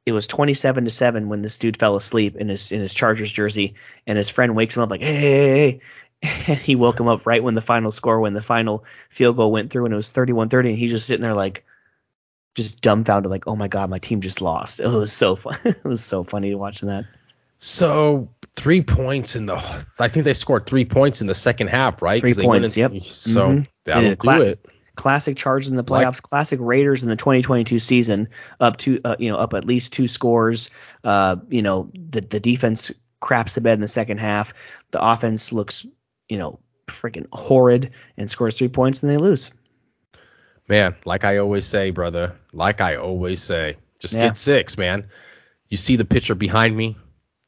it 0.08 0.14
was 0.14 0.26
27 0.26 0.86
to 0.86 0.90
seven 0.90 1.28
when 1.28 1.42
this 1.42 1.58
dude 1.58 1.78
fell 1.78 1.98
asleep 1.98 2.38
in 2.38 2.48
his 2.48 2.72
in 2.72 2.80
his 2.80 2.94
Chargers 2.94 3.32
jersey, 3.32 3.76
and 4.08 4.18
his 4.18 4.30
friend 4.30 4.56
wakes 4.56 4.78
him 4.78 4.84
up 4.84 4.90
like, 4.90 5.02
hey, 5.02 5.14
hey, 5.20 5.72
hey. 5.72 5.82
And 6.48 6.58
he 6.58 6.76
woke 6.76 7.00
him 7.00 7.08
up 7.10 7.28
right 7.28 7.44
when 7.44 7.54
the 7.54 7.62
final 7.62 7.92
score, 7.92 8.20
when 8.22 8.34
the 8.34 8.42
final 8.42 8.86
field 9.10 9.36
goal 9.36 9.52
went 9.52 9.70
through, 9.70 9.84
and 9.86 9.94
it 9.94 9.98
was 9.98 10.10
31-30, 10.12 10.70
and 10.70 10.78
he's 10.78 10.90
just 10.92 11.06
sitting 11.08 11.22
there 11.22 11.36
like, 11.36 11.64
just 12.56 12.82
dumbfounded, 12.82 13.30
like, 13.30 13.48
oh 13.48 13.56
my 13.56 13.68
god, 13.68 13.90
my 13.90 14.00
team 14.00 14.22
just 14.22 14.42
lost. 14.42 14.80
It 14.80 14.88
was 14.88 15.12
so 15.14 15.36
fun. 15.36 15.58
it 15.66 15.84
was 15.84 16.04
so 16.04 16.24
funny 16.24 16.56
watching 16.56 16.88
that. 16.88 17.04
So 17.60 18.30
three 18.56 18.82
points 18.82 19.36
in 19.36 19.46
the, 19.46 19.58
I 20.00 20.08
think 20.08 20.24
they 20.24 20.34
scored 20.34 20.66
three 20.66 20.86
points 20.86 21.22
in 21.22 21.28
the 21.28 21.36
second 21.36 21.68
half, 21.68 22.02
right 22.02 22.22
Three 22.22 22.34
points, 22.34 22.78
in- 22.78 22.94
yep. 22.94 23.02
So 23.04 23.42
Mhm. 23.50 23.70
that'll 23.84 24.12
it 24.12 24.20
cla- 24.20 24.36
do 24.38 24.42
it. 24.44 24.66
Classic 24.98 25.38
Chargers 25.38 25.70
in 25.72 25.78
the 25.78 25.84
Like- 25.90 26.06
playoffs, 26.06 26.22
classic 26.22 26.60
Raiders 26.62 27.04
in 27.04 27.10
the 27.10 27.16
2022 27.16 27.80
season, 27.80 28.28
up 28.60 28.76
to 28.78 29.00
uh, 29.06 29.16
you 29.18 29.30
know 29.30 29.38
up 29.38 29.54
at 29.54 29.64
least 29.64 29.94
two 29.94 30.08
scores. 30.10 30.70
Uh, 31.04 31.38
you 31.48 31.62
know 31.62 31.90
the 31.94 32.20
the 32.22 32.40
defense 32.42 32.92
craps 33.22 33.56
the 33.56 33.62
bed 33.62 33.74
in 33.76 33.80
the 33.82 33.88
second 33.88 34.18
half. 34.20 34.54
The 34.92 35.02
offense 35.02 35.54
looks 35.54 35.86
you 36.28 36.38
know 36.38 36.60
freaking 36.88 37.28
horrid 37.32 37.92
and 38.18 38.30
scores 38.30 38.56
three 38.56 38.68
points 38.70 39.04
and 39.04 39.10
they 39.12 39.18
lose. 39.18 39.52
Man, 40.70 40.96
like 41.06 41.24
I 41.24 41.38
always 41.38 41.66
say, 41.66 41.92
brother, 41.92 42.36
like 42.52 42.82
I 42.82 42.98
always 42.98 43.42
say, 43.42 43.78
just 44.02 44.16
Yeah. 44.16 44.28
get 44.28 44.38
six, 44.38 44.78
man. 44.78 45.06
You 45.70 45.78
see 45.78 45.96
the 45.96 46.06
picture 46.06 46.36
behind 46.36 46.76
me? 46.76 46.98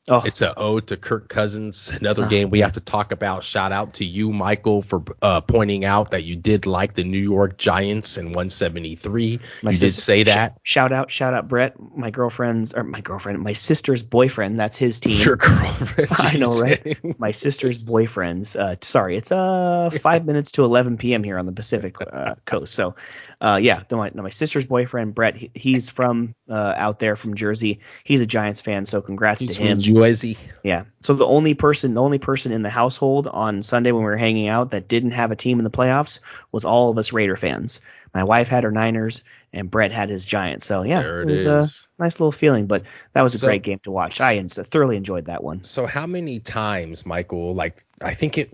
Oh, 0.08 0.24
It's 0.26 0.42
a 0.42 0.58
ode 0.58 0.88
to 0.88 0.98
Kirk 0.98 1.30
Cousins. 1.30 1.92
Another 1.92 2.24
Oh, 2.26 2.30
game 2.30 2.50
we 2.50 2.62
have 2.62 2.74
to 2.74 2.80
talk 2.80 3.12
about. 3.12 3.44
Shout 3.44 3.72
out 3.72 3.96
to 3.96 4.06
you, 4.06 4.32
Michael, 4.32 4.82
for 4.82 5.04
uh, 5.22 5.42
pointing 5.42 5.86
out 5.86 6.12
that 6.12 6.24
you 6.24 6.36
did 6.36 6.66
like 6.66 6.96
the 6.96 7.04
New 7.04 7.20
York 7.20 7.58
Giants 7.58 8.18
in 8.18 8.28
173. 8.28 9.40
my 9.62 9.70
you 9.72 9.78
did 9.78 9.94
sis- 9.94 10.04
say 10.04 10.24
sh- 10.24 10.28
that. 10.28 10.58
shout 10.64 10.92
out, 10.94 11.12
shout 11.12 11.34
out, 11.36 11.48
Brett, 11.48 11.76
my 11.80 12.10
girlfriend's 12.10 12.74
or 12.74 12.84
my 12.84 13.02
girlfriend, 13.02 13.40
my 13.44 13.54
sister's 13.54 14.02
boyfriend. 14.02 14.60
That's 14.60 14.78
his 14.78 15.00
team. 15.00 15.20
Your 15.22 15.36
girlfriend. 15.36 16.08
I 16.12 16.38
know, 16.38 16.58
right? 16.60 16.98
My 17.20 17.32
sister's 17.32 17.78
boyfriend's. 17.78 18.56
Uh, 18.56 18.78
sorry, 18.82 19.16
it's 19.18 19.32
uh 19.32 19.92
five 20.02 20.26
minutes 20.26 20.54
to 20.54 20.64
11 20.64 20.98
p.m. 20.98 21.24
here 21.24 21.38
on 21.38 21.46
the 21.46 21.52
Pacific 21.52 21.98
uh, 22.02 22.36
coast. 22.46 22.74
So, 22.74 22.96
uh, 23.42 23.60
yeah, 23.62 23.84
no, 23.90 23.98
my, 23.98 24.12
no, 24.14 24.24
my 24.24 24.30
sister's 24.30 24.66
boyfriend 24.66 25.16
Brett. 25.16 25.38
He, 25.38 25.52
he's 25.54 25.90
from 25.90 26.36
uh, 26.50 26.74
out 26.76 27.00
there 27.00 27.16
from 27.16 27.36
Jersey. 27.36 27.80
He's 28.04 28.22
a 28.22 28.26
Giants 28.26 28.60
fan, 28.60 28.86
so 28.86 29.02
congrats 29.02 29.42
He's 29.42 29.56
to 29.56 29.62
him. 29.62 29.78
from 29.78 29.96
Jersey. 29.96 30.38
Yeah. 30.64 30.86
So 31.02 31.14
the 31.14 31.26
only 31.26 31.54
person, 31.54 31.94
the 31.94 32.02
only 32.02 32.20
person 32.20 32.52
in 32.52 32.64
the 32.64 32.70
household 32.70 33.28
on 33.28 33.62
Sunday 33.62 33.94
when 33.94 34.04
we 34.04 34.10
were 34.10 34.18
hanging 34.18 34.50
out 34.50 34.72
that 34.72 34.90
didn't 34.90 35.12
have 35.12 35.32
a 35.32 35.38
team 35.38 35.60
in 35.60 35.64
the 35.64 35.72
playoffs 35.72 36.20
was 36.52 36.66
all 36.66 36.90
of 36.90 36.98
us 36.98 37.14
Raider 37.14 37.38
fans. 37.38 37.82
My 38.14 38.24
wife 38.24 38.48
had 38.48 38.64
her 38.64 38.72
Niners, 38.72 39.24
and 39.54 39.70
Brett 39.70 39.92
had 39.92 40.10
his 40.10 40.26
Giants. 40.26 40.66
So 40.66 40.84
yeah, 40.84 41.02
There 41.02 41.22
it 41.22 41.30
it 41.30 41.48
was 41.48 41.88
a 42.00 42.02
nice 42.04 42.20
little 42.20 42.32
feeling. 42.32 42.68
But 42.68 42.84
that 43.14 43.22
was 43.24 43.34
a 43.36 43.38
So- 43.40 43.48
great 43.48 43.64
game 43.64 43.80
to 43.84 43.92
watch. 43.92 44.20
I 44.22 44.42
thoroughly 44.48 44.98
enjoyed 44.98 45.26
that 45.26 45.44
one. 45.44 45.64
So 45.64 45.86
how 45.86 46.06
many 46.08 46.40
times, 46.40 47.06
Michael? 47.06 47.54
Like 47.56 47.84
I 48.02 48.14
think 48.14 48.38
it 48.38 48.50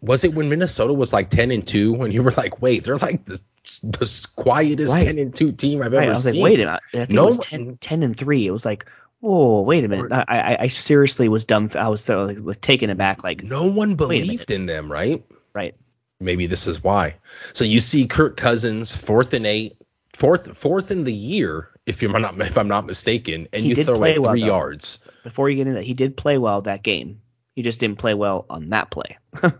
was 0.00 0.24
it 0.24 0.34
when 0.34 0.48
Minnesota 0.48 0.92
was 0.92 1.12
like 1.12 1.30
10 1.30 1.50
and 1.50 1.66
2 1.66 1.92
when 1.94 2.12
you 2.12 2.22
were 2.22 2.32
like, 2.32 2.62
wait, 2.62 2.84
they're 2.84 2.98
like 2.98 3.24
the, 3.24 3.40
the 3.82 4.26
quietest 4.36 4.94
Right. 4.94 5.04
10 5.06 5.18
and 5.18 5.34
2 5.34 5.52
team 5.52 5.82
I've 5.82 5.92
Right, 5.92 6.02
ever 6.02 6.10
I 6.10 6.14
was 6.14 6.24
seen. 6.24 6.34
like, 6.34 6.42
wait 6.50 6.60
a 6.60 6.64
minute. 6.66 6.80
I 6.92 6.96
think 6.98 7.10
No 7.10 7.22
it 7.24 7.26
was 7.26 7.38
10, 7.38 7.78
10 7.80 8.02
and 8.02 8.16
three. 8.16 8.46
It 8.46 8.50
was 8.50 8.64
like, 8.66 8.86
whoa, 9.20 9.62
wait 9.62 9.84
a 9.84 9.88
minute. 9.88 10.12
I, 10.12 10.24
I, 10.28 10.56
I 10.60 10.66
seriously 10.68 11.28
was 11.30 11.46
dumb. 11.46 11.70
I 11.74 11.88
was 11.88 12.04
so 12.04 12.24
like, 12.24 12.60
taken 12.60 12.90
aback. 12.90 13.24
Like, 13.24 13.42
No 13.42 13.64
one 13.64 13.74
Wait 13.74 13.80
a 13.80 13.86
minute. 13.88 13.96
believed 13.96 14.50
in 14.50 14.66
them, 14.66 14.92
right? 14.92 15.24
right. 15.54 15.74
Maybe 16.20 16.46
this 16.46 16.66
is 16.66 16.82
why. 16.82 17.16
So 17.52 17.64
you 17.64 17.80
see 17.80 18.06
Kirk 18.06 18.36
Cousins 18.36 18.94
fourth 18.94 19.34
and 19.34 19.46
eight, 19.46 19.76
fourth 20.12 20.56
fourth 20.56 20.90
in 20.90 21.04
the 21.04 21.12
year, 21.12 21.70
if 21.86 22.00
you're 22.02 22.18
not 22.18 22.40
if 22.40 22.56
I'm 22.56 22.68
not 22.68 22.86
mistaken, 22.86 23.48
and 23.52 23.62
He 23.62 23.70
you 23.70 23.74
throw 23.84 23.96
play 23.96 24.16
like 24.16 24.30
three 24.30 24.40
though. 24.40 24.46
yards. 24.46 25.00
Before 25.22 25.50
you 25.50 25.56
get 25.56 25.62
into 25.66 25.74
that, 25.80 25.84
he 25.84 25.94
did 25.94 26.16
play 26.16 26.38
well 26.38 26.62
that 26.62 26.82
game. 26.82 27.20
He 27.54 27.62
just 27.62 27.78
didn't 27.80 27.98
play 27.98 28.14
well 28.14 28.46
on 28.50 28.68
that 28.68 28.90
play. 28.90 29.18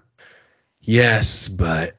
Yes, 0.86 1.48
but 1.48 1.98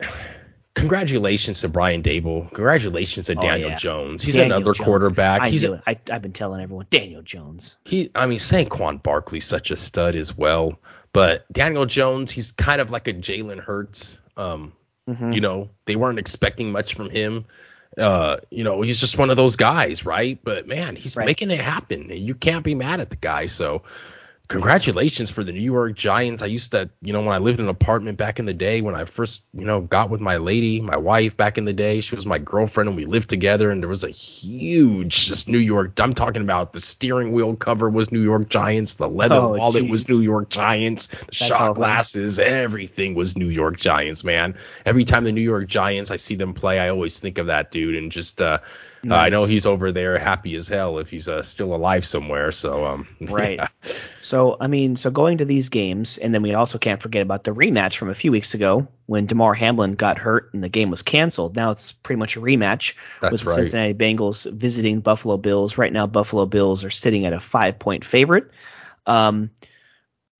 congratulations 0.75 1.61
to 1.61 1.69
Brian 1.69 2.03
Daboll. 2.03 2.51
Congratulations 2.51 3.27
to 3.27 3.35
Oh, 3.37 3.41
Daniel 3.41 3.69
yeah. 3.71 3.77
Jones. 3.77 4.23
He's 4.23 4.35
Daniel 4.35 4.57
another 4.57 4.73
Jones. 4.73 4.79
quarterback. 4.85 5.41
I 5.41 5.49
He's 5.49 5.63
knew. 5.63 5.79
I, 5.87 5.97
I've 6.11 6.21
been 6.21 6.33
telling 6.33 6.61
everyone, 6.61 6.85
Daniel 6.89 7.21
Jones. 7.23 7.77
he 7.85 8.11
I 8.13 8.27
mean 8.27 8.39
Saquon 8.39 9.01
Barkley's 9.01 9.45
such 9.45 9.71
a 9.71 9.75
stud 9.75 10.15
as 10.15 10.37
well. 10.37 10.79
But 11.15 11.45
Daniel 11.53 11.85
Jones, 11.85 12.29
he's 12.29 12.51
kind 12.51 12.81
of 12.81 12.91
like 12.91 13.07
a 13.07 13.13
Jalen 13.13 13.61
Hurts. 13.61 14.19
Um, 14.35 14.73
Mhm. 15.09 15.33
you 15.33 15.39
know, 15.39 15.69
they 15.85 15.95
weren't 15.95 16.19
expecting 16.19 16.73
much 16.73 16.93
from 16.93 17.09
him. 17.09 17.45
Uh, 17.97 18.37
you 18.51 18.65
know, 18.65 18.81
he's 18.81 18.99
just 18.99 19.17
one 19.17 19.29
of 19.29 19.37
those 19.37 19.55
guys, 19.55 20.05
right? 20.05 20.37
But 20.43 20.67
man, 20.67 20.97
he's 20.97 21.15
Right. 21.15 21.25
making 21.25 21.51
it 21.51 21.61
happen. 21.61 22.09
You 22.11 22.35
can't 22.35 22.65
be 22.65 22.75
mad 22.75 22.99
at 22.99 23.11
the 23.11 23.15
guy. 23.15 23.45
So 23.45 23.83
congratulations 24.47 25.29
for 25.31 25.43
the 25.43 25.51
New 25.51 25.61
York 25.61 25.95
Giants. 25.95 26.41
I 26.41 26.45
used 26.47 26.71
to, 26.71 26.89
you 27.01 27.13
know, 27.13 27.21
when 27.21 27.33
I 27.33 27.39
lived 27.39 27.59
in 27.59 27.65
an 27.65 27.69
apartment 27.69 28.17
back 28.17 28.39
in 28.39 28.45
the 28.45 28.53
day, 28.53 28.81
when 28.81 28.95
I 28.95 29.05
first, 29.05 29.45
you 29.53 29.65
know, 29.65 29.81
got 29.81 30.09
with 30.09 30.21
my 30.21 30.37
lady, 30.37 30.79
my 30.81 30.97
wife 30.97 31.35
back 31.35 31.57
in 31.57 31.65
the 31.65 31.73
day, 31.73 32.01
she 32.01 32.15
was 32.15 32.25
my 32.25 32.37
girlfriend 32.37 32.87
and 32.89 32.97
we 32.97 33.05
lived 33.05 33.29
together 33.29 33.71
and 33.71 33.81
there 33.81 33.89
was 33.89 34.03
a 34.03 34.09
huge 34.09 35.27
just 35.27 35.47
New 35.49 35.57
York. 35.57 35.99
I'm 35.99 36.13
talking 36.13 36.41
about 36.41 36.73
the 36.73 36.81
steering 36.81 37.31
wheel 37.31 37.55
cover 37.55 37.89
was 37.89 38.11
New 38.11 38.21
York 38.21 38.49
Giants, 38.49 38.95
the 38.95 39.09
leather 39.09 39.35
Oh, 39.35 39.57
wallet 39.57 39.89
was. 39.89 40.07
New 40.09 40.21
York 40.21 40.49
Giants, 40.49 41.07
the 41.07 41.33
shot 41.33 41.75
glasses, 41.75 42.39
everything 42.39 43.15
was 43.15 43.35
New 43.35 43.49
York 43.49 43.77
Giants, 43.77 44.23
man. 44.23 44.55
Every 44.85 45.03
time 45.05 45.23
the 45.23 45.31
New 45.31 45.41
York 45.41 45.67
Giants, 45.67 46.11
I 46.11 46.17
see 46.17 46.35
them 46.35 46.53
play, 46.53 46.79
I 46.79 46.89
always 46.89 47.19
think 47.19 47.37
of 47.37 47.47
that 47.47 47.71
dude 47.71 47.95
and 47.95 48.11
just, 48.11 48.41
uh, 48.41 48.59
uh, 49.09 49.13
I 49.13 49.29
know 49.29 49.45
he's 49.45 49.65
over 49.67 49.91
there 49.91 50.17
happy 50.17 50.55
as 50.55 50.67
hell 50.67 50.97
if 50.97 51.09
he's 51.09 51.27
uh, 51.27 51.43
still 51.43 51.75
alive 51.75 52.05
somewhere. 52.05 52.51
So, 52.51 52.85
um, 52.85 53.07
Right. 53.21 53.57
yeah. 53.57 53.67
So 54.25 54.57
I 54.59 54.65
mean, 54.65 54.95
so 54.95 55.11
going 55.11 55.37
to 55.37 55.45
these 55.45 55.69
games, 55.69 56.17
and 56.17 56.33
then 56.33 56.41
we 56.41 56.55
also 56.55 56.79
can't 56.79 56.99
forget 56.99 57.21
about 57.21 57.43
the 57.43 57.51
rematch 57.51 57.95
from 57.95 58.09
a 58.09 58.15
few 58.15 58.31
weeks 58.31 58.55
ago 58.55 58.87
when 59.05 59.27
Damar 59.27 59.53
Hamlin 59.53 59.93
got 59.93 60.17
hurt 60.17 60.51
and 60.51 60.63
the 60.63 60.69
game 60.69 60.89
was 60.89 61.03
canceled. 61.03 61.55
Now 61.55 61.69
it's 61.69 61.91
pretty 61.91 62.17
much 62.17 62.35
a 62.35 62.39
rematch 62.39 62.95
That's 63.21 63.33
with 63.33 63.41
the 63.41 63.49
right. 63.49 63.55
Cincinnati 63.57 63.93
Bengals 63.93 64.51
visiting 64.51 65.01
Buffalo 65.01 65.37
Bills. 65.37 65.77
Right 65.77 65.93
now, 65.93 66.07
Buffalo 66.07 66.47
Bills 66.47 66.83
are 66.83 66.89
sitting 66.89 67.27
at 67.27 67.33
a 67.33 67.39
five 67.39 67.77
point 67.77 68.03
favorite. 68.03 68.49
Um, 69.05 69.51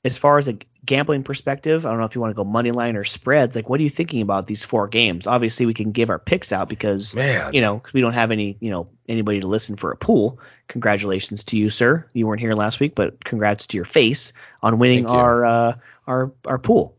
as 0.04 0.18
far 0.18 0.40
as 0.40 0.48
a 0.48 0.58
gambling 0.86 1.24
perspective, 1.24 1.86
I 1.86 1.90
don't 1.90 2.00
know 2.00 2.06
if 2.06 2.16
you 2.16 2.22
want 2.22 2.32
to 2.32 2.36
go 2.36 2.44
money 2.44 2.72
line 2.72 2.96
or 2.96 3.04
spreads. 3.04 3.56
Like, 3.56 3.70
what 3.70 3.80
are 3.80 3.84
you 3.84 3.90
thinking 3.90 4.22
about 4.22 4.46
these 4.46 4.64
four 4.64 4.88
games? 4.88 5.28
Obviously, 5.28 5.66
we 5.66 5.74
can 5.74 5.92
give 5.92 6.10
our 6.10 6.20
picks 6.20 6.52
out 6.52 6.70
because 6.70 7.16
Man. 7.16 7.54
you 7.54 7.62
know, 7.62 7.76
because 7.76 7.94
we 7.94 8.02
don't 8.02 8.14
have 8.14 8.32
any, 8.32 8.58
you 8.60 8.70
know, 8.70 8.90
anybody 9.08 9.42
to 9.42 9.48
listen 9.48 9.76
for 9.76 9.92
a 9.92 9.98
pool. 9.98 10.40
Congratulations 10.68 11.44
to 11.46 11.58
you, 11.58 11.70
sir. 11.70 12.10
You 12.14 12.28
weren't 12.28 12.42
here 12.42 12.54
last 12.54 12.80
week, 12.80 12.96
but 12.96 13.24
congrats 13.24 13.68
to 13.68 13.78
your 13.78 13.86
face 13.86 14.34
on 14.62 14.80
winning 14.80 15.06
Thank 15.06 15.14
you. 15.14 15.20
our 15.20 15.46
uh, 15.46 15.76
our 16.08 16.32
our 16.46 16.60
pool. 16.60 16.98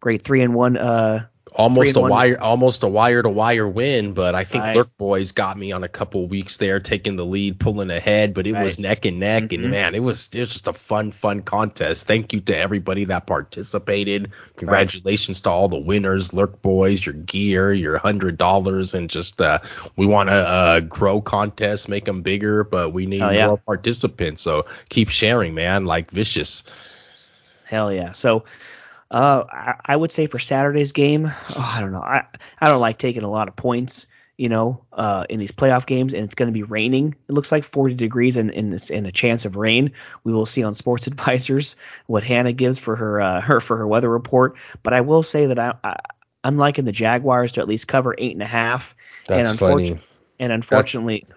Great 0.00 0.22
three 0.22 0.42
and 0.42 0.54
one 0.54 0.76
uh, 0.76 1.26
almost 1.54 1.96
a 1.96 2.00
one. 2.00 2.10
wire 2.10 2.40
almost 2.40 2.82
a 2.82 2.88
wire 2.88 3.22
to 3.22 3.28
wire 3.28 3.68
win, 3.68 4.14
but 4.14 4.34
I 4.34 4.44
think 4.44 4.64
Right. 4.64 4.76
Lurk 4.76 4.96
Boys 4.96 5.32
got 5.32 5.58
me 5.58 5.72
on 5.72 5.84
a 5.84 5.88
couple 5.88 6.26
weeks 6.26 6.56
there, 6.56 6.80
taking 6.80 7.16
the 7.16 7.24
lead, 7.26 7.60
pulling 7.60 7.90
ahead, 7.90 8.32
but 8.34 8.46
it 8.46 8.52
was 8.52 8.78
neck 8.78 9.04
and 9.04 9.20
neck, 9.20 9.44
Mhm. 9.44 9.54
and 9.62 9.70
man, 9.70 9.94
it 9.94 10.02
was 10.02 10.28
it 10.32 10.40
was 10.40 10.48
just 10.50 10.68
a 10.68 10.72
fun, 10.72 11.10
fun 11.10 11.42
contest. 11.42 12.06
Thank 12.06 12.32
you 12.32 12.40
to 12.40 12.56
everybody 12.56 13.04
that 13.06 13.26
participated. 13.26 14.28
Congratulations 14.56 15.42
to 15.42 15.50
all 15.50 15.68
the 15.68 15.78
winners, 15.78 16.32
Lurk 16.32 16.62
Boys, 16.62 17.04
your 17.04 17.14
gear, 17.14 17.72
your 17.72 17.98
hundred 17.98 18.38
dollars, 18.38 18.94
and 18.94 19.10
just 19.10 19.40
uh, 19.40 19.58
we 19.96 20.06
want 20.06 20.28
to 20.30 20.34
uh, 20.34 20.80
grow 20.80 21.20
contests, 21.20 21.88
make 21.88 22.04
them 22.06 22.22
bigger, 22.22 22.64
but 22.64 22.92
we 22.92 23.06
need 23.06 23.20
Hell 23.20 23.34
yeah. 23.34 23.46
more 23.48 23.58
participants. 23.58 24.42
So 24.42 24.66
keep 24.88 25.08
sharing, 25.10 25.54
man, 25.54 25.84
like 25.86 26.10
vicious. 26.10 26.64
Hell 27.66 27.92
yeah. 27.92 28.12
So 28.12 28.44
uh, 29.12 29.44
I, 29.50 29.74
I 29.84 29.96
would 29.96 30.10
say 30.10 30.26
for 30.26 30.38
Saturday's 30.38 30.92
game, 30.92 31.26
oh, 31.26 31.72
I 31.74 31.80
don't 31.80 31.92
know. 31.92 32.00
I, 32.00 32.26
I 32.58 32.68
don't 32.68 32.80
like 32.80 32.98
taking 32.98 33.22
a 33.24 33.30
lot 33.30 33.48
of 33.48 33.54
points, 33.54 34.06
you 34.38 34.48
know, 34.48 34.84
uh, 34.90 35.26
in 35.28 35.38
these 35.38 35.52
playoff 35.52 35.84
games, 35.84 36.14
and 36.14 36.24
it's 36.24 36.34
going 36.34 36.48
to 36.48 36.52
be 36.52 36.62
raining. 36.62 37.14
It 37.28 37.32
looks 37.32 37.52
like 37.52 37.64
40 37.64 37.94
degrees 37.94 38.38
and, 38.38 38.72
this- 38.72 38.90
and 38.90 39.06
a 39.06 39.12
chance 39.12 39.44
of 39.44 39.56
rain. 39.56 39.92
We 40.24 40.32
will 40.32 40.46
see 40.46 40.62
on 40.64 40.74
Sports 40.74 41.06
Advisors 41.08 41.76
what 42.06 42.24
Hannah 42.24 42.54
gives 42.54 42.78
for 42.78 42.96
her 42.96 43.20
uh, 43.20 43.40
her 43.42 43.60
for 43.60 43.76
her 43.76 43.86
weather 43.86 44.08
report. 44.08 44.56
But 44.82 44.94
I 44.94 45.02
will 45.02 45.22
say 45.22 45.46
that 45.46 45.58
I, 45.58 45.74
I 45.84 45.96
I'm 46.42 46.56
liking 46.56 46.86
the 46.86 46.92
Jaguars 46.92 47.52
to 47.52 47.60
at 47.60 47.68
least 47.68 47.86
cover 47.86 48.14
eight 48.16 48.32
and 48.32 48.42
a 48.42 48.46
half. 48.46 48.96
That's 49.26 49.50
and 49.50 49.58
funny. 49.58 49.72
unfortunately, 49.82 50.08
and 50.40 50.52
unfortunately, 50.52 51.26
uh, 51.30 51.34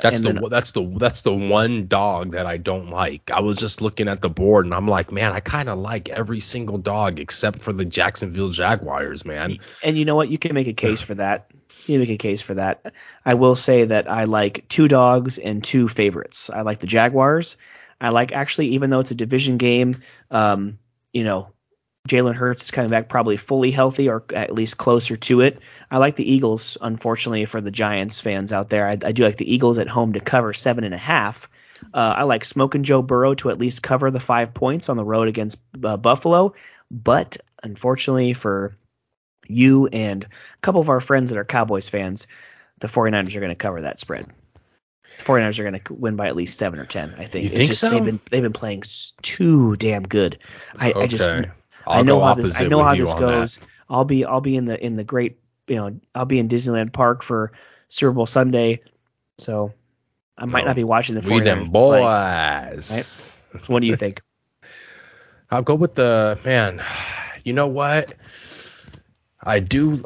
That's 0.00 0.20
the 0.22 0.32
then- 0.32 0.48
that's 0.48 0.70
the 0.72 0.82
that's 0.98 1.20
the 1.20 1.34
one 1.34 1.86
dog 1.86 2.32
that 2.32 2.46
I 2.46 2.56
don't 2.56 2.88
like. 2.88 3.30
I 3.30 3.40
was 3.40 3.58
just 3.58 3.82
looking 3.82 4.08
at 4.08 4.22
the 4.22 4.30
board 4.30 4.64
and 4.64 4.74
I'm 4.74 4.88
like, 4.88 5.12
man, 5.12 5.32
I 5.32 5.40
kind 5.40 5.68
of 5.68 5.78
like 5.78 6.08
every 6.08 6.40
single 6.40 6.78
dog 6.78 7.20
except 7.20 7.58
for 7.60 7.74
the 7.74 7.84
Jacksonville 7.84 8.48
Jaguars, 8.48 9.24
man. 9.24 9.58
And 9.82 9.98
you 9.98 10.06
know 10.06 10.16
what? 10.16 10.30
You 10.30 10.38
can 10.38 10.54
make 10.54 10.66
a 10.66 10.72
case 10.72 11.02
for 11.02 11.14
that. 11.16 11.50
You 11.86 11.94
can 11.94 12.00
make 12.00 12.08
a 12.08 12.16
case 12.16 12.40
for 12.40 12.54
that. 12.54 12.92
I 13.24 13.34
will 13.34 13.56
say 13.56 13.84
that 13.84 14.10
I 14.10 14.24
like 14.24 14.66
two 14.68 14.88
dogs 14.88 15.36
and 15.36 15.62
two 15.62 15.88
favorites. 15.88 16.48
I 16.48 16.62
like 16.62 16.78
the 16.78 16.86
Jaguars. 16.86 17.58
I 18.00 18.08
like 18.08 18.32
actually, 18.32 18.68
even 18.68 18.88
though 18.90 19.00
it's 19.00 19.10
a 19.10 19.14
division 19.16 19.58
game, 19.58 20.00
um, 20.30 20.78
you 21.12 21.24
know, 21.24 21.50
Jalen 22.08 22.34
Hurts 22.34 22.64
is 22.64 22.70
coming 22.72 22.90
back 22.90 23.08
probably 23.08 23.36
fully 23.36 23.70
healthy 23.70 24.08
or 24.08 24.24
at 24.34 24.52
least 24.52 24.76
closer 24.76 25.16
to 25.16 25.40
it. 25.40 25.60
I 25.90 25.98
like 25.98 26.16
the 26.16 26.30
Eagles, 26.30 26.76
unfortunately, 26.80 27.44
for 27.44 27.60
the 27.60 27.70
Giants 27.70 28.20
fans 28.20 28.52
out 28.52 28.68
there. 28.68 28.88
I, 28.88 28.98
I 29.02 29.12
do 29.12 29.22
like 29.22 29.36
the 29.36 29.52
Eagles 29.52 29.78
at 29.78 29.88
home 29.88 30.14
to 30.14 30.20
cover 30.20 30.52
seven 30.52 30.84
and 30.84 30.94
a 30.94 30.98
half. 30.98 31.48
Uh, 31.94 32.14
I 32.18 32.24
like 32.24 32.44
Smoking 32.44 32.82
Joe 32.82 33.02
Burrow 33.02 33.34
to 33.36 33.50
at 33.50 33.58
least 33.58 33.82
cover 33.82 34.10
the 34.10 34.20
five 34.20 34.52
points 34.52 34.88
on 34.88 34.96
the 34.96 35.04
road 35.04 35.28
against 35.28 35.60
uh, 35.82 35.96
Buffalo. 35.96 36.54
But 36.90 37.36
unfortunately 37.62 38.34
for 38.34 38.76
you 39.46 39.86
and 39.86 40.24
a 40.24 40.28
couple 40.60 40.80
of 40.80 40.88
our 40.88 41.00
friends 41.00 41.30
that 41.30 41.38
are 41.38 41.44
Cowboys 41.44 41.88
fans, 41.88 42.26
the 42.78 42.88
49ers 42.88 43.36
are 43.36 43.40
going 43.40 43.50
to 43.50 43.56
cover 43.56 43.82
that 43.82 44.00
spread. 44.00 44.26
The 45.18 45.24
49ers 45.24 45.58
are 45.60 45.70
going 45.70 45.80
to 45.80 45.94
win 45.94 46.16
by 46.16 46.26
at 46.26 46.36
least 46.36 46.58
seven 46.58 46.80
or 46.80 46.86
ten. 46.86 47.14
I 47.16 47.24
think. 47.24 47.44
You 47.44 47.50
It's 47.50 47.56
think 47.56 47.68
just, 47.68 47.80
so? 47.80 47.90
They've 47.90 48.04
been 48.04 48.20
they've 48.30 48.42
been 48.42 48.52
playing 48.52 48.82
too 49.20 49.76
damn 49.76 50.02
good. 50.02 50.38
I, 50.76 50.92
I 50.94 51.06
just 51.06 51.30
Okay. 51.86 51.98
I 51.98 51.98
I'll 51.98 52.04
know 52.04 52.18
go 52.18 52.20
how 52.20 52.34
this 52.34 52.60
I 52.60 52.64
know 52.64 52.82
how 52.82 52.94
this 52.94 53.14
goes. 53.14 53.56
that. 53.56 53.66
I'll 53.90 54.04
be 54.04 54.24
I'll 54.24 54.40
be 54.40 54.56
in 54.56 54.64
the 54.66 54.82
in 54.84 54.94
the 54.94 55.04
great 55.04 55.38
you 55.66 55.76
know 55.76 56.00
I'll 56.14 56.24
be 56.26 56.38
in 56.38 56.48
Disneyland 56.48 56.92
Park 56.92 57.22
for 57.22 57.52
Super 57.88 58.12
Bowl 58.12 58.26
Sunday, 58.26 58.82
so 59.38 59.72
I 60.38 60.46
might 60.46 60.64
No, 60.64 60.66
not 60.66 60.76
be 60.76 60.84
watching 60.84 61.14
the 61.14 61.20
We 61.22 61.40
49ers 61.40 61.44
them 61.44 61.64
play. 61.84 62.12
boys. 62.80 63.42
What 63.66 63.80
do 63.80 63.86
you 63.86 63.96
think? 63.96 64.20
I'll 65.50 65.62
go 65.62 65.74
with 65.74 65.94
the 65.94 66.38
man. 66.44 66.82
You 67.44 67.52
know 67.52 67.66
what? 67.66 68.14
I 69.42 69.60
do. 69.60 70.04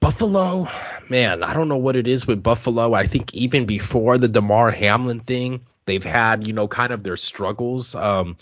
Buffalo, 0.00 0.68
man. 1.08 1.42
I 1.42 1.54
don't 1.54 1.68
know 1.68 1.76
what 1.76 1.96
it 1.96 2.06
is 2.06 2.26
with 2.26 2.42
Buffalo. 2.42 2.94
I 2.94 3.06
think 3.06 3.34
even 3.34 3.66
before 3.66 4.18
the 4.18 4.28
Damar 4.28 4.70
Hamlin 4.70 5.20
thing, 5.20 5.60
they've 5.86 6.02
had 6.04 6.46
you 6.46 6.52
know 6.52 6.68
kind 6.68 6.92
of 6.92 7.02
their 7.02 7.16
struggles. 7.16 7.94
Um, 7.94 8.36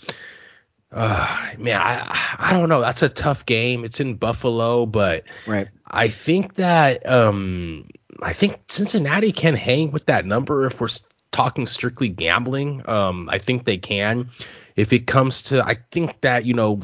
uh, 0.91 1.51
man, 1.57 1.79
I 1.79 2.35
I 2.39 2.53
don't 2.53 2.69
know. 2.69 2.81
That's 2.81 3.03
a 3.03 3.09
tough 3.09 3.45
game. 3.45 3.85
It's 3.85 3.99
in 3.99 4.15
Buffalo, 4.15 4.85
but 4.85 5.23
Right. 5.45 5.67
I 5.85 6.07
think 6.07 6.55
that 6.55 7.07
um 7.07 7.89
I 8.21 8.33
think 8.33 8.59
Cincinnati 8.67 9.31
can 9.31 9.55
hang 9.55 9.91
with 9.91 10.07
that 10.07 10.25
number 10.25 10.65
if 10.65 10.81
we're 10.81 10.89
talking 11.31 11.67
strictly 11.67 12.09
gambling. 12.09 12.89
Um 12.89 13.29
I 13.31 13.37
think 13.37 13.65
they 13.65 13.77
can. 13.77 14.29
If 14.75 14.91
it 14.93 15.05
comes 15.05 15.43
to 15.43 15.63
I 15.63 15.77
think 15.91 16.21
that, 16.21 16.45
you 16.45 16.55
know, 16.55 16.79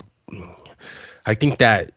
I 1.26 1.34
think 1.34 1.57
that 1.60 1.94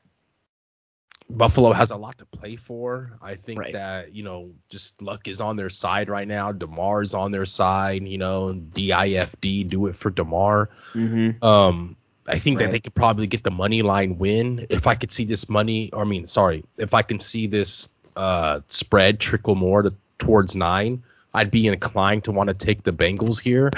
Buffalo 1.31 1.73
has 1.73 1.91
a 1.91 1.97
lot 1.97 2.19
to 2.19 2.25
play 2.25 2.57
for. 2.57 3.19
I 3.21 3.35
think 3.35 3.61
Right. 3.61 3.73
that, 3.75 4.15
you 4.15 4.23
know, 4.23 4.51
just 4.71 5.01
luck 5.03 5.29
is 5.29 5.41
on 5.41 5.57
their 5.57 5.69
side 5.69 6.09
right 6.09 6.27
now. 6.27 6.53
Damar's 6.53 7.13
on 7.13 7.33
their 7.33 7.45
side, 7.45 8.07
you 8.07 8.19
know, 8.19 8.49
DIFD, 8.51 9.69
do 9.69 9.87
it 9.87 9.97
for 9.97 10.11
Damar. 10.11 10.71
Mm-hmm. 10.95 11.45
Um, 11.45 11.97
I 12.27 12.39
think 12.39 12.59
that 12.59 12.71
they 12.71 12.81
could 12.81 12.95
probably 12.95 13.27
get 13.27 13.43
the 13.43 13.51
money 13.51 13.83
line 13.83 14.19
win 14.19 14.67
if 14.69 14.87
I 14.87 14.95
could 14.95 15.11
see 15.11 15.25
this 15.25 15.49
money. 15.49 15.91
Or 15.93 16.03
I 16.03 16.05
mean, 16.05 16.27
sorry, 16.27 16.65
if 16.77 16.95
I 16.95 17.03
can 17.03 17.21
see 17.21 17.47
this 17.47 17.89
uh, 18.17 18.61
spread 18.69 19.21
trickle 19.21 19.55
more 19.55 19.83
to, 19.83 19.95
towards 20.19 20.55
nine, 20.55 21.03
I'd 21.33 21.51
be 21.51 21.67
inclined 21.67 22.25
to 22.25 22.33
want 22.33 22.49
to 22.49 22.55
take 22.55 22.83
the 22.83 22.93
Bengals 22.93 23.41
here. 23.41 23.71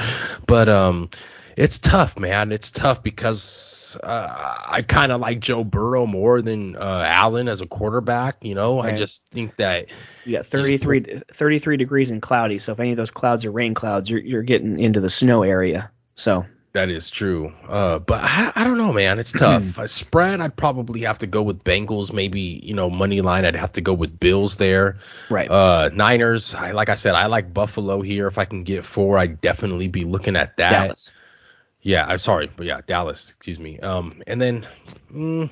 But 0.47 0.68
um, 0.68 1.10
it's 1.56 1.78
tough, 1.78 2.18
man. 2.18 2.52
It's 2.52 2.70
tough 2.70 3.02
because 3.02 3.97
uh, 4.02 4.56
I 4.68 4.82
kind 4.82 5.12
of 5.12 5.20
like 5.20 5.40
Joe 5.40 5.64
Burrow 5.64 6.06
more 6.06 6.43
than 6.43 6.77
uh, 6.77 7.05
Allen 7.06 7.48
as 7.48 7.60
a 7.60 7.66
quarterback. 7.66 8.36
You 8.43 8.55
know, 8.55 8.81
I 8.81 8.93
just 8.93 9.28
think 9.28 9.56
that 9.56 9.86
You 10.24 10.36
got 10.36 10.47
33, 10.47 11.20
33 11.31 11.77
degrees 11.77 12.10
and 12.10 12.22
cloudy. 12.22 12.59
So 12.59 12.72
if 12.72 12.81
any 12.81 12.93
of 12.93 12.97
those 12.97 13.10
clouds 13.10 13.44
are 13.44 13.52
rain 13.52 13.74
clouds, 13.74 14.09
you're 14.10 14.20
you're 14.20 14.43
getting 14.43 14.78
into 14.78 15.01
the 15.01 15.10
snow 15.10 15.43
area. 15.43 15.90
So 16.14 16.47
That 16.72 16.89
is 16.89 17.10
true. 17.10 17.52
Uh, 17.68 17.98
but 17.98 18.20
I, 18.22 18.52
I 18.55 18.64
don't 18.64 18.78
know, 18.78 18.93
man. 18.93 19.18
It's 19.18 19.32
tough. 19.32 19.78
spread, 19.90 20.40
I'd 20.40 20.56
probably 20.56 21.01
have 21.01 21.18
to 21.18 21.27
go 21.27 21.43
with 21.43 21.64
Bengals. 21.64 22.12
Maybe 22.12 22.60
you 22.62 22.74
know 22.74 22.89
money 22.90 23.20
line. 23.22 23.44
I'd 23.44 23.56
have 23.56 23.72
to 23.72 23.81
go 23.81 23.93
with 23.93 24.20
Bills 24.20 24.56
there. 24.56 24.98
right. 25.31 25.51
Uh, 25.51 25.90
Niners. 25.93 26.55
I 26.55 26.70
like 26.72 26.89
I 26.89 26.94
said, 26.94 27.14
I 27.14 27.27
like 27.27 27.52
Buffalo 27.52 28.02
here. 28.02 28.27
If 28.28 28.39
I 28.39 28.44
can 28.44 28.62
get 28.64 28.85
four, 28.85 29.18
I'd 29.18 29.40
definitely 29.40 29.89
be 29.89 30.05
looking 30.05 30.36
at 30.36 30.56
that. 30.59 30.70
Dallas. 30.70 31.12
Yeah, 31.82 32.05
I'm 32.07 32.19
sorry, 32.19 32.51
but 32.55 32.66
yeah, 32.66 32.81
Dallas. 32.86 33.31
Excuse 33.31 33.59
me. 33.59 33.78
Um, 33.81 34.23
and 34.27 34.40
then 34.40 34.66
mm, 35.12 35.51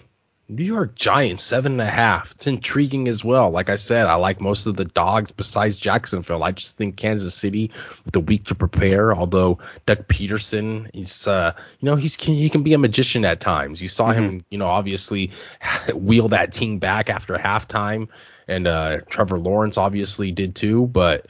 New 0.50 0.64
York 0.64 0.94
Giants 0.94 1.42
seven 1.42 1.72
and 1.72 1.80
a 1.82 1.90
half. 1.90 2.32
It's 2.32 2.46
intriguing 2.46 3.06
as 3.06 3.22
well. 3.22 3.50
Like 3.50 3.68
I 3.68 3.76
said, 3.76 4.06
I 4.06 4.14
like 4.14 4.40
most 4.40 4.66
of 4.66 4.76
the 4.76 4.86
dogs 4.86 5.30
besides 5.30 5.76
Jacksonville. 5.76 6.42
I 6.42 6.52
just 6.52 6.78
think 6.78 6.96
Kansas 6.96 7.34
City 7.34 7.70
with 8.06 8.16
a 8.16 8.20
week 8.20 8.46
to 8.46 8.54
prepare. 8.54 9.14
Although 9.14 9.58
Doug 9.84 10.08
Pederson, 10.08 10.90
is, 10.94 11.26
uh, 11.26 11.52
you 11.80 11.86
know, 11.86 11.96
he's 11.96 12.16
he 12.16 12.48
can 12.48 12.62
be 12.62 12.72
a 12.72 12.78
magician 12.78 13.26
at 13.26 13.40
times. 13.40 13.82
You 13.82 13.88
saw 13.88 14.12
him, 14.12 14.44
you 14.50 14.56
know, 14.56 14.68
obviously 14.68 15.32
wheel 15.94 16.28
that 16.28 16.52
team 16.52 16.78
back 16.78 17.10
after 17.10 17.36
halftime, 17.36 18.08
and 18.46 18.66
uh, 18.66 19.00
Trevor 19.08 19.38
Lawrence 19.38 19.76
obviously 19.76 20.32
did 20.32 20.54
too, 20.54 20.86
but. 20.86 21.26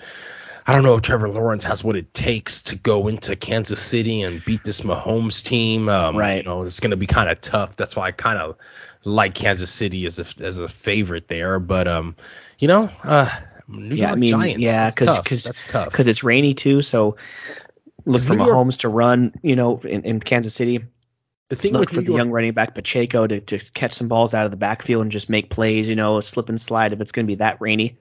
I 0.68 0.74
don't 0.74 0.82
know 0.82 0.94
if 0.96 1.02
Trevor 1.02 1.30
Lawrence 1.30 1.64
has 1.64 1.82
what 1.82 1.96
it 1.96 2.12
takes 2.12 2.60
to 2.64 2.76
go 2.76 3.08
into 3.08 3.34
Kansas 3.36 3.80
City 3.80 4.20
and 4.20 4.44
beat 4.44 4.62
this 4.64 4.82
Mahomes 4.82 5.42
team. 5.42 5.88
Um, 5.88 6.14
Right. 6.16 6.36
You 6.36 6.42
know, 6.42 6.62
it's 6.64 6.80
going 6.80 6.90
to 6.90 6.96
be 6.98 7.06
kind 7.06 7.30
of 7.30 7.40
tough. 7.40 7.74
That's 7.76 7.96
why 7.96 8.08
I 8.08 8.10
kind 8.12 8.38
of 8.38 8.56
like 9.02 9.34
Kansas 9.34 9.70
City 9.70 10.04
as 10.04 10.18
a 10.18 10.44
as 10.44 10.58
a 10.58 10.68
favorite 10.68 11.26
there. 11.26 11.58
But 11.58 11.88
um, 11.88 12.16
you 12.58 12.68
know, 12.68 12.90
uh, 13.02 13.30
New 13.66 13.94
Yeah, 13.96 14.08
York 14.08 14.12
I 14.12 14.16
mean, 14.16 14.30
Giants. 14.30 14.62
yeah, 14.62 14.90
because 14.90 15.16
because 15.18 15.44
that's 15.44 15.66
tough. 15.66 15.86
because 15.90 16.06
it's 16.06 16.22
rainy 16.22 16.52
too. 16.52 16.82
So 16.82 17.16
look 18.04 18.22
for 18.22 18.34
New 18.36 18.44
York- 18.44 18.54
Mahomes 18.54 18.78
to 18.80 18.90
run. 18.90 19.32
You 19.42 19.56
know, 19.56 19.78
in, 19.78 20.02
in 20.04 20.20
Kansas 20.20 20.52
City, 20.54 20.84
the 21.48 21.56
thing 21.56 21.72
look 21.72 21.80
with 21.80 21.90
for 21.90 21.96
New 21.96 22.02
the 22.02 22.10
York, 22.12 22.18
young 22.18 22.30
running 22.30 22.52
back 22.52 22.74
Pacheco 22.74 23.26
to, 23.26 23.40
to 23.40 23.58
catch 23.72 23.94
some 23.94 24.08
balls 24.08 24.34
out 24.34 24.44
of 24.44 24.50
the 24.50 24.58
backfield 24.58 25.00
and 25.00 25.10
just 25.12 25.30
make 25.30 25.48
plays. 25.48 25.88
You 25.88 25.96
know, 25.96 26.20
slip 26.20 26.50
and 26.50 26.60
slide 26.60 26.92
if 26.92 27.00
it's 27.00 27.12
going 27.12 27.24
to 27.26 27.30
be 27.30 27.36
that 27.36 27.56
rainy. 27.62 27.96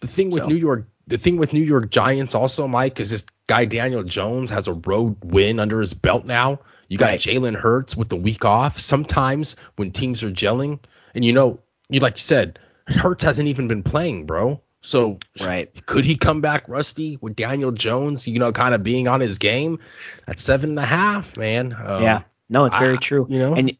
The 0.00 0.06
thing 0.06 0.28
with 0.30 0.42
so- 0.42 0.46
New 0.48 0.56
York, 0.56 0.88
the 1.06 1.18
thing 1.18 1.36
with 1.38 1.52
New 1.52 1.62
York 1.62 1.90
Giants 1.90 2.34
also, 2.34 2.66
Mike, 2.68 3.00
is 3.00 3.10
this 3.10 3.24
guy 3.46 3.64
Daniel 3.64 4.02
Jones 4.02 4.50
has 4.50 4.68
a 4.68 4.74
road 4.74 5.16
win 5.24 5.58
under 5.58 5.80
his 5.80 5.94
belt 5.94 6.24
now. 6.26 6.60
You 6.88 6.98
got 6.98 7.06
Right. 7.06 7.20
Jalen 7.20 7.54
Hurts 7.56 7.96
with 7.96 8.08
the 8.10 8.16
week 8.16 8.44
off. 8.44 8.78
Sometimes 8.78 9.56
when 9.76 9.90
teams 9.90 10.22
are 10.22 10.30
gelling, 10.30 10.80
and 11.14 11.24
you 11.24 11.32
know, 11.32 11.60
you 11.88 12.00
like 12.00 12.16
you 12.16 12.22
said, 12.22 12.58
Hurts 12.86 13.24
hasn't 13.24 13.48
even 13.48 13.68
been 13.68 13.82
playing, 13.82 14.26
bro. 14.26 14.60
So 14.80 15.18
Right. 15.44 15.70
could 15.86 16.04
he 16.04 16.16
come 16.16 16.40
back 16.40 16.68
rusty 16.68 17.18
with 17.20 17.36
Daniel 17.36 17.72
Jones, 17.72 18.28
you 18.28 18.38
know, 18.38 18.52
kind 18.52 18.74
of 18.74 18.82
being 18.82 19.08
on 19.08 19.20
his 19.20 19.38
game 19.38 19.80
at 20.26 20.38
seven 20.38 20.70
and 20.70 20.78
a 20.78 20.86
half, 20.86 21.36
man? 21.36 21.72
Um, 21.72 22.02
yeah. 22.02 22.20
No, 22.50 22.64
it's 22.64 22.76
very 22.78 22.94
I- 22.94 23.00
true. 23.00 23.26
you 23.28 23.38
know? 23.38 23.54
and 23.54 23.76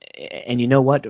and 0.47 0.61
you 0.61 0.67
know 0.67 0.83
what? 0.83 1.07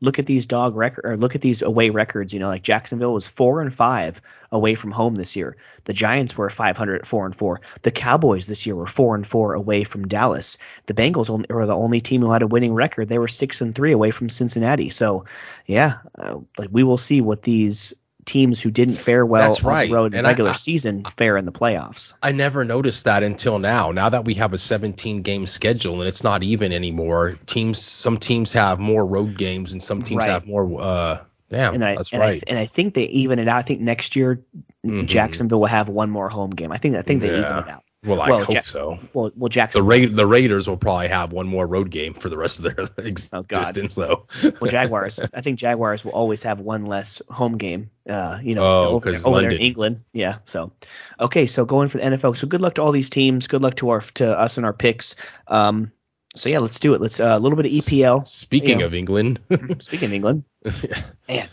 Look 0.00 0.18
at 0.18 0.26
these 0.26 0.46
dog 0.46 0.76
record 0.76 1.04
or 1.04 1.16
look 1.16 1.34
at 1.34 1.40
these 1.40 1.62
away 1.62 1.90
records. 1.90 2.32
You 2.32 2.40
know, 2.40 2.48
like 2.48 2.62
Jacksonville 2.62 3.14
was 3.14 3.28
four 3.28 3.60
and 3.60 3.72
five 3.72 4.20
away 4.52 4.74
from 4.74 4.90
home 4.90 5.14
this 5.14 5.36
year. 5.36 5.56
The 5.84 5.92
Giants 5.92 6.36
were 6.36 6.50
500 6.50 7.00
at 7.00 7.06
four 7.06 7.26
and 7.26 7.34
four. 7.34 7.60
The 7.82 7.90
Cowboys 7.90 8.46
this 8.46 8.66
year 8.66 8.76
were 8.76 8.86
four 8.86 9.14
and 9.14 9.26
four 9.26 9.54
away 9.54 9.84
from 9.84 10.08
Dallas. 10.08 10.58
The 10.86 10.94
Bengals 10.94 11.30
only, 11.30 11.46
were 11.48 11.66
the 11.66 11.76
only 11.76 12.00
team 12.00 12.22
who 12.22 12.32
had 12.32 12.42
a 12.42 12.46
winning 12.46 12.74
record. 12.74 13.08
They 13.08 13.18
were 13.18 13.28
six 13.28 13.60
and 13.60 13.74
three 13.74 13.92
away 13.92 14.10
from 14.10 14.28
Cincinnati. 14.28 14.90
So, 14.90 15.24
yeah, 15.66 15.98
uh, 16.18 16.40
like 16.58 16.70
we 16.70 16.82
will 16.82 16.98
see 16.98 17.20
what 17.20 17.42
these 17.42 17.94
teams 18.26 18.60
who 18.60 18.70
didn't 18.70 18.96
fare 18.96 19.24
well 19.24 19.48
That's 19.48 19.64
on 19.64 19.86
the 19.88 19.92
road 19.94 20.12
in 20.12 20.18
And 20.18 20.26
regular 20.26 20.50
I- 20.50 20.54
season 20.54 21.04
fare 21.04 21.36
in 21.38 21.46
the 21.46 21.52
playoffs. 21.52 22.12
I 22.22 22.32
never 22.32 22.64
noticed 22.64 23.04
that 23.04 23.22
until 23.22 23.58
now. 23.58 23.92
Now 23.92 24.08
that 24.10 24.24
we 24.26 24.34
have 24.34 24.52
a 24.52 24.58
17 24.58 25.22
game 25.22 25.46
schedule 25.46 26.00
and 26.00 26.08
it's 26.08 26.22
not 26.24 26.42
even 26.42 26.72
anymore, 26.72 27.38
teams 27.46 27.80
some 27.80 28.18
teams 28.18 28.52
have 28.52 28.78
more 28.78 29.06
road 29.06 29.38
games 29.38 29.72
and 29.72 29.82
some 29.82 30.02
teams 30.02 30.18
Right. 30.20 30.30
have 30.30 30.46
more 30.46 30.80
uh 30.82 31.18
yeah, 31.48 31.70
and 31.70 31.84
I, 31.84 31.94
that's 31.94 32.12
and 32.12 32.20
right. 32.20 32.42
I 32.46 32.50
and 32.50 32.58
I 32.58 32.66
think 32.66 32.94
they 32.94 33.04
even 33.04 33.38
it 33.38 33.46
out. 33.46 33.56
I 33.58 33.62
think 33.62 33.80
next 33.80 34.16
year 34.16 34.42
Mhm. 34.84 35.06
Jacksonville 35.06 35.60
will 35.60 35.66
have 35.68 35.88
one 35.88 36.10
more 36.10 36.28
home 36.28 36.50
game. 36.50 36.72
I 36.72 36.76
think 36.78 36.96
I 36.96 37.02
think 37.02 37.20
they 37.22 37.28
even 37.30 37.44
it 37.44 37.68
out. 37.68 37.84
Well, 38.06 38.20
I 38.20 38.28
well, 38.30 38.44
hope 38.44 38.54
Ja- 38.54 38.60
so. 38.62 38.98
Well, 39.12 39.30
well, 39.36 39.48
The 39.48 39.82
Ra- 39.82 40.06
the 40.10 40.26
Raiders 40.26 40.68
will 40.68 40.76
probably 40.76 41.08
have 41.08 41.32
one 41.32 41.46
more 41.46 41.66
road 41.66 41.90
game 41.90 42.14
for 42.14 42.28
the 42.28 42.36
rest 42.38 42.58
of 42.58 42.64
their 42.64 42.88
ex- 43.06 43.28
Oh, 43.32 43.42
God. 43.42 43.58
existence 43.60 43.94
though. 43.94 44.26
well, 44.60 44.70
Jaguars. 44.70 45.18
I 45.34 45.40
think 45.40 45.58
Jaguars 45.58 46.04
will 46.04 46.12
always 46.12 46.42
have 46.44 46.60
one 46.60 46.86
less 46.86 47.20
home 47.28 47.58
game. 47.58 47.90
Uh, 48.08 48.38
you 48.42 48.54
know, 48.54 48.64
Oh, 48.64 48.88
over, 48.90 49.10
over 49.10 49.18
there 49.18 49.26
in 49.26 49.32
London. 49.32 49.60
England. 49.60 50.04
Yeah. 50.12 50.36
So, 50.44 50.72
okay. 51.20 51.46
So 51.46 51.64
going 51.64 51.88
for 51.88 51.98
the 51.98 52.04
NFL. 52.04 52.36
So 52.36 52.46
good 52.46 52.60
luck 52.60 52.74
to 52.76 52.82
all 52.82 52.92
these 52.92 53.10
teams. 53.10 53.48
Good 53.48 53.62
luck 53.62 53.74
to 53.76 53.90
our 53.90 54.00
to 54.14 54.38
us 54.38 54.56
and 54.56 54.66
our 54.66 54.72
picks. 54.72 55.16
Um. 55.48 55.92
So 56.36 56.50
yeah, 56.50 56.58
let's 56.58 56.80
do 56.80 56.92
it. 56.94 57.00
Let's 57.00 57.18
uh, 57.18 57.34
a 57.36 57.40
little 57.40 57.56
bit 57.56 57.64
of 57.66 57.72
EPL. 57.72 58.28
Speaking 58.28 58.80
Yeah. 58.80 58.86
of 58.86 58.94
England, 58.94 59.40
Speaking 59.80 60.06
of 60.08 60.12
England, 60.12 60.44
yeah. 60.64 61.02
man, 61.26 61.48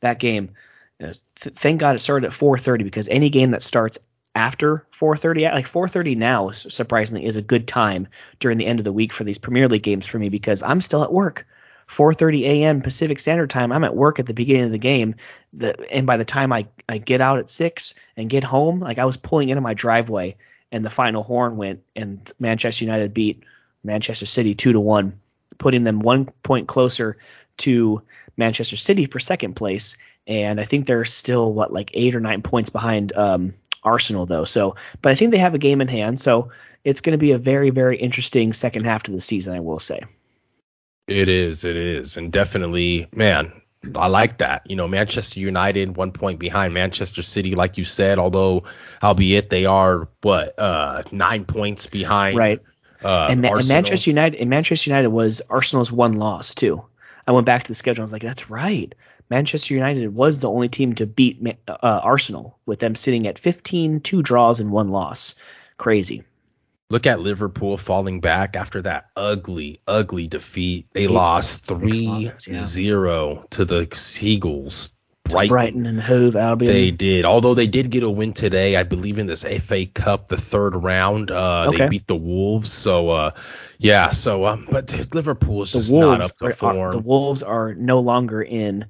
that 0.00 0.18
game. 0.18 0.52
you 0.98 1.06
know, 1.08 1.12
th- 1.40 1.54
thank 1.56 1.80
God 1.80 1.96
it 1.96 1.98
started 1.98 2.28
at 2.28 2.32
4:30 2.32 2.82
because 2.82 3.08
any 3.08 3.28
game 3.28 3.50
that 3.50 3.60
starts 3.60 3.98
after 4.34 4.86
4:30, 4.92 5.52
like 5.52 5.66
4:30 5.66 6.16
now, 6.16 6.50
surprisingly, 6.50 7.24
is 7.24 7.36
a 7.36 7.42
good 7.42 7.68
time 7.68 8.08
during 8.40 8.58
the 8.58 8.66
end 8.66 8.78
of 8.78 8.84
the 8.84 8.92
week 8.92 9.12
for 9.12 9.24
these 9.24 9.38
Premier 9.38 9.68
League 9.68 9.82
games 9.82 10.06
for 10.06 10.18
me 10.18 10.28
because 10.28 10.62
I'm 10.62 10.80
still 10.80 11.02
at 11.02 11.12
work. 11.12 11.46
4:30 11.88 12.42
a.m. 12.44 12.80
Pacific 12.80 13.18
Standard 13.18 13.50
Time. 13.50 13.72
I'm 13.72 13.84
at 13.84 13.94
work 13.94 14.18
at 14.18 14.26
the 14.26 14.34
beginning 14.34 14.64
of 14.64 14.70
the 14.70 14.78
game, 14.78 15.16
the, 15.52 15.90
and 15.92 16.06
by 16.06 16.16
the 16.16 16.24
time 16.24 16.52
I 16.52 16.68
I 16.88 16.98
get 16.98 17.20
out 17.20 17.38
at 17.38 17.50
six 17.50 17.94
and 18.16 18.30
get 18.30 18.44
home, 18.44 18.80
like 18.80 18.98
I 18.98 19.04
was 19.04 19.16
pulling 19.16 19.50
into 19.50 19.60
my 19.60 19.74
driveway 19.74 20.36
and 20.70 20.84
the 20.84 20.90
final 20.90 21.22
horn 21.22 21.56
went, 21.56 21.82
and 21.94 22.32
Manchester 22.38 22.84
United 22.84 23.12
beat 23.12 23.44
Manchester 23.84 24.26
City 24.26 24.54
two 24.54 24.72
to 24.72 24.80
one, 24.80 25.20
putting 25.58 25.84
them 25.84 26.00
one 26.00 26.24
point 26.42 26.66
closer 26.66 27.18
to 27.58 28.02
Manchester 28.38 28.76
City 28.76 29.04
for 29.04 29.18
second 29.18 29.54
place, 29.54 29.96
and 30.26 30.58
I 30.58 30.64
think 30.64 30.86
they're 30.86 31.04
still 31.04 31.52
what 31.52 31.72
like 31.72 31.90
eight 31.92 32.14
or 32.14 32.20
nine 32.20 32.40
points 32.40 32.70
behind 32.70 33.12
um, 33.14 33.52
Arsenal 33.82 34.26
though. 34.26 34.44
So, 34.44 34.76
but 35.00 35.12
I 35.12 35.14
think 35.14 35.32
they 35.32 35.38
have 35.38 35.54
a 35.54 35.58
game 35.58 35.80
in 35.80 35.88
hand, 35.88 36.20
so 36.20 36.50
it's 36.84 37.00
going 37.00 37.12
to 37.12 37.18
be 37.18 37.32
a 37.32 37.38
very 37.38 37.70
very 37.70 37.96
interesting 37.96 38.52
second 38.52 38.84
half 38.84 39.04
to 39.04 39.10
the 39.10 39.20
season, 39.20 39.54
I 39.54 39.60
will 39.60 39.80
say. 39.80 40.00
it 41.08 41.28
is, 41.28 41.64
it 41.64 41.76
is, 41.76 42.16
and 42.16 42.32
definitely, 42.32 43.08
man, 43.14 43.52
I 43.96 44.06
like 44.06 44.38
that. 44.38 44.62
You 44.68 44.76
know, 44.76 44.86
Manchester 44.86 45.40
United 45.40 45.96
one 45.96 46.12
point 46.12 46.38
behind 46.38 46.74
Manchester 46.74 47.22
City, 47.22 47.54
like 47.54 47.76
you 47.78 47.84
said, 47.84 48.18
although 48.18 48.64
albeit 49.02 49.50
they 49.50 49.66
are 49.66 50.08
what 50.22 50.58
uh 50.58 51.02
nine 51.10 51.44
points 51.44 51.86
behind. 51.86 52.36
Right. 52.36 52.60
Uh, 53.02 53.26
and, 53.30 53.44
and 53.44 53.68
Manchester 53.68 54.10
United 54.10 54.40
and 54.40 54.48
Manchester 54.48 54.90
United 54.90 55.08
was 55.08 55.42
Arsenal's 55.50 55.90
one 55.90 56.12
loss 56.12 56.54
too. 56.54 56.84
I 57.26 57.32
went 57.32 57.46
back 57.46 57.64
to 57.64 57.68
the 57.68 57.74
schedule. 57.74 58.02
I 58.02 58.04
was 58.04 58.12
like, 58.12 58.22
that's 58.22 58.50
right. 58.50 58.94
Manchester 59.32 59.72
United 59.72 60.14
was 60.14 60.40
the 60.40 60.50
only 60.50 60.68
team 60.68 60.94
to 60.96 61.06
beat 61.06 61.40
uh, 61.66 62.00
Arsenal, 62.04 62.58
with 62.66 62.80
them 62.80 62.94
sitting 62.94 63.26
at 63.26 63.38
15, 63.38 64.00
two 64.00 64.22
draws 64.22 64.60
and 64.60 64.70
one 64.70 64.90
loss. 64.90 65.36
Crazy. 65.78 66.24
Look 66.90 67.06
at 67.06 67.18
Liverpool 67.20 67.78
falling 67.78 68.20
back 68.20 68.56
after 68.56 68.82
that 68.82 69.06
ugly, 69.16 69.80
ugly 69.88 70.26
defeat. 70.26 70.86
They 70.92 71.04
Eight- 71.04 71.10
lost 71.10 71.66
six 71.66 71.78
3 71.80 72.06
losses, 72.06 72.46
yeah. 72.46 72.60
0 72.62 73.46
to 73.52 73.64
the 73.64 73.88
Seagulls. 73.90 74.92
Brighton. 75.24 75.48
Brighton 75.48 75.86
and 75.86 75.98
Hove 76.00 76.36
Albion. 76.36 76.70
They 76.70 76.90
did. 76.90 77.24
Although 77.24 77.54
they 77.54 77.68
did 77.68 77.88
get 77.90 78.02
a 78.02 78.10
win 78.10 78.34
today, 78.34 78.76
I 78.76 78.82
believe 78.82 79.18
in 79.18 79.26
this 79.26 79.44
FA 79.44 79.86
Cup, 79.86 80.28
the 80.28 80.36
third 80.36 80.76
round. 80.76 81.30
Uh, 81.30 81.66
Okay. 81.68 81.78
They 81.84 81.88
beat 81.88 82.06
the 82.06 82.16
Wolves. 82.16 82.70
So, 82.70 83.08
uh, 83.08 83.30
yeah. 83.78 84.10
So, 84.10 84.44
um, 84.44 84.66
but 84.70 84.92
Liverpool 85.14 85.62
is 85.62 85.72
the 85.72 85.78
just 85.78 85.90
Wolves 85.90 86.18
not 86.18 86.20
up 86.22 86.36
to 86.36 86.44
are, 86.44 86.48
are- 86.50 86.52
form. 86.52 86.92
the 86.92 86.98
Wolves 86.98 87.42
are 87.42 87.72
no 87.72 88.00
longer 88.00 88.42
in 88.42 88.84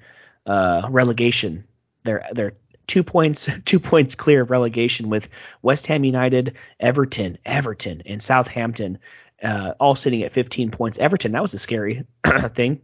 uh, 0.47 0.89
relegation. 0.91 1.65
They're 2.05 2.27
they're 2.33 2.55
two 2.87 3.03
points 3.03 3.49
two 3.65 3.81
points 3.81 4.15
clear 4.15 4.43
of 4.43 4.51
relegation 4.51 5.09
with 5.09 5.29
West 5.61 5.87
Ham 5.87 6.05
United, 6.05 6.57
Everton, 6.81 7.39
Everton, 7.45 8.03
and 8.07 8.21
Southampton 8.21 8.99
uh, 9.43 9.75
all 9.81 9.95
sitting 9.95 10.23
at 10.23 10.33
15 10.33 10.71
points. 10.71 10.99
Everton 10.99 11.33
that 11.33 11.43
was 11.43 11.55
a 11.55 11.59
scary 11.59 12.07
thing. 12.55 12.81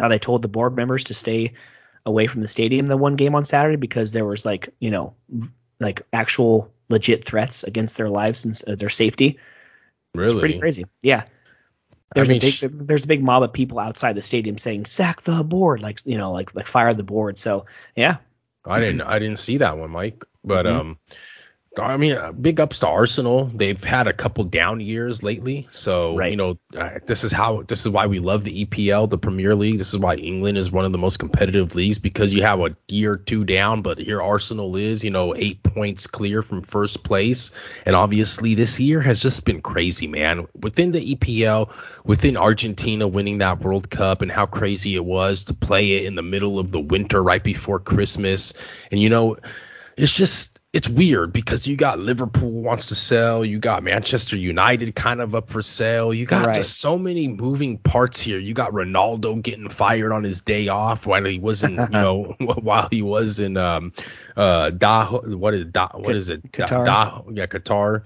Uh, 0.00 0.08
they 0.08 0.18
told 0.18 0.42
the 0.42 0.48
board 0.48 0.76
members 0.76 1.04
to 1.04 1.14
stay 1.14 1.54
away 2.06 2.26
from 2.26 2.40
the 2.40 2.48
stadium 2.48 2.86
the 2.86 2.96
one 2.96 3.16
game 3.16 3.34
on 3.34 3.44
Saturday 3.44 3.76
because 3.76 4.12
there 4.12 4.24
was 4.24 4.46
like 4.46 4.70
you 4.78 4.90
know 4.90 5.14
like 5.80 6.02
actual 6.12 6.72
legit 6.88 7.24
threats 7.24 7.64
against 7.64 7.96
their 7.96 8.08
lives 8.08 8.44
and 8.44 8.60
uh, 8.66 8.74
their 8.76 8.88
safety. 8.88 9.38
Really, 10.14 10.30
it's 10.30 10.40
pretty 10.40 10.58
crazy. 10.58 10.86
Yeah. 11.02 11.24
There's 12.14 12.30
mean, 12.30 12.38
a 12.38 12.40
big 12.40 12.52
sh- 12.52 12.64
there's 12.70 13.04
a 13.04 13.08
big 13.08 13.22
mob 13.22 13.42
of 13.42 13.52
people 13.52 13.78
outside 13.78 14.14
the 14.14 14.22
stadium 14.22 14.58
saying 14.58 14.86
sack 14.86 15.22
the 15.22 15.44
board 15.44 15.82
like 15.82 16.00
you 16.04 16.18
know 16.18 16.32
like 16.32 16.54
like 16.54 16.66
fire 16.66 16.92
the 16.94 17.04
board. 17.04 17.38
So 17.38 17.66
yeah, 17.94 18.18
I 18.64 18.80
didn't. 18.80 19.02
I 19.02 19.18
didn't 19.18 19.38
see 19.38 19.58
that 19.58 19.76
one, 19.78 19.90
Mike. 19.90 20.24
But 20.44 20.66
Mhm. 20.66 20.72
um, 20.72 20.98
I 21.78 21.96
mean, 21.96 22.16
uh, 22.16 22.32
big 22.32 22.58
ups 22.60 22.80
to 22.80 22.88
Arsenal. 22.88 23.50
They've 23.54 23.82
had 23.82 24.08
a 24.08 24.12
couple 24.12 24.42
down 24.44 24.80
years 24.80 25.22
lately, 25.22 25.68
so 25.70 26.16
Right. 26.16 26.30
you 26.30 26.36
know, 26.36 26.58
uh, 26.76 26.98
this 27.06 27.22
is 27.22 27.30
how 27.30 27.62
this 27.62 27.86
is 27.86 27.90
why 27.90 28.06
we 28.06 28.18
love 28.18 28.42
the 28.42 28.64
EPL, 28.64 29.06
the 29.08 29.18
Premier 29.18 29.54
League. 29.54 29.78
This 29.78 29.92
is 29.92 29.98
why 29.98 30.16
England 30.16 30.58
is 30.58 30.72
one 30.72 30.84
of 30.84 30.92
the 30.92 30.98
most 30.98 31.18
competitive 31.18 31.74
leagues 31.76 31.98
because 31.98 32.34
you 32.34 32.42
have 32.42 32.58
a 32.60 32.76
year 32.88 33.12
or 33.12 33.16
two 33.16 33.44
down, 33.44 33.82
but 33.82 33.98
here 33.98 34.20
Arsenal 34.20 34.74
is, 34.76 35.04
you 35.04 35.10
know, 35.10 35.36
eight 35.36 35.62
points 35.62 36.06
clear 36.08 36.42
from 36.42 36.62
first 36.62 37.04
place, 37.04 37.52
and 37.86 37.94
obviously 37.94 38.54
this 38.54 38.80
year 38.80 39.00
has 39.00 39.20
just 39.20 39.44
been 39.44 39.60
crazy, 39.60 40.08
man. 40.08 40.48
Within 40.60 40.90
the 40.90 41.14
EPL, 41.14 41.70
within 42.04 42.36
Argentina 42.36 43.06
winning 43.06 43.38
that 43.38 43.60
World 43.60 43.88
Cup, 43.88 44.22
and 44.22 44.32
how 44.32 44.46
crazy 44.46 44.96
it 44.96 45.04
was 45.04 45.44
to 45.44 45.54
play 45.54 45.92
it 45.92 46.06
in 46.06 46.16
the 46.16 46.22
middle 46.22 46.58
of 46.58 46.72
the 46.72 46.80
winter 46.80 47.22
right 47.22 47.44
before 47.44 47.78
Christmas, 47.78 48.52
and 48.90 49.00
you 49.00 49.10
know 49.10 49.36
it's 49.96 50.16
just 50.16 50.57
it's 50.72 50.86
weird 50.88 51.32
because 51.32 51.66
you 51.66 51.76
got 51.76 51.98
Liverpool 51.98 52.50
wants 52.50 52.88
to 52.88 52.94
sell, 52.94 53.42
you 53.42 53.58
got 53.58 53.82
Manchester 53.82 54.36
United 54.36 54.94
kind 54.94 55.20
of 55.22 55.34
up 55.34 55.48
for 55.48 55.62
sale, 55.62 56.12
you 56.12 56.26
got 56.26 56.44
Right. 56.46 56.54
just 56.56 56.78
so 56.78 56.98
many 56.98 57.26
moving 57.26 57.78
parts 57.78 58.20
here. 58.20 58.38
You 58.38 58.52
got 58.52 58.72
Ronaldo 58.72 59.40
getting 59.42 59.70
fired 59.70 60.12
on 60.12 60.24
his 60.24 60.42
day 60.42 60.68
off 60.68 61.06
while 61.06 61.24
he 61.24 61.38
wasn't, 61.38 61.78
you 61.78 61.88
know, 61.88 62.36
while 62.38 62.88
he 62.90 63.00
was 63.00 63.38
in 63.40 63.56
um 63.56 63.92
uh 64.36 64.68
da 64.70 65.10
what 65.10 65.54
is 65.54 65.64
da, 65.66 65.88
what 65.94 66.14
is 66.14 66.28
it 66.28 66.52
Qatar. 66.52 67.24
Yeah 67.34 67.46
Qatar. 67.46 68.04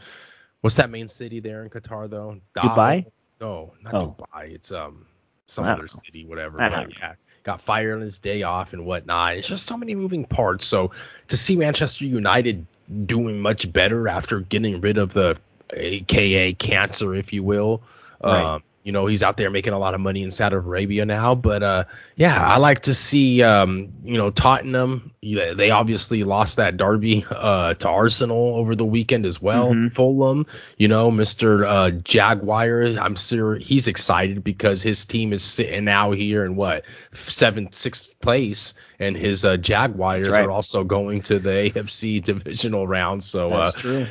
What's 0.61 0.77
that 0.77 0.89
main 0.91 1.09
city 1.09 1.41
there 1.41 1.65
in 1.65 1.71
Qatar 1.71 2.09
though? 2.09 2.39
Dubai? 2.57 3.07
No, 3.41 3.75
not 3.83 3.95
Oh. 3.95 4.17
Dubai. 4.21 4.53
It's 4.53 4.71
um 4.71 5.07
some 5.47 5.65
other 5.65 5.83
know. 5.83 5.87
city, 5.89 6.25
whatever. 6.25 6.59
But 6.59 6.97
yeah, 6.97 7.15
got 7.43 7.61
fired 7.61 7.95
on 7.95 8.01
his 8.01 8.19
day 8.19 8.43
off 8.43 8.73
and 8.73 8.87
whatnot. 8.87 9.37
It's 9.37 9.49
just 9.49 9.67
so 9.67 9.77
many 9.77 9.95
moving 9.95 10.25
parts. 10.25 10.67
So 10.67 10.93
to 11.29 11.37
see 11.37 11.57
Manchester 11.57 12.05
United 12.05 12.67
doing 13.07 13.41
much 13.41 13.73
better 13.73 14.09
after 14.09 14.41
getting 14.41 14.81
rid 14.81 14.99
of 14.99 15.13
the 15.13 15.39
AKA 15.73 16.55
cancer, 16.55 17.15
if 17.15 17.33
you 17.33 17.43
will. 17.43 17.83
Right. 18.23 18.55
Um, 18.55 18.63
you 18.83 18.93
know, 18.93 19.07
he's 19.07 19.23
out 19.23 19.37
there 19.37 19.51
making 19.51 19.73
a 19.73 19.79
lot 19.79 19.95
of 19.95 20.01
money 20.01 20.23
in 20.23 20.31
Saudi 20.31 20.57
Arabia 20.57 21.05
now. 21.07 21.35
But 21.35 21.63
uh, 21.63 21.85
yeah, 22.17 22.37
I 22.45 22.59
like 22.59 22.81
to 22.81 22.95
see, 22.95 23.43
um, 23.43 23.93
you 24.05 24.19
know, 24.19 24.31
Tottenham. 24.31 25.13
They 25.23 25.71
obviously 25.71 26.25
lost 26.25 26.57
that 26.57 26.77
derby 26.77 27.25
uh, 27.31 27.75
to 27.75 27.89
Arsenal 27.89 28.57
over 28.57 28.75
the 28.75 28.85
weekend 28.85 29.25
as 29.25 29.41
well. 29.41 29.73
Mhm. 29.73 29.93
Fulham, 29.93 30.47
you 30.77 30.89
know, 30.89 31.11
Mr. 31.13 31.65
Uh, 31.65 31.91
Jaguar, 31.93 32.83
I'm 32.99 33.15
sure 33.15 33.55
he's 33.55 33.87
excited 33.87 34.43
because 34.43 34.83
his 34.83 35.05
team 35.07 35.33
is 35.33 35.45
sitting 35.45 35.85
now 35.85 36.11
here 36.11 36.45
in 36.45 36.57
what 36.57 36.85
seventh, 37.13 37.75
sixth 37.75 38.19
place, 38.21 38.75
and 38.99 39.17
his 39.17 39.45
uh, 39.45 39.57
Jaguars 39.57 40.29
right. 40.29 40.45
are 40.45 40.51
also 40.51 40.83
going 40.83 41.21
to 41.23 41.39
the 41.39 41.71
AFC 41.71 42.23
divisional 42.23 42.87
round. 42.87 43.23
So 43.23 43.49
uh, 43.49 43.65
that's 43.65 43.75
true. 43.77 44.07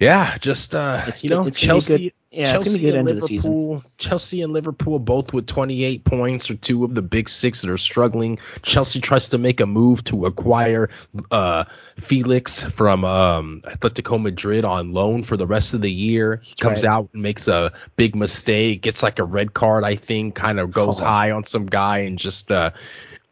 yeah, 0.00 0.36
just 0.38 0.74
uh, 0.74 1.04
It's 1.06 1.22
you 1.22 1.30
know, 1.30 1.46
it's 1.46 1.58
Chelsea. 1.60 1.98
good. 1.98 2.12
Yeah, 2.36 2.52
Chelsea 2.52 2.68
it's 2.70 2.78
be 2.78 2.88
a 2.88 2.90
good 2.92 2.98
and 2.98 3.08
end 3.08 3.16
of 3.16 3.22
the 3.22 3.26
season. 3.26 3.50
Liverpool, 3.50 3.90
Chelsea 3.96 4.42
and 4.42 4.52
Liverpool 4.52 4.98
both 4.98 5.32
with 5.32 5.46
28 5.46 6.04
points 6.04 6.50
are 6.50 6.54
two 6.54 6.84
of 6.84 6.94
the 6.94 7.00
big 7.00 7.30
six 7.30 7.62
that 7.62 7.70
are 7.70 7.78
struggling. 7.78 8.38
Chelsea 8.62 9.00
tries 9.00 9.30
to 9.30 9.38
make 9.38 9.60
a 9.60 9.66
move 9.66 10.04
to 10.04 10.26
acquire 10.26 10.90
uh, 11.30 11.64
Felix 11.96 12.62
from 12.62 13.04
um, 13.06 13.62
Atletico 13.64 14.20
Madrid 14.20 14.66
on 14.66 14.92
loan 14.92 15.22
for 15.22 15.38
the 15.38 15.46
rest 15.46 15.72
of 15.72 15.80
the 15.80 15.90
year. 15.90 16.40
He 16.42 16.54
comes 16.56 16.82
Right. 16.82 16.92
out 16.92 17.08
and 17.14 17.22
makes 17.22 17.48
a 17.48 17.72
big 17.96 18.14
mistake, 18.14 18.82
gets 18.82 19.02
like 19.02 19.18
a 19.18 19.24
red 19.24 19.54
card, 19.54 19.82
I 19.84 19.96
think, 19.96 20.34
kind 20.34 20.60
of 20.60 20.70
goes 20.72 21.00
Oh. 21.00 21.04
high 21.04 21.30
on 21.30 21.44
some 21.44 21.64
guy 21.64 22.00
and 22.00 22.18
just 22.18 22.52
uh, 22.52 22.72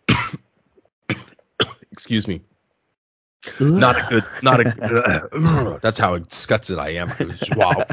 excuse 1.93 2.26
me, 2.26 2.40
not 3.60 3.96
a 3.96 4.06
good, 4.08 4.24
not 4.42 4.60
a. 4.60 5.78
that's 5.82 5.98
how 5.98 6.18
disgusted 6.18 6.78
I 6.78 6.90
am. 6.90 7.12
Joao, 7.42 7.84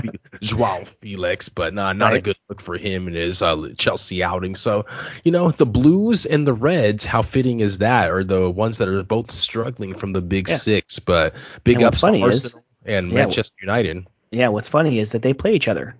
Joao 0.42 0.84
Felix, 0.86 1.50
but 1.50 1.74
nah, 1.74 1.94
not 1.94 2.14
a 2.14 2.22
good 2.22 2.38
look 2.50 2.62
for 2.62 2.78
him 2.78 3.08
in 3.08 3.14
his 3.14 3.42
uh, 3.42 3.70
Chelsea 3.78 4.24
outing. 4.24 4.56
So, 4.56 4.86
you 5.24 5.32
know, 5.32 5.52
the 5.52 5.66
Blues 5.66 6.26
and 6.26 6.48
the 6.48 6.54
Reds, 6.54 7.06
how 7.06 7.22
fitting 7.22 7.60
is 7.60 7.80
that? 7.80 8.10
Are 8.10 8.24
the 8.24 8.50
ones 8.50 8.78
that 8.80 8.88
are 8.88 9.04
both 9.04 9.32
struggling 9.32 9.94
from 9.94 10.14
the 10.14 10.22
Big 10.22 10.50
Yeah. 10.50 10.58
Six, 10.58 11.00
but 11.00 11.36
big 11.64 11.76
And 11.78 11.86
what's 11.86 11.96
ups 11.96 12.02
to 12.02 12.08
funny 12.08 12.24
is- 12.24 12.56
and 12.86 13.10
Yeah, 13.12 13.16
Manchester 13.26 13.56
United. 13.62 14.08
Yeah, 14.32 14.48
what's 14.48 14.70
funny 14.70 14.98
is 15.00 15.12
that 15.12 15.22
they 15.22 15.34
play 15.34 15.54
each 15.56 15.68
other. 15.68 15.96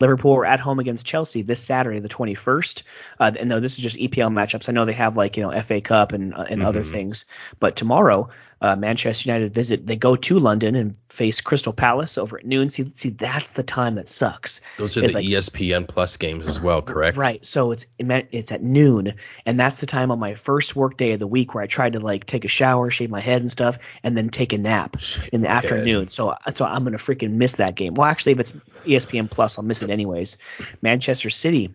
Liverpool 0.00 0.34
are 0.36 0.44
at 0.44 0.60
home 0.60 0.78
against 0.78 1.06
Chelsea 1.06 1.42
this 1.42 1.62
Saturday, 1.62 2.00
the 2.00 2.08
21st. 2.08 2.82
Uh, 3.18 3.32
and 3.38 3.48
no, 3.48 3.60
this 3.60 3.78
is 3.78 3.78
just 3.78 3.96
EPL 3.96 4.30
matchups. 4.30 4.68
I 4.68 4.72
know 4.72 4.84
they 4.84 4.92
have 4.92 5.16
like 5.16 5.36
you 5.36 5.42
know 5.42 5.60
FA 5.62 5.80
Cup 5.80 6.12
and 6.12 6.34
uh, 6.34 6.44
and 6.50 6.62
other 6.62 6.82
Mhm. 6.82 6.90
things, 6.92 7.24
but 7.60 7.76
tomorrow 7.76 8.28
uh, 8.60 8.76
Manchester 8.76 9.28
United 9.28 9.54
visit. 9.54 9.86
They 9.86 9.96
go 9.96 10.16
to 10.16 10.38
London 10.38 10.74
and 10.74 10.96
face 11.16 11.40
Crystal 11.40 11.72
Palace 11.72 12.18
over 12.18 12.38
at 12.38 12.44
noon. 12.44 12.68
See, 12.68 12.84
see, 12.92 13.08
that's 13.10 13.50
the 13.52 13.62
time 13.62 13.94
that 13.94 14.06
sucks. 14.06 14.60
Those 14.76 14.96
are 14.96 15.02
It's 15.02 15.14
the 15.14 15.20
like- 15.20 15.26
ESPN 15.26 15.88
Plus 15.88 16.18
games 16.18 16.46
as 16.46 16.60
well, 16.60 16.82
correct? 16.82 17.16
Right. 17.16 17.44
So 17.44 17.72
it's 17.72 17.86
it's 17.98 18.52
at 18.52 18.62
noon, 18.62 19.14
and 19.46 19.58
that's 19.58 19.80
the 19.80 19.86
time 19.86 20.10
on 20.10 20.18
my 20.18 20.34
first 20.34 20.76
work 20.76 20.96
day 20.96 21.12
of 21.12 21.18
the 21.18 21.26
week 21.26 21.54
where 21.54 21.64
I 21.64 21.66
try 21.66 21.88
to 21.88 22.00
like 22.00 22.26
take 22.26 22.44
a 22.44 22.48
shower, 22.48 22.90
shave 22.90 23.08
my 23.10 23.20
head 23.20 23.40
and 23.40 23.50
stuff, 23.50 23.78
and 24.02 24.16
then 24.16 24.28
take 24.28 24.52
a 24.52 24.58
nap 24.58 24.96
in 25.32 25.40
the 25.40 25.48
afternoon. 25.48 26.08
So 26.08 26.36
so 26.52 26.64
I'm 26.66 26.84
gonna 26.84 26.98
freaking 26.98 27.32
miss 27.32 27.56
that 27.56 27.74
game. 27.74 27.94
Well, 27.94 28.06
actually, 28.06 28.32
if 28.32 28.40
it's 28.40 28.52
ESPN 28.84 29.30
Plus, 29.30 29.58
I'll 29.58 29.64
miss 29.64 29.82
it 29.82 29.90
anyways. 29.90 30.36
Manchester 30.82 31.30
City 31.30 31.74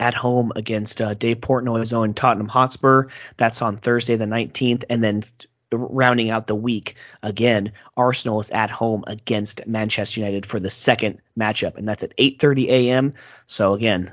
at 0.00 0.14
home 0.14 0.52
against 0.56 1.00
uh, 1.00 1.14
Dave 1.14 1.36
Portnoy's 1.38 1.92
own 1.92 2.14
Tottenham 2.14 2.48
Hotspur. 2.48 3.08
That's 3.36 3.62
on 3.62 3.76
Thursday 3.76 4.16
the 4.16 4.24
19th, 4.24 4.84
and 4.90 5.04
then 5.04 5.22
rounding 5.76 6.30
out 6.30 6.46
the 6.46 6.54
week 6.54 6.96
again, 7.22 7.72
Arsenal 7.96 8.40
is 8.40 8.50
at 8.50 8.70
home 8.70 9.04
against 9.06 9.66
Manchester 9.66 10.20
United 10.20 10.46
for 10.46 10.60
the 10.60 10.70
second 10.70 11.20
matchup, 11.38 11.76
and 11.76 11.88
that's 11.88 12.02
at 12.02 12.16
8:30 12.16 12.68
a.m. 12.68 13.12
So 13.46 13.74
again, 13.74 14.12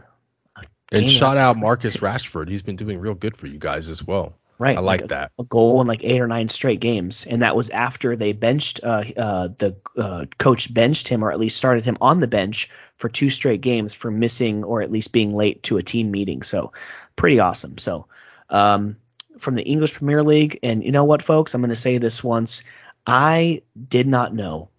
And 0.91 1.09
shout 1.09 1.38
out 1.38 1.57
Marcus 1.57 1.95
it's- 1.95 2.17
Rashford. 2.17 2.49
He's 2.49 2.61
been 2.63 2.75
doing 2.75 2.99
real 2.99 3.13
good 3.15 3.35
for 3.38 3.47
you 3.47 3.59
guys 3.59 3.89
as 3.89 4.05
well. 4.05 4.35
Right. 4.59 4.77
I 4.77 4.81
like 4.81 5.01
a, 5.01 5.07
that. 5.07 5.31
A 5.39 5.43
goal 5.43 5.81
in 5.81 5.88
like 5.88 6.03
eight 6.03 6.21
or 6.21 6.27
nine 6.27 6.47
straight 6.47 6.79
games. 6.79 7.25
And 7.25 7.41
that 7.41 7.55
was 7.55 7.71
after 7.71 8.15
they 8.15 8.33
benched 8.33 8.79
uh, 8.83 9.03
uh, 9.17 9.47
the 9.57 9.75
uh, 9.97 10.27
coach 10.38 10.71
benched 10.71 11.07
him 11.07 11.23
or 11.23 11.31
at 11.31 11.39
least 11.39 11.57
started 11.57 11.83
him 11.83 11.97
on 11.99 12.19
the 12.19 12.27
bench 12.27 12.69
for 12.97 13.09
two 13.09 13.31
straight 13.31 13.61
games 13.61 13.95
for 13.95 14.11
missing 14.11 14.63
or 14.63 14.83
at 14.83 14.91
least 14.91 15.13
being 15.13 15.33
late 15.33 15.63
to 15.63 15.77
a 15.77 15.81
team 15.81 16.11
meeting. 16.11 16.43
So 16.43 16.73
pretty 17.15 17.39
awesome. 17.39 17.79
So 17.79 18.05
um, 18.51 18.97
from 19.39 19.55
the 19.55 19.63
English 19.63 19.93
Premier 19.93 20.23
League, 20.23 20.59
and 20.63 20.83
you 20.83 20.91
know 20.91 21.05
what, 21.05 21.21
folks, 21.21 21.53
I'm 21.53 21.61
going 21.61 21.69
to 21.69 21.75
say 21.75 21.97
this 21.97 22.23
once. 22.23 22.63
I 23.05 23.63
did 23.89 24.07
not 24.07 24.33
know 24.33 24.69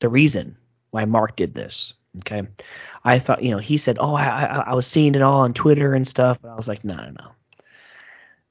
the 0.00 0.08
reason 0.08 0.56
why 0.90 1.04
Mark 1.04 1.36
did 1.36 1.54
this. 1.54 1.94
Okay. 2.18 2.42
I 3.04 3.18
thought, 3.18 3.42
you 3.42 3.52
know, 3.52 3.58
he 3.58 3.76
said, 3.76 3.98
oh, 4.00 4.14
I, 4.14 4.24
I, 4.24 4.44
I 4.70 4.74
was 4.74 4.86
seeing 4.86 5.14
it 5.14 5.22
all 5.22 5.40
on 5.40 5.54
Twitter 5.54 5.94
and 5.94 6.06
stuff. 6.06 6.40
But 6.42 6.50
I 6.50 6.54
was 6.54 6.68
like, 6.68 6.84
no, 6.84 6.96
no, 6.96 7.10
no. 7.10 7.30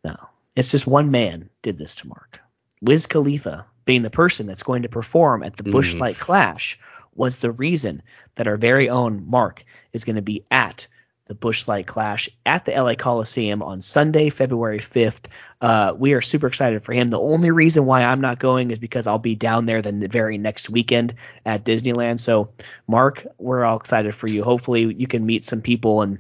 No, 0.04 0.16
it's 0.56 0.72
just 0.72 0.88
one 0.88 1.12
man 1.12 1.50
did 1.62 1.78
this 1.78 1.96
to 1.98 2.08
Mark. 2.08 2.40
Wiz 2.82 3.06
Khalifa, 3.06 3.66
being 3.84 4.02
the 4.02 4.10
person 4.10 4.48
that's 4.48 4.64
going 4.64 4.84
to 4.84 4.90
perform 4.90 5.44
at 5.44 5.58
the 5.58 5.64
Mm. 5.64 5.72
Busch 5.72 5.96
Light 5.96 6.18
Clash, 6.18 6.80
was 7.14 7.38
the 7.38 7.52
reason 7.52 8.02
that 8.36 8.48
our 8.48 8.56
very 8.56 8.90
own 8.90 9.30
Mark 9.30 9.66
is 9.92 10.06
going 10.06 10.16
to 10.16 10.22
be 10.22 10.46
at 10.50 10.88
the 11.30 11.36
Busch 11.36 11.68
Light 11.68 11.86
Clash 11.86 12.28
at 12.44 12.66
the 12.66 12.72
LA 12.72 12.96
Coliseum 12.96 13.62
on 13.62 13.82
Sunday, 13.82 14.32
February 14.32 14.80
5th. 14.80 15.26
Uh, 15.62 15.94
we 15.96 16.14
are 16.14 16.22
super 16.22 16.48
excited 16.48 16.84
for 16.84 16.92
him. 16.92 17.08
The 17.08 17.20
only 17.20 17.52
reason 17.52 17.86
why 17.86 18.04
I'm 18.04 18.20
not 18.20 18.40
going 18.40 18.72
is 18.72 18.80
because 18.80 19.06
I'll 19.06 19.20
be 19.20 19.36
down 19.36 19.68
there 19.68 19.84
the 19.84 19.92
very 20.08 20.40
next 20.40 20.72
weekend 20.72 21.14
at 21.46 21.64
Disneyland. 21.64 22.20
So, 22.20 22.50
Mark, 22.88 23.28
we're 23.38 23.64
all 23.64 23.78
excited 23.78 24.16
for 24.16 24.28
you. 24.28 24.44
Hopefully, 24.44 24.92
you 24.92 25.06
can 25.06 25.24
meet 25.24 25.46
some 25.46 25.62
people 25.62 26.02
and, 26.02 26.18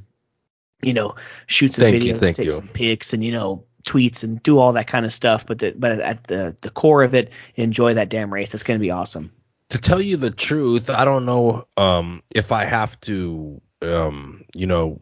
you 0.84 0.94
know, 0.94 1.15
shoot 1.48 1.73
some 1.73 1.86
Thank 1.86 2.03
you, 2.03 2.14
videos, 2.14 2.19
thank 2.19 2.36
take 2.36 2.45
you. 2.45 2.52
some 2.52 2.68
pics, 2.68 3.14
and, 3.14 3.23
you 3.23 3.31
know, 3.31 3.65
tweets 3.84 4.23
and 4.23 4.44
do 4.44 4.60
all 4.60 4.73
that 4.73 4.86
kind 4.86 5.07
of 5.07 5.14
stuff. 5.14 5.48
But 5.48 5.57
the, 5.57 5.73
but 5.76 5.99
at 6.02 6.23
the 6.26 6.56
the 6.61 6.69
core 6.69 7.02
of 7.02 7.15
it, 7.15 7.34
enjoy 7.56 7.95
that 7.95 8.10
damn 8.10 8.31
race. 8.31 8.52
That's 8.52 8.64
going 8.64 8.80
to 8.80 8.84
be 8.84 8.91
awesome. 8.91 9.31
to 9.69 9.80
tell 9.80 9.99
you 9.99 10.18
the 10.18 10.30
truth, 10.30 10.91
I 10.91 11.03
don't 11.06 11.26
know 11.26 11.65
um, 11.77 12.22
if 12.34 12.52
I 12.52 12.65
have 12.65 12.99
to, 13.02 13.60
um, 13.81 14.45
you 14.56 14.68
know, 14.68 15.01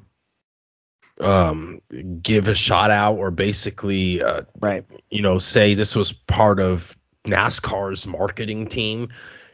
um, 1.19 1.81
give 2.21 2.47
a 2.47 2.55
shout 2.55 2.91
out 2.91 3.15
or 3.15 3.31
basically, 3.31 4.21
uh, 4.21 4.41
Right. 4.59 4.85
you 5.09 5.21
know, 5.21 5.39
say 5.39 5.73
this 5.73 5.95
was 5.95 6.11
part 6.11 6.59
of 6.59 6.95
NASCAR's 7.25 8.05
marketing 8.05 8.67
team 8.67 9.09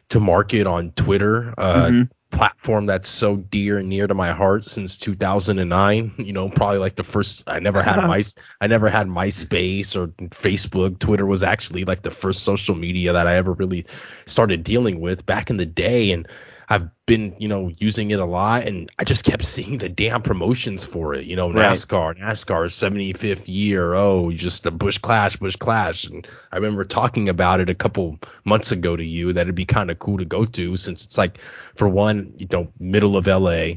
to 0.10 0.20
market 0.20 0.68
on 0.68 0.92
Twitter, 0.92 1.54
uh, 1.58 1.88
Mhm. 1.88 2.10
platform 2.32 2.88
that's 2.88 3.08
so 3.08 3.36
dear 3.38 3.78
and 3.78 3.90
near 3.90 4.08
to 4.08 4.14
my 4.14 4.32
heart 4.32 4.66
since 4.66 4.98
2009. 4.98 6.12
You 6.18 6.34
know, 6.34 6.50
probably 6.50 6.80
like 6.80 6.96
the 6.96 7.04
first. 7.04 7.44
I 7.48 7.60
never 7.60 7.82
had 7.82 7.96
my, 8.08 8.24
I 8.60 8.68
never 8.68 8.90
had 8.90 9.08
MySpace 9.08 9.96
or 9.96 10.08
Facebook. 10.30 11.00
Twitter 11.00 11.26
was 11.26 11.44
actually 11.44 11.86
like 11.86 12.02
the 12.02 12.12
first 12.12 12.44
social 12.44 12.76
media 12.76 13.14
that 13.14 13.28
I 13.28 13.36
ever 13.36 13.54
really 13.54 13.86
started 14.26 14.64
dealing 14.64 15.00
with 15.00 15.26
back 15.26 15.50
in 15.50 15.58
the 15.58 15.66
day, 15.66 16.12
and 16.12 16.28
I've 16.70 16.90
been, 17.06 17.36
you 17.40 17.48
know, 17.48 17.72
using 17.78 18.12
it 18.12 18.20
a 18.20 18.26
lot, 18.26 18.68
and 18.68 18.90
I 18.98 19.04
just 19.04 19.26
kept 19.26 19.44
seeing 19.56 19.78
the 19.78 19.90
damn 19.90 20.22
promotions 20.22 20.84
for 20.86 21.14
it. 21.14 21.26
You 21.26 21.36
know, 21.36 21.52
Right. 21.52 21.72
NASCAR, 21.72 22.20
NASCAR 22.20 22.66
75th 22.70 23.44
year. 23.48 23.94
Oh, 23.94 24.32
just 24.32 24.66
a 24.66 24.72
Busch 24.72 24.98
Clash, 24.98 25.36
Busch 25.38 25.56
Clash, 25.58 26.06
and 26.06 26.28
I 26.52 26.56
remember 26.58 26.86
talking 26.86 27.30
about 27.30 27.60
it 27.60 27.70
a 27.70 27.76
couple 27.76 28.18
months 28.46 28.72
ago 28.72 28.96
to 28.96 29.04
you 29.04 29.34
that 29.34 29.42
it'd 29.42 29.56
be 29.56 29.66
kind 29.66 29.92
of 29.92 30.00
cool 30.00 30.18
to 30.20 30.26
go 30.26 30.46
to 30.46 30.78
since 30.78 31.04
it's 31.06 31.18
like, 31.18 31.40
for 31.76 31.88
one, 31.90 32.34
you 32.38 32.48
know, 32.52 32.68
middle 32.80 33.18
of 33.18 33.28
LA, 33.28 33.74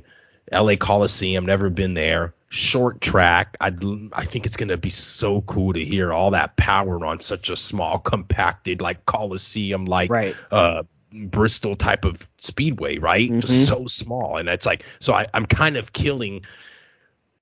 LA 0.53 0.77
Coliseum, 0.77 1.47
never 1.47 1.71
been 1.71 1.95
there. 1.95 2.35
Short 2.49 3.01
track. 3.01 3.57
I 3.61 3.73
I 4.13 4.25
think 4.25 4.47
it's 4.47 4.57
gonna 4.57 4.77
be 4.77 4.91
so 4.91 5.41
cool 5.43 5.73
to 5.73 5.85
hear 5.85 6.13
all 6.13 6.31
that 6.31 6.57
power 6.57 7.05
on 7.05 7.19
such 7.19 7.51
a 7.51 7.57
small, 7.57 7.99
compacted 7.99 8.81
like 8.81 9.05
Coliseum, 9.05 9.85
like 9.85 10.11
Right. 10.11 10.37
uh 10.53 10.85
Bristol 11.13 11.77
type 11.77 12.05
of 12.05 12.27
speedway, 12.39 12.99
right? 12.99 13.31
Mhm. 13.31 13.41
Just 13.41 13.67
so 13.67 13.87
small, 13.87 14.37
and 14.37 14.49
it's 14.49 14.67
like 14.67 14.85
so 14.99 15.15
I, 15.15 15.27
I'm 15.33 15.47
kind 15.47 15.77
of 15.77 15.93
killing 15.93 16.45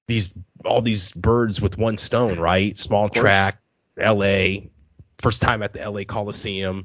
these 0.07 0.31
all 0.65 0.82
these 0.82 1.12
birds 1.12 1.61
with 1.61 1.78
one 1.78 1.97
stone, 1.97 2.39
right? 2.39 2.77
Small 2.77 3.09
track, 3.09 3.59
L.A. 3.99 4.70
First 5.19 5.41
time 5.43 5.62
at 5.62 5.73
the 5.73 5.81
L.A. 5.81 6.05
Coliseum. 6.05 6.85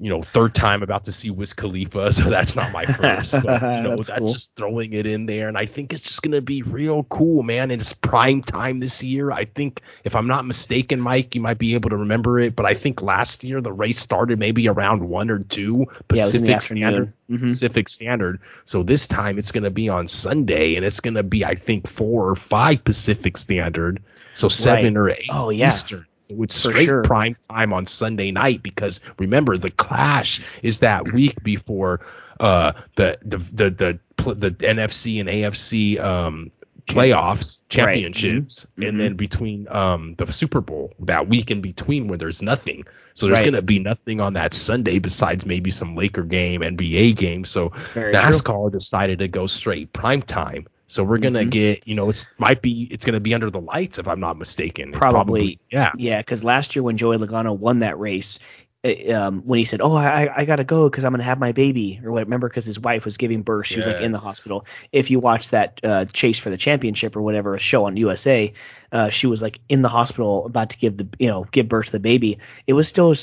You 0.00 0.10
know, 0.10 0.22
third 0.22 0.54
time 0.54 0.82
about 0.82 1.04
to 1.04 1.12
see 1.12 1.30
Wiz 1.30 1.52
Khalifa, 1.54 2.12
so 2.12 2.30
that's 2.30 2.54
not 2.56 2.72
my 2.72 2.84
first. 2.84 3.32
But 3.42 3.62
you 3.62 3.82
know, 3.82 3.96
That's 3.96 4.08
that's, 4.08 4.18
cool. 4.20 4.32
just 4.32 4.54
throwing 4.56 4.92
it 4.92 5.06
in 5.06 5.26
there, 5.26 5.48
and 5.48 5.58
I 5.58 5.66
think 5.66 5.92
it's 5.92 6.02
just 6.02 6.22
gonna 6.22 6.40
be 6.40 6.62
real 6.62 7.02
cool, 7.04 7.42
man. 7.42 7.70
And 7.70 7.80
it's 7.80 7.92
prime 7.92 8.42
time 8.42 8.80
this 8.80 9.02
year. 9.02 9.30
I 9.30 9.44
think, 9.44 9.80
if 10.04 10.14
I'm 10.16 10.26
not 10.26 10.44
mistaken, 10.46 11.00
Mike, 11.00 11.34
you 11.34 11.40
might 11.40 11.58
be 11.58 11.74
able 11.74 11.90
to 11.90 11.96
remember 11.96 12.38
it, 12.38 12.54
but 12.56 12.66
I 12.66 12.74
think 12.74 13.02
last 13.02 13.44
year 13.44 13.60
the 13.60 13.72
race 13.72 13.98
started 13.98 14.38
maybe 14.38 14.68
around 14.68 15.08
one 15.08 15.30
or 15.30 15.40
two 15.40 15.86
Pacific 16.08 16.14
Yeah, 16.16 16.22
it 16.22 16.26
was 16.26 16.34
in 16.34 16.42
the 16.44 16.52
Pacific 16.54 16.62
Standard. 16.62 17.12
Mhm. 17.30 17.40
Pacific 17.40 17.88
Standard. 17.88 18.40
So 18.64 18.82
this 18.82 19.06
time 19.06 19.38
it's 19.38 19.52
going 19.52 19.64
to 19.64 19.70
be 19.70 19.88
on 19.90 20.08
Sunday, 20.08 20.76
and 20.76 20.84
it's 20.84 21.00
going 21.00 21.14
to 21.14 21.22
be 21.22 21.44
I 21.44 21.56
think 21.56 21.86
four 21.86 22.28
or 22.30 22.34
five 22.34 22.84
Pacific 22.84 23.36
Standard, 23.36 24.02
so 24.34 24.48
seven 24.48 24.96
or 24.96 25.10
eight 25.10 25.28
Oh, 25.30 25.50
yeah. 25.50 25.66
Eastern. 25.66 26.06
It's 26.30 26.54
straight 26.54 26.86
sure. 26.86 27.02
prime 27.02 27.36
time 27.50 27.72
on 27.72 27.86
Sunday 27.86 28.30
night 28.30 28.62
because 28.62 29.00
remember 29.18 29.56
the 29.58 29.70
Clash 29.70 30.42
is 30.62 30.80
that 30.80 31.12
week 31.12 31.42
before 31.42 32.00
uh 32.40 32.72
the 32.96 33.18
the 33.22 33.38
the 33.38 33.70
the, 33.70 34.34
the 34.34 34.50
NFC 34.52 35.20
and 35.20 35.28
AFC 35.28 35.98
um 36.00 36.50
playoffs 36.86 37.60
championships 37.68 38.66
Mhm. 38.78 38.88
and 38.88 39.00
then 39.00 39.14
between 39.14 39.68
um 39.68 40.14
the 40.16 40.30
Super 40.32 40.60
Bowl 40.62 40.94
that 41.00 41.28
week 41.28 41.50
in 41.50 41.60
between 41.60 42.08
where 42.08 42.16
there's 42.16 42.40
nothing 42.40 42.84
so 43.14 43.26
there's 43.26 43.38
Right. 43.40 43.44
going 43.44 43.54
to 43.54 43.62
be 43.62 43.78
nothing 43.78 44.20
on 44.20 44.34
that 44.34 44.54
Sunday 44.54 44.98
besides 44.98 45.44
maybe 45.44 45.70
some 45.70 45.96
Laker 45.96 46.22
game 46.22 46.62
NBA 46.62 47.14
game 47.16 47.44
so 47.44 47.70
Very 47.92 48.12
true. 48.14 48.22
NASCAR 48.22 48.72
decided 48.72 49.18
to 49.18 49.28
go 49.28 49.46
straight 49.46 49.92
prime 49.92 50.22
time. 50.22 50.66
So 50.88 51.04
we're 51.04 51.18
gonna 51.18 51.44
Mhm. 51.44 51.50
get, 51.50 51.86
you 51.86 51.94
know, 51.94 52.08
it's 52.08 52.26
might 52.38 52.62
be 52.62 52.88
it's 52.90 53.04
gonna 53.04 53.20
be 53.20 53.34
under 53.34 53.50
the 53.50 53.60
lights 53.60 53.98
if 53.98 54.08
I'm 54.08 54.20
not 54.20 54.38
mistaken. 54.38 54.88
It 54.88 54.94
Probably. 54.94 55.60
yeah. 55.70 55.92
Yeah, 55.96 56.18
because 56.18 56.42
last 56.42 56.74
year 56.74 56.82
when 56.82 56.96
Joey 56.96 57.18
Logano 57.18 57.56
won 57.56 57.80
that 57.80 57.98
race, 57.98 58.38
uh, 58.84 59.12
um, 59.12 59.42
when 59.44 59.58
he 59.58 59.64
said, 59.64 59.80
"Oh, 59.82 59.94
I, 59.94 60.30
I 60.34 60.44
gotta 60.46 60.64
go 60.64 60.88
because 60.88 61.04
I'm 61.04 61.12
gonna 61.12 61.24
have 61.24 61.38
my 61.38 61.52
baby," 61.52 62.00
or 62.02 62.10
what? 62.12 62.24
Remember, 62.24 62.48
because 62.48 62.64
his 62.64 62.80
wife 62.80 63.04
was 63.04 63.16
giving 63.18 63.42
birth, 63.42 63.66
she 63.66 63.76
was 63.78 63.86
like 63.86 64.00
in 64.00 64.12
the 64.12 64.18
hospital. 64.18 64.64
If 64.92 65.10
you 65.10 65.18
watch 65.18 65.50
that 65.50 65.80
uh, 65.84 66.04
chase 66.06 66.38
for 66.38 66.48
the 66.50 66.56
championship 66.56 67.16
or 67.16 67.22
whatever 67.22 67.54
a 67.54 67.58
show 67.58 67.84
on 67.84 67.96
USA, 67.98 68.52
uh, 68.90 69.10
she 69.10 69.26
was 69.26 69.42
like 69.42 69.60
in 69.68 69.82
the 69.82 69.88
hospital 69.88 70.46
about 70.46 70.70
to 70.70 70.78
give 70.78 70.96
the 70.96 71.08
you 71.18 71.26
know 71.28 71.44
give 71.50 71.68
birth 71.68 71.86
to 71.86 71.92
the 71.92 72.00
baby. 72.00 72.38
It 72.66 72.72
was 72.72 72.88
still 72.88 73.14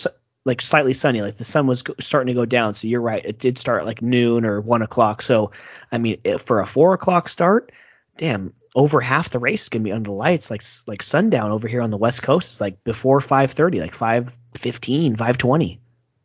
like 0.45 0.61
slightly 0.61 0.93
sunny, 0.93 1.22
like 1.22 1.35
the 1.35 1.43
sun 1.43 1.67
was 1.67 1.84
starting 1.99 2.34
to 2.34 2.39
go 2.39 2.45
down. 2.45 2.76
So 2.76 2.88
you're 2.88 3.01
right, 3.01 3.26
it 3.26 3.39
did 3.39 3.57
start 3.57 3.85
like 3.85 4.01
noon 4.01 4.45
or 4.45 4.61
one 4.61 4.84
o'clock. 4.84 5.22
So 5.22 5.51
I 5.91 5.97
mean, 5.97 6.22
for 6.39 6.61
a 6.61 6.67
four 6.67 6.93
o'clock 6.93 7.27
start, 7.27 7.72
damn, 8.17 8.53
over 8.76 9.01
half 9.01 9.30
the 9.30 9.39
race 9.39 9.63
is 9.63 9.69
gonna 9.69 9.84
be 9.84 9.91
under 9.91 10.09
the 10.09 10.15
lights, 10.15 10.51
like 10.51 10.61
like 10.88 11.01
sundown 11.01 11.51
over 11.51 11.67
here 11.67 11.81
on 11.81 11.89
the 11.89 11.97
west 11.97 12.22
coast. 12.22 12.51
It's 12.51 12.61
like 12.61 12.84
before 12.84 13.19
five 13.19 13.51
thirty, 13.51 13.81
like 13.81 13.95
5.15, 13.95 15.17
5.20. 15.17 15.80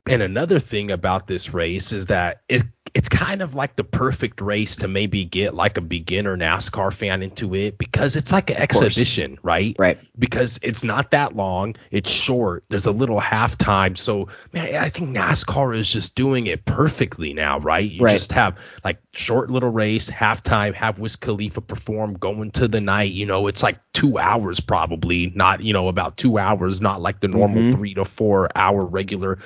And 0.06 0.22
another 0.22 0.58
thing 0.58 0.90
about 0.90 1.26
this 1.26 1.54
race 1.54 1.92
is 1.92 2.06
that 2.06 2.42
it 2.48 2.62
it's 2.94 3.08
kind 3.08 3.42
of 3.42 3.54
like 3.54 3.76
the 3.76 3.84
perfect 3.84 4.40
race 4.40 4.76
to 4.76 4.88
maybe 4.88 5.24
get 5.24 5.54
like 5.54 5.76
a 5.76 5.80
beginner 5.80 6.36
NASCAR 6.36 6.92
fan 6.92 7.22
into 7.22 7.54
it 7.54 7.78
because 7.78 8.16
it's 8.16 8.32
like 8.32 8.50
an 8.50 8.56
course. 8.68 8.82
exhibition, 8.82 9.38
right? 9.42 9.76
Right. 9.78 9.98
Because 10.18 10.58
it's 10.62 10.82
not 10.84 11.12
that 11.12 11.34
long, 11.36 11.76
it's 11.90 12.10
short. 12.10 12.64
There's 12.68 12.86
a 12.86 12.92
little 12.92 13.20
halftime, 13.20 13.96
so 13.96 14.28
man, 14.52 14.74
I 14.76 14.88
think 14.88 15.16
NASCAR 15.16 15.76
is 15.76 15.90
just 15.90 16.14
doing 16.14 16.46
it 16.46 16.64
perfectly 16.64 17.32
now, 17.32 17.58
right? 17.60 17.88
You 17.90 18.00
Right. 18.04 18.12
just 18.12 18.32
have 18.32 18.58
like 18.84 18.98
short 19.12 19.50
little 19.50 19.70
race, 19.70 20.10
halftime, 20.10 20.74
have 20.74 20.98
Wiz 20.98 21.16
Khalifa 21.16 21.60
perform, 21.60 22.14
going 22.14 22.50
to 22.52 22.68
the 22.68 22.80
night. 22.80 23.12
You 23.12 23.26
know, 23.26 23.46
it's 23.46 23.62
like 23.62 23.78
two 23.92 24.18
hours 24.18 24.60
probably, 24.60 25.32
not 25.34 25.62
you 25.62 25.72
know 25.72 25.88
about 25.88 26.16
two 26.16 26.38
hours, 26.38 26.80
not 26.80 27.00
like 27.00 27.20
the 27.20 27.28
normal 27.28 27.62
Mhm. 27.62 27.74
three 27.74 27.94
to 27.94 28.04
four 28.04 28.48
hour 28.54 28.84
regular 28.84 29.38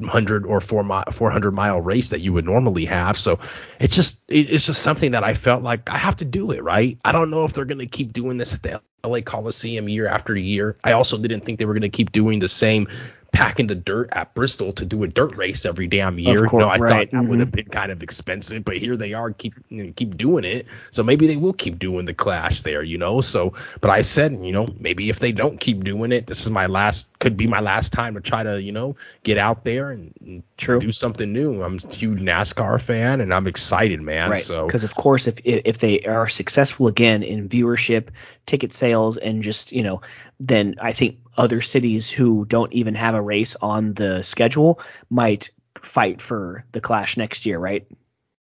400 0.00 0.46
or 0.46 0.60
four 0.60 0.82
mi- 0.82 1.02
400 1.10 1.52
mile 1.52 1.80
race 1.80 2.10
that 2.10 2.20
you 2.20 2.32
would 2.32 2.44
normally 2.44 2.86
have. 2.86 3.16
So 3.16 3.38
it's 3.78 3.94
just 3.94 4.20
it, 4.28 4.52
it's 4.52 4.66
just 4.66 4.82
something 4.82 5.12
that 5.12 5.24
I 5.24 5.34
felt 5.34 5.62
like 5.62 5.90
I 5.90 5.96
have 5.96 6.16
to 6.16 6.24
do 6.24 6.50
it, 6.50 6.62
right? 6.62 6.98
I 7.04 7.12
don't 7.12 7.30
know 7.30 7.44
if 7.44 7.52
they're 7.52 7.64
gonna 7.64 7.86
keep 7.86 8.12
doing 8.12 8.36
this 8.36 8.54
at 8.54 8.62
the 8.62 8.82
LA 9.04 9.20
Coliseum 9.20 9.88
year 9.88 10.06
after 10.06 10.36
year. 10.36 10.76
I 10.82 10.92
also 10.92 11.18
didn't 11.18 11.44
think 11.44 11.58
they 11.58 11.64
were 11.64 11.74
gonna 11.74 11.88
keep 11.88 12.10
doing 12.10 12.38
the 12.38 12.48
same 12.48 12.88
packing 13.34 13.66
the 13.66 13.74
dirt 13.74 14.08
at 14.12 14.32
Bristol 14.32 14.72
to 14.74 14.86
do 14.86 15.02
a 15.02 15.08
dirt 15.08 15.36
race 15.36 15.66
every 15.66 15.88
damn 15.88 16.18
year. 16.18 16.46
course, 16.46 16.60
no, 16.60 16.68
I 16.68 16.76
right, 16.76 17.10
thought 17.10 17.22
that 17.22 17.28
would 17.28 17.36
mhm. 17.36 17.40
have 17.40 17.52
been 17.52 17.66
kind 17.66 17.90
of 17.90 18.02
expensive, 18.02 18.64
but 18.64 18.76
here 18.76 18.96
they 18.96 19.12
are 19.12 19.32
keep 19.32 19.54
you 19.68 19.84
know, 19.84 19.92
keep 19.94 20.16
doing 20.16 20.44
it. 20.44 20.66
So 20.92 21.02
maybe 21.02 21.26
they 21.26 21.36
will 21.36 21.52
keep 21.52 21.78
doing 21.78 22.04
the 22.04 22.14
clash 22.14 22.62
there, 22.62 22.82
you 22.82 22.96
know. 22.96 23.20
So, 23.20 23.54
but 23.80 23.90
I 23.90 24.02
said, 24.02 24.38
you 24.44 24.52
know, 24.52 24.68
maybe 24.78 25.10
if 25.10 25.18
they 25.18 25.32
don't 25.32 25.58
keep 25.58 25.82
doing 25.82 26.12
it, 26.12 26.26
this 26.26 26.42
is 26.42 26.50
my 26.50 26.66
last 26.66 27.10
could 27.18 27.36
be 27.36 27.48
my 27.48 27.60
last 27.60 27.92
time 27.92 28.14
to 28.14 28.20
try 28.20 28.44
to, 28.44 28.62
you 28.62 28.72
know, 28.72 28.96
get 29.24 29.36
out 29.36 29.64
there 29.64 29.90
and, 29.90 30.14
and 30.20 30.42
True. 30.56 30.78
do 30.78 30.92
something 30.92 31.32
new. 31.32 31.60
I'm 31.62 31.78
a 31.82 31.94
huge 31.94 32.20
NASCAR 32.20 32.80
fan 32.80 33.20
and 33.20 33.34
I'm 33.34 33.48
excited, 33.48 34.00
man. 34.00 34.30
Right. 34.30 34.44
So 34.44 34.66
Because 34.66 34.84
of 34.84 34.94
course, 34.94 35.26
if 35.26 35.40
if 35.44 35.78
they 35.78 36.00
are 36.02 36.28
successful 36.28 36.86
again 36.86 37.24
in 37.24 37.48
viewership, 37.48 38.10
ticket 38.46 38.72
sales, 38.72 39.16
and 39.16 39.42
just 39.42 39.72
you 39.72 39.82
know, 39.82 40.02
then 40.38 40.76
I 40.80 40.92
think 40.92 41.18
other 41.36 41.60
cities 41.60 42.10
who 42.10 42.44
don't 42.44 42.72
even 42.72 42.94
have 42.94 43.14
a 43.14 43.22
race 43.22 43.56
on 43.60 43.94
the 43.94 44.22
schedule 44.22 44.80
might 45.10 45.50
fight 45.80 46.20
for 46.20 46.64
the 46.72 46.80
Clash 46.80 47.16
next 47.16 47.46
year, 47.46 47.58
right? 47.58 47.86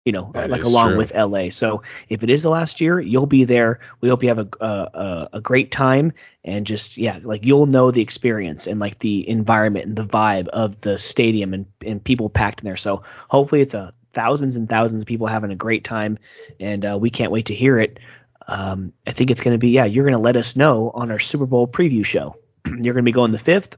You 0.06 0.14
know, 0.14 0.32
That 0.34 0.50
like 0.50 0.64
along 0.64 0.92
true. 0.92 0.98
with 0.98 1.14
LA. 1.14 1.50
So 1.50 1.84
if 2.08 2.24
it 2.24 2.30
is 2.30 2.42
the 2.42 2.50
last 2.50 2.80
year, 2.80 2.98
you'll 2.98 3.26
be 3.26 3.44
there. 3.44 3.82
We 4.00 4.08
hope 4.08 4.24
you 4.24 4.30
have 4.30 4.40
a 4.40 4.48
a, 4.62 4.66
a, 4.66 5.30
a 5.34 5.42
great 5.42 5.70
time 5.70 6.14
and 6.46 6.66
just 6.66 6.98
yeah, 6.98 7.20
like 7.22 7.44
you'll 7.44 7.66
know 7.66 7.92
the 7.92 8.02
experience 8.02 8.68
and 8.68 8.80
like 8.80 9.00
the 9.00 9.28
environment 9.28 9.86
and 9.86 9.96
the 9.98 10.06
vibe 10.06 10.48
of 10.48 10.80
the 10.80 10.98
stadium 10.98 11.54
and 11.54 11.66
and 11.86 12.02
people 12.02 12.30
packed 12.30 12.62
in 12.62 12.66
there. 12.66 12.78
So 12.78 13.04
hopefully 13.28 13.62
it's 13.62 13.74
a 13.74 13.94
thousands 14.14 14.56
and 14.56 14.70
thousands 14.70 15.04
of 15.04 15.08
people 15.08 15.28
having 15.28 15.52
a 15.52 15.56
great 15.56 15.84
time, 15.84 16.18
and 16.60 16.86
uh, 16.86 16.98
we 16.98 17.10
can't 17.10 17.32
wait 17.32 17.48
to 17.48 17.54
hear 17.54 17.78
it. 17.78 18.00
Um, 18.48 18.94
I 19.06 19.12
think 19.12 19.30
it's 19.30 19.42
going 19.42 19.56
to 19.56 19.60
be 19.60 19.72
yeah. 19.72 19.86
You're 19.86 20.06
going 20.06 20.16
to 20.16 20.22
let 20.22 20.38
us 20.38 20.56
know 20.56 20.90
on 20.94 21.12
our 21.12 21.20
Super 21.20 21.46
Bowl 21.46 21.68
preview 21.68 22.06
show. 22.06 22.38
you're 22.84 22.94
going 22.94 23.04
to 23.06 23.10
be 23.10 23.12
going 23.12 23.32
the 23.32 23.40
fifth. 23.40 23.78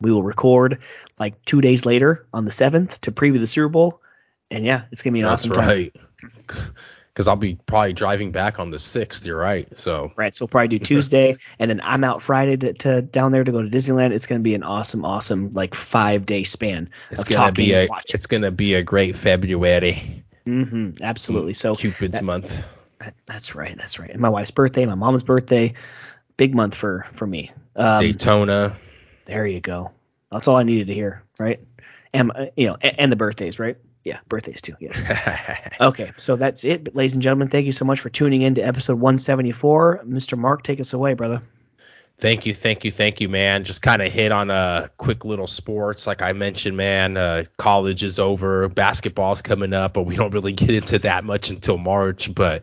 We 0.00 0.10
will 0.10 0.22
record 0.22 0.78
like 1.18 1.44
two 1.44 1.60
days 1.60 1.86
later 1.86 2.26
on 2.32 2.44
the 2.44 2.50
seventh 2.50 3.00
to 3.02 3.12
preview 3.12 3.38
the 3.38 3.46
Super 3.46 3.68
Bowl, 3.68 4.00
and 4.50 4.64
yeah, 4.64 4.84
it's 4.90 5.02
going 5.02 5.12
to 5.12 5.16
be 5.16 5.20
an 5.20 5.26
that's 5.28 5.42
awesome 5.42 5.52
time. 5.52 5.68
right. 5.68 5.96
Because 7.12 7.28
I'll 7.28 7.36
be 7.36 7.56
probably 7.66 7.92
driving 7.92 8.32
back 8.32 8.58
on 8.58 8.70
the 8.70 8.78
sixth. 8.78 9.26
You're 9.26 9.36
right. 9.36 9.68
So 9.76 10.12
Right, 10.16 10.34
so 10.34 10.44
we'll 10.44 10.48
probably 10.48 10.78
do 10.78 10.78
Tuesday, 10.82 11.36
and 11.58 11.70
then 11.70 11.82
I'm 11.84 12.04
out 12.04 12.22
Friday 12.22 12.56
to, 12.56 12.72
to 12.72 13.02
down 13.02 13.32
there 13.32 13.44
to 13.44 13.52
go 13.52 13.62
to 13.62 13.68
Disneyland. 13.68 14.12
It's 14.12 14.24
going 14.24 14.40
to 14.40 14.42
be 14.42 14.54
an 14.54 14.62
awesome, 14.62 15.04
awesome 15.04 15.50
like 15.50 15.74
five 15.74 16.24
day 16.24 16.44
span 16.44 16.88
it's 17.10 17.20
of 17.20 17.28
gonna 17.28 17.36
talking 17.48 17.66
be 17.66 17.72
a 17.74 17.86
it's 18.08 18.24
gonna 18.24 18.50
be 18.50 18.72
a 18.72 18.82
great 18.82 19.14
February. 19.14 20.24
Mm-hmm, 20.46 21.02
absolutely. 21.02 21.52
So 21.52 21.76
Cupid's 21.76 22.20
that- 22.20 22.24
month. 22.24 22.56
that- 22.98 23.14
that's 23.26 23.54
right, 23.54 23.76
that's 23.76 23.98
right. 23.98 24.08
And 24.10 24.20
my 24.20 24.30
wife's 24.30 24.50
birthday, 24.50 24.86
my 24.86 24.94
mom's 24.94 25.22
birthday, 25.22 25.74
big 26.36 26.54
month 26.54 26.74
for 26.74 27.06
for 27.12 27.26
me. 27.26 27.50
Um, 27.76 28.00
Daytona. 28.00 28.76
there 29.24 29.46
you 29.46 29.60
go. 29.60 29.92
That's 30.30 30.48
all 30.48 30.56
I 30.56 30.62
needed 30.62 30.86
to 30.88 30.94
hear, 30.94 31.22
right? 31.38 31.60
And 32.12 32.32
uh, 32.34 32.46
you 32.56 32.66
know, 32.66 32.76
and, 32.80 33.00
and 33.00 33.12
the 33.12 33.16
birthdays, 33.16 33.58
right? 33.58 33.76
Yeah, 34.04 34.18
birthdays 34.28 34.62
too. 34.62 34.74
Yeah. 34.80 35.58
Okay, 35.80 36.12
so 36.16 36.36
that's 36.36 36.64
it, 36.64 36.94
ladies 36.94 37.14
and 37.14 37.22
gentlemen. 37.22 37.48
Thank 37.48 37.66
you 37.66 37.72
so 37.72 37.84
much 37.84 37.98
for 37.98 38.08
tuning 38.08 38.42
in 38.42 38.54
to 38.54 38.60
episode 38.60 38.94
174. 38.94 40.02
Mr. 40.06 40.38
Mark, 40.38 40.62
take 40.62 40.78
us 40.78 40.92
away, 40.92 41.14
brother. 41.14 41.42
Thank 42.18 42.46
you, 42.46 42.54
thank 42.54 42.84
you, 42.84 42.92
thank 42.92 43.20
you, 43.20 43.28
man. 43.28 43.64
Just 43.64 43.82
kind 43.82 44.00
of 44.00 44.12
hit 44.12 44.30
on 44.30 44.48
a 44.48 44.88
quick 44.96 45.24
little 45.24 45.48
sports, 45.48 46.06
like 46.06 46.22
I 46.22 46.34
mentioned, 46.34 46.76
man. 46.76 47.16
Uh, 47.16 47.44
college 47.58 48.04
is 48.04 48.20
over, 48.20 48.68
basketball's 48.68 49.42
coming 49.42 49.72
up, 49.72 49.94
but 49.94 50.04
we 50.04 50.14
don't 50.14 50.32
really 50.32 50.52
get 50.52 50.70
into 50.70 51.00
that 51.00 51.24
much 51.24 51.50
until 51.50 51.78
March. 51.78 52.32
But 52.32 52.62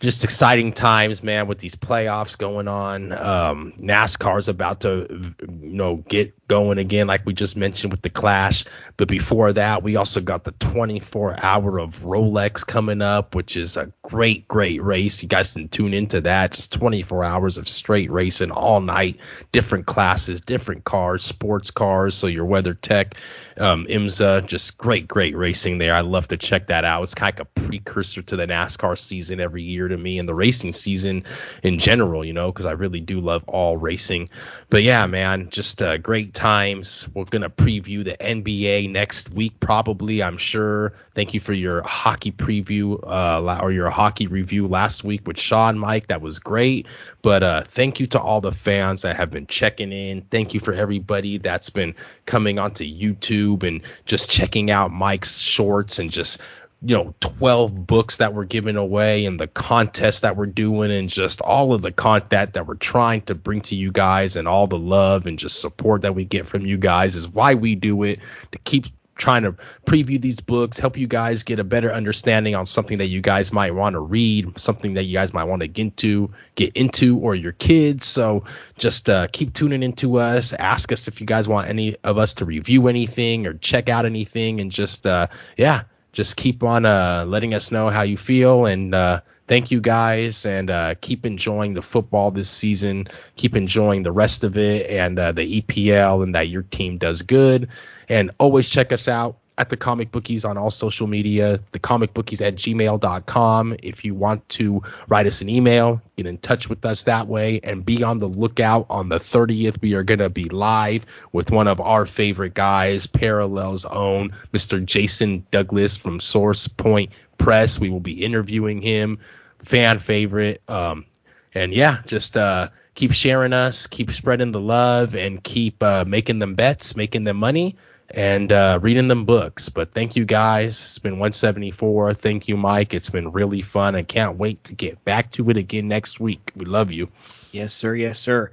just 0.00 0.22
exciting 0.22 0.72
times, 0.72 1.22
man, 1.22 1.48
with 1.48 1.58
these 1.58 1.74
playoffs 1.74 2.38
going 2.38 2.68
on. 2.68 3.12
Um, 3.12 3.72
NASCAR's 3.80 4.48
about 4.48 4.80
to, 4.80 5.34
you 5.40 5.72
know, 5.72 5.96
get 5.96 6.34
going 6.46 6.78
again, 6.78 7.06
like 7.06 7.26
we 7.26 7.34
just 7.34 7.56
mentioned 7.56 7.92
with 7.92 8.02
the 8.02 8.10
Clash. 8.10 8.64
But 8.96 9.08
before 9.08 9.52
that, 9.52 9.82
we 9.82 9.96
also 9.96 10.20
got 10.20 10.44
the 10.44 10.52
24 10.52 11.36
hour 11.44 11.78
of 11.78 12.00
Rolex 12.00 12.66
coming 12.66 13.02
up, 13.02 13.34
which 13.34 13.56
is 13.56 13.76
a 13.76 13.92
great, 14.02 14.46
great 14.46 14.82
race. 14.82 15.22
You 15.22 15.28
guys 15.28 15.52
can 15.52 15.68
tune 15.68 15.94
into 15.94 16.22
that. 16.22 16.52
Just 16.52 16.72
24 16.72 17.24
hours 17.24 17.58
of 17.58 17.68
straight 17.68 18.10
racing 18.10 18.50
all 18.50 18.80
night, 18.80 19.18
different 19.52 19.86
classes, 19.86 20.42
different 20.42 20.84
cars, 20.84 21.24
sports 21.24 21.70
cars. 21.70 22.14
So 22.14 22.28
your 22.28 22.46
WeatherTech, 22.46 23.14
um, 23.60 23.86
IMSA, 23.86 24.46
just 24.46 24.78
great, 24.78 25.08
great 25.08 25.36
racing 25.36 25.78
there. 25.78 25.94
I 25.94 26.00
love 26.00 26.28
to 26.28 26.36
check 26.36 26.68
that 26.68 26.84
out. 26.84 27.02
It's 27.02 27.14
kind 27.14 27.32
of 27.32 27.38
like 27.38 27.48
a 27.48 27.60
precursor 27.66 28.22
to 28.22 28.36
the 28.36 28.46
NASCAR 28.46 28.98
season 28.98 29.40
every 29.40 29.62
year 29.62 29.88
to 29.88 29.96
me 29.96 30.18
and 30.18 30.28
the 30.28 30.34
racing 30.34 30.72
season 30.72 31.24
in 31.62 31.78
general, 31.78 32.24
you 32.24 32.32
know, 32.32 32.50
because 32.52 32.66
I 32.66 32.72
really 32.72 33.00
do 33.00 33.20
love 33.20 33.44
all 33.46 33.76
racing. 33.76 34.28
But 34.70 34.82
yeah, 34.82 35.06
man, 35.06 35.50
just 35.50 35.82
uh, 35.82 35.98
great 35.98 36.34
times. 36.34 37.08
We're 37.14 37.24
gonna 37.24 37.50
preview 37.50 38.04
the 38.04 38.16
NBA 38.16 38.90
next 38.90 39.30
week, 39.32 39.58
probably. 39.60 40.22
I'm 40.22 40.38
sure. 40.38 40.94
Thank 41.14 41.34
you 41.34 41.40
for 41.40 41.52
your 41.52 41.82
hockey 41.82 42.32
preview 42.32 43.02
uh, 43.02 43.58
or 43.60 43.72
your 43.72 43.90
hockey 43.90 44.26
review 44.26 44.66
last 44.66 45.04
week 45.04 45.26
with 45.26 45.38
Sean, 45.38 45.78
Mike. 45.78 46.08
That 46.08 46.20
was 46.20 46.38
great. 46.38 46.86
But 47.22 47.42
uh, 47.42 47.62
thank 47.64 48.00
you 48.00 48.06
to 48.08 48.20
all 48.20 48.40
the 48.40 48.52
fans 48.52 49.02
that 49.02 49.16
have 49.16 49.30
been 49.30 49.46
checking 49.46 49.92
in. 49.92 50.22
Thank 50.22 50.54
you 50.54 50.60
for 50.60 50.72
everybody 50.72 51.38
that's 51.38 51.70
been 51.70 51.94
coming 52.26 52.58
onto 52.58 52.84
YouTube 52.84 53.47
and 53.62 53.82
just 54.04 54.30
checking 54.30 54.70
out 54.70 54.90
Mike's 54.92 55.38
shorts 55.38 55.98
and 55.98 56.10
just 56.10 56.40
you 56.82 56.96
know 56.96 57.14
12 57.20 57.86
books 57.86 58.18
that 58.18 58.34
we're 58.34 58.44
giving 58.44 58.76
away 58.76 59.26
and 59.26 59.40
the 59.40 59.48
contest 59.48 60.22
that 60.22 60.36
we're 60.36 60.46
doing 60.46 60.92
and 60.92 61.08
just 61.08 61.40
all 61.40 61.74
of 61.74 61.82
the 61.82 61.90
content 61.90 62.52
that 62.52 62.66
we're 62.66 62.74
trying 62.74 63.20
to 63.22 63.34
bring 63.34 63.60
to 63.62 63.74
you 63.74 63.90
guys 63.90 64.36
and 64.36 64.46
all 64.46 64.66
the 64.66 64.78
love 64.78 65.26
and 65.26 65.38
just 65.38 65.60
support 65.60 66.02
that 66.02 66.14
we 66.14 66.24
get 66.24 66.46
from 66.46 66.64
you 66.64 66.78
guys 66.78 67.16
is 67.16 67.26
why 67.26 67.54
we 67.54 67.74
do 67.74 68.04
it 68.04 68.20
to 68.52 68.58
keep 68.58 68.86
trying 69.18 69.42
to 69.42 69.52
preview 69.84 70.18
these 70.20 70.40
books 70.40 70.78
help 70.78 70.96
you 70.96 71.06
guys 71.06 71.42
get 71.42 71.58
a 71.58 71.64
better 71.64 71.92
understanding 71.92 72.54
on 72.54 72.64
something 72.64 72.98
that 72.98 73.08
you 73.08 73.20
guys 73.20 73.52
might 73.52 73.74
want 73.74 73.94
to 73.94 74.00
read 74.00 74.58
something 74.58 74.94
that 74.94 75.04
you 75.04 75.12
guys 75.12 75.34
might 75.34 75.44
want 75.44 75.60
to 75.60 75.68
get 75.68 75.82
into 75.82 76.30
get 76.54 76.72
into 76.74 77.18
or 77.18 77.34
your 77.34 77.52
kids. 77.52 78.06
So 78.06 78.44
just 78.76 79.10
uh, 79.10 79.26
keep 79.30 79.52
tuning 79.52 79.82
into 79.82 80.18
us. 80.18 80.52
Ask 80.52 80.92
us 80.92 81.08
if 81.08 81.20
you 81.20 81.26
guys 81.26 81.48
want 81.48 81.68
any 81.68 81.96
of 82.02 82.16
us 82.16 82.34
to 82.34 82.44
review 82.44 82.88
anything 82.88 83.46
or 83.46 83.54
check 83.54 83.88
out 83.88 84.06
anything. 84.06 84.60
And 84.60 84.70
just 84.70 85.06
uh, 85.06 85.26
yeah 85.56 85.82
just 86.12 86.36
keep 86.36 86.62
on 86.62 86.86
uh, 86.86 87.24
letting 87.26 87.54
us 87.54 87.70
know 87.70 87.90
how 87.90 88.02
you 88.02 88.16
feel. 88.16 88.66
And 88.66 88.94
uh, 88.94 89.20
thank 89.48 89.70
you 89.70 89.80
guys 89.80 90.46
and 90.46 90.70
uh, 90.70 90.94
keep 91.00 91.26
enjoying 91.26 91.74
the 91.74 91.82
football 91.82 92.30
this 92.30 92.50
season. 92.50 93.08
Keep 93.36 93.56
enjoying 93.56 94.02
the 94.02 94.12
rest 94.12 94.44
of 94.44 94.56
it 94.56 94.88
and 94.88 95.18
uh, 95.18 95.32
the 95.32 95.60
epl 95.60 96.22
and 96.22 96.34
that 96.34 96.48
your 96.48 96.62
team 96.62 96.98
does 96.98 97.22
good. 97.22 97.68
And 98.08 98.30
always 98.38 98.68
check 98.68 98.92
us 98.92 99.08
out 99.08 99.38
at 99.58 99.68
the 99.70 99.76
comic 99.76 100.12
bookies 100.12 100.44
on 100.44 100.56
all 100.56 100.70
social 100.70 101.08
media, 101.08 101.60
the 101.72 101.80
comic 101.80 102.14
bookies 102.14 102.40
at 102.40 102.54
gmail.com. 102.54 103.76
If 103.82 104.04
you 104.04 104.14
want 104.14 104.48
to 104.50 104.82
write 105.08 105.26
us 105.26 105.40
an 105.42 105.48
email, 105.48 106.00
get 106.16 106.26
in 106.26 106.38
touch 106.38 106.68
with 106.68 106.86
us 106.86 107.02
that 107.04 107.26
way 107.26 107.60
and 107.64 107.84
be 107.84 108.04
on 108.04 108.18
the 108.18 108.28
lookout 108.28 108.86
on 108.88 109.08
the 109.08 109.18
30th. 109.18 109.82
We 109.82 109.94
are 109.94 110.04
going 110.04 110.20
to 110.20 110.30
be 110.30 110.44
live 110.44 111.04
with 111.32 111.50
one 111.50 111.66
of 111.66 111.80
our 111.80 112.06
favorite 112.06 112.54
guys, 112.54 113.06
Parallel's 113.06 113.84
own 113.84 114.30
Mr. 114.52 114.82
Jason 114.84 115.44
Douglas 115.50 115.96
from 115.96 116.20
Source 116.20 116.68
Point 116.68 117.10
Press. 117.36 117.80
We 117.80 117.90
will 117.90 118.00
be 118.00 118.24
interviewing 118.24 118.80
him, 118.80 119.18
fan 119.58 119.98
favorite. 119.98 120.62
Um, 120.68 121.04
and 121.52 121.74
yeah, 121.74 121.98
just 122.06 122.36
uh, 122.36 122.68
keep 122.94 123.12
sharing 123.12 123.52
us, 123.52 123.88
keep 123.88 124.12
spreading 124.12 124.52
the 124.52 124.60
love, 124.60 125.16
and 125.16 125.42
keep 125.42 125.82
uh, 125.82 126.04
making 126.06 126.38
them 126.38 126.54
bets, 126.54 126.94
making 126.94 127.24
them 127.24 127.38
money 127.38 127.76
and 128.10 128.52
uh, 128.52 128.78
reading 128.80 129.08
them 129.08 129.24
books. 129.24 129.68
But 129.68 129.92
thank 129.92 130.16
you 130.16 130.24
guys. 130.24 130.70
It's 130.80 130.98
been 130.98 131.14
174. 131.14 132.14
Thank 132.14 132.48
you, 132.48 132.56
Mike. 132.56 132.94
It's 132.94 133.10
been 133.10 133.32
really 133.32 133.62
fun. 133.62 133.94
I 133.94 134.02
can't 134.02 134.38
wait 134.38 134.64
to 134.64 134.74
get 134.74 135.04
back 135.04 135.30
to 135.32 135.50
it 135.50 135.56
again 135.56 135.88
next 135.88 136.20
week. 136.20 136.52
We 136.56 136.64
love 136.64 136.90
you. 136.90 137.08
Yes, 137.52 137.72
sir. 137.72 137.94
Yes, 137.94 138.18
sir. 138.18 138.50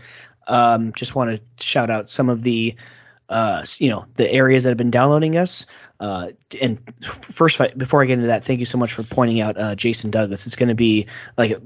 Um, 0.48 0.94
just 0.94 1.16
want 1.16 1.32
to 1.32 1.64
shout 1.64 1.90
out 1.90 2.10
some 2.10 2.30
of 2.30 2.44
the, 2.44 2.76
uh, 3.30 3.66
you 3.80 3.90
know, 3.90 4.06
the 4.16 4.32
areas 4.32 4.64
that 4.64 4.70
have 4.70 4.78
been 4.78 4.92
downloading 4.92 5.38
us. 5.38 5.66
Uh, 6.00 6.30
and 6.62 6.82
first, 7.02 7.62
before 7.78 8.04
I 8.04 8.06
get 8.06 8.14
into 8.14 8.28
that, 8.28 8.44
thank 8.44 8.60
you 8.60 8.66
so 8.66 8.78
much 8.78 8.94
for 8.94 9.04
pointing 9.04 9.40
out 9.40 9.58
uh, 9.58 9.76
Jason 9.76 10.12
Douglas. 10.12 10.46
It's 10.46 10.56
going 10.56 10.70
to 10.70 10.76
be 10.76 11.08
like, 11.38 11.58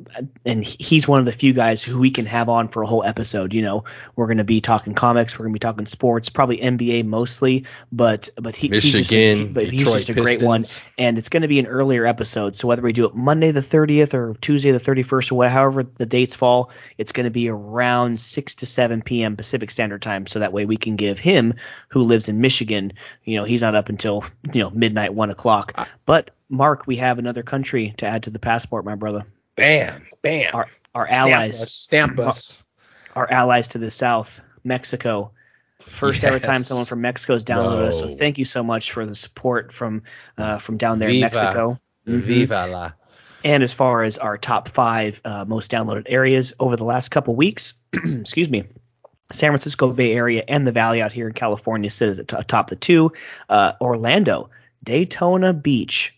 and 0.46 0.64
he's 0.64 1.08
one 1.08 1.20
of 1.20 1.26
the 1.26 1.32
few 1.32 1.54
guys 1.54 1.84
who 1.84 2.00
we 2.00 2.12
can 2.12 2.28
have 2.28 2.48
on 2.48 2.68
for 2.68 2.84
a 2.84 2.88
whole 2.88 3.04
episode. 3.04 3.54
You 3.54 3.64
know, 3.64 3.86
we're 4.16 4.28
going 4.28 4.38
to 4.38 4.44
be 4.44 4.62
talking 4.62 4.94
comics, 4.94 5.38
we're 5.38 5.46
going 5.46 5.54
to 5.54 5.56
be 5.56 5.60
talking 5.60 5.86
sports, 5.88 6.30
probably 6.30 6.58
NBA 6.58 7.06
mostly, 7.06 7.66
but 7.92 8.30
but 8.36 8.56
he, 8.56 8.70
Michigan, 8.70 9.00
he's 9.00 9.10
just 9.10 9.12
a, 9.12 9.46
but 9.46 9.66
he's 9.66 9.84
just 9.84 10.10
a 10.10 10.14
Pistons. 10.14 10.26
great 10.26 10.42
one. 10.42 10.64
And 10.98 11.18
it's 11.18 11.30
going 11.30 11.42
to 11.42 11.48
be 11.48 11.60
an 11.60 11.68
earlier 11.68 12.06
episode, 12.06 12.56
so 12.56 12.68
whether 12.68 12.84
we 12.84 12.94
do 12.94 13.06
it 13.06 13.16
Monday 13.16 13.52
the 13.52 13.62
30th 13.62 14.14
or 14.14 14.36
Tuesday 14.36 14.72
the 14.72 14.80
31st 14.80 15.32
or 15.32 15.50
however 15.50 15.84
the 15.84 16.06
dates 16.06 16.36
fall, 16.36 16.72
it's 16.98 17.12
going 17.12 17.24
to 17.24 17.32
be 17.32 17.50
around 17.50 18.20
6 18.20 18.56
to 18.56 18.66
7 18.66 19.02
p.m. 19.02 19.38
Pacific 19.38 19.72
Standard 19.72 20.02
Time, 20.02 20.28
so 20.28 20.40
that 20.40 20.54
way 20.54 20.66
we 20.66 20.78
can 20.78 20.96
give 20.96 21.18
him, 21.18 21.56
who 21.90 22.04
lives 22.04 22.30
in 22.30 22.42
Michigan, 22.42 22.94
you 23.24 23.38
know, 23.38 23.44
he's 23.44 23.62
not 23.62 23.74
up 23.74 23.90
until 23.90 24.19
you 24.54 24.64
know 24.64 24.70
midnight 24.70 25.14
one 25.14 25.30
o'clock. 25.30 25.88
But 26.06 26.32
Mark, 26.50 26.88
we 26.88 26.98
have 26.98 27.20
another 27.20 27.44
country 27.44 27.94
to 27.98 28.06
add 28.06 28.24
to 28.24 28.30
the 28.30 28.40
passport, 28.40 28.86
my 28.86 28.96
brother. 28.96 29.26
Bam, 29.56 30.08
bam. 30.22 30.54
Our 30.56 30.68
our 30.96 31.08
Stamp 31.08 31.32
allies, 31.32 31.64
us, 31.64 31.72
stamp 31.72 32.20
us. 32.20 32.64
our 33.16 33.30
allies 33.32 33.70
to 33.70 33.78
the 33.78 33.92
south, 33.92 34.42
Mexico. 34.64 35.32
First 35.82 36.24
ever 36.24 36.40
time 36.40 36.64
someone 36.64 36.86
from 36.86 37.02
Mexico 37.02 37.34
has 37.34 37.46
downloaded 37.46 37.88
us. 37.90 38.00
So 38.00 38.08
thank 38.08 38.38
you 38.38 38.46
so 38.46 38.64
much 38.64 38.92
for 38.92 39.06
the 39.06 39.16
support 39.16 39.72
from 39.72 40.04
uh, 40.38 40.58
from 40.60 40.78
down 40.78 41.00
there 41.00 41.10
Viva. 41.10 41.28
in 41.28 41.32
Mexico. 41.34 41.80
Mhm. 42.08 42.20
Viva 42.22 42.68
la. 42.68 42.92
And 43.44 43.64
as 43.64 43.72
far 43.72 44.04
as 44.04 44.18
our 44.18 44.38
top 44.38 44.68
five 44.70 45.22
uh, 45.24 45.46
most 45.48 45.72
downloaded 45.72 46.04
areas 46.08 46.54
over 46.60 46.76
the 46.76 46.84
last 46.84 47.10
couple 47.10 47.36
weeks, 47.36 47.76
excuse 47.94 48.50
me, 48.50 48.66
San 49.32 49.52
Francisco 49.52 49.92
Bay 49.92 50.14
Area 50.14 50.44
and 50.48 50.66
the 50.66 50.72
Valley 50.72 51.02
out 51.02 51.14
here 51.14 51.28
in 51.28 51.34
California 51.34 51.90
sit 51.90 52.18
at 52.18 52.28
the 52.28 52.66
the 52.68 52.76
two. 52.76 53.12
Uh, 53.48 53.74
Orlando, 53.80 54.50
Daytona 54.84 55.54
Beach, 55.54 56.16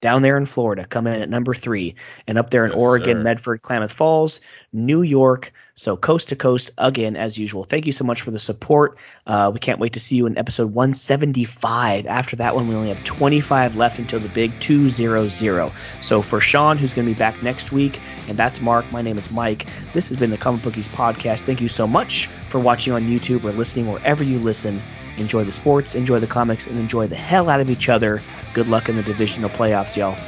down 0.00 0.22
there 0.22 0.38
in 0.38 0.46
Florida, 0.46 0.86
come 0.86 1.06
in 1.06 1.20
at 1.20 1.28
number 1.28 1.54
three, 1.54 1.94
and 2.26 2.38
up 2.38 2.50
there 2.50 2.64
in 2.64 2.70
Yes, 2.72 2.80
Oregon, 2.80 3.18
sir. 3.18 3.22
Medford, 3.22 3.62
Klamath 3.62 3.92
Falls, 3.92 4.40
New 4.72 5.02
York. 5.02 5.52
So 5.78 5.96
coast 5.96 6.30
to 6.30 6.36
coast 6.36 6.72
again 6.76 7.14
as 7.14 7.38
usual. 7.38 7.62
Thank 7.62 7.86
you 7.86 7.92
so 7.92 8.04
much 8.04 8.22
for 8.22 8.32
the 8.32 8.40
support. 8.40 8.98
Uh, 9.24 9.52
we 9.54 9.60
can't 9.60 9.78
wait 9.78 9.92
to 9.92 10.00
see 10.00 10.16
you 10.16 10.26
in 10.26 10.36
episode 10.36 10.74
175. 10.74 12.06
After 12.06 12.34
that 12.36 12.56
one, 12.56 12.66
we 12.66 12.74
only 12.74 12.88
have 12.88 13.04
25 13.04 13.76
left 13.76 14.00
until 14.00 14.18
the 14.18 14.28
big 14.28 14.58
200. 14.58 15.70
So 16.02 16.20
for 16.20 16.40
Sean, 16.40 16.78
who's 16.78 16.94
going 16.94 17.06
to 17.06 17.14
be 17.14 17.16
back 17.16 17.44
next 17.44 17.70
week, 17.70 18.00
and 18.26 18.36
that's 18.36 18.60
Mark. 18.60 18.90
My 18.90 19.02
name 19.02 19.18
is 19.18 19.30
Mike. 19.30 19.66
This 19.92 20.08
has 20.08 20.16
been 20.16 20.30
the 20.30 20.36
Comic 20.36 20.62
Bookies 20.62 20.88
podcast. 20.88 21.44
Thank 21.44 21.60
you 21.60 21.68
so 21.68 21.86
much 21.86 22.26
for 22.26 22.58
watching 22.58 22.92
on 22.92 23.02
YouTube 23.02 23.44
or 23.44 23.52
listening 23.52 23.88
wherever 23.88 24.24
you 24.24 24.40
listen. 24.40 24.82
Enjoy 25.16 25.44
the 25.44 25.52
sports, 25.52 25.94
enjoy 25.94 26.18
the 26.18 26.26
comics, 26.26 26.66
and 26.66 26.76
enjoy 26.76 27.06
the 27.06 27.14
hell 27.14 27.48
out 27.48 27.60
of 27.60 27.70
each 27.70 27.88
other. 27.88 28.20
Good 28.52 28.66
luck 28.66 28.88
in 28.88 28.96
the 28.96 29.04
divisional 29.04 29.48
playoffs, 29.50 29.96
y'all. 29.96 30.18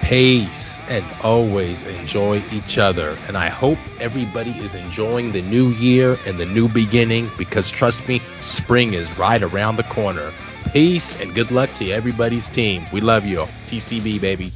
Peace 0.00 0.61
and 0.88 1.04
always 1.22 1.84
enjoy 1.84 2.42
each 2.52 2.78
other. 2.78 3.16
And 3.28 3.36
I 3.36 3.48
hope 3.48 3.78
everybody 4.00 4.50
is 4.58 4.74
enjoying 4.74 5.32
the 5.32 5.42
new 5.42 5.68
year 5.70 6.16
and 6.26 6.38
the 6.38 6.46
new 6.46 6.68
beginning 6.68 7.30
because 7.38 7.70
trust 7.70 8.06
me, 8.08 8.20
spring 8.40 8.94
is 8.94 9.18
right 9.18 9.42
around 9.42 9.76
the 9.76 9.84
corner. 9.84 10.32
Peace 10.72 11.20
and 11.20 11.34
good 11.34 11.50
luck 11.50 11.72
to 11.74 11.90
everybody's 11.90 12.48
team. 12.48 12.84
We 12.92 13.00
love 13.00 13.24
you. 13.24 13.40
TCB, 13.66 14.20
baby. 14.20 14.52